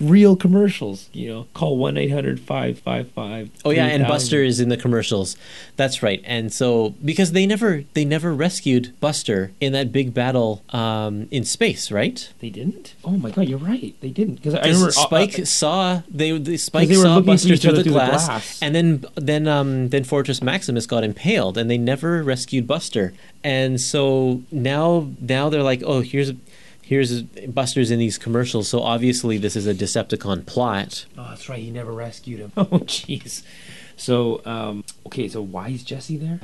real 0.00 0.36
commercials. 0.36 1.08
You 1.12 1.28
know, 1.28 1.46
call 1.54 1.78
one 1.78 1.96
555 1.96 3.50
oh 3.64 3.70
yeah 3.70 3.86
and 3.86 4.06
buster 4.06 4.42
is 4.42 4.60
in 4.60 4.68
the 4.68 4.76
commercials 4.76 5.36
that's 5.76 6.02
right 6.02 6.20
and 6.24 6.52
so 6.52 6.94
because 7.04 7.32
they 7.32 7.46
never 7.46 7.84
they 7.94 8.04
never 8.04 8.34
rescued 8.34 8.92
buster 9.00 9.52
in 9.60 9.72
that 9.72 9.92
big 9.92 10.12
battle 10.12 10.62
um, 10.70 11.26
in 11.30 11.44
space 11.44 11.90
right 11.90 12.32
They 12.40 12.50
didn't. 12.50 12.94
Oh 13.04 13.15
my 13.16 13.30
god, 13.30 13.48
you're 13.48 13.58
right. 13.58 13.94
They 14.00 14.10
didn't 14.10 14.36
because 14.36 14.54
I 14.54 14.66
remember 14.66 14.90
Spike 14.90 15.38
uh, 15.38 15.42
uh, 15.42 15.44
saw 15.44 16.02
they, 16.08 16.36
the 16.38 16.56
Spike 16.56 16.88
they 16.88 16.94
saw 16.94 17.20
Buster 17.20 17.48
through 17.48 17.54
each 17.54 17.62
through 17.62 17.70
other 17.70 17.78
the, 17.78 17.82
through 17.84 17.92
the 17.92 17.98
glass, 17.98 18.26
glass. 18.26 18.62
and 18.62 18.74
then 18.74 19.04
then 19.14 19.46
um 19.48 19.88
then 19.90 20.04
Fortress 20.04 20.42
Maximus 20.42 20.86
got 20.86 21.04
impaled, 21.04 21.58
and 21.58 21.70
they 21.70 21.78
never 21.78 22.22
rescued 22.22 22.66
Buster, 22.66 23.12
and 23.44 23.80
so 23.80 24.42
now 24.50 25.08
now 25.20 25.48
they're 25.48 25.62
like, 25.62 25.82
oh 25.84 26.00
here's 26.00 26.32
here's 26.82 27.22
Buster's 27.22 27.90
in 27.90 27.98
these 27.98 28.16
commercials, 28.16 28.68
so 28.68 28.80
obviously 28.80 29.38
this 29.38 29.56
is 29.56 29.66
a 29.66 29.74
Decepticon 29.74 30.46
plot. 30.46 31.04
Oh, 31.18 31.26
that's 31.28 31.48
right. 31.48 31.58
He 31.58 31.70
never 31.70 31.92
rescued 31.92 32.40
him. 32.40 32.52
Oh, 32.56 32.64
jeez. 32.80 33.42
So, 33.96 34.42
um, 34.44 34.84
okay, 35.06 35.28
so 35.28 35.40
why 35.40 35.68
is 35.68 35.82
Jesse 35.82 36.16
there? 36.16 36.38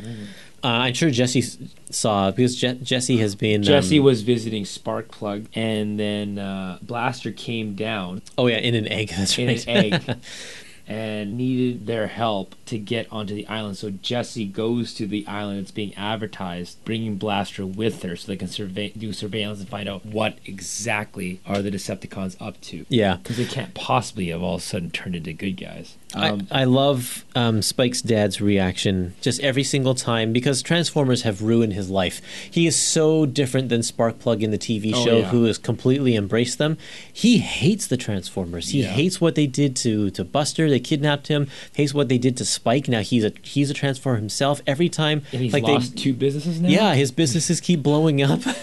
Uh, 0.65 0.69
I'm 0.69 0.95
sure 0.95 1.11
Jesse 1.11 1.43
saw 1.91 2.31
because 2.31 2.57
Je- 2.57 2.79
Jesse 2.83 3.17
has 3.19 3.35
been 3.35 3.63
Jesse 3.63 3.99
um, 3.99 4.05
was 4.05 4.23
visiting 4.23 4.65
Sparkplug, 4.65 5.47
and 5.55 5.99
then 5.99 6.39
uh, 6.39 6.79
Blaster 6.83 7.33
came 7.33 7.75
down 7.75 8.23
oh 8.39 8.47
yeah 8.47 8.59
in 8.59 8.75
an 8.75 8.87
egg. 8.89 9.09
That's 9.17 9.39
in 9.39 9.49
right. 9.49 9.67
an 9.67 9.93
egg 9.95 10.17
and 10.87 11.37
needed 11.37 11.87
their 11.87 12.07
help 12.09 12.55
to 12.67 12.79
get 12.79 13.07
onto 13.11 13.35
the 13.35 13.47
island. 13.47 13.77
So 13.77 13.91
Jesse 13.91 14.45
goes 14.47 14.95
to 14.95 15.07
the 15.07 15.27
island 15.27 15.61
that's 15.61 15.71
being 15.71 15.95
advertised, 15.95 16.85
bringing 16.85 17.17
Blaster 17.17 17.65
with 17.65 18.03
her 18.03 18.17
so 18.17 18.27
they 18.27 18.37
can 18.37 18.49
survey, 18.49 18.91
do 18.91 19.13
surveillance 19.13 19.61
and 19.61 19.69
find 19.69 19.89
out 19.89 20.05
what 20.05 20.39
exactly 20.45 21.41
are 21.47 21.63
the 21.63 21.71
Decepticons 21.71 22.37
up 22.41 22.61
to. 22.63 22.85
yeah. 22.89 23.17
Because 23.17 23.37
they 23.37 23.45
can't 23.47 23.75
possibly 23.75 24.29
have 24.29 24.43
all 24.43 24.57
of 24.57 24.61
a 24.61 24.65
sudden 24.65 24.91
turned 24.91 25.15
into 25.15 25.33
good 25.33 25.53
guys. 25.57 25.97
Um, 26.15 26.47
I, 26.51 26.63
I 26.63 26.65
love 26.65 27.25
um, 27.35 27.63
Spike's 27.63 28.03
dad's 28.03 28.41
reaction 28.41 29.15
just 29.21 29.41
every 29.41 29.65
single 29.65 29.95
time 29.95 30.33
because 30.33 30.63
Transformers 30.63 31.23
have 31.23 31.43
ruined 31.43 31.73
his 31.73 31.89
life. 31.91 32.21
He 32.51 32.67
is 32.67 32.77
so 32.77 33.25
different 33.27 33.69
than 33.69 33.81
Sparkplug 33.81 34.43
in 34.43 34.51
the 34.51 34.59
TV 34.59 34.93
Oh, 34.95 35.05
show, 35.05 35.19
yeah. 35.19 35.25
who 35.31 35.45
has 35.45 35.59
completely 35.59 36.15
embraced 36.17 36.59
them. 36.59 36.77
He 37.13 37.39
hates 37.39 37.87
the 37.87 37.97
Transformers. 37.97 38.69
He 38.71 38.83
Yeah. 38.83 38.89
hates 38.89 39.21
what 39.21 39.35
they 39.35 39.47
did 39.47 39.75
to, 39.77 40.11
to 40.11 40.25
Buster. 40.25 40.69
They 40.69 40.81
kidnapped 40.81 41.29
him. 41.29 41.49
Hates 41.75 41.95
what 41.95 42.09
they 42.09 42.19
did 42.19 42.37
to 42.39 42.45
Spike. 42.45 42.89
Now 42.89 43.01
he's 43.01 43.25
a 43.25 43.33
he's 43.43 43.71
a 43.71 43.75
Transformer 43.75 44.19
himself. 44.19 44.61
Every 44.67 44.89
time, 44.89 45.23
and 45.33 45.41
he's 45.43 45.53
like 45.53 45.63
lost 45.65 45.95
they, 45.97 46.03
two 46.03 46.13
businesses 46.13 46.61
now? 46.61 46.69
yeah, 46.69 46.95
his 46.95 47.11
businesses 47.11 47.61
keep 47.61 47.83
blowing 47.83 48.23
up, 48.23 48.41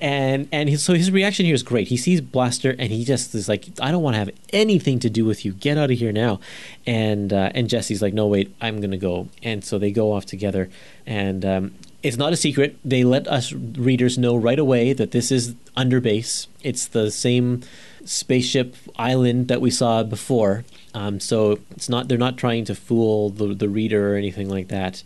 and 0.00 0.48
and 0.52 0.68
his, 0.68 0.82
so 0.82 0.94
his 0.94 1.10
reaction 1.10 1.46
here 1.46 1.54
is 1.54 1.62
great. 1.62 1.88
He 1.88 1.96
sees 1.96 2.20
Blaster 2.20 2.74
and 2.78 2.90
he 2.92 3.04
just 3.04 3.34
is 3.34 3.48
like, 3.48 3.66
I 3.80 3.90
don't 3.90 4.02
want 4.02 4.14
to 4.14 4.18
have 4.18 4.30
anything 4.52 4.98
to 5.00 5.10
do 5.10 5.24
with 5.24 5.44
you. 5.44 5.52
Get 5.52 5.78
out 5.78 5.90
of 5.90 5.98
here 5.98 6.12
now. 6.12 6.40
And 6.86 7.32
uh, 7.32 7.50
and 7.54 7.68
Jesse's 7.68 8.02
like, 8.02 8.14
No, 8.14 8.26
wait, 8.26 8.54
I'm 8.60 8.80
gonna 8.80 8.96
go. 8.96 9.28
And 9.42 9.64
so 9.64 9.78
they 9.78 9.90
go 9.90 10.12
off 10.12 10.26
together, 10.26 10.70
and 11.06 11.44
um, 11.44 11.74
it's 12.02 12.16
not 12.16 12.32
a 12.32 12.36
secret. 12.36 12.76
They 12.84 13.04
let 13.04 13.26
us 13.28 13.52
readers 13.52 14.16
know 14.16 14.36
right 14.36 14.58
away 14.58 14.92
that 14.92 15.10
this 15.10 15.32
is 15.32 15.54
Underbase. 15.76 16.46
It's 16.62 16.86
the 16.86 17.10
same 17.10 17.62
spaceship 18.04 18.76
island 18.96 19.48
that 19.48 19.60
we 19.60 19.70
saw 19.70 20.02
before. 20.02 20.64
Um, 20.94 21.20
so 21.20 21.58
it's 21.72 21.88
not 21.88 22.08
they're 22.08 22.16
not 22.16 22.36
trying 22.36 22.64
to 22.66 22.74
fool 22.74 23.30
the 23.30 23.54
the 23.54 23.68
reader 23.68 24.14
or 24.14 24.16
anything 24.16 24.48
like 24.48 24.68
that. 24.68 25.02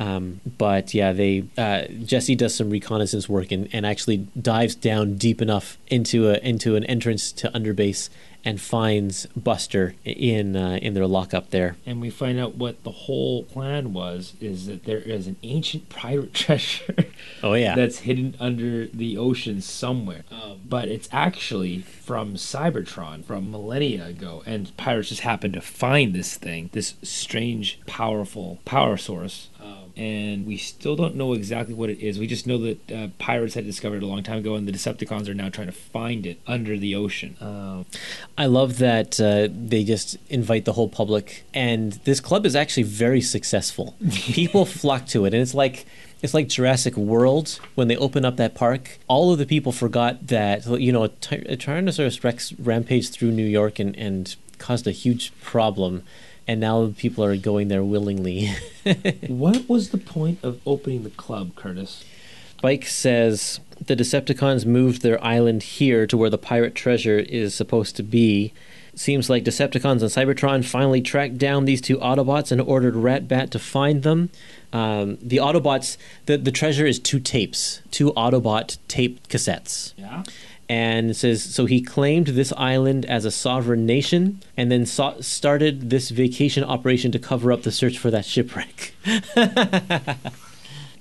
Um, 0.00 0.40
but 0.56 0.94
yeah, 0.94 1.12
they 1.12 1.44
uh, 1.58 1.82
Jesse 2.04 2.34
does 2.34 2.54
some 2.54 2.70
reconnaissance 2.70 3.28
work 3.28 3.52
and, 3.52 3.68
and 3.70 3.84
actually 3.84 4.26
dives 4.40 4.74
down 4.74 5.16
deep 5.16 5.42
enough 5.42 5.76
into 5.88 6.30
a 6.30 6.38
into 6.38 6.74
an 6.74 6.84
entrance 6.84 7.30
to 7.32 7.50
Underbase 7.50 8.08
and 8.42 8.58
finds 8.58 9.26
Buster 9.36 9.94
in 10.04 10.56
uh, 10.56 10.78
in 10.80 10.94
their 10.94 11.06
lockup 11.06 11.50
there. 11.50 11.76
and 11.84 12.00
we 12.00 12.08
find 12.08 12.40
out 12.40 12.54
what 12.54 12.82
the 12.84 12.90
whole 12.90 13.42
plan 13.44 13.92
was 13.92 14.32
is 14.40 14.66
that 14.66 14.84
there 14.84 15.00
is 15.00 15.26
an 15.26 15.36
ancient 15.42 15.90
pirate 15.90 16.32
treasure 16.44 16.94
Oh 17.42 17.52
yeah, 17.52 17.74
that's 17.74 17.98
hidden 18.00 18.34
under 18.40 18.86
the 18.86 19.18
ocean 19.18 19.60
somewhere 19.60 20.24
um, 20.30 20.60
but 20.66 20.88
it's 20.88 21.08
actually 21.12 21.80
from 21.82 22.34
cybertron 22.34 23.22
from 23.24 23.50
millennia 23.50 24.06
ago 24.06 24.42
and 24.46 24.74
pirates 24.78 25.10
just 25.10 25.20
happened 25.20 25.52
to 25.54 25.60
find 25.60 26.14
this 26.14 26.36
thing 26.36 26.70
this 26.72 26.94
strange 27.02 27.78
powerful 27.86 28.58
power 28.64 28.96
source 28.96 29.50
and 29.96 30.46
we 30.46 30.56
still 30.56 30.96
don't 30.96 31.14
know 31.14 31.32
exactly 31.32 31.74
what 31.74 31.90
it 31.90 32.00
is 32.00 32.18
we 32.18 32.26
just 32.26 32.46
know 32.46 32.58
that 32.58 32.92
uh, 32.92 33.08
pirates 33.18 33.54
had 33.54 33.64
discovered 33.64 33.96
it 33.96 34.02
a 34.02 34.06
long 34.06 34.22
time 34.22 34.38
ago 34.38 34.54
and 34.54 34.66
the 34.66 34.72
decepticons 34.72 35.28
are 35.28 35.34
now 35.34 35.48
trying 35.48 35.66
to 35.66 35.72
find 35.72 36.26
it 36.26 36.40
under 36.46 36.76
the 36.78 36.94
ocean 36.94 37.36
um, 37.40 37.86
I 38.36 38.46
love 38.46 38.78
that 38.78 39.20
uh, 39.20 39.48
they 39.50 39.84
just 39.84 40.16
invite 40.28 40.64
the 40.64 40.72
whole 40.72 40.88
public, 40.88 41.44
and 41.52 41.92
this 42.04 42.20
club 42.20 42.46
is 42.46 42.56
actually 42.56 42.84
very 42.84 43.20
successful. 43.20 43.94
People 44.10 44.64
flock 44.64 45.06
to 45.08 45.24
it, 45.24 45.34
and 45.34 45.42
it's 45.42 45.54
like 45.54 45.86
it's 46.22 46.34
like 46.34 46.48
Jurassic 46.48 46.96
World 46.96 47.60
when 47.74 47.88
they 47.88 47.96
open 47.96 48.24
up 48.24 48.36
that 48.36 48.54
park. 48.54 48.98
All 49.08 49.32
of 49.32 49.38
the 49.38 49.46
people 49.46 49.72
forgot 49.72 50.26
that 50.28 50.66
you 50.66 50.92
know 50.92 51.04
a, 51.04 51.08
ty- 51.08 51.44
a 51.46 51.56
Tyrannosaurus 51.56 52.22
Rex 52.22 52.52
rampaged 52.54 53.12
through 53.12 53.32
New 53.32 53.46
York 53.46 53.78
and 53.78 53.96
and 53.96 54.34
caused 54.58 54.86
a 54.86 54.92
huge 54.92 55.32
problem, 55.40 56.02
and 56.46 56.60
now 56.60 56.92
people 56.96 57.24
are 57.24 57.36
going 57.36 57.68
there 57.68 57.84
willingly. 57.84 58.50
what 59.28 59.68
was 59.68 59.90
the 59.90 59.98
point 59.98 60.38
of 60.42 60.60
opening 60.66 61.04
the 61.04 61.10
club 61.10 61.54
Kurtis 61.54 62.04
Spike 62.60 62.84
says 62.84 63.58
the 63.86 63.96
Decepticons 63.96 64.66
moved 64.66 65.00
their 65.00 65.22
island 65.24 65.62
here 65.62 66.06
to 66.06 66.14
where 66.14 66.28
the 66.28 66.36
pirate 66.36 66.74
treasure 66.74 67.18
is 67.18 67.54
supposed 67.54 67.96
to 67.96 68.02
be. 68.02 68.52
Seems 68.94 69.30
like 69.30 69.44
Decepticons 69.44 70.02
and 70.02 70.10
Cybertron 70.10 70.62
finally 70.62 71.00
tracked 71.00 71.38
down 71.38 71.64
these 71.64 71.80
two 71.80 71.96
Autobots 71.96 72.52
and 72.52 72.60
ordered 72.60 72.94
Ratbat 72.94 73.48
to 73.50 73.58
find 73.58 74.02
them. 74.02 74.28
Um, 74.74 75.16
the 75.22 75.38
Autobots, 75.38 75.96
the, 76.26 76.36
the 76.36 76.52
treasure 76.52 76.84
is 76.84 76.98
two 76.98 77.18
tapes, 77.18 77.80
two 77.90 78.12
Autobot 78.12 78.76
tape 78.88 79.26
cassettes. 79.28 79.94
yeah 79.96 80.22
And 80.70 81.16
says 81.16 81.42
so 81.42 81.66
he 81.66 81.82
claimed 81.82 82.28
this 82.28 82.52
island 82.56 83.04
as 83.06 83.24
a 83.24 83.32
sovereign 83.32 83.86
nation 83.86 84.40
and 84.56 84.70
then 84.70 84.86
started 84.86 85.90
this 85.90 86.10
vacation 86.10 86.62
operation 86.62 87.10
to 87.10 87.18
cover 87.18 87.50
up 87.50 87.64
the 87.64 87.72
search 87.72 87.98
for 87.98 88.08
that 88.12 88.24
shipwreck. 88.24 88.94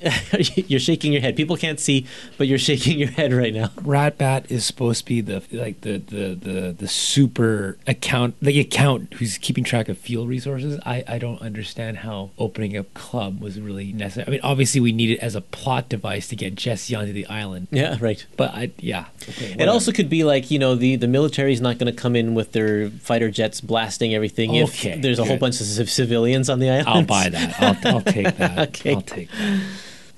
you're 0.55 0.79
shaking 0.79 1.11
your 1.11 1.21
head. 1.21 1.35
People 1.35 1.57
can't 1.57 1.79
see, 1.79 2.05
but 2.37 2.47
you're 2.47 2.57
shaking 2.57 2.97
your 2.97 3.09
head 3.09 3.33
right 3.33 3.53
now. 3.53 3.67
Ratbat 3.77 4.49
is 4.49 4.65
supposed 4.65 4.99
to 4.99 5.05
be 5.05 5.21
the 5.21 5.43
like 5.51 5.81
the 5.81 5.97
the 5.97 6.35
the, 6.35 6.75
the 6.77 6.87
super 6.87 7.77
account 7.85 8.35
the 8.41 8.59
account 8.59 9.13
who's 9.15 9.37
keeping 9.37 9.63
track 9.63 9.89
of 9.89 9.97
fuel 9.97 10.25
resources. 10.27 10.79
I, 10.85 11.03
I 11.07 11.17
don't 11.17 11.41
understand 11.41 11.97
how 11.97 12.31
opening 12.37 12.77
a 12.77 12.83
club 12.85 13.41
was 13.41 13.59
really 13.59 13.91
necessary. 13.91 14.27
I 14.27 14.31
mean, 14.31 14.41
obviously 14.41 14.79
we 14.79 14.91
need 14.91 15.11
it 15.11 15.19
as 15.19 15.35
a 15.35 15.41
plot 15.41 15.89
device 15.89 16.27
to 16.29 16.35
get 16.35 16.55
Jesse 16.55 16.95
onto 16.95 17.11
the 17.11 17.25
island. 17.27 17.67
Yeah, 17.71 17.97
right. 17.99 18.25
But 18.37 18.51
I 18.53 18.71
yeah. 18.77 19.05
Okay, 19.27 19.55
It 19.59 19.67
also 19.67 19.91
could 19.91 20.09
be 20.09 20.23
like 20.23 20.49
you 20.49 20.59
know 20.59 20.75
the 20.75 20.95
the 20.95 21.07
military's 21.07 21.59
not 21.61 21.77
going 21.77 21.93
to 21.93 21.99
come 22.01 22.15
in 22.15 22.35
with 22.35 22.53
their 22.53 22.89
fighter 22.89 23.29
jets 23.29 23.59
blasting 23.59 24.15
everything 24.15 24.51
Okay, 24.51 24.91
if 24.91 25.01
there's 25.01 25.19
a 25.19 25.25
whole 25.25 25.37
bunch 25.37 25.59
of 25.59 25.67
civ- 25.67 25.89
civilians 25.89 26.49
on 26.49 26.59
the 26.59 26.69
island. 26.69 26.87
I'll 26.87 27.03
buy 27.05 27.29
that. 27.29 27.61
I'll, 27.61 27.95
I'll 27.95 28.01
take 28.01 28.37
that. 28.37 28.49
Okay. 28.69 28.93
I'll 28.93 29.01
take 29.01 29.29
that. 29.31 29.61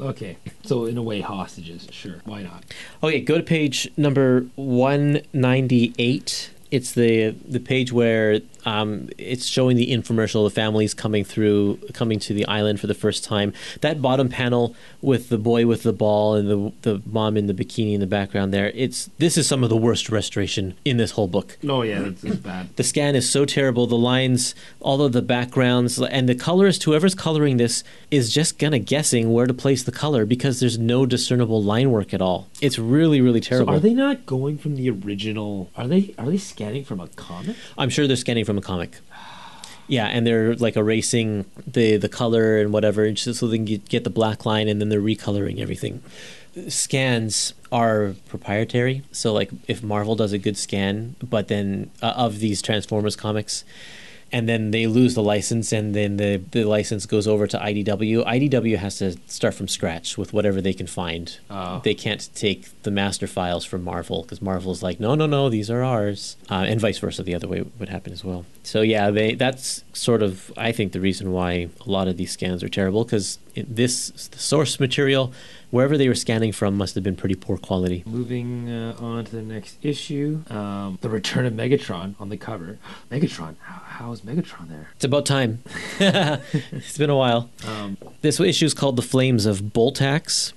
Okay, 0.01 0.37
so 0.63 0.85
in 0.85 0.97
a 0.97 1.03
way, 1.03 1.21
hostages. 1.21 1.87
Sure, 1.91 2.21
why 2.25 2.41
not? 2.41 2.63
Okay, 3.03 3.21
go 3.21 3.37
to 3.37 3.43
page 3.43 3.87
number 3.97 4.47
198. 4.55 6.49
It's 6.71 6.93
the 6.93 7.35
the 7.47 7.59
page 7.59 7.91
where 7.91 8.39
um, 8.65 9.09
it's 9.17 9.45
showing 9.45 9.77
the 9.77 9.91
infomercial, 9.91 10.45
the 10.45 10.53
families 10.53 10.93
coming 10.93 11.23
through, 11.23 11.77
coming 11.93 12.19
to 12.19 12.33
the 12.33 12.45
island 12.45 12.79
for 12.79 12.87
the 12.87 12.93
first 12.93 13.23
time. 13.23 13.53
That 13.81 14.01
bottom 14.01 14.29
panel 14.29 14.75
with 15.01 15.29
the 15.29 15.37
boy 15.37 15.65
with 15.65 15.83
the 15.83 15.93
ball 15.93 16.35
and 16.35 16.49
the 16.49 16.71
the 16.81 17.01
mom 17.05 17.37
in 17.37 17.47
the 17.47 17.53
bikini 17.53 17.93
in 17.93 17.99
the 17.99 18.07
background 18.07 18.53
there. 18.53 18.71
It's 18.75 19.09
this 19.17 19.37
is 19.37 19.47
some 19.47 19.63
of 19.63 19.69
the 19.69 19.77
worst 19.77 20.09
restoration 20.09 20.75
in 20.85 20.97
this 20.97 21.11
whole 21.11 21.27
book. 21.27 21.57
Oh 21.67 21.81
yeah, 21.81 21.99
that's, 22.01 22.21
that's 22.21 22.35
bad. 22.37 22.75
The 22.75 22.83
scan 22.83 23.15
is 23.15 23.29
so 23.29 23.45
terrible. 23.45 23.87
The 23.87 23.95
lines, 23.97 24.55
all 24.79 25.01
of 25.01 25.11
the 25.13 25.21
backgrounds, 25.21 25.99
and 26.01 26.27
the 26.29 26.35
colorist, 26.35 26.83
whoever's 26.83 27.15
coloring 27.15 27.57
this, 27.57 27.83
is 28.09 28.33
just 28.33 28.57
of 28.75 28.85
guessing 28.85 29.33
where 29.33 29.47
to 29.47 29.53
place 29.53 29.83
the 29.83 29.91
color 29.91 30.25
because 30.25 30.59
there's 30.59 30.77
no 30.77 31.05
discernible 31.05 31.61
line 31.63 31.91
work 31.91 32.13
at 32.13 32.21
all. 32.21 32.47
It's 32.61 32.77
really, 32.77 33.21
really 33.21 33.41
So 33.41 33.49
terrible. 33.49 33.73
are 33.73 33.79
they 33.79 33.93
not 33.93 34.25
going 34.25 34.57
from 34.57 34.75
the 34.75 34.89
original? 34.89 35.69
Are 35.75 35.87
they 35.87 36.13
are 36.17 36.25
they 36.29 36.37
scanning 36.37 36.83
from 36.85 36.99
a 36.99 37.07
comic? 37.07 37.55
I'm 37.77 37.89
sure 37.89 38.07
they're 38.07 38.15
scanning 38.15 38.45
from 38.45 38.50
a 38.57 38.61
comic. 38.61 38.97
Yeah, 39.87 40.05
and 40.05 40.25
they're 40.25 40.55
like 40.55 40.77
erasing 40.77 41.45
the 41.67 41.97
the 41.97 42.07
color 42.07 42.59
and 42.59 42.71
whatever, 42.71 43.13
so 43.15 43.47
they 43.47 43.57
can 43.57 43.65
get, 43.65 43.89
get 43.89 44.03
the 44.03 44.09
black 44.09 44.45
line, 44.45 44.69
and 44.69 44.79
then 44.79 44.89
they're 44.89 45.01
recoloring 45.01 45.59
everything. 45.59 46.01
Scans 46.67 47.53
are 47.71 48.15
proprietary, 48.27 49.03
so 49.11 49.33
like 49.33 49.51
if 49.67 49.83
Marvel 49.83 50.15
does 50.15 50.33
a 50.33 50.37
good 50.37 50.57
scan, 50.57 51.15
but 51.21 51.47
then 51.49 51.91
uh, 52.01 52.13
of 52.15 52.39
these 52.39 52.61
Transformers 52.61 53.15
comics, 53.15 53.63
and 54.31 54.47
then 54.47 54.71
they 54.71 54.87
lose 54.87 55.13
the 55.15 55.23
license, 55.23 55.71
and 55.71 55.93
then 55.93 56.17
the 56.17 56.41
the 56.51 56.63
license 56.63 57.05
goes 57.05 57.27
over 57.27 57.47
to 57.47 57.57
IDW. 57.57 58.25
IDW 58.25 58.77
has 58.77 58.97
to 58.99 59.17
start 59.27 59.53
from 59.53 59.67
scratch 59.67 60.17
with 60.17 60.33
whatever 60.33 60.61
they 60.61 60.73
can 60.73 60.87
find. 60.87 61.37
Oh. 61.49 61.81
They 61.83 61.93
can't 61.93 62.29
take 62.33 62.69
the 62.83 62.91
master 62.91 63.27
files 63.27 63.65
from 63.65 63.83
Marvel 63.83 64.21
because 64.21 64.41
Marvel's 64.41 64.81
like, 64.81 64.99
no, 64.99 65.15
no, 65.15 65.25
no, 65.25 65.49
these 65.49 65.69
are 65.69 65.83
ours, 65.83 66.37
uh, 66.49 66.65
and 66.67 66.79
vice 66.79 66.99
versa. 66.99 67.23
The 67.23 67.35
other 67.35 67.47
way 67.47 67.63
would 67.79 67.89
happen 67.89 68.13
as 68.13 68.23
well. 68.23 68.45
So 68.63 68.81
yeah, 68.81 69.11
they 69.11 69.35
that's 69.35 69.83
sort 69.93 70.23
of 70.23 70.51
I 70.57 70.71
think 70.71 70.93
the 70.93 71.01
reason 71.01 71.31
why 71.31 71.69
a 71.85 71.89
lot 71.89 72.07
of 72.07 72.17
these 72.17 72.31
scans 72.31 72.63
are 72.63 72.69
terrible 72.69 73.03
because 73.03 73.39
this 73.55 74.27
the 74.27 74.39
source 74.39 74.79
material, 74.79 75.33
wherever 75.71 75.97
they 75.97 76.07
were 76.07 76.15
scanning 76.15 76.51
from, 76.51 76.77
must 76.77 76.95
have 76.95 77.03
been 77.03 77.15
pretty 77.15 77.35
poor 77.35 77.57
quality. 77.57 78.03
Moving 78.05 78.69
uh, 78.69 78.95
on 78.99 79.25
to 79.25 79.31
the 79.35 79.41
next 79.41 79.77
issue, 79.81 80.43
um, 80.49 80.97
the 81.01 81.09
return 81.09 81.45
of 81.45 81.53
Megatron 81.53 82.15
on 82.19 82.29
the 82.29 82.37
cover. 82.37 82.77
Megatron, 83.11 83.55
how, 83.61 83.81
how 83.83 84.11
is 84.11 84.21
Megatron 84.21 84.69
there? 84.69 84.89
It's 84.95 85.05
about 85.05 85.25
time. 85.25 85.63
it's 85.99 86.97
been 86.97 87.09
a 87.09 87.17
while. 87.17 87.49
Um, 87.67 87.97
This 88.21 88.39
issue 88.39 88.65
is 88.65 88.73
called 88.73 88.95
"The 88.95 89.01
Flames 89.01 89.45
of 89.45 89.61
Boltax." 89.61 90.53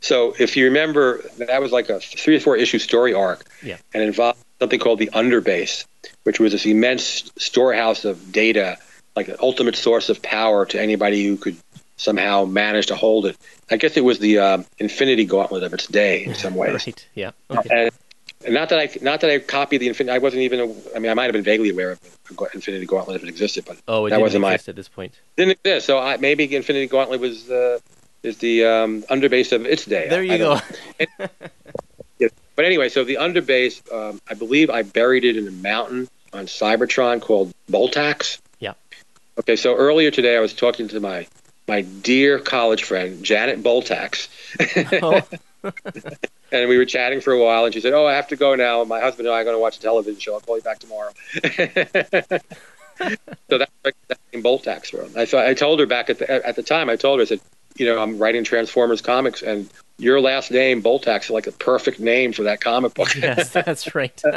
So 0.00 0.34
if 0.38 0.56
you 0.56 0.64
remember, 0.66 1.22
that 1.38 1.62
was 1.62 1.72
like 1.72 1.88
a 1.88 2.00
three 2.00 2.36
or 2.36 2.40
four 2.40 2.56
issue 2.56 2.78
story 2.78 3.14
arc, 3.14 3.44
Yeah. 3.62 3.78
and 3.94 4.02
involved 4.02 4.38
something 4.60 4.80
called 4.80 4.98
the 4.98 5.10
Underbase, 5.14 5.84
which 6.24 6.40
was 6.40 6.52
this 6.52 6.66
immense 6.66 7.30
storehouse 7.38 8.04
of 8.04 8.32
data 8.32 8.78
like 9.16 9.26
an 9.28 9.36
ultimate 9.40 9.74
source 9.74 10.10
of 10.10 10.22
power 10.22 10.64
to 10.64 10.80
anybody 10.80 11.26
who 11.26 11.36
could 11.36 11.56
somehow 11.98 12.46
managed 12.46 12.88
to 12.88 12.96
hold 12.96 13.26
it. 13.26 13.36
I 13.70 13.76
guess 13.76 13.96
it 13.98 14.04
was 14.04 14.18
the 14.18 14.38
uh, 14.38 14.62
Infinity 14.78 15.26
Gauntlet 15.26 15.62
of 15.62 15.74
its 15.74 15.86
day 15.86 16.24
in 16.24 16.34
some 16.34 16.54
ways. 16.62 16.86
Right. 16.86 17.06
Yeah. 17.14 17.32
And, 17.50 17.90
and 18.44 18.54
not 18.54 18.70
that 18.70 18.78
I 18.78 18.88
not 19.02 19.20
that 19.20 19.30
I 19.30 19.38
copied 19.40 19.78
the 19.78 19.88
Infinity. 19.88 20.14
I 20.14 20.18
wasn't 20.18 20.42
even. 20.42 20.60
a- 20.60 20.96
I 20.96 20.98
mean, 21.00 21.10
I 21.10 21.14
might 21.14 21.24
have 21.24 21.32
been 21.34 21.42
vaguely 21.44 21.68
aware 21.70 21.90
of 21.90 22.00
Infinity 22.54 22.86
Gauntlet 22.86 23.16
if 23.16 23.22
it 23.24 23.28
existed, 23.28 23.64
but 23.66 23.76
Oh, 23.86 24.06
it 24.06 24.10
that 24.10 24.16
didn't 24.16 24.22
wasn't 24.22 24.42
my 24.42 24.54
exist 24.54 24.68
at 24.70 24.76
this 24.76 24.88
point. 24.88 25.12
didn't 25.36 25.58
exist. 25.64 25.86
So 25.86 25.98
I, 25.98 26.16
maybe 26.16 26.54
Infinity 26.56 26.86
Gauntlet 26.86 27.20
was 27.20 27.50
uh, 27.50 27.78
is 28.22 28.38
the 28.38 28.64
um, 28.64 29.02
underbase 29.04 29.52
of 29.52 29.66
its 29.66 29.84
day. 29.84 30.08
There 30.08 30.22
you 30.22 30.32
I 30.32 30.38
go. 30.38 30.54
know. 31.18 31.28
But 32.56 32.64
anyway, 32.64 32.88
so 32.88 33.04
the 33.04 33.14
underbase, 33.20 33.80
um, 33.92 34.20
I 34.28 34.34
believe 34.34 34.68
I 34.68 34.82
buried 34.82 35.24
it 35.24 35.36
in 35.36 35.46
a 35.46 35.52
mountain 35.52 36.08
on 36.32 36.46
Cybertron 36.46 37.20
called 37.20 37.52
Boltax. 37.70 38.40
Yeah. 38.58 38.72
Okay, 39.38 39.54
so 39.54 39.76
earlier 39.76 40.10
today 40.10 40.36
I 40.36 40.40
was 40.40 40.52
talking 40.52 40.88
to 40.88 40.98
my 40.98 41.28
my 41.68 41.82
dear 41.82 42.38
college 42.38 42.84
friend 42.84 43.22
Janet 43.22 43.62
Boltax, 43.62 44.28
Oh, 45.02 45.20
and 46.52 46.68
we 46.68 46.78
were 46.78 46.86
chatting 46.86 47.20
for 47.20 47.32
a 47.32 47.42
while, 47.42 47.64
and 47.64 47.74
she 47.74 47.80
said, 47.80 47.92
"Oh, 47.92 48.06
I 48.06 48.14
have 48.14 48.28
to 48.28 48.36
go 48.36 48.54
now. 48.54 48.84
My 48.84 49.00
husband 49.00 49.26
and 49.28 49.34
I 49.34 49.40
are 49.40 49.44
going 49.44 49.56
to 49.56 49.60
watch 49.60 49.76
a 49.76 49.80
television 49.80 50.20
show. 50.20 50.34
I'll 50.34 50.40
call 50.40 50.56
you 50.56 50.62
back 50.62 50.78
tomorrow." 50.78 51.10
so 51.38 51.40
that's 53.58 53.70
where 53.82 53.92
that 54.08 54.18
name 54.32 54.42
Boltax 54.42 54.86
from. 54.86 55.10
I, 55.16 55.26
so 55.26 55.38
I 55.38 55.54
told 55.54 55.80
her 55.80 55.86
back 55.86 56.10
at 56.10 56.18
the 56.18 56.46
at 56.46 56.56
the 56.56 56.62
time. 56.62 56.88
I 56.88 56.96
told 56.96 57.18
her, 57.18 57.22
I 57.22 57.26
said, 57.26 57.40
"You 57.76 57.86
know, 57.86 58.00
I'm 58.00 58.18
writing 58.18 58.44
Transformers 58.44 59.02
comics, 59.02 59.42
and 59.42 59.68
your 59.98 60.20
last 60.20 60.50
name 60.50 60.82
Boltax 60.82 61.24
is 61.24 61.30
like 61.30 61.46
a 61.46 61.52
perfect 61.52 62.00
name 62.00 62.32
for 62.32 62.44
that 62.44 62.60
comic 62.60 62.94
book." 62.94 63.14
yes, 63.14 63.50
that's 63.50 63.94
right. 63.94 64.20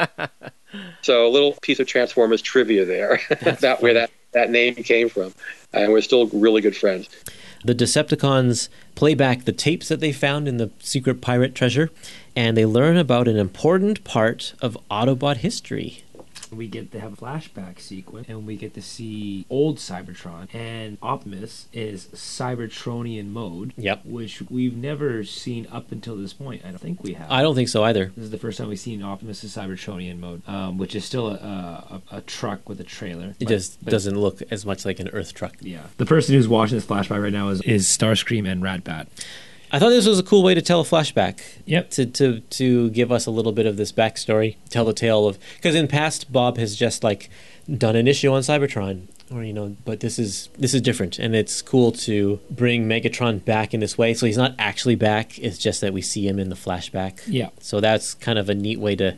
So 1.02 1.28
a 1.28 1.30
little 1.30 1.52
piece 1.62 1.82
of 1.82 1.88
Transformers 1.88 2.42
trivia 2.42 2.86
there 2.86 3.20
about 3.42 3.82
where 3.82 3.96
that, 3.96 4.10
that 4.32 4.50
name 4.50 4.76
came 4.76 5.10
from. 5.10 5.34
And 5.74 5.92
we're 5.92 6.02
still 6.02 6.28
really 6.28 6.62
good 6.62 6.76
friends. 6.76 7.10
the 7.64 7.76
Decepticons 7.76 8.70
play 8.96 9.14
back 9.14 9.46
the 9.46 9.52
tapes 9.52 9.88
that 9.88 10.00
they 10.00 10.12
found 10.12 10.48
in 10.48 10.58
the 10.58 10.70
secret 10.80 11.22
pirate 11.22 11.56
treasure, 11.56 11.90
and 12.36 12.58
they 12.58 12.66
learn 12.66 12.98
about 12.98 13.28
an 13.28 13.38
important 13.38 14.04
part 14.04 14.54
of 14.62 14.78
Autobot 14.90 15.38
history. 15.38 16.04
We 16.52 16.68
get 16.68 16.92
to 16.92 17.00
have 17.00 17.14
a 17.14 17.16
flashback 17.16 17.80
sequence 17.80 18.28
and 18.28 18.46
we 18.46 18.58
get 18.58 18.74
to 18.74 18.82
see 18.82 19.46
old 19.50 19.78
Cybertron 19.78 20.54
and 20.54 20.98
Optimus 21.02 21.68
is 21.74 22.08
Cybertronian 22.14 23.28
mode. 23.32 23.74
Yep. 23.78 24.06
Which 24.06 24.42
we've 24.50 24.76
never 24.76 25.24
seen 25.24 25.68
up 25.72 25.92
until 25.92 26.16
this 26.18 26.34
point. 26.34 26.64
I 26.66 26.70
don't 26.70 26.80
think 26.80 27.04
we 27.04 27.14
have. 27.14 27.32
I 27.32 27.42
don't 27.42 27.56
think 27.56 27.70
so 27.70 27.84
either. 27.84 28.12
This 28.16 28.26
is 28.26 28.32
the 28.32 28.38
first 28.38 28.58
time 28.58 28.68
we've 28.68 28.80
seen 28.80 29.02
Optimus 29.02 29.44
in 29.44 29.50
Cybertronian 29.50 30.20
mode, 30.20 30.42
um, 30.48 30.78
which 30.78 30.96
is 30.96 31.06
still 31.06 31.28
a, 31.28 31.34
a, 31.36 32.02
a, 32.12 32.18
a 32.18 32.22
truck 32.22 32.68
with 32.68 32.80
a 32.80 32.84
trailer. 32.86 33.28
It 33.28 33.40
But- 33.40 33.48
just 33.48 33.84
but- 33.84 33.92
doesn't 33.92 34.20
look 34.20 34.42
as 34.52 34.66
much 34.66 34.86
like 34.86 35.00
an 35.00 35.08
Earth 35.10 35.34
truck. 35.34 35.56
Yeah. 35.62 35.84
The 35.98 36.06
person 36.06 36.36
who's 36.36 36.48
watching 36.48 36.78
this 36.78 36.86
flashback 36.86 37.22
right 37.24 37.34
now 37.34 37.50
is, 37.50 37.62
is 37.62 37.88
Starscream 37.88 38.48
and 38.50 38.62
Ratbat. 38.62 39.08
I 39.72 39.80
thought 39.80 39.90
this 39.90 40.08
was 40.08 40.20
a 40.20 40.24
cool 40.24 40.44
way 40.44 40.54
to 40.54 40.62
tell 40.62 40.82
a 40.82 40.84
flashback. 40.84 41.40
Yep. 41.66 41.92
To 41.92 42.06
to 42.06 42.40
to 42.40 42.90
give 42.90 43.12
us 43.12 43.26
a 43.26 43.32
little 43.32 43.52
bit 43.52 43.66
of 43.66 43.78
this 43.78 43.92
backstory, 43.92 44.58
tell 44.70 44.86
the 44.86 44.94
tale 44.94 45.28
of 45.28 45.40
because 45.56 45.76
in 45.76 45.88
past 45.88 46.32
Bob 46.32 46.58
has 46.58 46.76
just 46.76 47.04
like 47.04 47.30
done 47.78 47.96
an 47.96 48.08
issue 48.08 48.32
on 48.32 48.42
Cybertron, 48.42 49.08
or 49.32 49.44
you 49.44 49.54
know, 49.54 49.78
but 49.86 50.02
this 50.02 50.20
is 50.20 50.50
this 50.58 50.74
is 50.74 50.82
different, 50.82 51.20
and 51.20 51.36
it's 51.36 51.62
cool 51.62 51.92
to 51.94 52.40
bring 52.50 52.88
Megatron 52.88 53.44
back 53.46 53.74
in 53.74 53.80
this 53.80 53.98
way. 53.98 54.14
So 54.14 54.26
he's 54.26 54.38
not 54.38 54.56
actually 54.60 54.96
back; 54.96 55.40
it's 55.40 55.58
just 55.58 55.80
that 55.82 55.94
we 55.94 56.02
see 56.02 56.28
him 56.28 56.38
in 56.38 56.50
the 56.50 56.56
flashback. 56.56 57.22
Yeah. 57.26 57.50
So 57.60 57.80
that's 57.80 58.14
kind 58.14 58.38
of 58.38 58.50
a 58.50 58.56
neat 58.56 58.80
way 58.80 58.96
to 58.98 59.16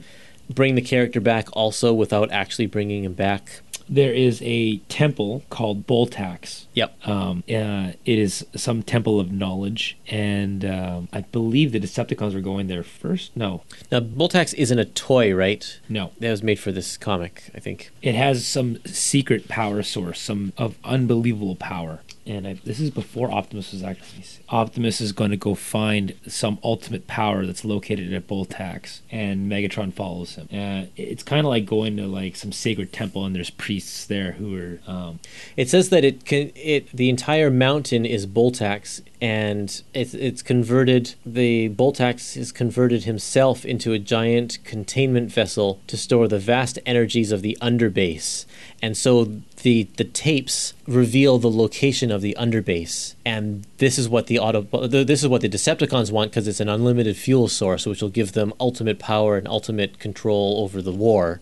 bring 0.49 0.75
the 0.75 0.81
character 0.81 1.19
back, 1.19 1.47
also 1.53 1.93
without 1.93 2.31
actually 2.31 2.67
bringing 2.67 3.03
him 3.03 3.13
back. 3.13 3.61
There 3.89 4.13
is 4.13 4.41
a 4.43 4.77
temple 4.89 5.43
called 5.49 5.85
Boltax. 5.85 6.65
Yep. 6.73 7.07
Um, 7.07 7.43
uh, 7.49 7.91
it 8.05 8.19
is 8.19 8.45
some 8.55 8.83
temple 8.83 9.19
of 9.19 9.31
knowledge, 9.31 9.97
and 10.07 10.63
um, 10.65 11.09
I 11.13 11.21
believe 11.21 11.71
the 11.71 11.79
Decepticons 11.79 12.33
were 12.33 12.41
going 12.41 12.67
there 12.67 12.83
first. 12.83 13.35
No, 13.35 13.63
Now, 13.91 13.99
Boltax 13.99 14.53
isn't 14.55 14.79
a 14.79 14.85
toy, 14.85 15.33
right? 15.33 15.79
no. 15.89 16.11
That 16.19 16.31
was 16.31 16.43
made 16.43 16.59
for 16.59 16.71
this 16.71 16.97
comic, 16.97 17.49
I 17.53 17.59
think. 17.59 17.91
It 18.01 18.15
has 18.15 18.45
some 18.47 18.77
secret 18.85 19.47
power 19.47 19.83
source, 19.83 20.19
some 20.21 20.53
of 20.57 20.77
unbelievable 20.83 21.55
power. 21.55 21.99
And 22.25 22.47
I, 22.47 22.53
this 22.63 22.79
is 22.79 22.89
before 22.89 23.31
Optimus 23.31 23.73
was 23.73 23.83
actually. 23.83 24.23
Optimus 24.49 25.01
is 25.01 25.11
going 25.11 25.31
to 25.31 25.37
go 25.37 25.55
find 25.55 26.13
some 26.27 26.57
ultimate 26.63 27.05
power 27.05 27.45
that's 27.45 27.65
located 27.65 28.13
at 28.13 28.27
Boltax, 28.27 29.01
and 29.11 29.51
Megatron 29.51 29.91
follows 29.93 30.35
him. 30.35 30.47
Uh, 30.51 30.85
it's 30.95 31.23
kind 31.23 31.45
of 31.45 31.49
like 31.49 31.65
going 31.65 31.97
to 31.97 32.07
like 32.07 32.35
some 32.35 32.51
sacred 32.51 32.93
temple, 32.93 33.25
and 33.25 33.35
there's 33.35 33.49
priests 33.49 34.05
there 34.05 34.33
who 34.33 34.55
are. 34.57 34.79
Um, 34.89 35.19
It 35.57 35.69
says 35.69 35.89
that 35.89 36.03
it 36.03 36.25
can 36.25 36.51
it 36.55 36.89
the 36.91 37.09
entire 37.09 37.49
mountain 37.51 38.05
is 38.05 38.25
Boltax 38.25 39.01
and 39.23 39.83
it's 39.93 40.13
it's 40.13 40.41
converted 40.41 41.15
the 41.25 41.69
Boltax 41.69 42.35
has 42.35 42.51
converted 42.51 43.05
himself 43.05 43.63
into 43.63 43.93
a 43.93 43.97
giant 43.97 44.57
containment 44.65 45.31
vessel 45.31 45.79
to 45.87 45.95
store 45.95 46.27
the 46.27 46.39
vast 46.39 46.77
energies 46.85 47.31
of 47.31 47.41
the 47.41 47.57
underbase. 47.61 48.43
And 48.81 48.97
so 48.97 49.39
the 49.61 49.87
the 49.95 50.03
tapes 50.03 50.73
reveal 50.87 51.37
the 51.37 51.49
location 51.49 52.11
of 52.11 52.21
the 52.21 52.35
underbase 52.37 53.15
and 53.23 53.65
this 53.77 53.97
is 53.97 54.09
what 54.09 54.27
the 54.27 54.39
auto 54.39 54.63
this 54.87 55.23
is 55.23 55.29
what 55.29 55.39
the 55.39 55.47
Decepticons 55.47 56.11
want 56.11 56.31
because 56.31 56.45
it's 56.45 56.59
an 56.59 56.67
unlimited 56.67 57.15
fuel 57.15 57.47
source 57.47 57.85
which 57.85 58.01
will 58.01 58.09
give 58.09 58.33
them 58.33 58.53
ultimate 58.59 58.99
power 58.99 59.37
and 59.37 59.47
ultimate 59.47 59.99
control 59.99 60.59
over 60.59 60.81
the 60.81 60.91
war. 60.91 61.39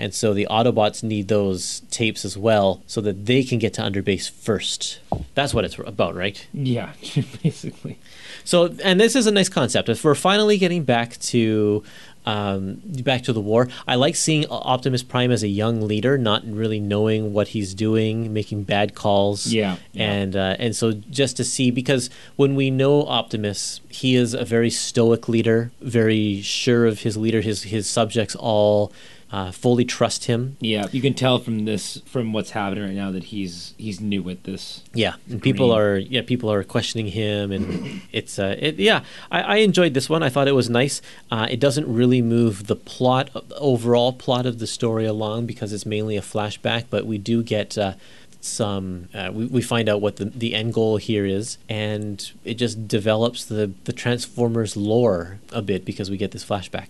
And 0.00 0.14
so 0.14 0.32
the 0.32 0.48
Autobots 0.50 1.02
need 1.02 1.28
those 1.28 1.80
tapes 1.90 2.24
as 2.24 2.36
well 2.36 2.82
so 2.86 3.02
that 3.02 3.26
they 3.26 3.44
can 3.44 3.58
get 3.58 3.74
to 3.74 3.82
Underbase 3.82 4.30
first. 4.30 4.98
That's 5.34 5.52
what 5.52 5.66
it's 5.66 5.78
about, 5.78 6.14
right? 6.14 6.46
yeah, 6.54 6.94
basically. 7.42 7.98
So, 8.44 8.74
and 8.82 8.98
this 8.98 9.14
is 9.14 9.26
a 9.26 9.30
nice 9.30 9.50
concept. 9.50 9.90
If 9.90 10.02
we're 10.02 10.14
finally 10.14 10.56
getting 10.56 10.84
back 10.84 11.18
to 11.18 11.84
um, 12.26 12.80
back 12.84 13.22
to 13.24 13.32
the 13.32 13.40
war, 13.40 13.68
I 13.86 13.94
like 13.96 14.16
seeing 14.16 14.46
Optimus 14.46 15.02
Prime 15.02 15.30
as 15.30 15.42
a 15.42 15.48
young 15.48 15.82
leader, 15.82 16.16
not 16.16 16.42
really 16.46 16.80
knowing 16.80 17.32
what 17.32 17.48
he's 17.48 17.74
doing, 17.74 18.32
making 18.32 18.64
bad 18.64 18.94
calls. 18.94 19.46
Yeah, 19.46 19.76
yeah. 19.92 20.10
and 20.10 20.36
uh, 20.36 20.56
and 20.58 20.74
so 20.74 20.92
just 20.92 21.36
to 21.36 21.44
see 21.44 21.70
because 21.70 22.08
when 22.36 22.54
we 22.54 22.70
know 22.70 23.04
Optimus, 23.06 23.80
he 23.88 24.16
is 24.16 24.32
a 24.32 24.44
very 24.44 24.70
stoic 24.70 25.28
leader, 25.28 25.72
very 25.80 26.40
sure 26.40 26.86
of 26.86 27.00
his 27.00 27.16
leader. 27.16 27.40
His 27.42 27.64
his 27.64 27.88
subjects 27.88 28.34
all 28.34 28.92
uh, 29.32 29.52
fully 29.52 29.84
trust 29.84 30.24
him. 30.24 30.56
Yeah, 30.60 30.88
you 30.90 31.00
can 31.00 31.14
tell 31.14 31.38
from 31.38 31.64
this, 31.64 31.98
from 32.06 32.32
what's 32.32 32.50
happening 32.50 32.84
right 32.84 32.94
now, 32.94 33.10
that 33.12 33.24
he's 33.24 33.74
he's 33.78 34.00
new 34.00 34.28
at 34.28 34.44
this. 34.44 34.82
Yeah, 34.92 35.14
and 35.28 35.40
people 35.40 35.72
are 35.72 35.96
yeah 35.96 36.22
people 36.22 36.50
are 36.50 36.64
questioning 36.64 37.06
him, 37.06 37.52
and 37.52 38.02
it's 38.12 38.38
uh 38.38 38.56
it, 38.58 38.76
yeah 38.76 39.04
I, 39.30 39.40
I 39.40 39.56
enjoyed 39.56 39.94
this 39.94 40.08
one. 40.08 40.22
I 40.22 40.30
thought 40.30 40.48
it 40.48 40.52
was 40.52 40.68
nice. 40.68 41.00
Uh, 41.30 41.46
it 41.48 41.60
doesn't 41.60 41.92
really 41.92 42.22
move 42.22 42.66
the 42.66 42.76
plot 42.76 43.30
overall 43.56 44.12
plot 44.12 44.46
of 44.46 44.58
the 44.58 44.66
story 44.66 45.06
along 45.06 45.46
because 45.46 45.72
it's 45.72 45.86
mainly 45.86 46.16
a 46.16 46.22
flashback, 46.22 46.86
but 46.90 47.06
we 47.06 47.18
do 47.18 47.42
get. 47.42 47.78
Uh, 47.78 47.94
some 48.42 49.10
uh, 49.12 49.30
we, 49.30 49.44
we 49.44 49.60
find 49.60 49.86
out 49.86 50.00
what 50.00 50.16
the, 50.16 50.24
the 50.24 50.54
end 50.54 50.72
goal 50.72 50.96
here 50.96 51.26
is 51.26 51.58
and 51.68 52.32
it 52.42 52.54
just 52.54 52.88
develops 52.88 53.44
the, 53.44 53.70
the 53.84 53.92
transformers 53.92 54.78
lore 54.78 55.38
a 55.52 55.60
bit 55.60 55.84
because 55.84 56.10
we 56.10 56.16
get 56.16 56.30
this 56.30 56.42
flashback 56.42 56.86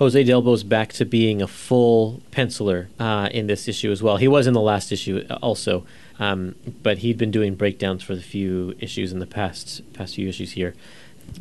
Jose 0.00 0.24
Delbo's 0.24 0.64
back 0.64 0.94
to 0.94 1.04
being 1.04 1.42
a 1.42 1.46
full 1.46 2.22
penciler 2.32 2.86
uh, 2.98 3.28
in 3.32 3.48
this 3.48 3.68
issue 3.68 3.92
as 3.92 4.02
well. 4.02 4.16
He 4.16 4.28
was 4.28 4.46
in 4.46 4.54
the 4.54 4.60
last 4.60 4.92
issue 4.92 5.26
uh, 5.28 5.34
also, 5.42 5.84
um, 6.18 6.54
but 6.82 6.98
he'd 6.98 7.18
been 7.18 7.30
doing 7.30 7.54
breakdowns 7.54 8.02
for 8.02 8.14
the 8.14 8.22
few 8.22 8.74
issues 8.80 9.12
in 9.12 9.18
the 9.18 9.26
past 9.26 9.82
past 9.92 10.14
few 10.14 10.26
issues 10.26 10.52
here. 10.52 10.74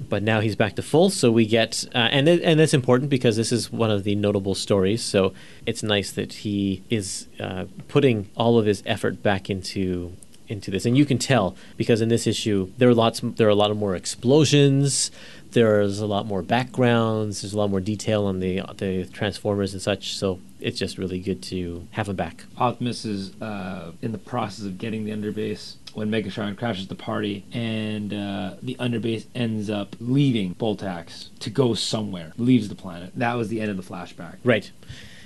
But 0.10 0.23
now 0.23 0.41
he's 0.41 0.57
back 0.57 0.76
to 0.76 0.81
full, 0.81 1.10
so 1.10 1.31
we 1.31 1.45
get 1.45 1.86
uh, 1.95 2.10
and 2.11 2.27
it, 2.27 2.44
and 2.44 2.60
that's 2.60 2.73
important 2.73 3.10
because 3.10 3.38
this 3.38 3.53
is 3.53 3.72
one 3.72 3.91
of 3.91 4.03
the 4.03 4.15
notable 4.15 4.56
stories. 4.56 5.02
So 5.02 5.34
it's 5.65 5.81
nice 5.81 6.11
that 6.11 6.34
he 6.34 6.84
is 6.90 7.27
uh, 7.40 7.64
putting 7.88 8.30
all 8.36 8.60
of 8.60 8.65
his 8.65 8.84
effort 8.86 9.23
back 9.23 9.49
into 9.49 10.18
into 10.49 10.69
this, 10.69 10.86
and 10.86 10.98
you 10.98 11.06
can 11.06 11.18
tell 11.18 11.56
because 11.77 12.02
in 12.02 12.10
this 12.10 12.27
issue 12.27 12.72
there 12.77 12.90
are 12.90 12.94
lots 12.94 13.22
there 13.22 13.48
are 13.48 13.52
a 13.52 13.56
lot 13.56 13.72
of 13.72 13.77
more 13.77 13.95
explosions. 13.95 15.11
There's 15.52 16.00
a 16.00 16.06
lot 16.06 16.26
more 16.26 16.42
backgrounds. 16.42 17.42
There's 17.42 17.54
a 17.54 17.58
lot 17.58 17.70
more 17.70 17.80
detail 17.80 18.26
on 18.26 18.40
the 18.40 18.62
the 18.78 19.06
transformers 19.06 19.74
and 19.74 19.82
such. 19.82 20.16
So 20.16 20.40
it's 20.60 20.78
just 20.78 20.98
really 20.98 21.20
good 21.20 21.42
to 21.44 21.88
have 21.92 22.10
him 22.10 22.16
back. 22.16 22.44
Optimus 22.58 23.06
is 23.06 23.34
uh, 23.42 23.92
in 24.02 24.12
the 24.12 24.18
process 24.18 24.66
of 24.66 24.78
getting 24.78 25.06
the 25.06 25.12
underbase 25.12 25.76
when 25.94 26.12
Megatron 26.12 26.58
crashes 26.58 26.88
the 26.88 26.96
party, 26.96 27.46
and 27.52 28.14
uh, 28.14 28.54
the 28.62 28.76
underbase 28.76 29.26
ends 29.34 29.70
up 29.70 29.96
leaving 30.00 30.56
Boltax 30.56 31.30
to 31.40 31.50
go 31.50 31.74
somewhere, 31.74 32.34
leaves 32.38 32.70
the 32.70 32.76
planet. 32.76 33.12
That 33.16 33.34
was 33.36 33.50
the 33.50 33.60
end 33.60 33.72
of 33.72 33.78
the 33.78 33.84
flashback. 33.84 34.38
Right. 34.44 34.72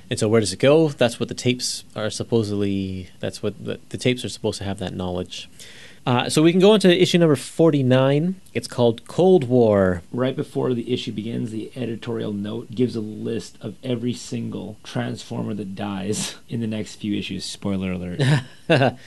And 0.09 0.19
so 0.19 0.27
where 0.27 0.41
does 0.41 0.53
it 0.53 0.59
go? 0.59 0.89
That's 0.89 1.19
what 1.19 1.29
the 1.29 1.35
tapes 1.35 1.83
are 1.95 2.09
supposedly. 2.09 3.09
That's 3.19 3.41
what 3.41 3.63
the, 3.63 3.79
the 3.89 3.97
tapes 3.97 4.23
are 4.23 4.29
supposed 4.29 4.57
to 4.59 4.63
have 4.63 4.79
that 4.79 4.93
knowledge. 4.93 5.49
Uh, 6.05 6.29
so 6.29 6.43
we 6.43 6.51
can 6.51 6.59
go 6.59 6.73
into 6.73 7.01
issue 7.01 7.17
number 7.17 7.35
49. 7.35 8.35
It's 8.53 8.67
called 8.67 9.07
Cold 9.07 9.45
War. 9.45 10.01
Right 10.11 10.35
before 10.35 10.73
the 10.73 10.93
issue 10.93 11.13
begins, 11.13 11.51
the 11.51 11.71
editorial 11.75 12.33
note 12.33 12.71
gives 12.71 12.95
a 12.95 13.01
list 13.01 13.57
of 13.61 13.75
every 13.83 14.13
single 14.13 14.77
Transformer 14.83 15.53
that 15.53 15.75
dies 15.75 16.35
in 16.49 16.59
the 16.59 16.67
next 16.67 16.95
few 16.95 17.17
issues. 17.17 17.45
Spoiler 17.45 17.93
alert. 17.93 18.21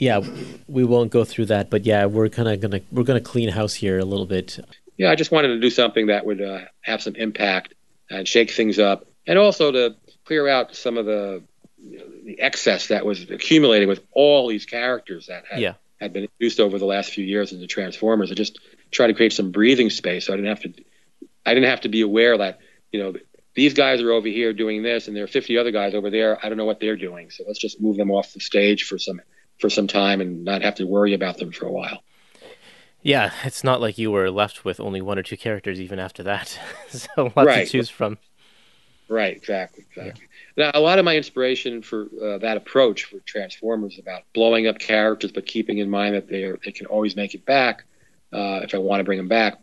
Yeah, 0.00 0.22
we 0.66 0.82
won't 0.82 1.10
go 1.10 1.24
through 1.24 1.44
that, 1.46 1.68
but 1.68 1.84
yeah, 1.84 2.06
we're 2.06 2.30
kind 2.30 2.48
of 2.48 2.58
gonna 2.58 2.80
we're 2.90 3.02
gonna 3.02 3.20
clean 3.20 3.50
house 3.50 3.74
here 3.74 3.98
a 3.98 4.04
little 4.04 4.24
bit. 4.24 4.58
Yeah, 4.96 5.10
I 5.10 5.14
just 5.14 5.30
wanted 5.30 5.48
to 5.48 5.60
do 5.60 5.68
something 5.68 6.06
that 6.06 6.24
would 6.24 6.40
uh, 6.40 6.60
have 6.80 7.02
some 7.02 7.14
impact 7.16 7.74
and 8.08 8.26
shake 8.26 8.50
things 8.50 8.78
up, 8.78 9.04
and 9.26 9.38
also 9.38 9.70
to 9.70 9.94
clear 10.24 10.48
out 10.48 10.74
some 10.74 10.96
of 10.96 11.04
the 11.04 11.42
you 11.86 11.98
know, 11.98 12.04
the 12.24 12.40
excess 12.40 12.88
that 12.88 13.04
was 13.04 13.28
accumulating 13.28 13.88
with 13.88 14.00
all 14.12 14.48
these 14.48 14.64
characters 14.64 15.26
that 15.26 15.44
had, 15.50 15.60
Yeah. 15.60 15.74
Had 16.00 16.12
been 16.12 16.22
introduced 16.24 16.60
over 16.60 16.78
the 16.78 16.86
last 16.86 17.10
few 17.12 17.24
years 17.24 17.52
into 17.52 17.66
Transformers. 17.66 18.30
I 18.30 18.34
just 18.34 18.58
try 18.90 19.06
to 19.06 19.14
create 19.14 19.32
some 19.32 19.50
breathing 19.50 19.90
space, 19.90 20.26
so 20.26 20.32
I 20.32 20.36
didn't 20.36 20.48
have 20.48 20.60
to 20.62 20.84
I 21.46 21.54
didn't 21.54 21.68
have 21.68 21.82
to 21.82 21.88
be 21.88 22.00
aware 22.00 22.36
that 22.38 22.58
you 22.92 23.00
know 23.02 23.14
these 23.54 23.74
guys 23.74 24.00
are 24.00 24.12
over 24.12 24.28
here 24.28 24.52
doing 24.52 24.82
this, 24.82 25.08
and 25.08 25.16
there 25.16 25.24
are 25.24 25.28
50 25.28 25.58
other 25.58 25.70
guys 25.70 25.94
over 25.94 26.08
there. 26.10 26.44
I 26.44 26.48
don't 26.48 26.56
know 26.58 26.64
what 26.64 26.80
they're 26.80 26.96
doing, 26.96 27.30
so 27.30 27.44
let's 27.46 27.58
just 27.58 27.80
move 27.80 27.96
them 27.96 28.10
off 28.10 28.32
the 28.32 28.40
stage 28.40 28.84
for 28.84 28.98
some 28.98 29.20
for 29.58 29.68
some 29.68 29.86
time 29.86 30.20
and 30.20 30.44
not 30.44 30.62
have 30.62 30.76
to 30.76 30.84
worry 30.86 31.12
about 31.12 31.36
them 31.38 31.52
for 31.52 31.66
a 31.66 31.72
while. 31.72 32.02
Yeah, 33.02 33.32
it's 33.44 33.64
not 33.64 33.80
like 33.80 33.96
you 33.98 34.10
were 34.10 34.30
left 34.30 34.64
with 34.64 34.78
only 34.78 35.00
one 35.00 35.18
or 35.18 35.22
two 35.22 35.36
characters 35.36 35.80
even 35.80 35.98
after 35.98 36.22
that. 36.22 36.58
so 36.88 37.08
lots 37.34 37.36
Right. 37.36 37.66
to 37.66 37.70
choose 37.70 37.88
from. 37.90 38.18
Right, 39.08 39.36
exactly, 39.36 39.84
exactly. 39.90 40.26
Now, 40.56 40.70
a 40.74 40.80
lot 40.80 40.98
of 40.98 41.04
my 41.04 41.16
inspiration 41.16 41.82
for 41.82 42.08
uh, 42.22 42.38
that 42.38 42.56
approach 42.56 43.04
for 43.04 43.18
Transformers 43.20 43.98
about 43.98 44.22
blowing 44.34 44.66
up 44.66 44.78
characters, 44.78 45.32
but 45.32 45.46
keeping 45.46 45.78
in 45.78 45.88
mind 45.88 46.14
that 46.14 46.28
they 46.28 46.44
are, 46.44 46.58
they 46.64 46.72
can 46.72 46.86
always 46.86 47.16
make 47.16 47.34
it 47.34 47.44
back 47.44 47.84
uh, 48.32 48.60
if 48.62 48.74
I 48.74 48.78
want 48.78 49.00
to 49.00 49.04
bring 49.04 49.18
them 49.18 49.28
back. 49.28 49.58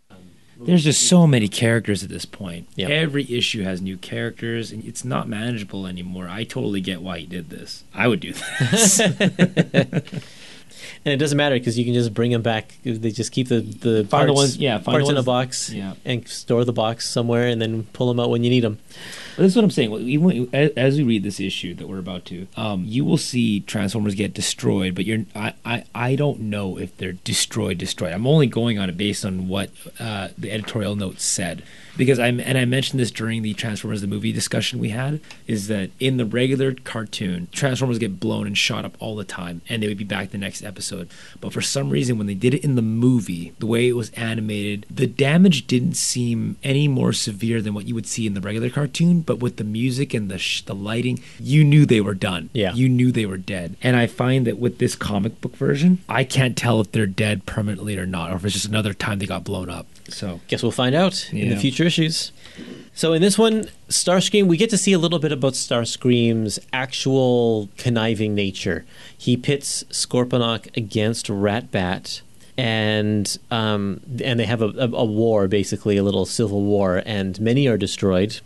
There's 0.59 0.83
just 0.83 1.07
so 1.07 1.27
many 1.27 1.47
characters 1.47 2.03
at 2.03 2.09
this 2.09 2.25
point. 2.25 2.67
Yeah. 2.75 2.87
Every 2.87 3.31
issue 3.31 3.61
has 3.61 3.79
new 3.79 3.95
characters, 3.95 4.71
and 4.71 4.83
it's 4.83 5.05
not 5.05 5.27
manageable 5.27 5.85
anymore. 5.85 6.27
I 6.27 6.45
totally 6.45 6.81
get 6.81 7.03
why 7.03 7.19
he 7.19 7.25
did 7.27 7.51
this. 7.51 7.83
I 7.93 8.07
would 8.07 8.19
do 8.19 8.33
this. 8.33 8.99
And 11.05 11.13
it 11.13 11.17
doesn't 11.17 11.37
matter 11.37 11.55
because 11.55 11.77
you 11.77 11.85
can 11.85 11.93
just 11.93 12.13
bring 12.13 12.31
them 12.31 12.41
back. 12.41 12.73
They 12.83 13.11
just 13.11 13.31
keep 13.31 13.47
the 13.47 13.61
the 13.61 14.05
parts, 14.09 14.31
ones- 14.33 14.57
yeah, 14.57 14.77
find 14.77 14.85
the 14.85 14.91
parts 14.91 15.09
in 15.09 15.17
a 15.17 15.23
box, 15.23 15.69
yeah. 15.69 15.93
and 16.05 16.27
store 16.27 16.65
the 16.65 16.73
box 16.73 17.09
somewhere, 17.09 17.47
and 17.47 17.61
then 17.61 17.83
pull 17.93 18.07
them 18.07 18.19
out 18.19 18.29
when 18.29 18.43
you 18.43 18.49
need 18.49 18.63
them. 18.63 18.79
Is 19.37 19.55
what 19.55 19.63
I'm 19.63 19.71
saying. 19.71 19.93
Even 19.93 20.49
as 20.51 20.71
as 20.71 20.97
we 20.97 21.03
read 21.03 21.23
this 21.23 21.39
issue 21.39 21.75
that 21.75 21.87
we're 21.87 21.99
about 21.99 22.25
to, 22.25 22.47
um, 22.57 22.85
you 22.87 23.05
will 23.05 23.17
see 23.17 23.59
Transformers 23.59 24.15
get 24.15 24.33
destroyed, 24.33 24.95
but 24.95 25.05
you're 25.05 25.25
I, 25.35 25.53
I 25.63 25.83
I 25.93 26.15
don't 26.15 26.39
know 26.41 26.77
if 26.77 26.97
they're 26.97 27.13
destroyed. 27.13 27.77
Destroyed. 27.77 28.13
I'm 28.13 28.25
only 28.25 28.47
going 28.47 28.79
on 28.79 28.89
it 28.89 28.97
based 28.97 29.23
on 29.23 29.47
what 29.47 29.69
uh, 29.99 30.29
the 30.37 30.51
editorial 30.51 30.95
notes 30.95 31.23
said, 31.23 31.61
because 31.97 32.19
I'm 32.19 32.39
and 32.39 32.57
I 32.57 32.65
mentioned 32.65 32.99
this 32.99 33.11
during 33.11 33.41
the 33.41 33.53
Transformers 33.53 34.01
the 34.01 34.07
movie 34.07 34.31
discussion 34.31 34.79
we 34.79 34.89
had. 34.89 35.19
Is 35.47 35.67
that 35.67 35.89
in 35.99 36.17
the 36.17 36.25
regular 36.25 36.73
cartoon, 36.73 37.47
Transformers 37.51 37.97
get 37.97 38.19
blown 38.19 38.47
and 38.47 38.57
shot 38.57 38.85
up 38.85 38.95
all 38.99 39.15
the 39.15 39.23
time, 39.23 39.61
and 39.67 39.81
they 39.81 39.87
would 39.87 39.97
be 39.97 40.03
back 40.03 40.31
the 40.31 40.37
next 40.37 40.63
episode. 40.63 41.09
But 41.41 41.53
for 41.53 41.61
some 41.61 41.89
reason, 41.89 42.17
when 42.17 42.27
they 42.27 42.33
did 42.33 42.53
it 42.53 42.63
in 42.63 42.75
the 42.75 42.81
movie, 42.81 43.53
the 43.59 43.65
way 43.65 43.87
it 43.87 43.93
was 43.93 44.11
animated, 44.11 44.85
the 44.89 45.07
damage 45.07 45.67
didn't 45.67 45.95
seem 45.95 46.57
any 46.63 46.87
more 46.87 47.13
severe 47.13 47.61
than 47.61 47.73
what 47.73 47.87
you 47.87 47.95
would 47.95 48.07
see 48.07 48.27
in 48.27 48.33
the 48.33 48.41
regular 48.41 48.69
cartoon. 48.69 49.21
But 49.21 49.39
with 49.39 49.57
the 49.57 49.63
music 49.63 50.13
and 50.13 50.29
the 50.29 50.37
sh- 50.37 50.61
the 50.61 50.75
lighting, 50.75 51.19
you 51.39 51.63
knew 51.63 51.85
they 51.85 52.01
were 52.01 52.13
done. 52.13 52.49
Yeah. 52.53 52.73
you 52.73 52.89
knew 52.89 53.11
they 53.11 53.25
were 53.25 53.37
dead. 53.37 53.75
And 53.81 53.95
I 53.95 54.07
find 54.07 54.45
that 54.47 54.57
with 54.59 54.77
this 54.79 54.95
comic 54.95 55.39
book 55.41 55.55
version, 55.55 55.99
I 56.09 56.23
can't 56.23 56.57
tell 56.57 56.81
if 56.81 56.91
they're 56.91 57.05
dead 57.05 57.45
permanently 57.45 57.97
or 57.97 58.05
not, 58.05 58.31
or 58.31 58.35
if 58.35 58.45
it's 58.45 58.53
just 58.53 58.67
another 58.67 58.93
time 58.93 59.19
they 59.19 59.25
got 59.25 59.43
blown 59.43 59.69
up. 59.69 59.87
So 60.09 60.39
Guess 60.47 60.63
we'll 60.63 60.71
find 60.71 60.95
out 60.95 61.31
in 61.33 61.49
the 61.49 61.57
future 61.57 61.83
issues. 61.83 62.31
So 62.93 63.13
in 63.13 63.21
this 63.21 63.37
one, 63.37 63.69
Starscream, 63.89 64.47
we 64.47 64.57
get 64.57 64.69
to 64.71 64.77
see 64.77 64.93
a 64.93 64.99
little 64.99 65.19
bit 65.19 65.31
about 65.31 65.53
Starscream's 65.53 66.59
actual 66.73 67.69
conniving 67.77 68.33
nature. 68.33 68.85
He 69.15 69.37
pits 69.37 69.83
Scorponok 69.91 70.75
against 70.75 71.27
Ratbat, 71.27 72.21
and 72.57 73.37
um, 73.51 74.01
and 74.23 74.39
they 74.39 74.45
have 74.45 74.61
a, 74.61 74.69
a, 74.69 74.91
a 74.91 75.05
war, 75.05 75.47
basically 75.47 75.97
a 75.97 76.03
little 76.03 76.25
civil 76.25 76.63
war, 76.63 77.03
and 77.05 77.39
many 77.39 77.67
are 77.67 77.77
destroyed. 77.77 78.39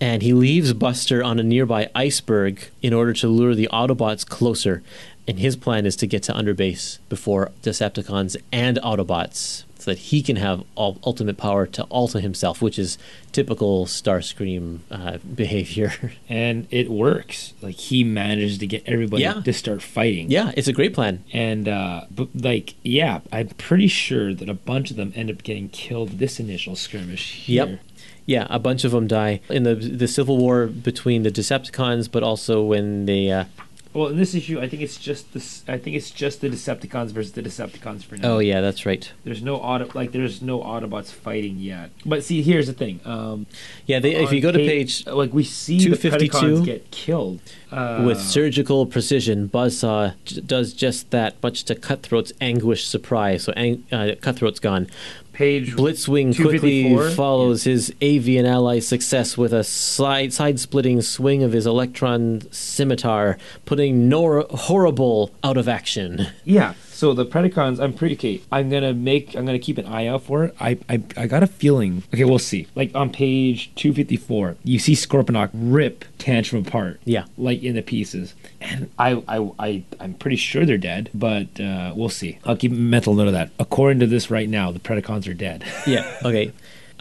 And 0.00 0.20
he 0.20 0.32
leaves 0.32 0.72
Buster 0.72 1.22
on 1.22 1.38
a 1.38 1.44
nearby 1.44 1.88
iceberg 1.94 2.68
in 2.82 2.92
order 2.92 3.12
to 3.12 3.28
lure 3.28 3.54
the 3.54 3.68
Autobots 3.72 4.26
closer. 4.26 4.82
And 5.28 5.38
his 5.38 5.54
plan 5.54 5.86
is 5.86 5.94
to 5.96 6.08
get 6.08 6.24
to 6.24 6.32
Underbase 6.32 6.98
before 7.08 7.52
Decepticons 7.62 8.36
and 8.50 8.78
Autobots 8.78 9.62
so 9.82 9.90
that 9.90 9.98
he 9.98 10.22
can 10.22 10.36
have 10.36 10.62
all, 10.76 10.96
ultimate 11.04 11.36
power 11.36 11.66
to 11.66 11.82
alter 11.84 12.20
himself, 12.20 12.62
which 12.62 12.78
is 12.78 12.98
typical 13.32 13.84
Starscream 13.86 14.78
uh, 14.90 15.18
behavior. 15.34 15.92
and 16.28 16.66
it 16.70 16.88
works. 16.90 17.52
Like 17.60 17.74
he 17.74 18.04
manages 18.04 18.58
to 18.58 18.66
get 18.66 18.84
everybody 18.86 19.22
Yeah. 19.24 19.40
to 19.40 19.52
start 19.52 19.82
fighting. 19.82 20.30
yeah, 20.30 20.52
it's 20.56 20.68
a 20.68 20.72
great 20.72 20.94
plan. 20.94 21.24
And 21.32 21.68
uh, 21.68 22.02
but 22.10 22.28
like, 22.34 22.74
yeah, 22.84 23.20
I'm 23.32 23.48
pretty 23.48 23.88
sure 23.88 24.32
that 24.34 24.48
a 24.48 24.54
bunch 24.54 24.90
of 24.92 24.96
them 24.96 25.12
end 25.16 25.30
up 25.30 25.42
getting 25.42 25.68
killed 25.68 26.18
this 26.20 26.38
initial 26.38 26.76
skirmish 26.76 27.32
here. 27.32 27.66
Yep. 27.66 27.80
Yeah, 28.24 28.46
a 28.50 28.60
bunch 28.60 28.84
of 28.84 28.92
them 28.92 29.08
die 29.08 29.40
in 29.50 29.64
the 29.64 29.74
the 29.74 30.06
civil 30.06 30.38
war 30.38 30.68
between 30.68 31.24
the 31.24 31.30
Decepticons, 31.32 32.08
but 32.10 32.22
also 32.22 32.62
when 32.62 33.06
they. 33.06 33.30
Uh, 33.32 33.46
Well, 33.94 34.08
in 34.08 34.16
this 34.16 34.34
issue, 34.34 34.58
I 34.58 34.68
think 34.68 34.82
it's 34.82 34.96
just 34.96 35.32
this. 35.34 35.62
I 35.68 35.76
think 35.76 35.96
it's 35.96 36.10
just 36.10 36.40
the 36.40 36.48
Decepticons 36.48 37.10
versus 37.10 37.32
the 37.32 37.42
Decepticons 37.42 38.04
for 38.04 38.16
now. 38.16 38.34
oh 38.34 38.38
yeah, 38.38 38.60
that's 38.62 38.86
right. 38.86 39.12
There's 39.24 39.42
no 39.42 39.56
auto 39.56 39.90
like 39.94 40.12
there's 40.12 40.40
no 40.40 40.60
Autobots 40.60 41.12
fighting 41.12 41.58
yet. 41.58 41.90
But 42.06 42.24
see, 42.24 42.40
here's 42.42 42.68
the 42.68 42.72
thing. 42.72 43.00
Um, 43.04 43.46
Yeah, 43.86 43.98
they, 43.98 44.14
if 44.14 44.32
you 44.32 44.40
go 44.40 44.50
to 44.50 44.58
pa- 44.58 44.64
page 44.64 45.06
like 45.06 45.32
we 45.34 45.44
see 45.44 45.76
the 45.78 45.96
252 45.96 46.30
Predacons 46.38 46.64
get 46.64 46.90
killed 46.90 47.40
uh, 47.70 48.02
With 48.06 48.20
surgical 48.20 48.86
precision, 48.86 49.48
Buzzsaw 49.48 50.14
j- 50.24 50.40
does 50.40 50.72
just 50.72 51.10
that, 51.10 51.42
much 51.42 51.64
to 51.64 51.74
Cutthroat's 51.74 52.32
anguished 52.40 52.88
surprise. 52.90 53.44
So 53.44 53.52
ang- 53.52 53.84
uh, 53.92 54.14
Cutthroat's 54.20 54.60
gone. 54.60 54.88
Page 55.32 55.74
Blitzwing 55.74 56.34
quickly 56.34 56.82
254? 56.82 57.10
follows 57.10 57.64
his 57.64 57.92
avian 58.00 58.46
ally's 58.46 58.86
success 58.86 59.36
with 59.38 59.52
a 59.52 59.64
side 59.64 60.32
side-splitting 60.32 61.00
swing 61.02 61.42
of 61.42 61.52
his 61.52 61.66
electron 61.66 62.42
scimitar, 62.50 63.38
putting 63.64 64.08
Nor- 64.08 64.46
Horrible 64.50 65.30
out 65.42 65.56
of 65.56 65.68
action. 65.68 66.26
Yeah. 66.44 66.74
So 67.02 67.12
the 67.12 67.26
Predacons, 67.26 67.82
I'm 67.82 67.94
pretty 67.94 68.14
okay. 68.14 68.44
I'm 68.52 68.70
gonna 68.70 68.94
make. 68.94 69.34
I'm 69.34 69.44
gonna 69.44 69.58
keep 69.58 69.76
an 69.76 69.86
eye 69.86 70.06
out 70.06 70.22
for 70.22 70.44
it. 70.44 70.54
I, 70.60 70.78
I 70.88 71.02
I 71.16 71.26
got 71.26 71.42
a 71.42 71.48
feeling. 71.48 72.04
Okay, 72.14 72.22
we'll 72.22 72.38
see. 72.38 72.68
Like 72.76 72.94
on 72.94 73.10
page 73.10 73.74
254, 73.74 74.58
you 74.62 74.78
see 74.78 74.92
Scorponok 74.92 75.50
rip 75.52 76.04
Tantrum 76.18 76.64
apart. 76.64 77.00
Yeah. 77.04 77.24
Like 77.36 77.64
in 77.64 77.74
the 77.74 77.82
pieces, 77.82 78.36
and 78.60 78.88
I 79.00 79.20
I 79.26 79.50
I 79.58 79.82
I'm 79.98 80.14
pretty 80.14 80.36
sure 80.36 80.64
they're 80.64 80.78
dead, 80.78 81.10
but 81.12 81.58
uh, 81.58 81.92
we'll 81.96 82.08
see. 82.08 82.38
I'll 82.44 82.56
keep 82.56 82.70
a 82.70 82.76
mental 82.76 83.14
note 83.14 83.26
of 83.26 83.32
that. 83.32 83.50
According 83.58 83.98
to 83.98 84.06
this 84.06 84.30
right 84.30 84.48
now, 84.48 84.70
the 84.70 84.78
Predacons 84.78 85.28
are 85.28 85.34
dead. 85.34 85.64
Yeah. 85.88 86.08
Okay. 86.24 86.52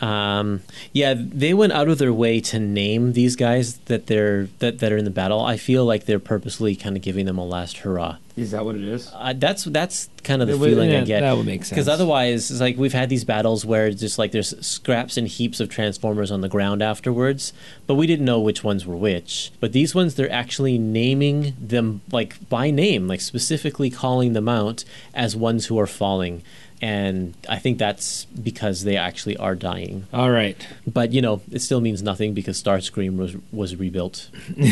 Um, 0.02 0.62
yeah, 0.94 1.14
they 1.16 1.54
went 1.54 1.74
out 1.74 1.88
of 1.88 1.98
their 2.00 2.12
way 2.14 2.42
to 2.42 2.60
name 2.60 3.14
these 3.14 3.36
guys 3.36 3.78
that 3.86 4.08
they're 4.08 4.48
that, 4.60 4.80
that 4.80 4.92
are 4.92 4.98
in 4.98 5.06
the 5.06 5.12
battle. 5.12 5.42
I 5.42 5.58
feel 5.58 5.86
like 5.86 6.06
they're 6.06 6.20
purposely 6.20 6.76
kind 6.76 6.96
of 6.98 7.04
giving 7.04 7.26
them 7.28 7.38
a 7.38 7.46
last 7.46 7.78
hurrah. 7.80 8.18
Is 8.36 8.52
that 8.52 8.66
what 8.66 8.76
it 8.76 8.84
is? 8.84 9.12
Uh, 9.14 9.34
that's 9.38 9.66
that's 9.66 10.10
kind 10.24 10.42
of 10.42 10.48
the 10.48 10.54
That 10.54 10.60
would- 10.60 10.70
feeling 10.70 10.96
I 10.96 11.04
get. 11.04 11.20
that 11.20 11.38
would 11.38 11.46
make 11.46 11.62
sense. 11.66 11.70
Because 11.70 11.88
otherwise, 11.88 12.50
it's 12.50 12.60
like 12.62 12.78
we've 12.78 12.94
had 12.94 13.10
these 13.10 13.24
battles 13.26 13.64
where 13.66 13.88
it's 13.88 14.00
just 14.02 14.18
like 14.18 14.32
there's 14.32 14.54
scraps 14.66 15.18
and 15.18 15.28
heaps 15.28 15.60
of 15.60 15.70
Transformers 15.70 16.32
on 16.32 16.42
the 16.42 16.50
ground 16.50 16.82
afterwards, 16.82 17.54
but 17.86 17.96
we 17.96 18.08
didn't 18.08 18.26
know 18.26 18.40
which 18.40 18.64
ones 18.64 18.86
were 18.88 18.96
which. 18.96 19.52
But 19.60 19.74
these 19.74 19.94
ones, 19.94 20.16
they're 20.16 20.32
actually 20.32 20.78
naming 20.80 21.54
them 21.60 22.02
like 22.12 22.50
by 22.50 22.72
name, 22.72 23.08
like 23.08 23.22
specifically 23.22 23.90
calling 23.92 24.34
them 24.34 24.50
out 24.50 24.84
as 25.14 25.36
ones 25.36 25.68
who 25.68 25.78
are 25.80 25.88
falling. 25.88 26.42
And 26.82 27.36
I 27.48 27.60
think 27.60 27.78
that's 27.78 28.26
because 28.26 28.84
they 28.84 28.98
actually 28.98 29.38
are 29.38 29.56
dying. 29.56 30.08
All 30.12 30.32
right. 30.32 30.58
But 30.88 31.14
you 31.14 31.22
know, 31.22 31.42
it 31.52 31.62
still 31.62 31.80
means 31.80 32.02
nothing 32.02 32.34
because 32.34 32.62
Starscream 32.62 33.18
was 33.18 33.36
was 33.52 33.76
rebuilt. 33.76 34.30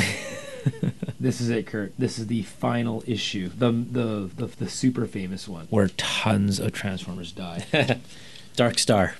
This 1.19 1.41
is 1.41 1.49
it, 1.49 1.68
Kurt. 1.68 1.94
This 1.99 2.18
is 2.18 2.27
the 2.27 2.44
final 2.44 3.03
issue, 3.06 3.49
the 3.49 3.72
the 3.72 4.30
the, 4.36 4.45
the 4.45 4.69
super 4.69 5.06
famous 5.06 5.48
one, 5.49 5.68
where 5.69 5.90
tons 5.90 6.60
of 6.60 6.72
Transformers 6.72 7.34
die. 7.34 7.65
Dark 8.56 8.80
Star. 8.80 9.15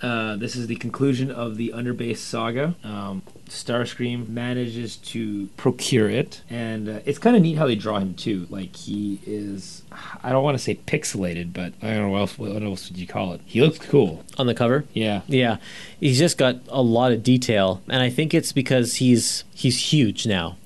Uh, 0.00 0.36
this 0.36 0.56
is 0.56 0.66
the 0.66 0.76
conclusion 0.76 1.30
of 1.30 1.56
the 1.56 1.72
Underbase 1.74 2.16
saga. 2.16 2.74
Um, 2.82 3.22
Starscream 3.52 4.28
manages 4.28 4.96
to 4.96 5.46
procure 5.56 6.08
it, 6.08 6.42
and 6.48 6.88
uh, 6.88 6.98
it's 7.04 7.18
kind 7.18 7.36
of 7.36 7.42
neat 7.42 7.58
how 7.58 7.66
they 7.66 7.74
draw 7.74 7.98
him 7.98 8.14
too. 8.14 8.46
Like 8.50 8.74
he 8.74 9.20
is—I 9.26 10.30
don't 10.32 10.42
want 10.42 10.56
to 10.56 10.62
say 10.62 10.76
pixelated, 10.76 11.52
but 11.52 11.74
I 11.82 11.88
don't 11.94 12.02
know 12.02 12.08
what 12.08 12.20
else. 12.20 12.38
What 12.38 12.62
else 12.62 12.88
would 12.88 12.98
you 12.98 13.06
call 13.06 13.34
it? 13.34 13.40
He 13.44 13.60
looks 13.60 13.78
cool. 13.78 14.24
on 14.38 14.46
the 14.46 14.54
cover. 14.54 14.84
Yeah. 14.94 15.20
Yeah, 15.28 15.58
he's 16.00 16.18
just 16.18 16.38
got 16.38 16.56
a 16.68 16.82
lot 16.82 17.12
of 17.12 17.22
detail, 17.22 17.82
and 17.88 18.02
I 18.02 18.10
think 18.10 18.32
it's 18.34 18.52
because 18.52 18.96
he's 18.96 19.44
he's 19.54 19.92
huge 19.92 20.26
now. 20.26 20.56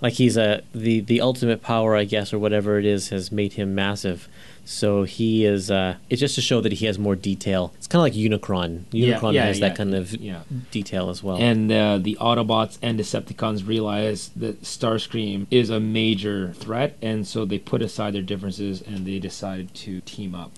like 0.00 0.14
he's 0.14 0.36
a 0.36 0.62
the 0.74 1.00
the 1.00 1.20
ultimate 1.20 1.62
power, 1.62 1.96
I 1.96 2.04
guess, 2.04 2.32
or 2.32 2.38
whatever 2.38 2.78
it 2.78 2.84
is, 2.84 3.08
has 3.08 3.32
made 3.32 3.54
him 3.54 3.74
massive. 3.74 4.28
So 4.64 5.04
he 5.04 5.44
is. 5.44 5.70
Uh, 5.70 5.96
it's 6.08 6.20
just 6.20 6.34
to 6.36 6.40
show 6.40 6.60
that 6.60 6.72
he 6.72 6.86
has 6.86 6.98
more 6.98 7.16
detail. 7.16 7.72
It's 7.76 7.86
kind 7.86 8.00
of 8.00 8.02
like 8.02 8.14
Unicron. 8.14 8.84
Unicron 8.92 9.34
yeah, 9.34 9.46
has 9.46 9.60
yeah, 9.60 9.68
that 9.68 9.76
kind 9.76 9.94
of 9.94 10.14
yeah. 10.14 10.42
detail 10.70 11.10
as 11.10 11.22
well. 11.22 11.36
And 11.36 11.70
uh, 11.70 11.98
the 11.98 12.16
Autobots 12.20 12.78
and 12.82 12.98
Decepticons 12.98 13.66
realize 13.66 14.30
that 14.36 14.62
Starscream 14.62 15.46
is 15.50 15.70
a 15.70 15.80
major 15.80 16.52
threat, 16.54 16.96
and 17.02 17.26
so 17.26 17.44
they 17.44 17.58
put 17.58 17.82
aside 17.82 18.14
their 18.14 18.22
differences 18.22 18.82
and 18.82 19.06
they 19.06 19.18
decided 19.18 19.74
to 19.74 20.00
team 20.02 20.34
up. 20.34 20.52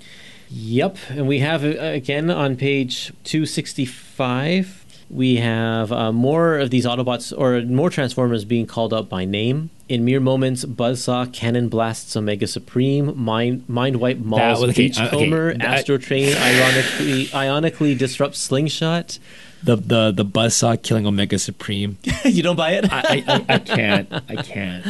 Yep, 0.49 0.99
and 1.11 1.27
we 1.27 1.41
have 1.41 1.65
uh, 1.65 1.78
again 1.78 2.31
on 2.31 2.57
page 2.57 3.12
265. 3.24 4.86
We 5.09 5.37
have 5.37 5.93
uh, 5.93 6.12
more 6.12 6.59
of 6.59 6.70
these 6.70 6.85
Autobots 6.85 7.33
or 7.37 7.62
more 7.62 7.91
Transformers 7.91 8.45
being 8.45 8.66
called 8.66 8.93
up 8.93 9.09
by 9.09 9.24
name. 9.24 9.70
In 9.89 10.05
mere 10.05 10.19
moments, 10.19 10.65
Buzzsaw 10.65 11.33
cannon 11.33 11.69
blasts 11.69 12.16
Omega 12.16 12.49
Supreme, 12.49 13.16
Mind 13.16 13.69
Mind 13.69 13.97
Wipe 13.97 14.19
mauls 14.19 14.65
okay, 14.65 14.89
Beachcomber, 14.89 15.51
okay, 15.51 15.65
Astro 15.65 15.99
Train 15.99 16.37
ironically 16.37 17.27
ionically 17.27 17.97
disrupts 17.97 18.41
Slingshot. 18.41 19.20
The 19.62 19.77
the 19.77 20.12
the 20.12 20.24
buzzsaw 20.24 20.83
killing 20.83 21.07
Omega 21.07 21.39
Supreme. 21.39 21.99
you 22.24 22.43
don't 22.43 22.57
buy 22.57 22.73
it? 22.73 22.93
I, 22.93 22.99
I, 22.99 23.24
I, 23.28 23.45
I 23.55 23.59
can't. 23.59 24.12
I 24.12 24.43
can't. 24.43 24.87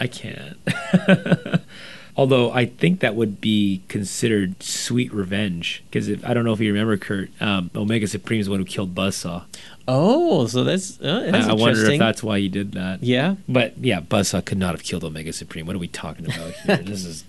I 0.00 0.06
can't. 0.08 1.62
Although 2.16 2.52
I 2.52 2.66
think 2.66 3.00
that 3.00 3.16
would 3.16 3.40
be 3.40 3.82
considered 3.88 4.62
sweet 4.62 5.12
revenge, 5.12 5.82
because 5.90 6.08
if 6.08 6.24
I 6.24 6.32
don't 6.32 6.44
know 6.44 6.52
if 6.52 6.60
you 6.60 6.72
remember, 6.72 6.96
Kurt, 6.96 7.30
um, 7.42 7.70
Omega 7.74 8.06
Supreme 8.06 8.40
is 8.40 8.46
the 8.46 8.52
one 8.52 8.60
who 8.60 8.66
killed 8.66 8.94
Buzzsaw. 8.94 9.44
oh, 9.88 10.46
so 10.46 10.62
that's, 10.62 11.00
uh, 11.00 11.28
that's 11.30 11.48
I, 11.48 11.50
I 11.50 11.54
wonder 11.54 11.90
if 11.90 11.98
that's 11.98 12.22
why 12.22 12.38
he 12.38 12.48
did 12.48 12.72
that. 12.72 13.02
yeah. 13.02 13.34
But 13.48 13.78
yeah, 13.78 14.00
Buzzsaw 14.00 14.44
could 14.44 14.58
not 14.58 14.74
have 14.76 14.84
killed 14.84 15.02
Omega 15.02 15.32
Supreme. 15.32 15.66
What 15.66 15.74
are 15.74 15.80
we 15.80 15.88
talking 15.88 16.26
about 16.26 16.52
here? 16.52 16.76
this 16.84 17.04
is 17.04 17.24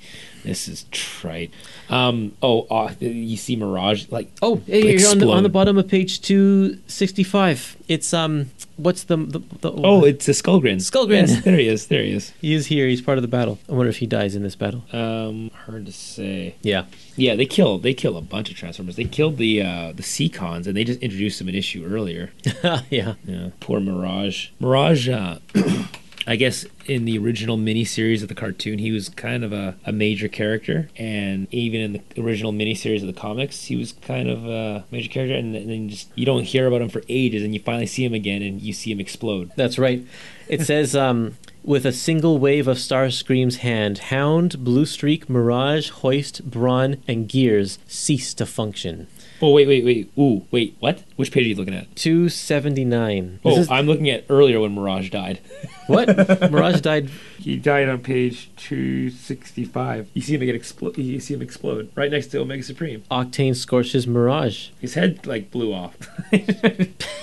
this 0.45 0.67
is 0.67 0.85
trite. 0.91 1.51
Um, 1.89 2.33
oh, 2.41 2.61
uh, 2.69 2.93
you 2.99 3.37
see 3.37 3.55
Mirage 3.55 4.09
like 4.09 4.31
Oh, 4.41 4.61
hey, 4.65 4.95
on 5.05 5.19
the, 5.19 5.29
on 5.29 5.43
the 5.43 5.49
bottom 5.49 5.77
of 5.77 5.87
page 5.87 6.21
265. 6.21 7.77
It's, 7.87 8.13
um, 8.13 8.49
what's 8.77 9.03
the. 9.03 9.17
the, 9.17 9.39
the 9.61 9.71
oh, 9.71 10.03
it's 10.03 10.27
a 10.27 10.31
Skullgrin. 10.31 10.77
Skullgrin. 10.77 11.27
Yes, 11.27 11.43
there 11.43 11.57
he 11.57 11.67
is. 11.67 11.87
There 11.87 12.03
he 12.03 12.11
is. 12.11 12.33
He 12.41 12.53
is 12.53 12.67
here. 12.67 12.87
He's 12.87 13.01
part 13.01 13.17
of 13.17 13.21
the 13.21 13.27
battle. 13.27 13.59
I 13.69 13.73
wonder 13.73 13.89
if 13.89 13.97
he 13.97 14.07
dies 14.07 14.35
in 14.35 14.43
this 14.43 14.55
battle. 14.55 14.83
Um, 14.91 15.51
hard 15.65 15.85
to 15.85 15.91
say. 15.91 16.55
Yeah. 16.61 16.85
Yeah, 17.15 17.35
they 17.35 17.45
kill 17.45 17.77
they 17.77 17.93
kill 17.93 18.17
a 18.17 18.21
bunch 18.21 18.49
of 18.49 18.57
Transformers. 18.57 18.95
They 18.95 19.05
killed 19.05 19.37
the 19.37 19.61
uh, 19.61 19.93
the 19.93 20.03
Seacons, 20.03 20.67
and 20.67 20.75
they 20.75 20.83
just 20.83 20.99
introduced 20.99 21.39
them 21.39 21.47
an 21.47 21.55
issue 21.55 21.85
earlier. 21.85 22.31
yeah. 22.89 23.13
Yeah, 23.25 23.49
poor 23.59 23.79
Mirage. 23.79 24.49
Mirage, 24.59 25.09
uh, 25.09 25.39
I 26.27 26.35
guess 26.37 26.65
in 26.87 27.05
the 27.05 27.17
original 27.19 27.57
miniseries 27.57 28.21
of 28.23 28.29
the 28.29 28.35
cartoon, 28.35 28.79
he 28.79 28.91
was 28.91 29.09
kind 29.09 29.43
of 29.43 29.53
a, 29.53 29.75
a 29.85 29.91
major 29.91 30.27
character, 30.27 30.89
and 30.97 31.47
even 31.51 31.81
in 31.81 31.93
the 31.93 32.01
original 32.21 32.51
miniseries 32.51 33.01
of 33.01 33.07
the 33.07 33.13
comics, 33.19 33.65
he 33.65 33.75
was 33.75 33.93
kind 34.01 34.29
of 34.29 34.45
a 34.45 34.85
major 34.91 35.09
character. 35.09 35.35
And, 35.35 35.53
then- 35.53 35.67
then 35.67 35.89
just 35.89 36.09
you 36.15 36.25
don't 36.25 36.43
hear 36.43 36.67
about 36.67 36.81
him 36.81 36.89
for 36.89 37.03
ages, 37.09 37.43
and 37.43 37.53
you 37.53 37.59
finally 37.59 37.85
see 37.85 38.03
him 38.03 38.13
again, 38.13 38.41
and 38.41 38.61
you 38.61 38.73
see 38.73 38.91
him 38.91 38.99
explode. 38.99 39.51
That's 39.55 39.77
right. 39.77 40.05
It 40.47 40.61
says, 40.65 40.95
um, 40.95 41.37
with 41.63 41.85
a 41.85 41.91
single 41.91 42.37
wave 42.37 42.67
of 42.67 42.77
Starscream's 42.77 43.57
hand, 43.57 43.97
Hound, 43.97 44.63
Blue 44.63 44.85
Streak, 44.85 45.29
Mirage, 45.29 45.89
Hoist, 45.89 46.49
Brawn, 46.49 46.97
and 47.07 47.27
Gears 47.27 47.79
cease 47.87 48.33
to 48.35 48.45
function. 48.45 49.07
Oh 49.41 49.51
wait, 49.51 49.67
wait, 49.67 49.83
wait. 49.83 50.11
Ooh, 50.17 50.45
wait. 50.51 50.75
What? 50.79 51.03
Which 51.17 51.31
page 51.31 51.45
are 51.45 51.49
you 51.49 51.55
looking 51.55 51.73
at? 51.75 51.93
279. 51.95 53.39
Oh, 53.43 53.49
This 53.49 53.59
is- 53.59 53.69
I'm 53.71 53.85
looking 53.85 54.09
at 54.09 54.25
earlier 54.29 54.59
when 54.61 54.73
Mirage 54.75 55.09
died. 55.09 55.39
what? 55.87 56.07
Mirage 56.51 56.81
died. 56.81 57.09
He 57.37 57.57
died 57.57 57.89
on 57.89 57.99
page 57.99 58.49
265. 58.57 60.09
You 60.13 60.21
see 60.21 60.35
him 60.35 60.41
get 60.41 60.55
explode. 60.55 60.97
You 60.97 61.19
see 61.19 61.33
him 61.33 61.41
explode 61.41 61.91
right 61.95 62.09
next 62.09 62.27
to 62.27 62.39
Omega 62.39 62.63
Supreme. 62.63 63.03
Octane 63.11 63.55
scorches 63.55 64.07
Mirage. 64.07 64.69
His 64.79 64.93
head 64.93 65.25
like 65.27 65.51
blew 65.51 65.73
off. 65.73 65.97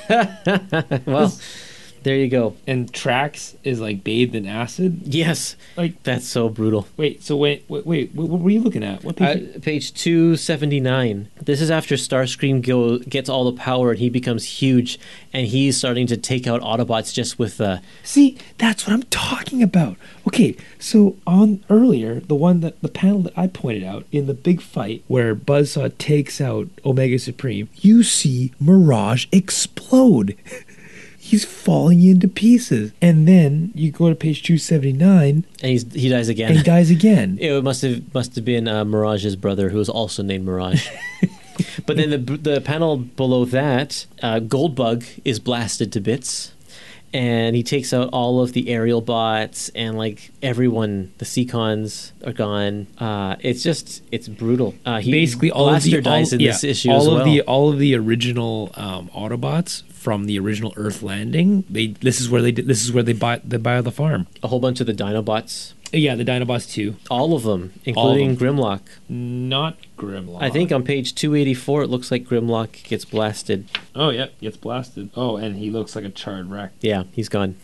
Well, 1.07 1.33
there 2.03 2.17
you 2.17 2.29
go. 2.29 2.57
and 2.67 2.93
Trax 2.93 3.55
is 3.65 3.81
like 3.81 4.03
bathed 4.05 4.35
in 4.35 4.47
acid. 4.47 5.03
Yes. 5.05 5.57
Like, 5.77 6.03
That's 6.03 6.27
so 6.27 6.49
brutal. 6.49 6.87
wait, 6.97 7.23
so 7.23 7.37
wait, 7.37 7.65
wait, 7.69 7.87
wait 7.87 8.15
what 8.15 8.29
were 8.41 8.51
you 8.51 8.61
looking 8.61 8.85
at? 8.85 9.05
What 9.05 9.21
Uh, 9.21 9.35
page? 9.35 9.63
page 9.63 9.95
279. 9.95 11.29
This 11.41 11.61
is 11.61 11.71
after 11.71 11.95
Starscream 11.97 12.63
go, 12.63 12.99
gets 12.99 13.29
all 13.29 13.45
the 13.45 13.53
power 13.57 13.91
and 13.91 13.99
he 13.99 14.09
becomes 14.11 14.45
huge, 14.61 14.99
and 15.33 15.47
he's 15.47 15.77
starting 15.77 16.07
to 16.09 16.17
take 16.17 16.47
out 16.47 16.61
Autobots 16.61 17.13
just 17.13 17.39
with 17.39 17.61
uh, 17.61 17.79
See, 18.03 18.37
that's 18.59 18.87
what 18.87 18.93
I'm 18.93 19.03
talking 19.05 19.63
about. 19.63 19.97
Okay, 20.27 20.57
so 20.79 21.17
on 21.27 21.65
earlier, 21.71 22.21
the 22.21 22.35
one 22.35 22.61
that 22.61 22.81
the 22.83 22.89
panel 22.89 23.21
that 23.23 23.33
I 23.37 23.47
pointed 23.47 23.85
out 23.85 24.05
in 24.13 24.27
the 24.27 24.35
big 24.35 24.61
fight 24.61 25.03
where 25.09 25.35
Buzzsaw 25.35 25.97
takes 25.99 26.41
out 26.41 26.69
Omega 26.85 27.19
Supreme, 27.19 27.69
you 27.77 28.03
see 28.03 28.53
Mirage 28.61 29.27
explode. 29.33 30.37
He's 31.25 31.45
falling 31.45 32.03
into 32.03 32.27
pieces. 32.27 32.91
And 33.01 33.29
then 33.29 33.71
you 33.77 33.93
go 33.93 34.09
to 34.09 34.15
page 34.17 34.43
279 34.43 35.45
and 35.63 35.71
he's 35.71 35.91
he 35.93 36.09
dies 36.09 36.29
again. 36.29 36.49
and 36.49 36.57
he 36.59 36.65
dies 36.65 36.91
again. 36.91 37.39
It 37.41 37.63
must 37.63 37.83
have 37.83 38.13
must 38.13 38.35
have 38.35 38.45
been 38.45 38.67
uh, 38.67 38.85
Mirage's 38.85 39.37
brother, 39.37 39.69
who 39.69 39.79
was 39.79 39.89
also 39.89 40.25
named 40.25 40.45
Mirage. 40.45 40.89
but 41.87 41.97
then 41.97 42.11
the 42.11 42.19
the 42.19 42.61
panel 42.61 42.97
below 42.97 43.45
that, 43.45 44.05
uh, 44.21 44.41
Goldbug 44.41 45.21
is 45.25 45.39
blasted 45.39 45.93
to 45.93 46.01
bits, 46.01 46.53
and 47.15 47.55
he 47.55 47.63
takes 47.63 47.93
out 47.93 48.09
all 48.13 48.41
of 48.43 48.53
the 48.53 48.69
aerial 48.69 49.01
bots 49.01 49.69
and 49.77 49.97
like 49.97 50.33
everyone. 50.43 51.13
The 51.19 51.25
Seacons 51.25 52.13
are 52.27 52.33
gone. 52.33 52.89
Uh, 52.99 53.37
it's 53.41 53.63
just 53.63 54.03
it's 54.11 54.27
brutal. 54.27 54.75
Uh, 54.85 54.99
he, 54.99 55.13
basically 55.13 55.53
all 55.53 55.69
of 55.73 55.85
the 55.85 55.95
all, 55.97 56.03
dies 56.03 56.33
in 56.33 56.41
yeah, 56.41 56.51
this 56.51 56.65
issue 56.65 56.91
all 56.91 57.01
as 57.03 57.07
of 57.07 57.13
well. 57.15 57.25
the 57.25 57.41
all 57.43 57.73
of 57.73 57.79
the 57.79 57.95
original 57.95 58.73
um, 58.75 59.09
Autobots 59.11 59.85
from 60.03 60.25
the 60.27 60.39
original 60.39 60.73
Earth 60.77 61.03
landing. 61.03 61.65
They 61.71 61.87
this 62.09 62.21
is 62.21 62.29
where 62.29 62.43
they 62.43 62.51
did- 62.53 62.67
this 62.67 62.83
is 62.85 62.93
where 62.93 63.03
they 63.05 63.13
buy 63.13 63.41
they 63.45 63.57
buy 63.57 63.81
the 63.81 63.93
farm. 63.93 64.27
a 64.43 64.49
whole 64.49 64.59
bunch 64.61 64.81
of 64.81 64.87
the 64.87 64.93
Dinobots, 64.95 65.75
Yeah, 65.93 66.15
the 66.17 66.25
Dinobots 66.25 66.67
too. 66.73 66.97
all 67.11 67.35
of 67.37 67.43
them, 67.45 67.73
including 67.85 68.35
them. 68.35 68.57
Grimlock. 68.57 68.81
Not 69.09 69.77
Grimlock. 69.97 70.43
I 70.43 70.51
think 70.51 70.73
on 70.73 70.83
page 70.83 71.15
284, 71.15 71.85
it 71.85 71.91
looks 71.91 72.11
like 72.11 72.25
Grimlock 72.25 72.83
gets 72.89 73.05
blasted. 73.05 73.67
Oh 73.95 74.11
yeah, 74.11 74.27
gets 74.41 74.57
blasted. 74.57 75.11
Oh, 75.15 75.37
and 75.37 75.57
he 75.57 75.71
looks 75.71 75.95
like 75.95 76.05
a 76.05 76.11
charred 76.11 76.51
wreck. 76.51 76.73
Yeah, 76.81 77.05
he's 77.13 77.29
gone. 77.29 77.55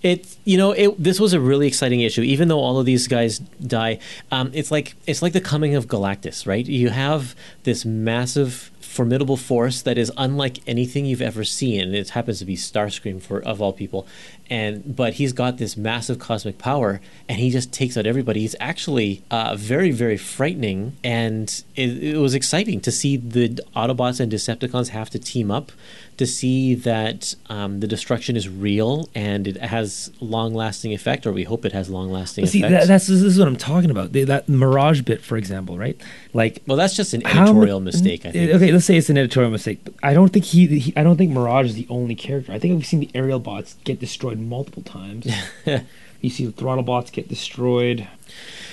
It 0.00 0.36
you 0.44 0.56
know 0.56 0.70
it. 0.72 1.02
This 1.02 1.18
was 1.18 1.32
a 1.32 1.40
really 1.40 1.66
exciting 1.66 2.00
issue, 2.02 2.22
even 2.22 2.46
though 2.48 2.60
all 2.60 2.78
of 2.78 2.86
these 2.86 3.08
guys 3.08 3.40
die. 3.64 3.98
Um, 4.30 4.50
it's 4.54 4.70
like 4.70 4.94
it's 5.08 5.22
like 5.22 5.32
the 5.32 5.40
coming 5.40 5.74
of 5.74 5.86
Galactus, 5.88 6.46
right? 6.46 6.64
You 6.64 6.90
have 6.90 7.34
this 7.64 7.84
massive, 7.84 8.70
formidable 8.88 9.36
force 9.36 9.82
that 9.82 9.98
is 9.98 10.10
unlike 10.16 10.58
anything 10.66 11.04
you've 11.04 11.22
ever 11.22 11.44
seen. 11.44 11.94
It 11.94 12.10
happens 12.10 12.38
to 12.38 12.44
be 12.44 12.56
Starscream 12.56 13.20
for 13.20 13.40
of 13.42 13.60
all 13.60 13.72
people, 13.72 14.06
and 14.48 14.96
but 14.96 15.14
he's 15.14 15.32
got 15.32 15.58
this 15.58 15.76
massive 15.76 16.18
cosmic 16.18 16.58
power, 16.58 17.00
and 17.28 17.38
he 17.38 17.50
just 17.50 17.70
takes 17.70 17.96
out 17.96 18.06
everybody. 18.06 18.40
He's 18.40 18.56
actually 18.58 19.22
uh, 19.30 19.54
very 19.56 19.90
very 19.90 20.16
frightening, 20.16 20.96
and 21.04 21.62
it, 21.76 22.02
it 22.02 22.16
was 22.16 22.34
exciting 22.34 22.80
to 22.80 22.90
see 22.90 23.16
the 23.16 23.60
Autobots 23.76 24.20
and 24.20 24.32
Decepticons 24.32 24.88
have 24.88 25.10
to 25.10 25.18
team 25.18 25.50
up 25.50 25.70
to 26.18 26.26
see 26.26 26.74
that 26.74 27.34
um, 27.48 27.80
the 27.80 27.86
destruction 27.86 28.36
is 28.36 28.48
real 28.48 29.08
and 29.14 29.46
it 29.46 29.56
has 29.56 30.12
long 30.20 30.52
lasting 30.52 30.92
effect, 30.92 31.26
or 31.26 31.32
we 31.32 31.44
hope 31.44 31.64
it 31.64 31.72
has 31.72 31.88
long 31.88 32.10
lasting 32.10 32.44
But 32.44 32.50
see, 32.50 32.58
effect. 32.58 32.72
that, 32.72 32.88
that's 32.88 33.06
this 33.06 33.22
is 33.22 33.38
what 33.38 33.48
I'm 33.48 33.56
talking 33.56 33.90
about. 33.90 34.12
The, 34.12 34.24
that 34.24 34.48
Mirage 34.48 35.02
bit, 35.02 35.22
for 35.22 35.36
example, 35.36 35.78
right? 35.78 35.98
Like 36.34 36.62
well, 36.66 36.76
that's 36.76 36.94
just 36.94 37.14
an 37.14 37.26
editorial 37.26 37.80
mistake, 37.80 38.26
I 38.26 38.32
think. 38.32 38.52
Okay, 38.52 38.72
let's 38.72 38.84
say 38.84 38.96
it's 38.96 39.08
an 39.08 39.16
editorial 39.16 39.50
mistake. 39.50 39.80
But 39.84 39.94
I 40.02 40.12
don't 40.12 40.32
think 40.32 40.44
he, 40.44 40.66
he. 40.66 40.92
I 40.96 41.02
don't 41.02 41.16
think 41.16 41.32
Mirage 41.32 41.66
is 41.66 41.74
the 41.74 41.86
only 41.88 42.14
character. 42.14 42.52
I 42.52 42.58
think 42.58 42.74
we've 42.74 42.86
seen 42.86 43.00
the 43.00 43.10
aerial 43.14 43.38
bots 43.38 43.76
get 43.84 44.00
destroyed 44.00 44.38
multiple 44.38 44.82
times. 44.82 45.26
you 46.20 46.30
see 46.30 46.46
the 46.46 46.52
throttle 46.52 46.82
bots 46.84 47.10
get 47.10 47.28
destroyed. 47.28 48.08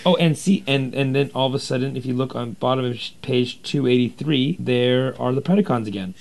Oh, 0.03 0.15
and 0.15 0.37
see, 0.37 0.63
and 0.65 0.93
and 0.93 1.15
then 1.15 1.31
all 1.33 1.47
of 1.47 1.53
a 1.53 1.59
sudden, 1.59 1.95
if 1.95 2.05
you 2.05 2.15
look 2.15 2.35
on 2.35 2.53
bottom 2.53 2.85
of 2.85 2.99
page 3.21 3.61
283, 3.63 4.57
there 4.59 5.19
are 5.21 5.33
the 5.33 5.41
Predacons 5.41 5.87
again. 5.87 6.15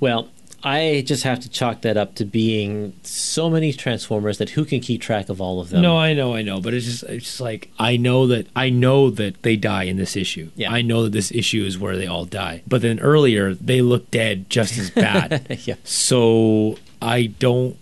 Well, 0.00 0.28
I 0.66 1.04
just 1.06 1.22
have 1.22 1.38
to 1.40 1.48
chalk 1.48 1.82
that 1.82 1.96
up 1.96 2.16
to 2.16 2.24
being 2.24 2.92
so 3.04 3.48
many 3.48 3.72
Transformers 3.72 4.38
that 4.38 4.50
who 4.50 4.64
can 4.64 4.80
keep 4.80 5.00
track 5.00 5.28
of 5.28 5.40
all 5.40 5.60
of 5.60 5.70
them? 5.70 5.80
No, 5.82 5.96
I 5.96 6.12
know, 6.12 6.34
I 6.34 6.42
know, 6.42 6.60
but 6.60 6.74
it's 6.74 6.86
just 6.86 7.02
it's 7.04 7.24
just 7.24 7.40
like 7.40 7.70
I 7.78 7.96
know 7.96 8.26
that 8.26 8.48
I 8.56 8.70
know 8.70 9.10
that 9.10 9.42
they 9.42 9.54
die 9.56 9.84
in 9.84 9.96
this 9.96 10.16
issue. 10.16 10.50
Yeah. 10.56 10.72
I 10.72 10.82
know 10.82 11.04
that 11.04 11.12
this 11.12 11.30
issue 11.30 11.64
is 11.64 11.78
where 11.78 11.96
they 11.96 12.06
all 12.06 12.24
die. 12.24 12.62
But 12.66 12.82
then 12.82 12.98
earlier 13.00 13.54
they 13.54 13.80
look 13.80 14.10
dead 14.10 14.50
just 14.50 14.76
as 14.76 14.90
bad. 14.90 15.60
yeah. 15.66 15.76
so 15.84 16.76
I 17.00 17.26
don't 17.26 17.76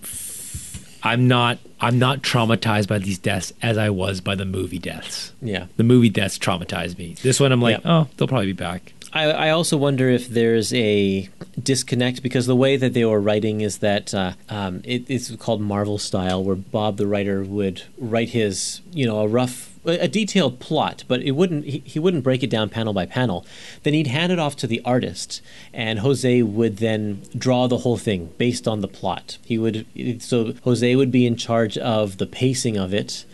I'm 1.02 1.28
not 1.28 1.58
I'm 1.80 1.98
not 1.98 2.22
traumatized 2.22 2.88
by 2.88 2.98
these 2.98 3.18
deaths 3.18 3.52
as 3.60 3.76
I 3.76 3.90
was 3.90 4.22
by 4.22 4.34
the 4.36 4.46
movie 4.46 4.78
deaths. 4.78 5.32
Yeah. 5.42 5.66
The 5.76 5.84
movie 5.84 6.08
deaths 6.08 6.38
traumatized 6.38 6.96
me. 6.96 7.14
This 7.22 7.38
one 7.40 7.52
I'm 7.52 7.60
like, 7.60 7.82
Yeah. 7.84 7.90
oh, 8.00 8.08
they'll 8.16 8.26
probably 8.28 8.46
be 8.46 8.52
back. 8.54 8.93
I, 9.14 9.30
I 9.30 9.50
also 9.50 9.76
wonder 9.76 10.10
if 10.10 10.28
there's 10.28 10.74
a 10.74 11.28
disconnect 11.62 12.22
because 12.22 12.46
the 12.46 12.56
way 12.56 12.76
that 12.76 12.94
they 12.94 13.04
were 13.04 13.20
writing 13.20 13.60
is 13.60 13.78
that 13.78 14.12
uh, 14.12 14.32
um, 14.48 14.82
it, 14.84 15.08
it's 15.08 15.34
called 15.36 15.60
Marvel 15.60 15.98
style, 15.98 16.42
where 16.42 16.56
Bob 16.56 16.96
the 16.96 17.06
writer 17.06 17.44
would 17.44 17.82
write 17.96 18.30
his, 18.30 18.80
you 18.92 19.06
know, 19.06 19.20
a 19.20 19.28
rough 19.28 19.70
a 19.86 20.08
detailed 20.08 20.60
plot, 20.60 21.04
but 21.08 21.20
it 21.22 21.32
wouldn't 21.32 21.64
he, 21.64 21.82
he 21.84 21.98
wouldn't 21.98 22.24
break 22.24 22.42
it 22.42 22.50
down 22.50 22.70
panel 22.70 22.92
by 22.92 23.06
panel. 23.06 23.44
Then 23.82 23.94
he'd 23.94 24.06
hand 24.06 24.32
it 24.32 24.38
off 24.38 24.56
to 24.56 24.66
the 24.66 24.80
artist, 24.84 25.42
and 25.72 25.98
Jose 25.98 26.42
would 26.42 26.78
then 26.78 27.22
draw 27.36 27.66
the 27.66 27.78
whole 27.78 27.98
thing 27.98 28.32
based 28.38 28.66
on 28.66 28.80
the 28.80 28.88
plot. 28.88 29.38
He 29.44 29.58
would 29.58 29.86
so 30.20 30.54
Jose 30.64 30.96
would 30.96 31.12
be 31.12 31.26
in 31.26 31.36
charge 31.36 31.76
of 31.78 32.18
the 32.18 32.26
pacing 32.26 32.76
of 32.76 32.94
it. 32.94 33.24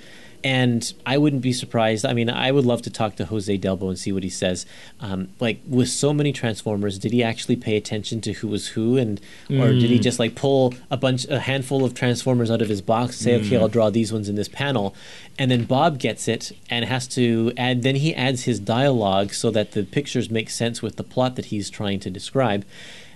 And 0.43 0.93
I 1.05 1.19
wouldn't 1.19 1.43
be 1.43 1.53
surprised. 1.53 2.07
I 2.07 2.15
mean, 2.15 2.31
I 2.31 2.51
would 2.51 2.65
love 2.65 2.81
to 2.83 2.91
talk 2.91 3.17
to 3.17 3.27
Jose 3.27 3.59
Delbo 3.59 3.89
and 3.89 3.99
see 3.99 4.11
what 4.11 4.23
he 4.23 4.31
says. 4.31 4.65
Um, 4.99 5.29
like 5.39 5.61
with 5.69 5.91
so 5.91 6.15
many 6.15 6.33
Transformers, 6.33 6.99
did 6.99 7.13
he 7.13 7.23
actually 7.23 7.57
pay 7.57 7.77
attention 7.77 8.23
to 8.23 8.33
who 8.33 8.49
was 8.49 8.69
who, 8.69 8.97
and 8.97 9.21
or 9.51 9.73
did 9.73 9.91
he 9.91 9.99
just 9.99 10.19
like 10.19 10.35
pull 10.35 10.75
a 10.91 10.97
bunch, 10.97 11.27
a 11.29 11.41
handful 11.41 11.85
of 11.85 11.93
Transformers 11.93 12.51
out 12.51 12.63
of 12.63 12.71
his 12.71 12.81
box, 12.81 13.17
say, 13.17 13.39
okay, 13.39 13.59
I'll 13.59 13.69
draw 13.69 13.91
these 13.91 14.13
ones 14.13 14.31
in 14.31 14.35
this 14.35 14.49
panel, 14.49 14.95
and 15.39 15.51
then 15.51 15.65
Bob 15.65 15.99
gets 15.99 16.27
it 16.27 16.53
and 16.71 16.87
has 16.87 17.07
to 17.09 17.53
add. 17.59 17.83
Then 17.83 17.97
he 17.97 18.15
adds 18.15 18.45
his 18.45 18.59
dialogue 18.59 19.35
so 19.35 19.51
that 19.51 19.73
the 19.73 19.85
pictures 19.85 20.31
make 20.31 20.49
sense 20.49 20.81
with 20.81 20.97
the 20.97 21.05
plot 21.05 21.37
that 21.37 21.47
he's 21.47 21.69
trying 21.69 22.01
to 22.01 22.11
describe. 22.11 22.65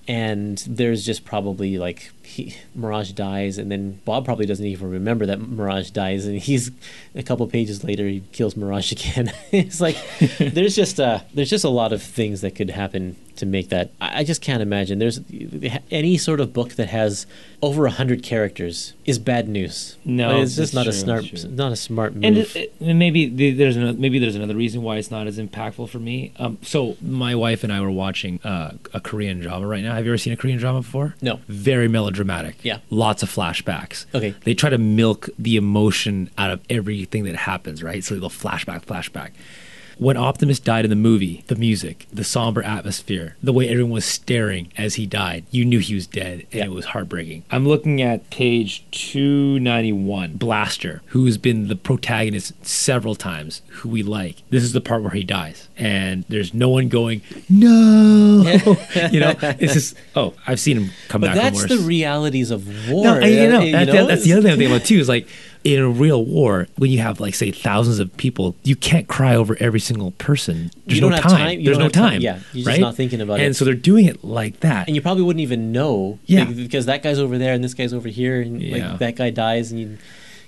And 0.06 0.58
there's 0.68 1.06
just 1.06 1.24
probably 1.24 1.78
like 1.78 2.12
he, 2.34 2.54
Mirage 2.74 3.12
dies, 3.12 3.58
and 3.58 3.70
then 3.70 4.00
Bob 4.04 4.24
probably 4.24 4.46
doesn't 4.46 4.66
even 4.66 4.90
remember 4.90 5.26
that 5.26 5.40
Mirage 5.40 5.90
dies, 5.90 6.26
and 6.26 6.38
he's 6.38 6.70
a 7.14 7.22
couple 7.22 7.46
pages 7.46 7.84
later 7.84 8.06
he 8.08 8.22
kills 8.32 8.56
Mirage 8.56 8.92
again. 8.96 9.32
it's 9.52 9.80
like 9.80 9.96
there's 10.38 10.74
just 10.76 10.98
a 10.98 11.24
there's 11.34 11.50
just 11.50 11.64
a 11.64 11.68
lot 11.70 11.92
of 11.92 12.02
things 12.02 12.40
that 12.42 12.54
could 12.54 12.70
happen 12.70 13.16
to 13.36 13.46
make 13.46 13.68
that. 13.70 13.90
I, 14.00 14.20
I 14.20 14.24
just 14.24 14.40
can't 14.40 14.62
imagine. 14.62 15.00
There's 15.00 15.18
any 15.90 16.16
sort 16.18 16.38
of 16.40 16.52
book 16.52 16.74
that 16.74 16.88
has 16.88 17.26
over 17.62 17.86
a 17.86 17.90
hundred 17.90 18.22
characters 18.22 18.92
is 19.06 19.18
bad 19.18 19.48
news. 19.48 19.96
No, 20.04 20.28
Like, 20.34 20.42
it's 20.44 20.54
just 20.56 20.72
not 20.74 20.86
a 20.86 20.92
smart 20.92 21.44
not 21.50 21.72
a 21.72 21.76
smart 21.76 22.14
move. 22.14 22.24
And, 22.24 22.38
it, 22.38 22.54
it- 22.56 22.74
and 22.80 22.98
maybe 22.98 23.52
there's 23.52 23.76
another, 23.76 23.98
maybe 23.98 24.18
there's 24.18 24.36
another 24.36 24.54
reason 24.54 24.82
why 24.82 24.96
it's 24.96 25.10
not 25.10 25.26
as 25.26 25.38
impactful 25.38 25.88
for 25.88 25.98
me. 25.98 26.32
Um, 26.38 26.58
so 26.62 26.96
my 27.00 27.34
wife 27.34 27.64
and 27.64 27.72
I 27.72 27.80
were 27.80 27.90
watching 27.90 28.40
uh, 28.44 28.72
a 28.92 29.00
Korean 29.00 29.40
drama 29.40 29.66
right 29.66 29.82
now. 29.82 29.94
Have 29.94 30.04
you 30.04 30.10
ever 30.12 30.18
seen 30.18 30.32
a 30.32 30.36
Korean 30.36 30.58
drama 30.58 30.80
before? 30.82 31.14
No. 31.22 31.40
Very 31.48 31.88
melodramatic. 31.88 32.14
Yeah. 32.62 32.78
Lots 32.90 33.22
of 33.22 33.30
flashbacks. 33.34 34.06
Okay. 34.14 34.34
They 34.44 34.54
try 34.54 34.70
to 34.70 34.78
milk 34.78 35.28
the 35.38 35.56
emotion 35.56 36.30
out 36.38 36.50
of 36.50 36.60
everything 36.70 37.24
that 37.24 37.36
happens, 37.36 37.82
right? 37.82 38.02
So 38.02 38.16
they'll 38.16 38.30
flashback, 38.30 38.84
flashback. 38.84 39.30
When 39.98 40.16
Optimus 40.16 40.58
died 40.58 40.84
in 40.84 40.90
the 40.90 40.96
movie, 40.96 41.44
the 41.46 41.54
music, 41.56 42.06
the 42.12 42.24
somber 42.24 42.62
atmosphere, 42.62 43.36
the 43.42 43.52
way 43.52 43.68
everyone 43.68 43.92
was 43.92 44.04
staring 44.04 44.72
as 44.76 44.96
he 44.96 45.06
died, 45.06 45.44
you 45.50 45.64
knew 45.64 45.78
he 45.78 45.94
was 45.94 46.06
dead, 46.06 46.40
and 46.50 46.54
Yeah. 46.54 46.64
it 46.64 46.70
was 46.72 46.86
heartbreaking. 46.86 47.44
I'm 47.50 47.66
looking 47.68 48.02
at 48.02 48.28
page 48.30 48.84
291. 48.90 50.32
Blaster, 50.34 51.00
who 51.06 51.24
has 51.26 51.38
been 51.38 51.68
the 51.68 51.76
protagonist 51.76 52.52
several 52.66 53.14
times, 53.14 53.62
who 53.68 53.88
we 53.88 54.02
like. 54.02 54.36
This 54.50 54.62
is 54.64 54.72
the 54.72 54.80
part 54.80 55.02
where 55.02 55.12
he 55.12 55.22
dies, 55.22 55.68
and 55.78 56.24
there's 56.28 56.52
no 56.52 56.68
one 56.68 56.88
going, 56.88 57.22
no. 57.48 58.42
you 59.12 59.20
know, 59.20 59.34
it's 59.60 59.74
just, 59.74 59.96
oh, 60.16 60.34
I've 60.46 60.60
seen 60.60 60.78
him 60.78 60.90
come 61.08 61.20
but 61.20 61.28
back 61.28 61.36
that's 61.36 61.60
from 61.66 61.68
the 61.76 61.82
realities 61.84 62.50
of 62.50 62.66
war. 62.90 63.04
No, 63.04 63.14
I, 63.20 63.26
you 63.26 63.48
know, 63.48 63.70
that, 63.70 63.86
that- 63.86 64.08
that's 64.08 64.24
the 64.24 64.32
other 64.32 64.42
thing 64.42 64.52
I'm 64.52 64.58
thinking 64.58 64.74
about 64.76 64.86
too. 64.86 64.98
Is 64.98 65.08
like 65.08 65.28
in 65.64 65.80
a 65.80 65.88
real 65.88 66.24
war, 66.24 66.68
when 66.76 66.90
you 66.90 66.98
have 66.98 67.20
like 67.20 67.34
say 67.34 67.50
thousands 67.50 67.98
of 67.98 68.14
people, 68.18 68.54
you 68.62 68.76
can't 68.76 69.08
cry 69.08 69.34
over 69.34 69.56
every 69.60 69.80
single 69.80 70.10
person. 70.12 70.70
There's 70.86 71.00
no 71.00 71.10
time. 71.10 71.20
time- 71.22 71.64
There's 71.64 71.78
no 71.78 71.88
time. 71.88 72.12
time. 72.12 72.20
Yeah, 72.20 72.38
you're 72.52 72.66
just 72.66 72.80
not 72.80 72.94
thinking 72.96 73.20
about 73.22 73.34
and 73.34 73.42
it. 73.42 73.46
And 73.46 73.56
so 73.56 73.64
they're 73.64 73.74
doing 73.74 74.04
it 74.04 74.22
like 74.22 74.60
that. 74.60 74.86
and 74.86 74.94
you 74.94 75.00
probably 75.02 75.22
wouldn't 75.22 75.40
even 75.42 75.72
know. 75.72 76.18
Yeah. 76.26 76.44
like, 76.44 76.54
because 76.56 76.86
that 76.86 77.02
guy's 77.02 77.18
over 77.18 77.38
there 77.38 77.54
and 77.54 77.64
this 77.64 77.72
guy's 77.74 77.92
over 77.94 78.08
here, 78.08 78.40
and 78.42 78.60
Yeah. 78.62 78.90
like 78.90 78.98
that 78.98 79.16
guy 79.16 79.30
dies, 79.30 79.70
and 79.72 79.80
you, 79.80 79.98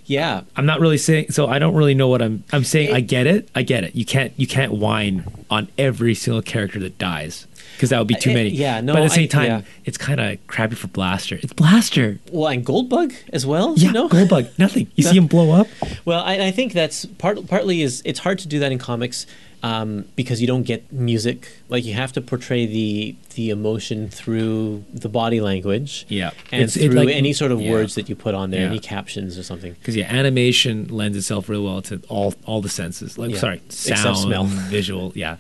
yeah, 0.05 0.43
I'm 0.55 0.67
not 0.67 0.81
really 0.81 0.99
saying. 0.99 1.31
So 1.31 1.47
I 1.49 1.59
don't 1.59 1.75
really 1.75 1.95
know 1.95 2.09
what 2.09 2.21
I'm. 2.23 2.45
I'm 2.53 2.63
saying 2.65 2.95
I 2.95 3.01
get 3.01 3.27
it. 3.27 3.49
I 3.55 3.63
get 3.63 3.85
it. 3.85 3.97
You 3.97 4.05
can't. 4.05 4.33
You 4.37 4.47
can't 4.47 4.73
whine 4.73 5.25
on 5.51 5.69
every 5.79 6.15
single 6.15 6.43
character 6.43 6.79
that 6.81 6.99
dies 6.99 7.47
because 7.77 7.91
that 7.91 7.99
would 7.99 8.09
be 8.09 8.15
uh, 8.17 8.19
too 8.19 8.31
I- 8.31 8.35
many. 8.35 8.49
yeah, 8.51 8.81
no, 8.81 8.93
But 8.95 9.03
at 9.03 9.09
the 9.11 9.15
same 9.15 9.25
I- 9.25 9.27
time, 9.27 9.47
yeah. 9.47 9.63
it's 9.85 9.99
kind 9.99 10.19
of 10.21 10.45
crappy 10.47 10.75
for 10.77 10.89
Blaster. 10.89 11.39
It's 11.43 11.53
Blaster. 11.53 12.19
well, 12.33 12.49
and 12.49 12.65
Goldbug 12.65 13.15
as 13.33 13.45
well. 13.47 13.75
Yeah, 13.77 13.89
you 13.89 13.93
know? 13.93 14.09
Goldbug. 14.09 14.59
Nothing. 14.59 14.91
You 14.95 15.05
see 15.05 15.17
him 15.19 15.27
blow 15.27 15.53
up. 15.53 15.67
Well, 16.05 16.21
I, 16.25 16.47
I 16.47 16.51
think 16.51 16.73
that's 16.73 17.05
part. 17.05 17.47
Partly 17.47 17.83
is 17.83 18.03
it's 18.05 18.21
hard 18.21 18.39
to 18.41 18.49
do 18.49 18.59
that 18.61 18.73
in 18.73 18.79
comics 18.79 19.27
um, 19.67 20.05
because 20.21 20.41
you 20.43 20.47
don't 20.53 20.63
get 20.73 20.81
music. 20.93 21.39
Like 21.69 21.85
you 21.89 21.95
have 21.95 22.13
to 22.13 22.21
portray 22.21 22.67
the 22.67 23.17
the 23.35 23.51
emotion 23.51 24.09
through 24.09 24.85
the 25.03 25.09
body 25.21 25.41
language. 25.51 26.07
Yeah. 26.09 26.31
and 26.53 26.63
It's- 26.63 26.77
it, 26.77 26.91
through 26.91 27.01
like- 27.05 27.15
any 27.23 27.33
sort 27.35 27.53
of 27.53 27.61
yeah. 27.61 27.71
words 27.75 27.95
that 27.97 28.09
you 28.09 28.17
put 28.27 28.35
on 28.35 28.51
there, 28.51 28.63
Yeah. 28.63 28.67
any 28.75 28.79
captions 28.97 29.37
or 29.41 29.43
something. 29.51 29.73
Because 29.79 29.95
yeah, 30.01 30.07
animation 30.23 30.75
lends 31.01 31.17
itself 31.21 31.43
real 31.49 31.65
well 31.69 31.83
to 31.91 31.95
all 32.09 32.31
all 32.49 32.61
the 32.67 32.75
senses. 32.83 33.11
Like 33.19 33.33
Yeah. 33.33 33.39
sorry, 33.45 33.61
Except 33.67 33.99
sound, 34.01 34.19
smell. 34.19 34.45
visual, 34.79 35.07
yeah. 35.25 35.37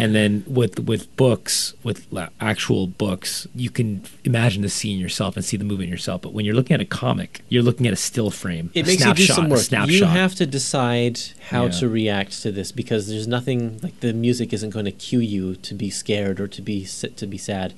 And 0.00 0.10
then 0.18 0.32
with 0.58 0.74
with 0.90 1.02
books, 1.16 1.74
with 1.86 1.98
actual 2.40 2.82
books, 3.04 3.30
you 3.64 3.70
can 3.78 3.88
imagine 4.30 4.60
the 4.68 4.68
scene 4.78 4.98
yourself 5.06 5.32
and 5.36 5.44
see 5.50 5.56
the 5.62 5.68
movement 5.70 5.90
yourself. 5.96 6.18
But 6.24 6.32
when 6.34 6.44
you're 6.44 6.58
looking 6.60 6.74
at 6.78 6.80
a 6.80 6.90
comic, 7.04 7.30
you're 7.52 7.66
looking 7.68 7.86
at 7.90 7.92
a 7.92 8.02
still 8.10 8.30
frame. 8.42 8.66
It 8.74 8.84
a 8.84 8.86
makes 8.90 9.04
you 9.04 9.14
do 9.14 9.26
some 9.38 9.48
work. 9.48 9.66
You 9.96 10.04
have 10.22 10.34
to 10.42 10.46
decide 10.58 11.16
how 11.52 11.64
Yeah. 11.64 11.78
to 11.80 11.84
react 12.00 12.32
to 12.44 12.48
this 12.58 12.68
because 12.82 13.02
there's 13.10 13.26
nothing 13.36 13.57
like 13.82 14.00
the 14.00 14.12
music 14.12 14.52
isn't 14.52 14.70
going 14.70 14.84
to 14.84 14.92
cue 14.92 15.20
you 15.20 15.54
to 15.56 15.74
be 15.74 15.90
scared 15.90 16.40
or 16.40 16.48
to 16.48 16.62
be 16.62 16.86
to 17.20 17.26
be 17.26 17.38
sad. 17.38 17.74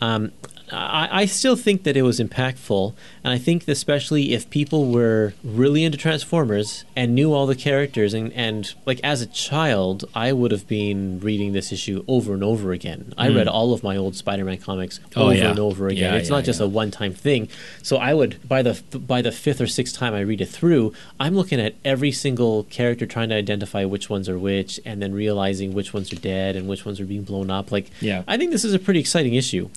Um, 0.00 0.32
I, 0.72 1.08
I 1.22 1.26
still 1.26 1.56
think 1.56 1.82
that 1.82 1.96
it 1.96 2.02
was 2.02 2.18
impactful, 2.20 2.94
and 3.22 3.32
I 3.32 3.38
think 3.38 3.68
especially 3.68 4.32
if 4.32 4.48
people 4.50 4.90
were 4.90 5.34
really 5.44 5.84
into 5.84 5.98
Transformers 5.98 6.84
and 6.96 7.14
knew 7.14 7.32
all 7.32 7.46
the 7.46 7.54
characters, 7.54 8.14
and, 8.14 8.32
and 8.32 8.72
like 8.86 8.98
as 9.04 9.20
a 9.20 9.26
child, 9.26 10.04
I 10.14 10.32
would 10.32 10.50
have 10.52 10.66
been 10.66 11.20
reading 11.20 11.52
this 11.52 11.70
issue 11.70 12.02
over 12.08 12.32
and 12.32 12.42
over 12.42 12.72
again. 12.72 13.12
I 13.18 13.28
read 13.28 13.46
all 13.46 13.72
of 13.74 13.82
my 13.82 13.96
old 13.96 14.16
Spider-Man 14.16 14.58
comics 14.58 14.98
Mm. 14.98 15.12
Oh, 15.16 15.22
over 15.26 15.34
yeah. 15.34 15.50
and 15.50 15.58
over 15.58 15.88
again. 15.88 16.12
Yeah, 16.12 16.18
it's 16.18 16.28
yeah, 16.30 16.36
not 16.36 16.44
just 16.44 16.60
a 16.60 16.66
one-time 16.66 17.12
thing. 17.14 17.48
So 17.82 17.96
I 17.98 18.14
would 18.14 18.46
by 18.48 18.62
the 18.62 18.80
by 18.98 19.22
the 19.22 19.32
fifth 19.32 19.60
or 19.60 19.66
sixth 19.66 19.94
time 19.96 20.14
I 20.14 20.20
read 20.20 20.40
it 20.40 20.48
through, 20.48 20.92
I'm 21.20 21.34
looking 21.36 21.60
at 21.60 21.74
every 21.84 22.10
single 22.12 22.64
character 22.64 23.06
trying 23.06 23.28
to 23.28 23.34
identify 23.34 23.84
which 23.84 24.08
ones 24.10 24.28
are 24.28 24.38
which, 24.38 24.80
and 24.84 25.00
then 25.02 25.12
realizing 25.12 25.72
which 25.74 25.92
ones 25.94 26.12
are 26.12 26.16
dead 26.16 26.56
and 26.56 26.68
which 26.68 26.84
ones 26.84 27.00
are 27.00 27.04
being 27.04 27.22
blown 27.22 27.50
up. 27.50 27.70
Like, 27.70 27.90
Yeah. 28.00 28.22
I 28.26 28.36
think 28.36 28.50
this 28.50 28.64
is 28.64 28.74
a 28.74 28.78
pretty 28.78 29.00
exciting 29.00 29.34
issue. 29.34 29.68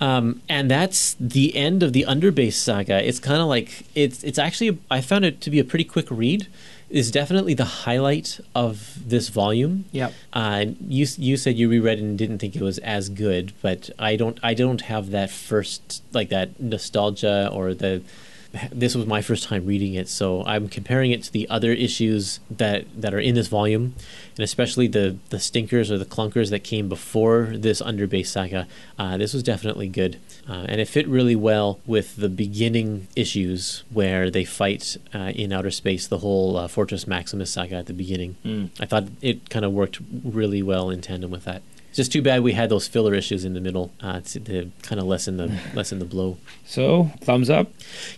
Um, 0.00 0.42
and 0.48 0.70
that's 0.70 1.16
the 1.20 1.56
end 1.56 1.82
of 1.82 1.92
the 1.92 2.04
Underbase 2.08 2.54
saga. 2.54 3.06
It's 3.06 3.20
kind 3.20 3.40
of 3.40 3.46
like 3.46 3.86
it's 3.94 4.22
it's 4.24 4.38
actually 4.38 4.78
I 4.90 5.00
found 5.00 5.24
it 5.24 5.40
to 5.42 5.50
be 5.50 5.58
a 5.58 5.64
pretty 5.64 5.84
quick 5.84 6.06
read. 6.10 6.48
Is 6.90 7.10
definitely 7.10 7.54
the 7.54 7.64
highlight 7.64 8.38
of 8.54 9.08
this 9.08 9.28
volume. 9.28 9.86
Yep. 9.90 10.12
Uh, 10.32 10.66
you 10.86 11.06
you 11.16 11.36
said 11.36 11.56
you 11.56 11.68
reread 11.68 11.98
and 11.98 12.16
didn't 12.16 12.38
think 12.38 12.54
it 12.54 12.62
was 12.62 12.78
as 12.78 13.08
good, 13.08 13.52
but 13.62 13.90
I 13.98 14.14
don't 14.14 14.38
I 14.42 14.54
don't 14.54 14.82
have 14.82 15.10
that 15.10 15.30
first 15.30 16.02
like 16.12 16.28
that 16.28 16.60
nostalgia 16.60 17.50
or 17.52 17.74
the 17.74 18.02
this 18.72 18.94
was 18.94 19.06
my 19.06 19.20
first 19.20 19.44
time 19.44 19.66
reading 19.66 19.94
it, 19.94 20.08
so 20.08 20.44
I'm 20.44 20.68
comparing 20.68 21.10
it 21.10 21.22
to 21.24 21.32
the 21.32 21.48
other 21.48 21.72
issues 21.72 22.40
that 22.50 22.84
that 23.00 23.12
are 23.12 23.18
in 23.18 23.34
this 23.34 23.48
volume, 23.48 23.94
and 24.36 24.44
especially 24.44 24.86
the 24.86 25.16
the 25.30 25.40
stinkers 25.40 25.90
or 25.90 25.98
the 25.98 26.04
clunkers 26.04 26.50
that 26.50 26.64
came 26.64 26.88
before 26.88 27.52
this 27.54 27.80
Underbase 27.82 28.26
saga. 28.26 28.66
Uh, 28.98 29.16
this 29.16 29.34
was 29.34 29.42
definitely 29.42 29.88
good, 29.88 30.18
uh, 30.48 30.66
and 30.68 30.80
it 30.80 30.88
fit 30.88 31.06
really 31.08 31.36
well 31.36 31.80
with 31.86 32.16
the 32.16 32.28
beginning 32.28 33.08
issues 33.16 33.82
where 33.90 34.30
they 34.30 34.44
fight 34.44 34.96
uh, 35.14 35.32
in 35.34 35.52
outer 35.52 35.70
space. 35.70 36.06
The 36.06 36.18
whole 36.18 36.56
uh, 36.56 36.68
Fortress 36.68 37.06
Maximus 37.06 37.50
saga 37.50 37.76
at 37.76 37.86
the 37.86 37.92
beginning. 37.92 38.36
I 38.80 38.86
thought 38.86 39.04
it 39.20 39.50
kind 39.50 39.64
of 39.64 39.72
worked 39.72 39.98
really 40.24 40.62
well 40.62 40.90
in 40.90 41.00
tandem 41.00 41.30
with 41.30 41.44
that. 41.44 41.62
It's 41.94 41.98
just 41.98 42.10
too 42.10 42.22
bad 42.22 42.42
we 42.42 42.54
had 42.54 42.70
those 42.70 42.88
filler 42.88 43.14
issues 43.14 43.44
in 43.44 43.54
the 43.54 43.60
middle 43.60 43.92
uh, 44.00 44.18
to, 44.18 44.40
to 44.40 44.72
kind 44.82 45.00
of 45.00 45.06
lessen 45.06 45.36
the 45.36 45.56
lessen 45.74 46.00
the 46.00 46.04
blow. 46.04 46.38
So 46.66 47.12
thumbs 47.20 47.48
up. 47.48 47.68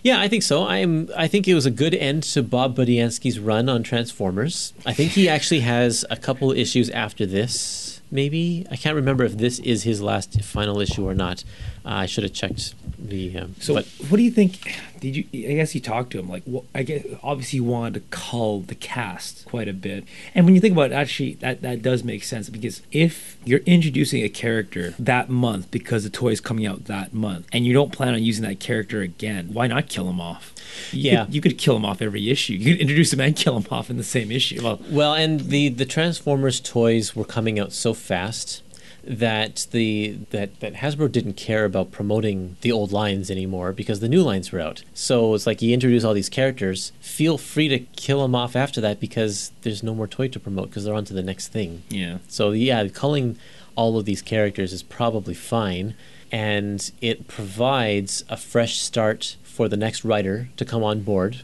Yeah, 0.01 0.19
I 0.19 0.27
think 0.27 0.41
so. 0.41 0.65
I'm. 0.65 1.11
I 1.15 1.27
think 1.27 1.47
it 1.47 1.53
was 1.53 1.67
a 1.67 1.69
good 1.69 1.93
end 1.93 2.23
to 2.23 2.41
Bob 2.41 2.75
Budiansky's 2.75 3.39
run 3.39 3.69
on 3.69 3.83
Transformers. 3.83 4.73
I 4.83 4.93
think 4.93 5.11
he 5.11 5.29
actually 5.29 5.59
has 5.59 6.03
a 6.09 6.15
couple 6.15 6.51
issues 6.53 6.89
after 6.89 7.27
this. 7.27 8.01
Maybe 8.09 8.65
I 8.71 8.77
can't 8.77 8.95
remember 8.95 9.23
if 9.25 9.37
this 9.37 9.59
is 9.59 9.83
his 9.83 10.01
last 10.01 10.41
final 10.41 10.81
issue 10.81 11.07
or 11.07 11.13
not. 11.13 11.43
I 11.89 12.05
should 12.05 12.23
have 12.25 12.33
checked 12.33 12.73
the. 12.99 13.37
Um, 13.37 13.55
So 13.59 13.73
what 13.75 14.17
do 14.17 14.21
you 14.23 14.31
think? 14.31 14.75
Did 14.99 15.15
you? 15.15 15.23
I 15.49 15.53
guess 15.53 15.73
you 15.75 15.79
talked 15.81 16.11
to 16.11 16.19
him. 16.19 16.27
Like, 16.27 16.43
wh- 16.51 16.65
I 16.75 16.83
guess 16.83 17.05
obviously 17.23 17.57
you 17.57 17.63
wanted 17.63 17.93
to 17.93 17.99
cull 18.09 18.61
the 18.61 18.75
cast 18.75 19.45
quite 19.45 19.67
a 19.67 19.73
bit. 19.73 20.03
And 20.35 20.45
when 20.45 20.53
you 20.55 20.59
think 20.61 20.73
about 20.73 20.91
it, 20.91 20.95
actually, 20.95 21.35
that 21.35 21.61
that 21.61 21.81
does 21.83 22.03
make 22.03 22.23
sense 22.23 22.49
because 22.49 22.81
if 22.91 23.37
you're 23.45 23.59
introducing 23.65 24.23
a 24.23 24.29
character 24.29 24.95
that 24.99 25.29
month 25.29 25.69
because 25.71 26.03
the 26.03 26.09
toy 26.09 26.29
is 26.29 26.41
coming 26.41 26.65
out 26.65 26.85
that 26.85 27.13
month, 27.13 27.47
and 27.53 27.65
you 27.65 27.73
don't 27.73 27.91
plan 27.93 28.13
on 28.15 28.23
using 28.23 28.43
that 28.43 28.59
character 28.59 29.01
again, 29.01 29.49
why 29.53 29.67
not 29.67 29.87
kill 29.87 30.09
him 30.09 30.19
off? 30.19 30.53
You 30.91 31.11
Yeah. 31.11 31.25
could, 31.25 31.35
you 31.35 31.41
could 31.41 31.57
kill 31.57 31.77
him 31.77 31.85
off 31.85 32.01
every 32.01 32.29
issue. 32.29 32.53
You 32.53 32.73
could 32.73 32.81
introduce 32.81 33.13
him 33.13 33.21
and 33.21 33.35
kill 33.35 33.55
him 33.55 33.65
off 33.71 33.89
in 33.89 33.97
the 33.97 34.03
same 34.03 34.31
issue. 34.31 34.61
Well, 34.63 34.81
Well, 34.89 35.13
and 35.13 35.39
the 35.41 35.69
the 35.69 35.85
Transformers 35.85 36.59
toys 36.59 37.15
were 37.15 37.23
coming 37.25 37.59
out 37.59 37.71
so 37.71 37.93
fast 37.93 38.61
that 39.07 39.67
the 39.71 40.17
that 40.31 40.59
that 40.59 40.73
Hasbro 40.75 41.11
didn't 41.11 41.33
care 41.33 41.65
about 41.65 41.91
promoting 41.91 42.57
the 42.61 42.71
old 42.71 42.91
lines 42.91 43.31
anymore 43.31 43.71
because 43.71 43.99
the 43.99 44.09
new 44.09 44.21
lines 44.21 44.51
were 44.51 44.59
out. 44.59 44.83
So 44.93 45.33
it's 45.33 45.47
like 45.47 45.61
you 45.61 45.73
introduce 45.73 46.03
all 46.03 46.13
these 46.13 46.29
characters, 46.29 46.91
feel 46.99 47.37
free 47.37 47.67
to 47.69 47.79
kill 47.79 48.21
them 48.21 48.35
off 48.35 48.55
after 48.55 48.81
that 48.81 48.99
because 48.99 49.51
there's 49.61 49.81
no 49.81 49.95
more 49.95 50.07
toy 50.07 50.27
to 50.27 50.39
promote 50.39 50.69
because 50.69 50.83
they're 50.83 50.93
on 50.93 51.05
to 51.05 51.13
the 51.13 51.23
next 51.23 51.47
thing. 51.49 51.83
Yeah. 51.89 52.17
So 52.27 52.51
yeah, 52.51 52.87
culling 52.89 53.37
all 53.75 53.97
of 53.97 54.05
these 54.05 54.21
characters 54.21 54.73
is 54.73 54.83
probably 54.83 55.33
fine, 55.33 55.93
and 56.31 56.91
it 56.99 57.27
provides 57.27 58.23
a 58.27 58.35
fresh 58.35 58.79
start 58.79 59.37
for 59.43 59.69
the 59.69 59.77
next 59.77 60.03
writer 60.03 60.49
to 60.57 60.65
come 60.65 60.83
on 60.83 61.01
board, 61.01 61.41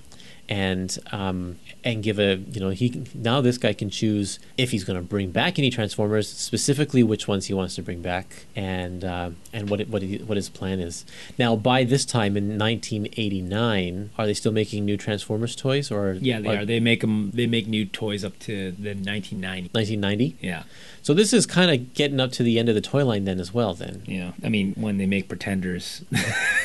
and 0.49 0.97
um, 1.11 1.57
and 1.85 2.01
give 2.01 2.19
a 2.19 2.35
you 2.35 2.59
know 2.59 2.69
he 2.69 3.03
now 3.13 3.41
this 3.41 3.57
guy 3.57 3.73
can 3.73 3.89
choose 3.89 4.39
if 4.57 4.71
he's 4.71 4.83
going 4.83 4.97
to 4.97 5.03
bring 5.03 5.31
back 5.31 5.59
any 5.59 5.69
Transformers, 5.69 6.29
specifically 6.29 7.03
which 7.03 7.27
ones 7.27 7.47
he 7.47 7.53
wants 7.53 7.75
to 7.75 7.81
bring 7.81 8.01
back, 8.01 8.45
and 8.55 9.03
uh, 9.03 9.31
and 9.51 9.69
what 9.69 9.81
it, 9.81 9.89
what 9.89 10.03
what 10.03 10.37
his 10.37 10.49
plan 10.49 10.79
is. 10.79 11.05
Now 11.37 11.55
by 11.55 11.83
this 11.83 12.05
time 12.05 12.37
in 12.37 12.57
1989, 12.57 14.11
are 14.17 14.25
they 14.25 14.33
still 14.33 14.51
making 14.51 14.85
new 14.85 14.97
Transformers 14.97 15.55
toys 15.55 15.91
or 15.91 16.13
Yeah, 16.13 16.39
they 16.39 16.57
are. 16.57 16.65
They 16.65 16.79
make 16.79 17.01
them. 17.01 17.31
They 17.33 17.47
make 17.47 17.67
new 17.67 17.85
toys 17.85 18.23
up 18.23 18.37
to 18.39 18.71
the 18.71 18.93
1990. 18.95 19.69
1990. 19.73 20.37
Yeah. 20.41 20.63
So 21.01 21.13
this 21.13 21.33
is 21.33 21.45
kind 21.45 21.69
of 21.69 21.93
getting 21.93 22.19
up 22.21 22.31
to 22.33 22.43
the 22.43 22.57
end 22.57 22.69
of 22.69 22.75
the 22.75 22.81
toy 22.81 23.03
line 23.03 23.25
then 23.25 23.39
as 23.39 23.53
well. 23.53 23.73
Then 23.73 24.03
Yeah. 24.05 24.31
I 24.43 24.49
mean, 24.49 24.73
when 24.75 24.97
they 24.97 25.05
make 25.05 25.27
pretenders, 25.27 26.03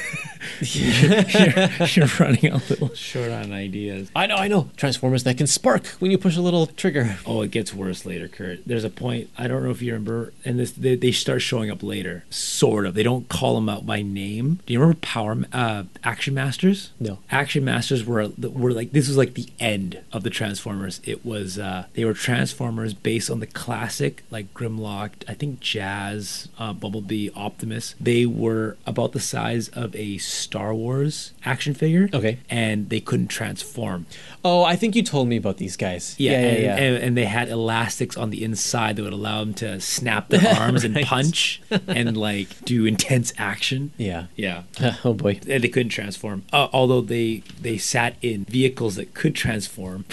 you're, 0.61 1.87
you're 1.87 2.09
running 2.19 2.53
a 2.53 2.57
little 2.69 2.95
short 2.95 3.31
on 3.31 3.53
ideas. 3.53 4.11
I 4.15 4.27
know, 4.27 4.37
I 4.37 4.49
know. 4.49 4.71
Transformers 4.77 5.25
that 5.25 5.39
can 5.39 5.47
spark 5.47 5.87
when 5.99 6.11
you 6.11 6.19
push 6.19 6.37
a 6.37 6.41
little 6.41 6.67
trigger. 6.67 7.19
Oh, 7.27 7.43
it 7.43 7.51
gets 7.51 7.75
worse 7.75 8.05
later, 8.07 8.29
Kurt. 8.29 8.61
There's 8.67 8.85
a 8.85 8.91
point. 8.91 9.31
I 9.37 9.49
don't 9.49 9.63
know 9.63 9.71
if 9.71 9.83
you 9.83 9.93
remember, 9.93 10.33
and 10.45 10.59
this 10.59 10.73
they, 10.73 10.97
they 10.97 11.13
start 11.13 11.43
showing 11.43 11.71
up 11.71 11.83
later. 11.83 12.25
Sort 12.31 12.87
of. 12.87 12.95
They 12.95 13.03
don't 13.03 13.29
call 13.29 13.55
them 13.55 13.69
out 13.69 13.87
by 13.87 14.03
name. 14.03 14.61
Do 14.67 14.73
you 14.73 14.81
remember 14.81 14.99
Power 15.01 15.39
uh, 15.53 15.85
Action 16.05 16.35
Masters? 16.35 16.91
No. 16.99 17.19
Action 17.31 17.65
Masters 17.65 18.05
were 18.05 18.29
were 18.39 18.73
like 18.73 18.93
this 18.93 19.09
was 19.09 19.17
like 19.17 19.35
the 19.35 19.49
end 19.59 20.01
of 20.13 20.23
the 20.23 20.31
Transformers. 20.31 21.01
It 21.05 21.25
was 21.25 21.59
uh, 21.59 21.87
they 21.95 22.05
were 22.05 22.15
Transformers 22.15 22.95
based 22.95 23.31
on 23.31 23.41
the 23.41 23.47
classic 23.47 24.25
like 24.31 24.53
Grimlock, 24.55 25.11
I 25.29 25.35
think 25.35 25.61
Jazz, 25.61 26.49
uh, 26.59 26.73
Bumblebee, 26.73 27.31
Optimus. 27.35 27.95
They 28.01 28.27
were 28.27 28.77
about 28.87 29.13
the 29.13 29.21
size 29.21 29.69
of 29.69 29.95
a 29.97 30.19
Star 30.29 30.75
Wars 30.75 31.33
action 31.45 31.75
figure. 31.75 32.09
Okay. 32.13 32.39
and 32.51 32.89
they 32.89 33.01
couldn't 33.01 33.29
transform. 33.29 34.07
Oh, 34.45 34.63
I 34.63 34.77
think 34.77 34.95
you 34.95 35.03
told 35.03 35.29
me 35.29 35.37
about 35.37 35.57
these 35.57 35.77
guys. 35.77 36.15
Yeah, 36.19 36.33
yeah, 36.33 36.37
and, 36.39 36.63
yeah. 36.63 36.77
And, 36.77 36.97
and 37.05 37.17
they 37.17 37.25
had 37.25 37.49
elastics 37.49 38.17
on 38.17 38.31
the 38.31 38.45
inside 38.45 38.97
that 38.97 39.03
would 39.03 39.13
allow 39.13 39.41
them 39.41 39.55
to 39.55 39.81
snap 39.81 40.29
their 40.29 40.55
arms 40.61 40.85
and 40.85 40.95
punch 41.03 41.61
and 41.89 42.17
like 42.17 42.49
do 42.65 42.87
intense 42.87 43.33
action. 43.39 43.93
yeah. 43.97 44.27
Yeah. 44.37 44.63
oh 45.05 45.15
boy. 45.15 45.41
And 45.49 45.65
they 45.65 45.69
couldn't 45.69 45.91
transform, 45.91 46.45
uh, 46.53 46.69
although 46.73 47.01
they 47.01 47.43
they 47.61 47.79
sat 47.79 48.17
in 48.23 48.45
vehicles 48.45 48.97
that 48.97 49.15
could 49.15 49.35
transform. 49.35 50.05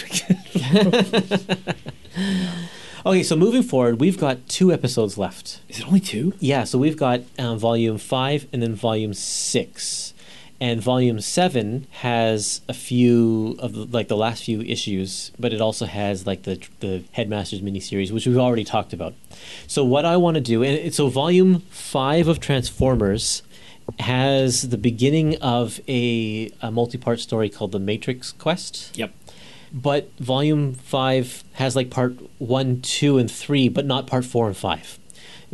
Okay, 3.05 3.21
so 3.21 3.35
moving 3.35 3.61
forward, 3.61 3.99
we've 3.99 4.17
got 4.17 4.49
two 4.49 4.73
episodes 4.73 5.15
left. 5.15 5.61
Is 5.69 5.77
it 5.77 5.85
only 5.85 5.99
two? 5.99 6.33
Yeah, 6.39 6.63
so 6.63 6.79
we've 6.79 6.97
got 6.97 7.21
um, 7.37 7.59
volume 7.59 7.99
five 7.99 8.47
and 8.51 8.63
then 8.63 8.73
volume 8.73 9.13
six. 9.13 10.15
And 10.59 10.81
volume 10.81 11.19
seven 11.21 11.85
has 11.91 12.61
a 12.67 12.73
few 12.73 13.57
of 13.59 13.73
the, 13.73 13.85
like 13.85 14.07
the 14.07 14.17
last 14.17 14.43
few 14.45 14.61
issues, 14.61 15.31
but 15.37 15.53
it 15.53 15.61
also 15.61 15.85
has 15.85 16.25
like 16.25 16.43
the 16.43 16.59
the 16.79 17.03
Headmasters 17.11 17.61
miniseries, 17.61 18.11
which 18.11 18.25
we've 18.25 18.39
already 18.39 18.63
talked 18.63 18.91
about. 18.91 19.13
So 19.67 19.83
what 19.83 20.05
I 20.05 20.17
want 20.17 20.35
to 20.35 20.41
do, 20.41 20.63
and 20.63 20.91
so 20.91 21.07
volume 21.07 21.59
five 21.69 22.27
of 22.27 22.39
Transformers 22.39 23.43
has 23.99 24.69
the 24.69 24.77
beginning 24.77 25.35
of 25.41 25.79
a, 25.87 26.51
a 26.61 26.71
multi-part 26.71 27.19
story 27.19 27.49
called 27.49 27.71
the 27.71 27.79
Matrix 27.79 28.31
Quest 28.31 28.97
Yep. 28.97 29.11
But 29.75 30.09
volume 30.19 30.73
five 30.73 31.43
has 31.53 31.75
like 31.75 31.89
part 31.89 32.15
one, 32.39 32.81
two, 32.81 33.17
and 33.17 33.29
three, 33.29 33.67
but 33.67 33.85
not 33.85 34.07
part 34.07 34.23
four 34.23 34.47
and 34.47 34.55
five. 34.55 34.97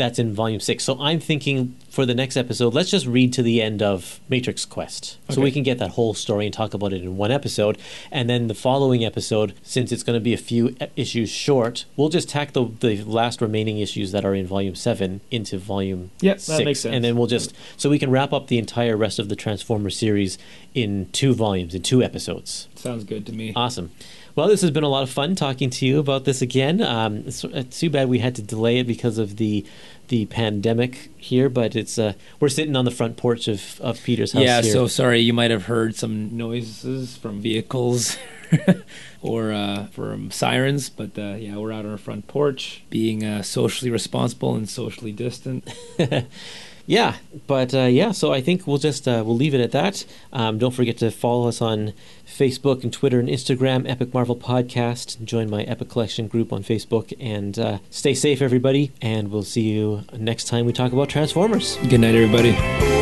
That's 0.01 0.17
in 0.17 0.33
volume 0.33 0.59
six. 0.59 0.83
So 0.83 0.99
I'm 0.99 1.19
thinking 1.19 1.75
for 1.87 2.07
the 2.07 2.15
next 2.15 2.35
episode, 2.35 2.73
let's 2.73 2.89
just 2.89 3.05
read 3.05 3.33
to 3.33 3.43
the 3.43 3.61
end 3.61 3.83
of 3.83 4.19
Matrix 4.29 4.65
Quest. 4.65 5.19
So 5.29 5.41
we 5.41 5.51
can 5.51 5.61
get 5.61 5.77
that 5.77 5.91
whole 5.91 6.15
story 6.15 6.47
and 6.47 6.53
talk 6.53 6.73
about 6.73 6.91
it 6.91 7.03
in 7.03 7.17
one 7.17 7.29
episode. 7.29 7.77
And 8.09 8.27
then 8.27 8.47
the 8.47 8.55
following 8.55 9.05
episode, 9.05 9.53
since 9.61 9.91
it's 9.91 10.01
going 10.01 10.15
to 10.15 10.19
be 10.19 10.33
a 10.33 10.37
few 10.37 10.75
issues 10.95 11.29
short, 11.29 11.85
we'll 11.95 12.09
just 12.09 12.29
tack 12.29 12.53
the, 12.53 12.65
the 12.79 13.03
last 13.03 13.41
remaining 13.41 13.77
issues 13.77 14.11
that 14.11 14.25
are 14.25 14.33
in 14.33 14.47
volume 14.47 14.73
seven 14.73 15.21
into 15.29 15.59
volume 15.59 16.09
that 16.21 16.41
six. 16.41 16.65
makes 16.65 16.79
sense. 16.79 16.95
And 16.95 17.05
then 17.05 17.15
we'll 17.15 17.27
just, 17.27 17.53
so 17.77 17.87
we 17.87 17.99
can 17.99 18.09
wrap 18.09 18.33
up 18.33 18.47
the 18.47 18.57
entire 18.57 18.97
rest 18.97 19.19
of 19.19 19.29
the 19.29 19.35
Transformer 19.35 19.91
series 19.91 20.39
in 20.73 21.11
two 21.11 21.35
volumes, 21.35 21.75
in 21.75 21.83
two 21.83 22.01
episodes. 22.01 22.67
Sounds 22.73 23.03
good 23.03 23.27
to 23.27 23.33
me. 23.33 23.53
Awesome. 23.55 23.91
Well, 24.35 24.47
this 24.47 24.61
has 24.61 24.71
been 24.71 24.83
a 24.83 24.89
lot 24.89 25.03
of 25.03 25.09
fun 25.09 25.35
talking 25.35 25.69
to 25.71 25.85
you 25.85 25.99
about 25.99 26.25
this 26.25 26.41
again. 26.41 26.81
Um, 26.81 27.23
it's, 27.27 27.43
it's 27.43 27.79
too 27.79 27.89
bad 27.89 28.09
we 28.09 28.19
had 28.19 28.35
to 28.35 28.41
delay 28.41 28.79
it 28.79 28.87
because 28.87 29.17
of 29.17 29.37
the 29.37 29.65
the 30.11 30.25
pandemic 30.25 31.09
here, 31.17 31.47
but 31.47 31.73
it's 31.73 31.97
uh, 31.97 32.13
we're 32.39 32.49
sitting 32.49 32.75
on 32.75 32.83
the 32.83 32.91
front 32.91 33.15
porch 33.15 33.47
of, 33.47 33.79
of 33.79 34.03
Peter's 34.03 34.33
house. 34.33 34.43
yeah, 34.43 34.61
here. 34.61 34.71
so 34.71 34.85
sorry, 34.85 35.19
you 35.19 35.31
might 35.31 35.51
have 35.51 35.65
heard 35.65 35.95
some 35.95 36.35
noises 36.35 37.15
from 37.15 37.39
vehicles 37.41 38.17
or 39.21 39.53
uh, 39.53 39.85
from 39.87 40.29
sirens, 40.29 40.89
but 40.89 41.17
uh, 41.17 41.35
yeah, 41.35 41.55
we're 41.55 41.71
out 41.71 41.85
on 41.85 41.91
our 41.91 41.97
front 41.97 42.27
porch, 42.27 42.83
being 42.89 43.23
uh, 43.23 43.41
socially 43.41 43.89
responsible 43.89 44.53
and 44.53 44.69
socially 44.69 45.13
distant. 45.13 45.73
yeah, 46.85 47.15
but 47.47 47.73
uh, 47.73 47.83
yeah, 47.83 48.11
so 48.11 48.33
I 48.33 48.41
think 48.41 48.67
we'll 48.67 48.77
just 48.77 49.07
uh, 49.07 49.23
we'll 49.25 49.37
leave 49.37 49.53
it 49.53 49.61
at 49.61 49.71
that. 49.71 50.05
Um, 50.33 50.57
don't 50.57 50.73
forget 50.73 50.97
to 50.97 51.09
follow 51.09 51.47
us 51.47 51.61
on 51.61 51.93
Facebook 52.31 52.83
and 52.83 52.91
Twitter 52.91 53.19
and 53.19 53.29
Instagram, 53.29 53.89
Epic 53.89 54.13
Marvel 54.13 54.35
Podcast. 54.35 55.23
Join 55.23 55.49
my 55.49 55.63
Epic 55.63 55.89
Collection 55.89 56.27
group 56.27 56.51
on 56.53 56.63
Facebook, 56.63 57.13
and 57.19 57.57
uh, 57.59 57.79
stay 57.89 58.13
safe, 58.13 58.41
everybody. 58.41 58.91
And 59.01 59.29
we'll 59.29 59.43
see 59.43 59.69
you 59.69 60.03
next 60.17 60.45
time 60.45 60.65
we 60.65 60.73
talk 60.73 60.93
about 60.93 61.09
Transformers. 61.09 61.77
Good 61.89 61.99
night, 61.99 62.15
everybody. 62.15 63.00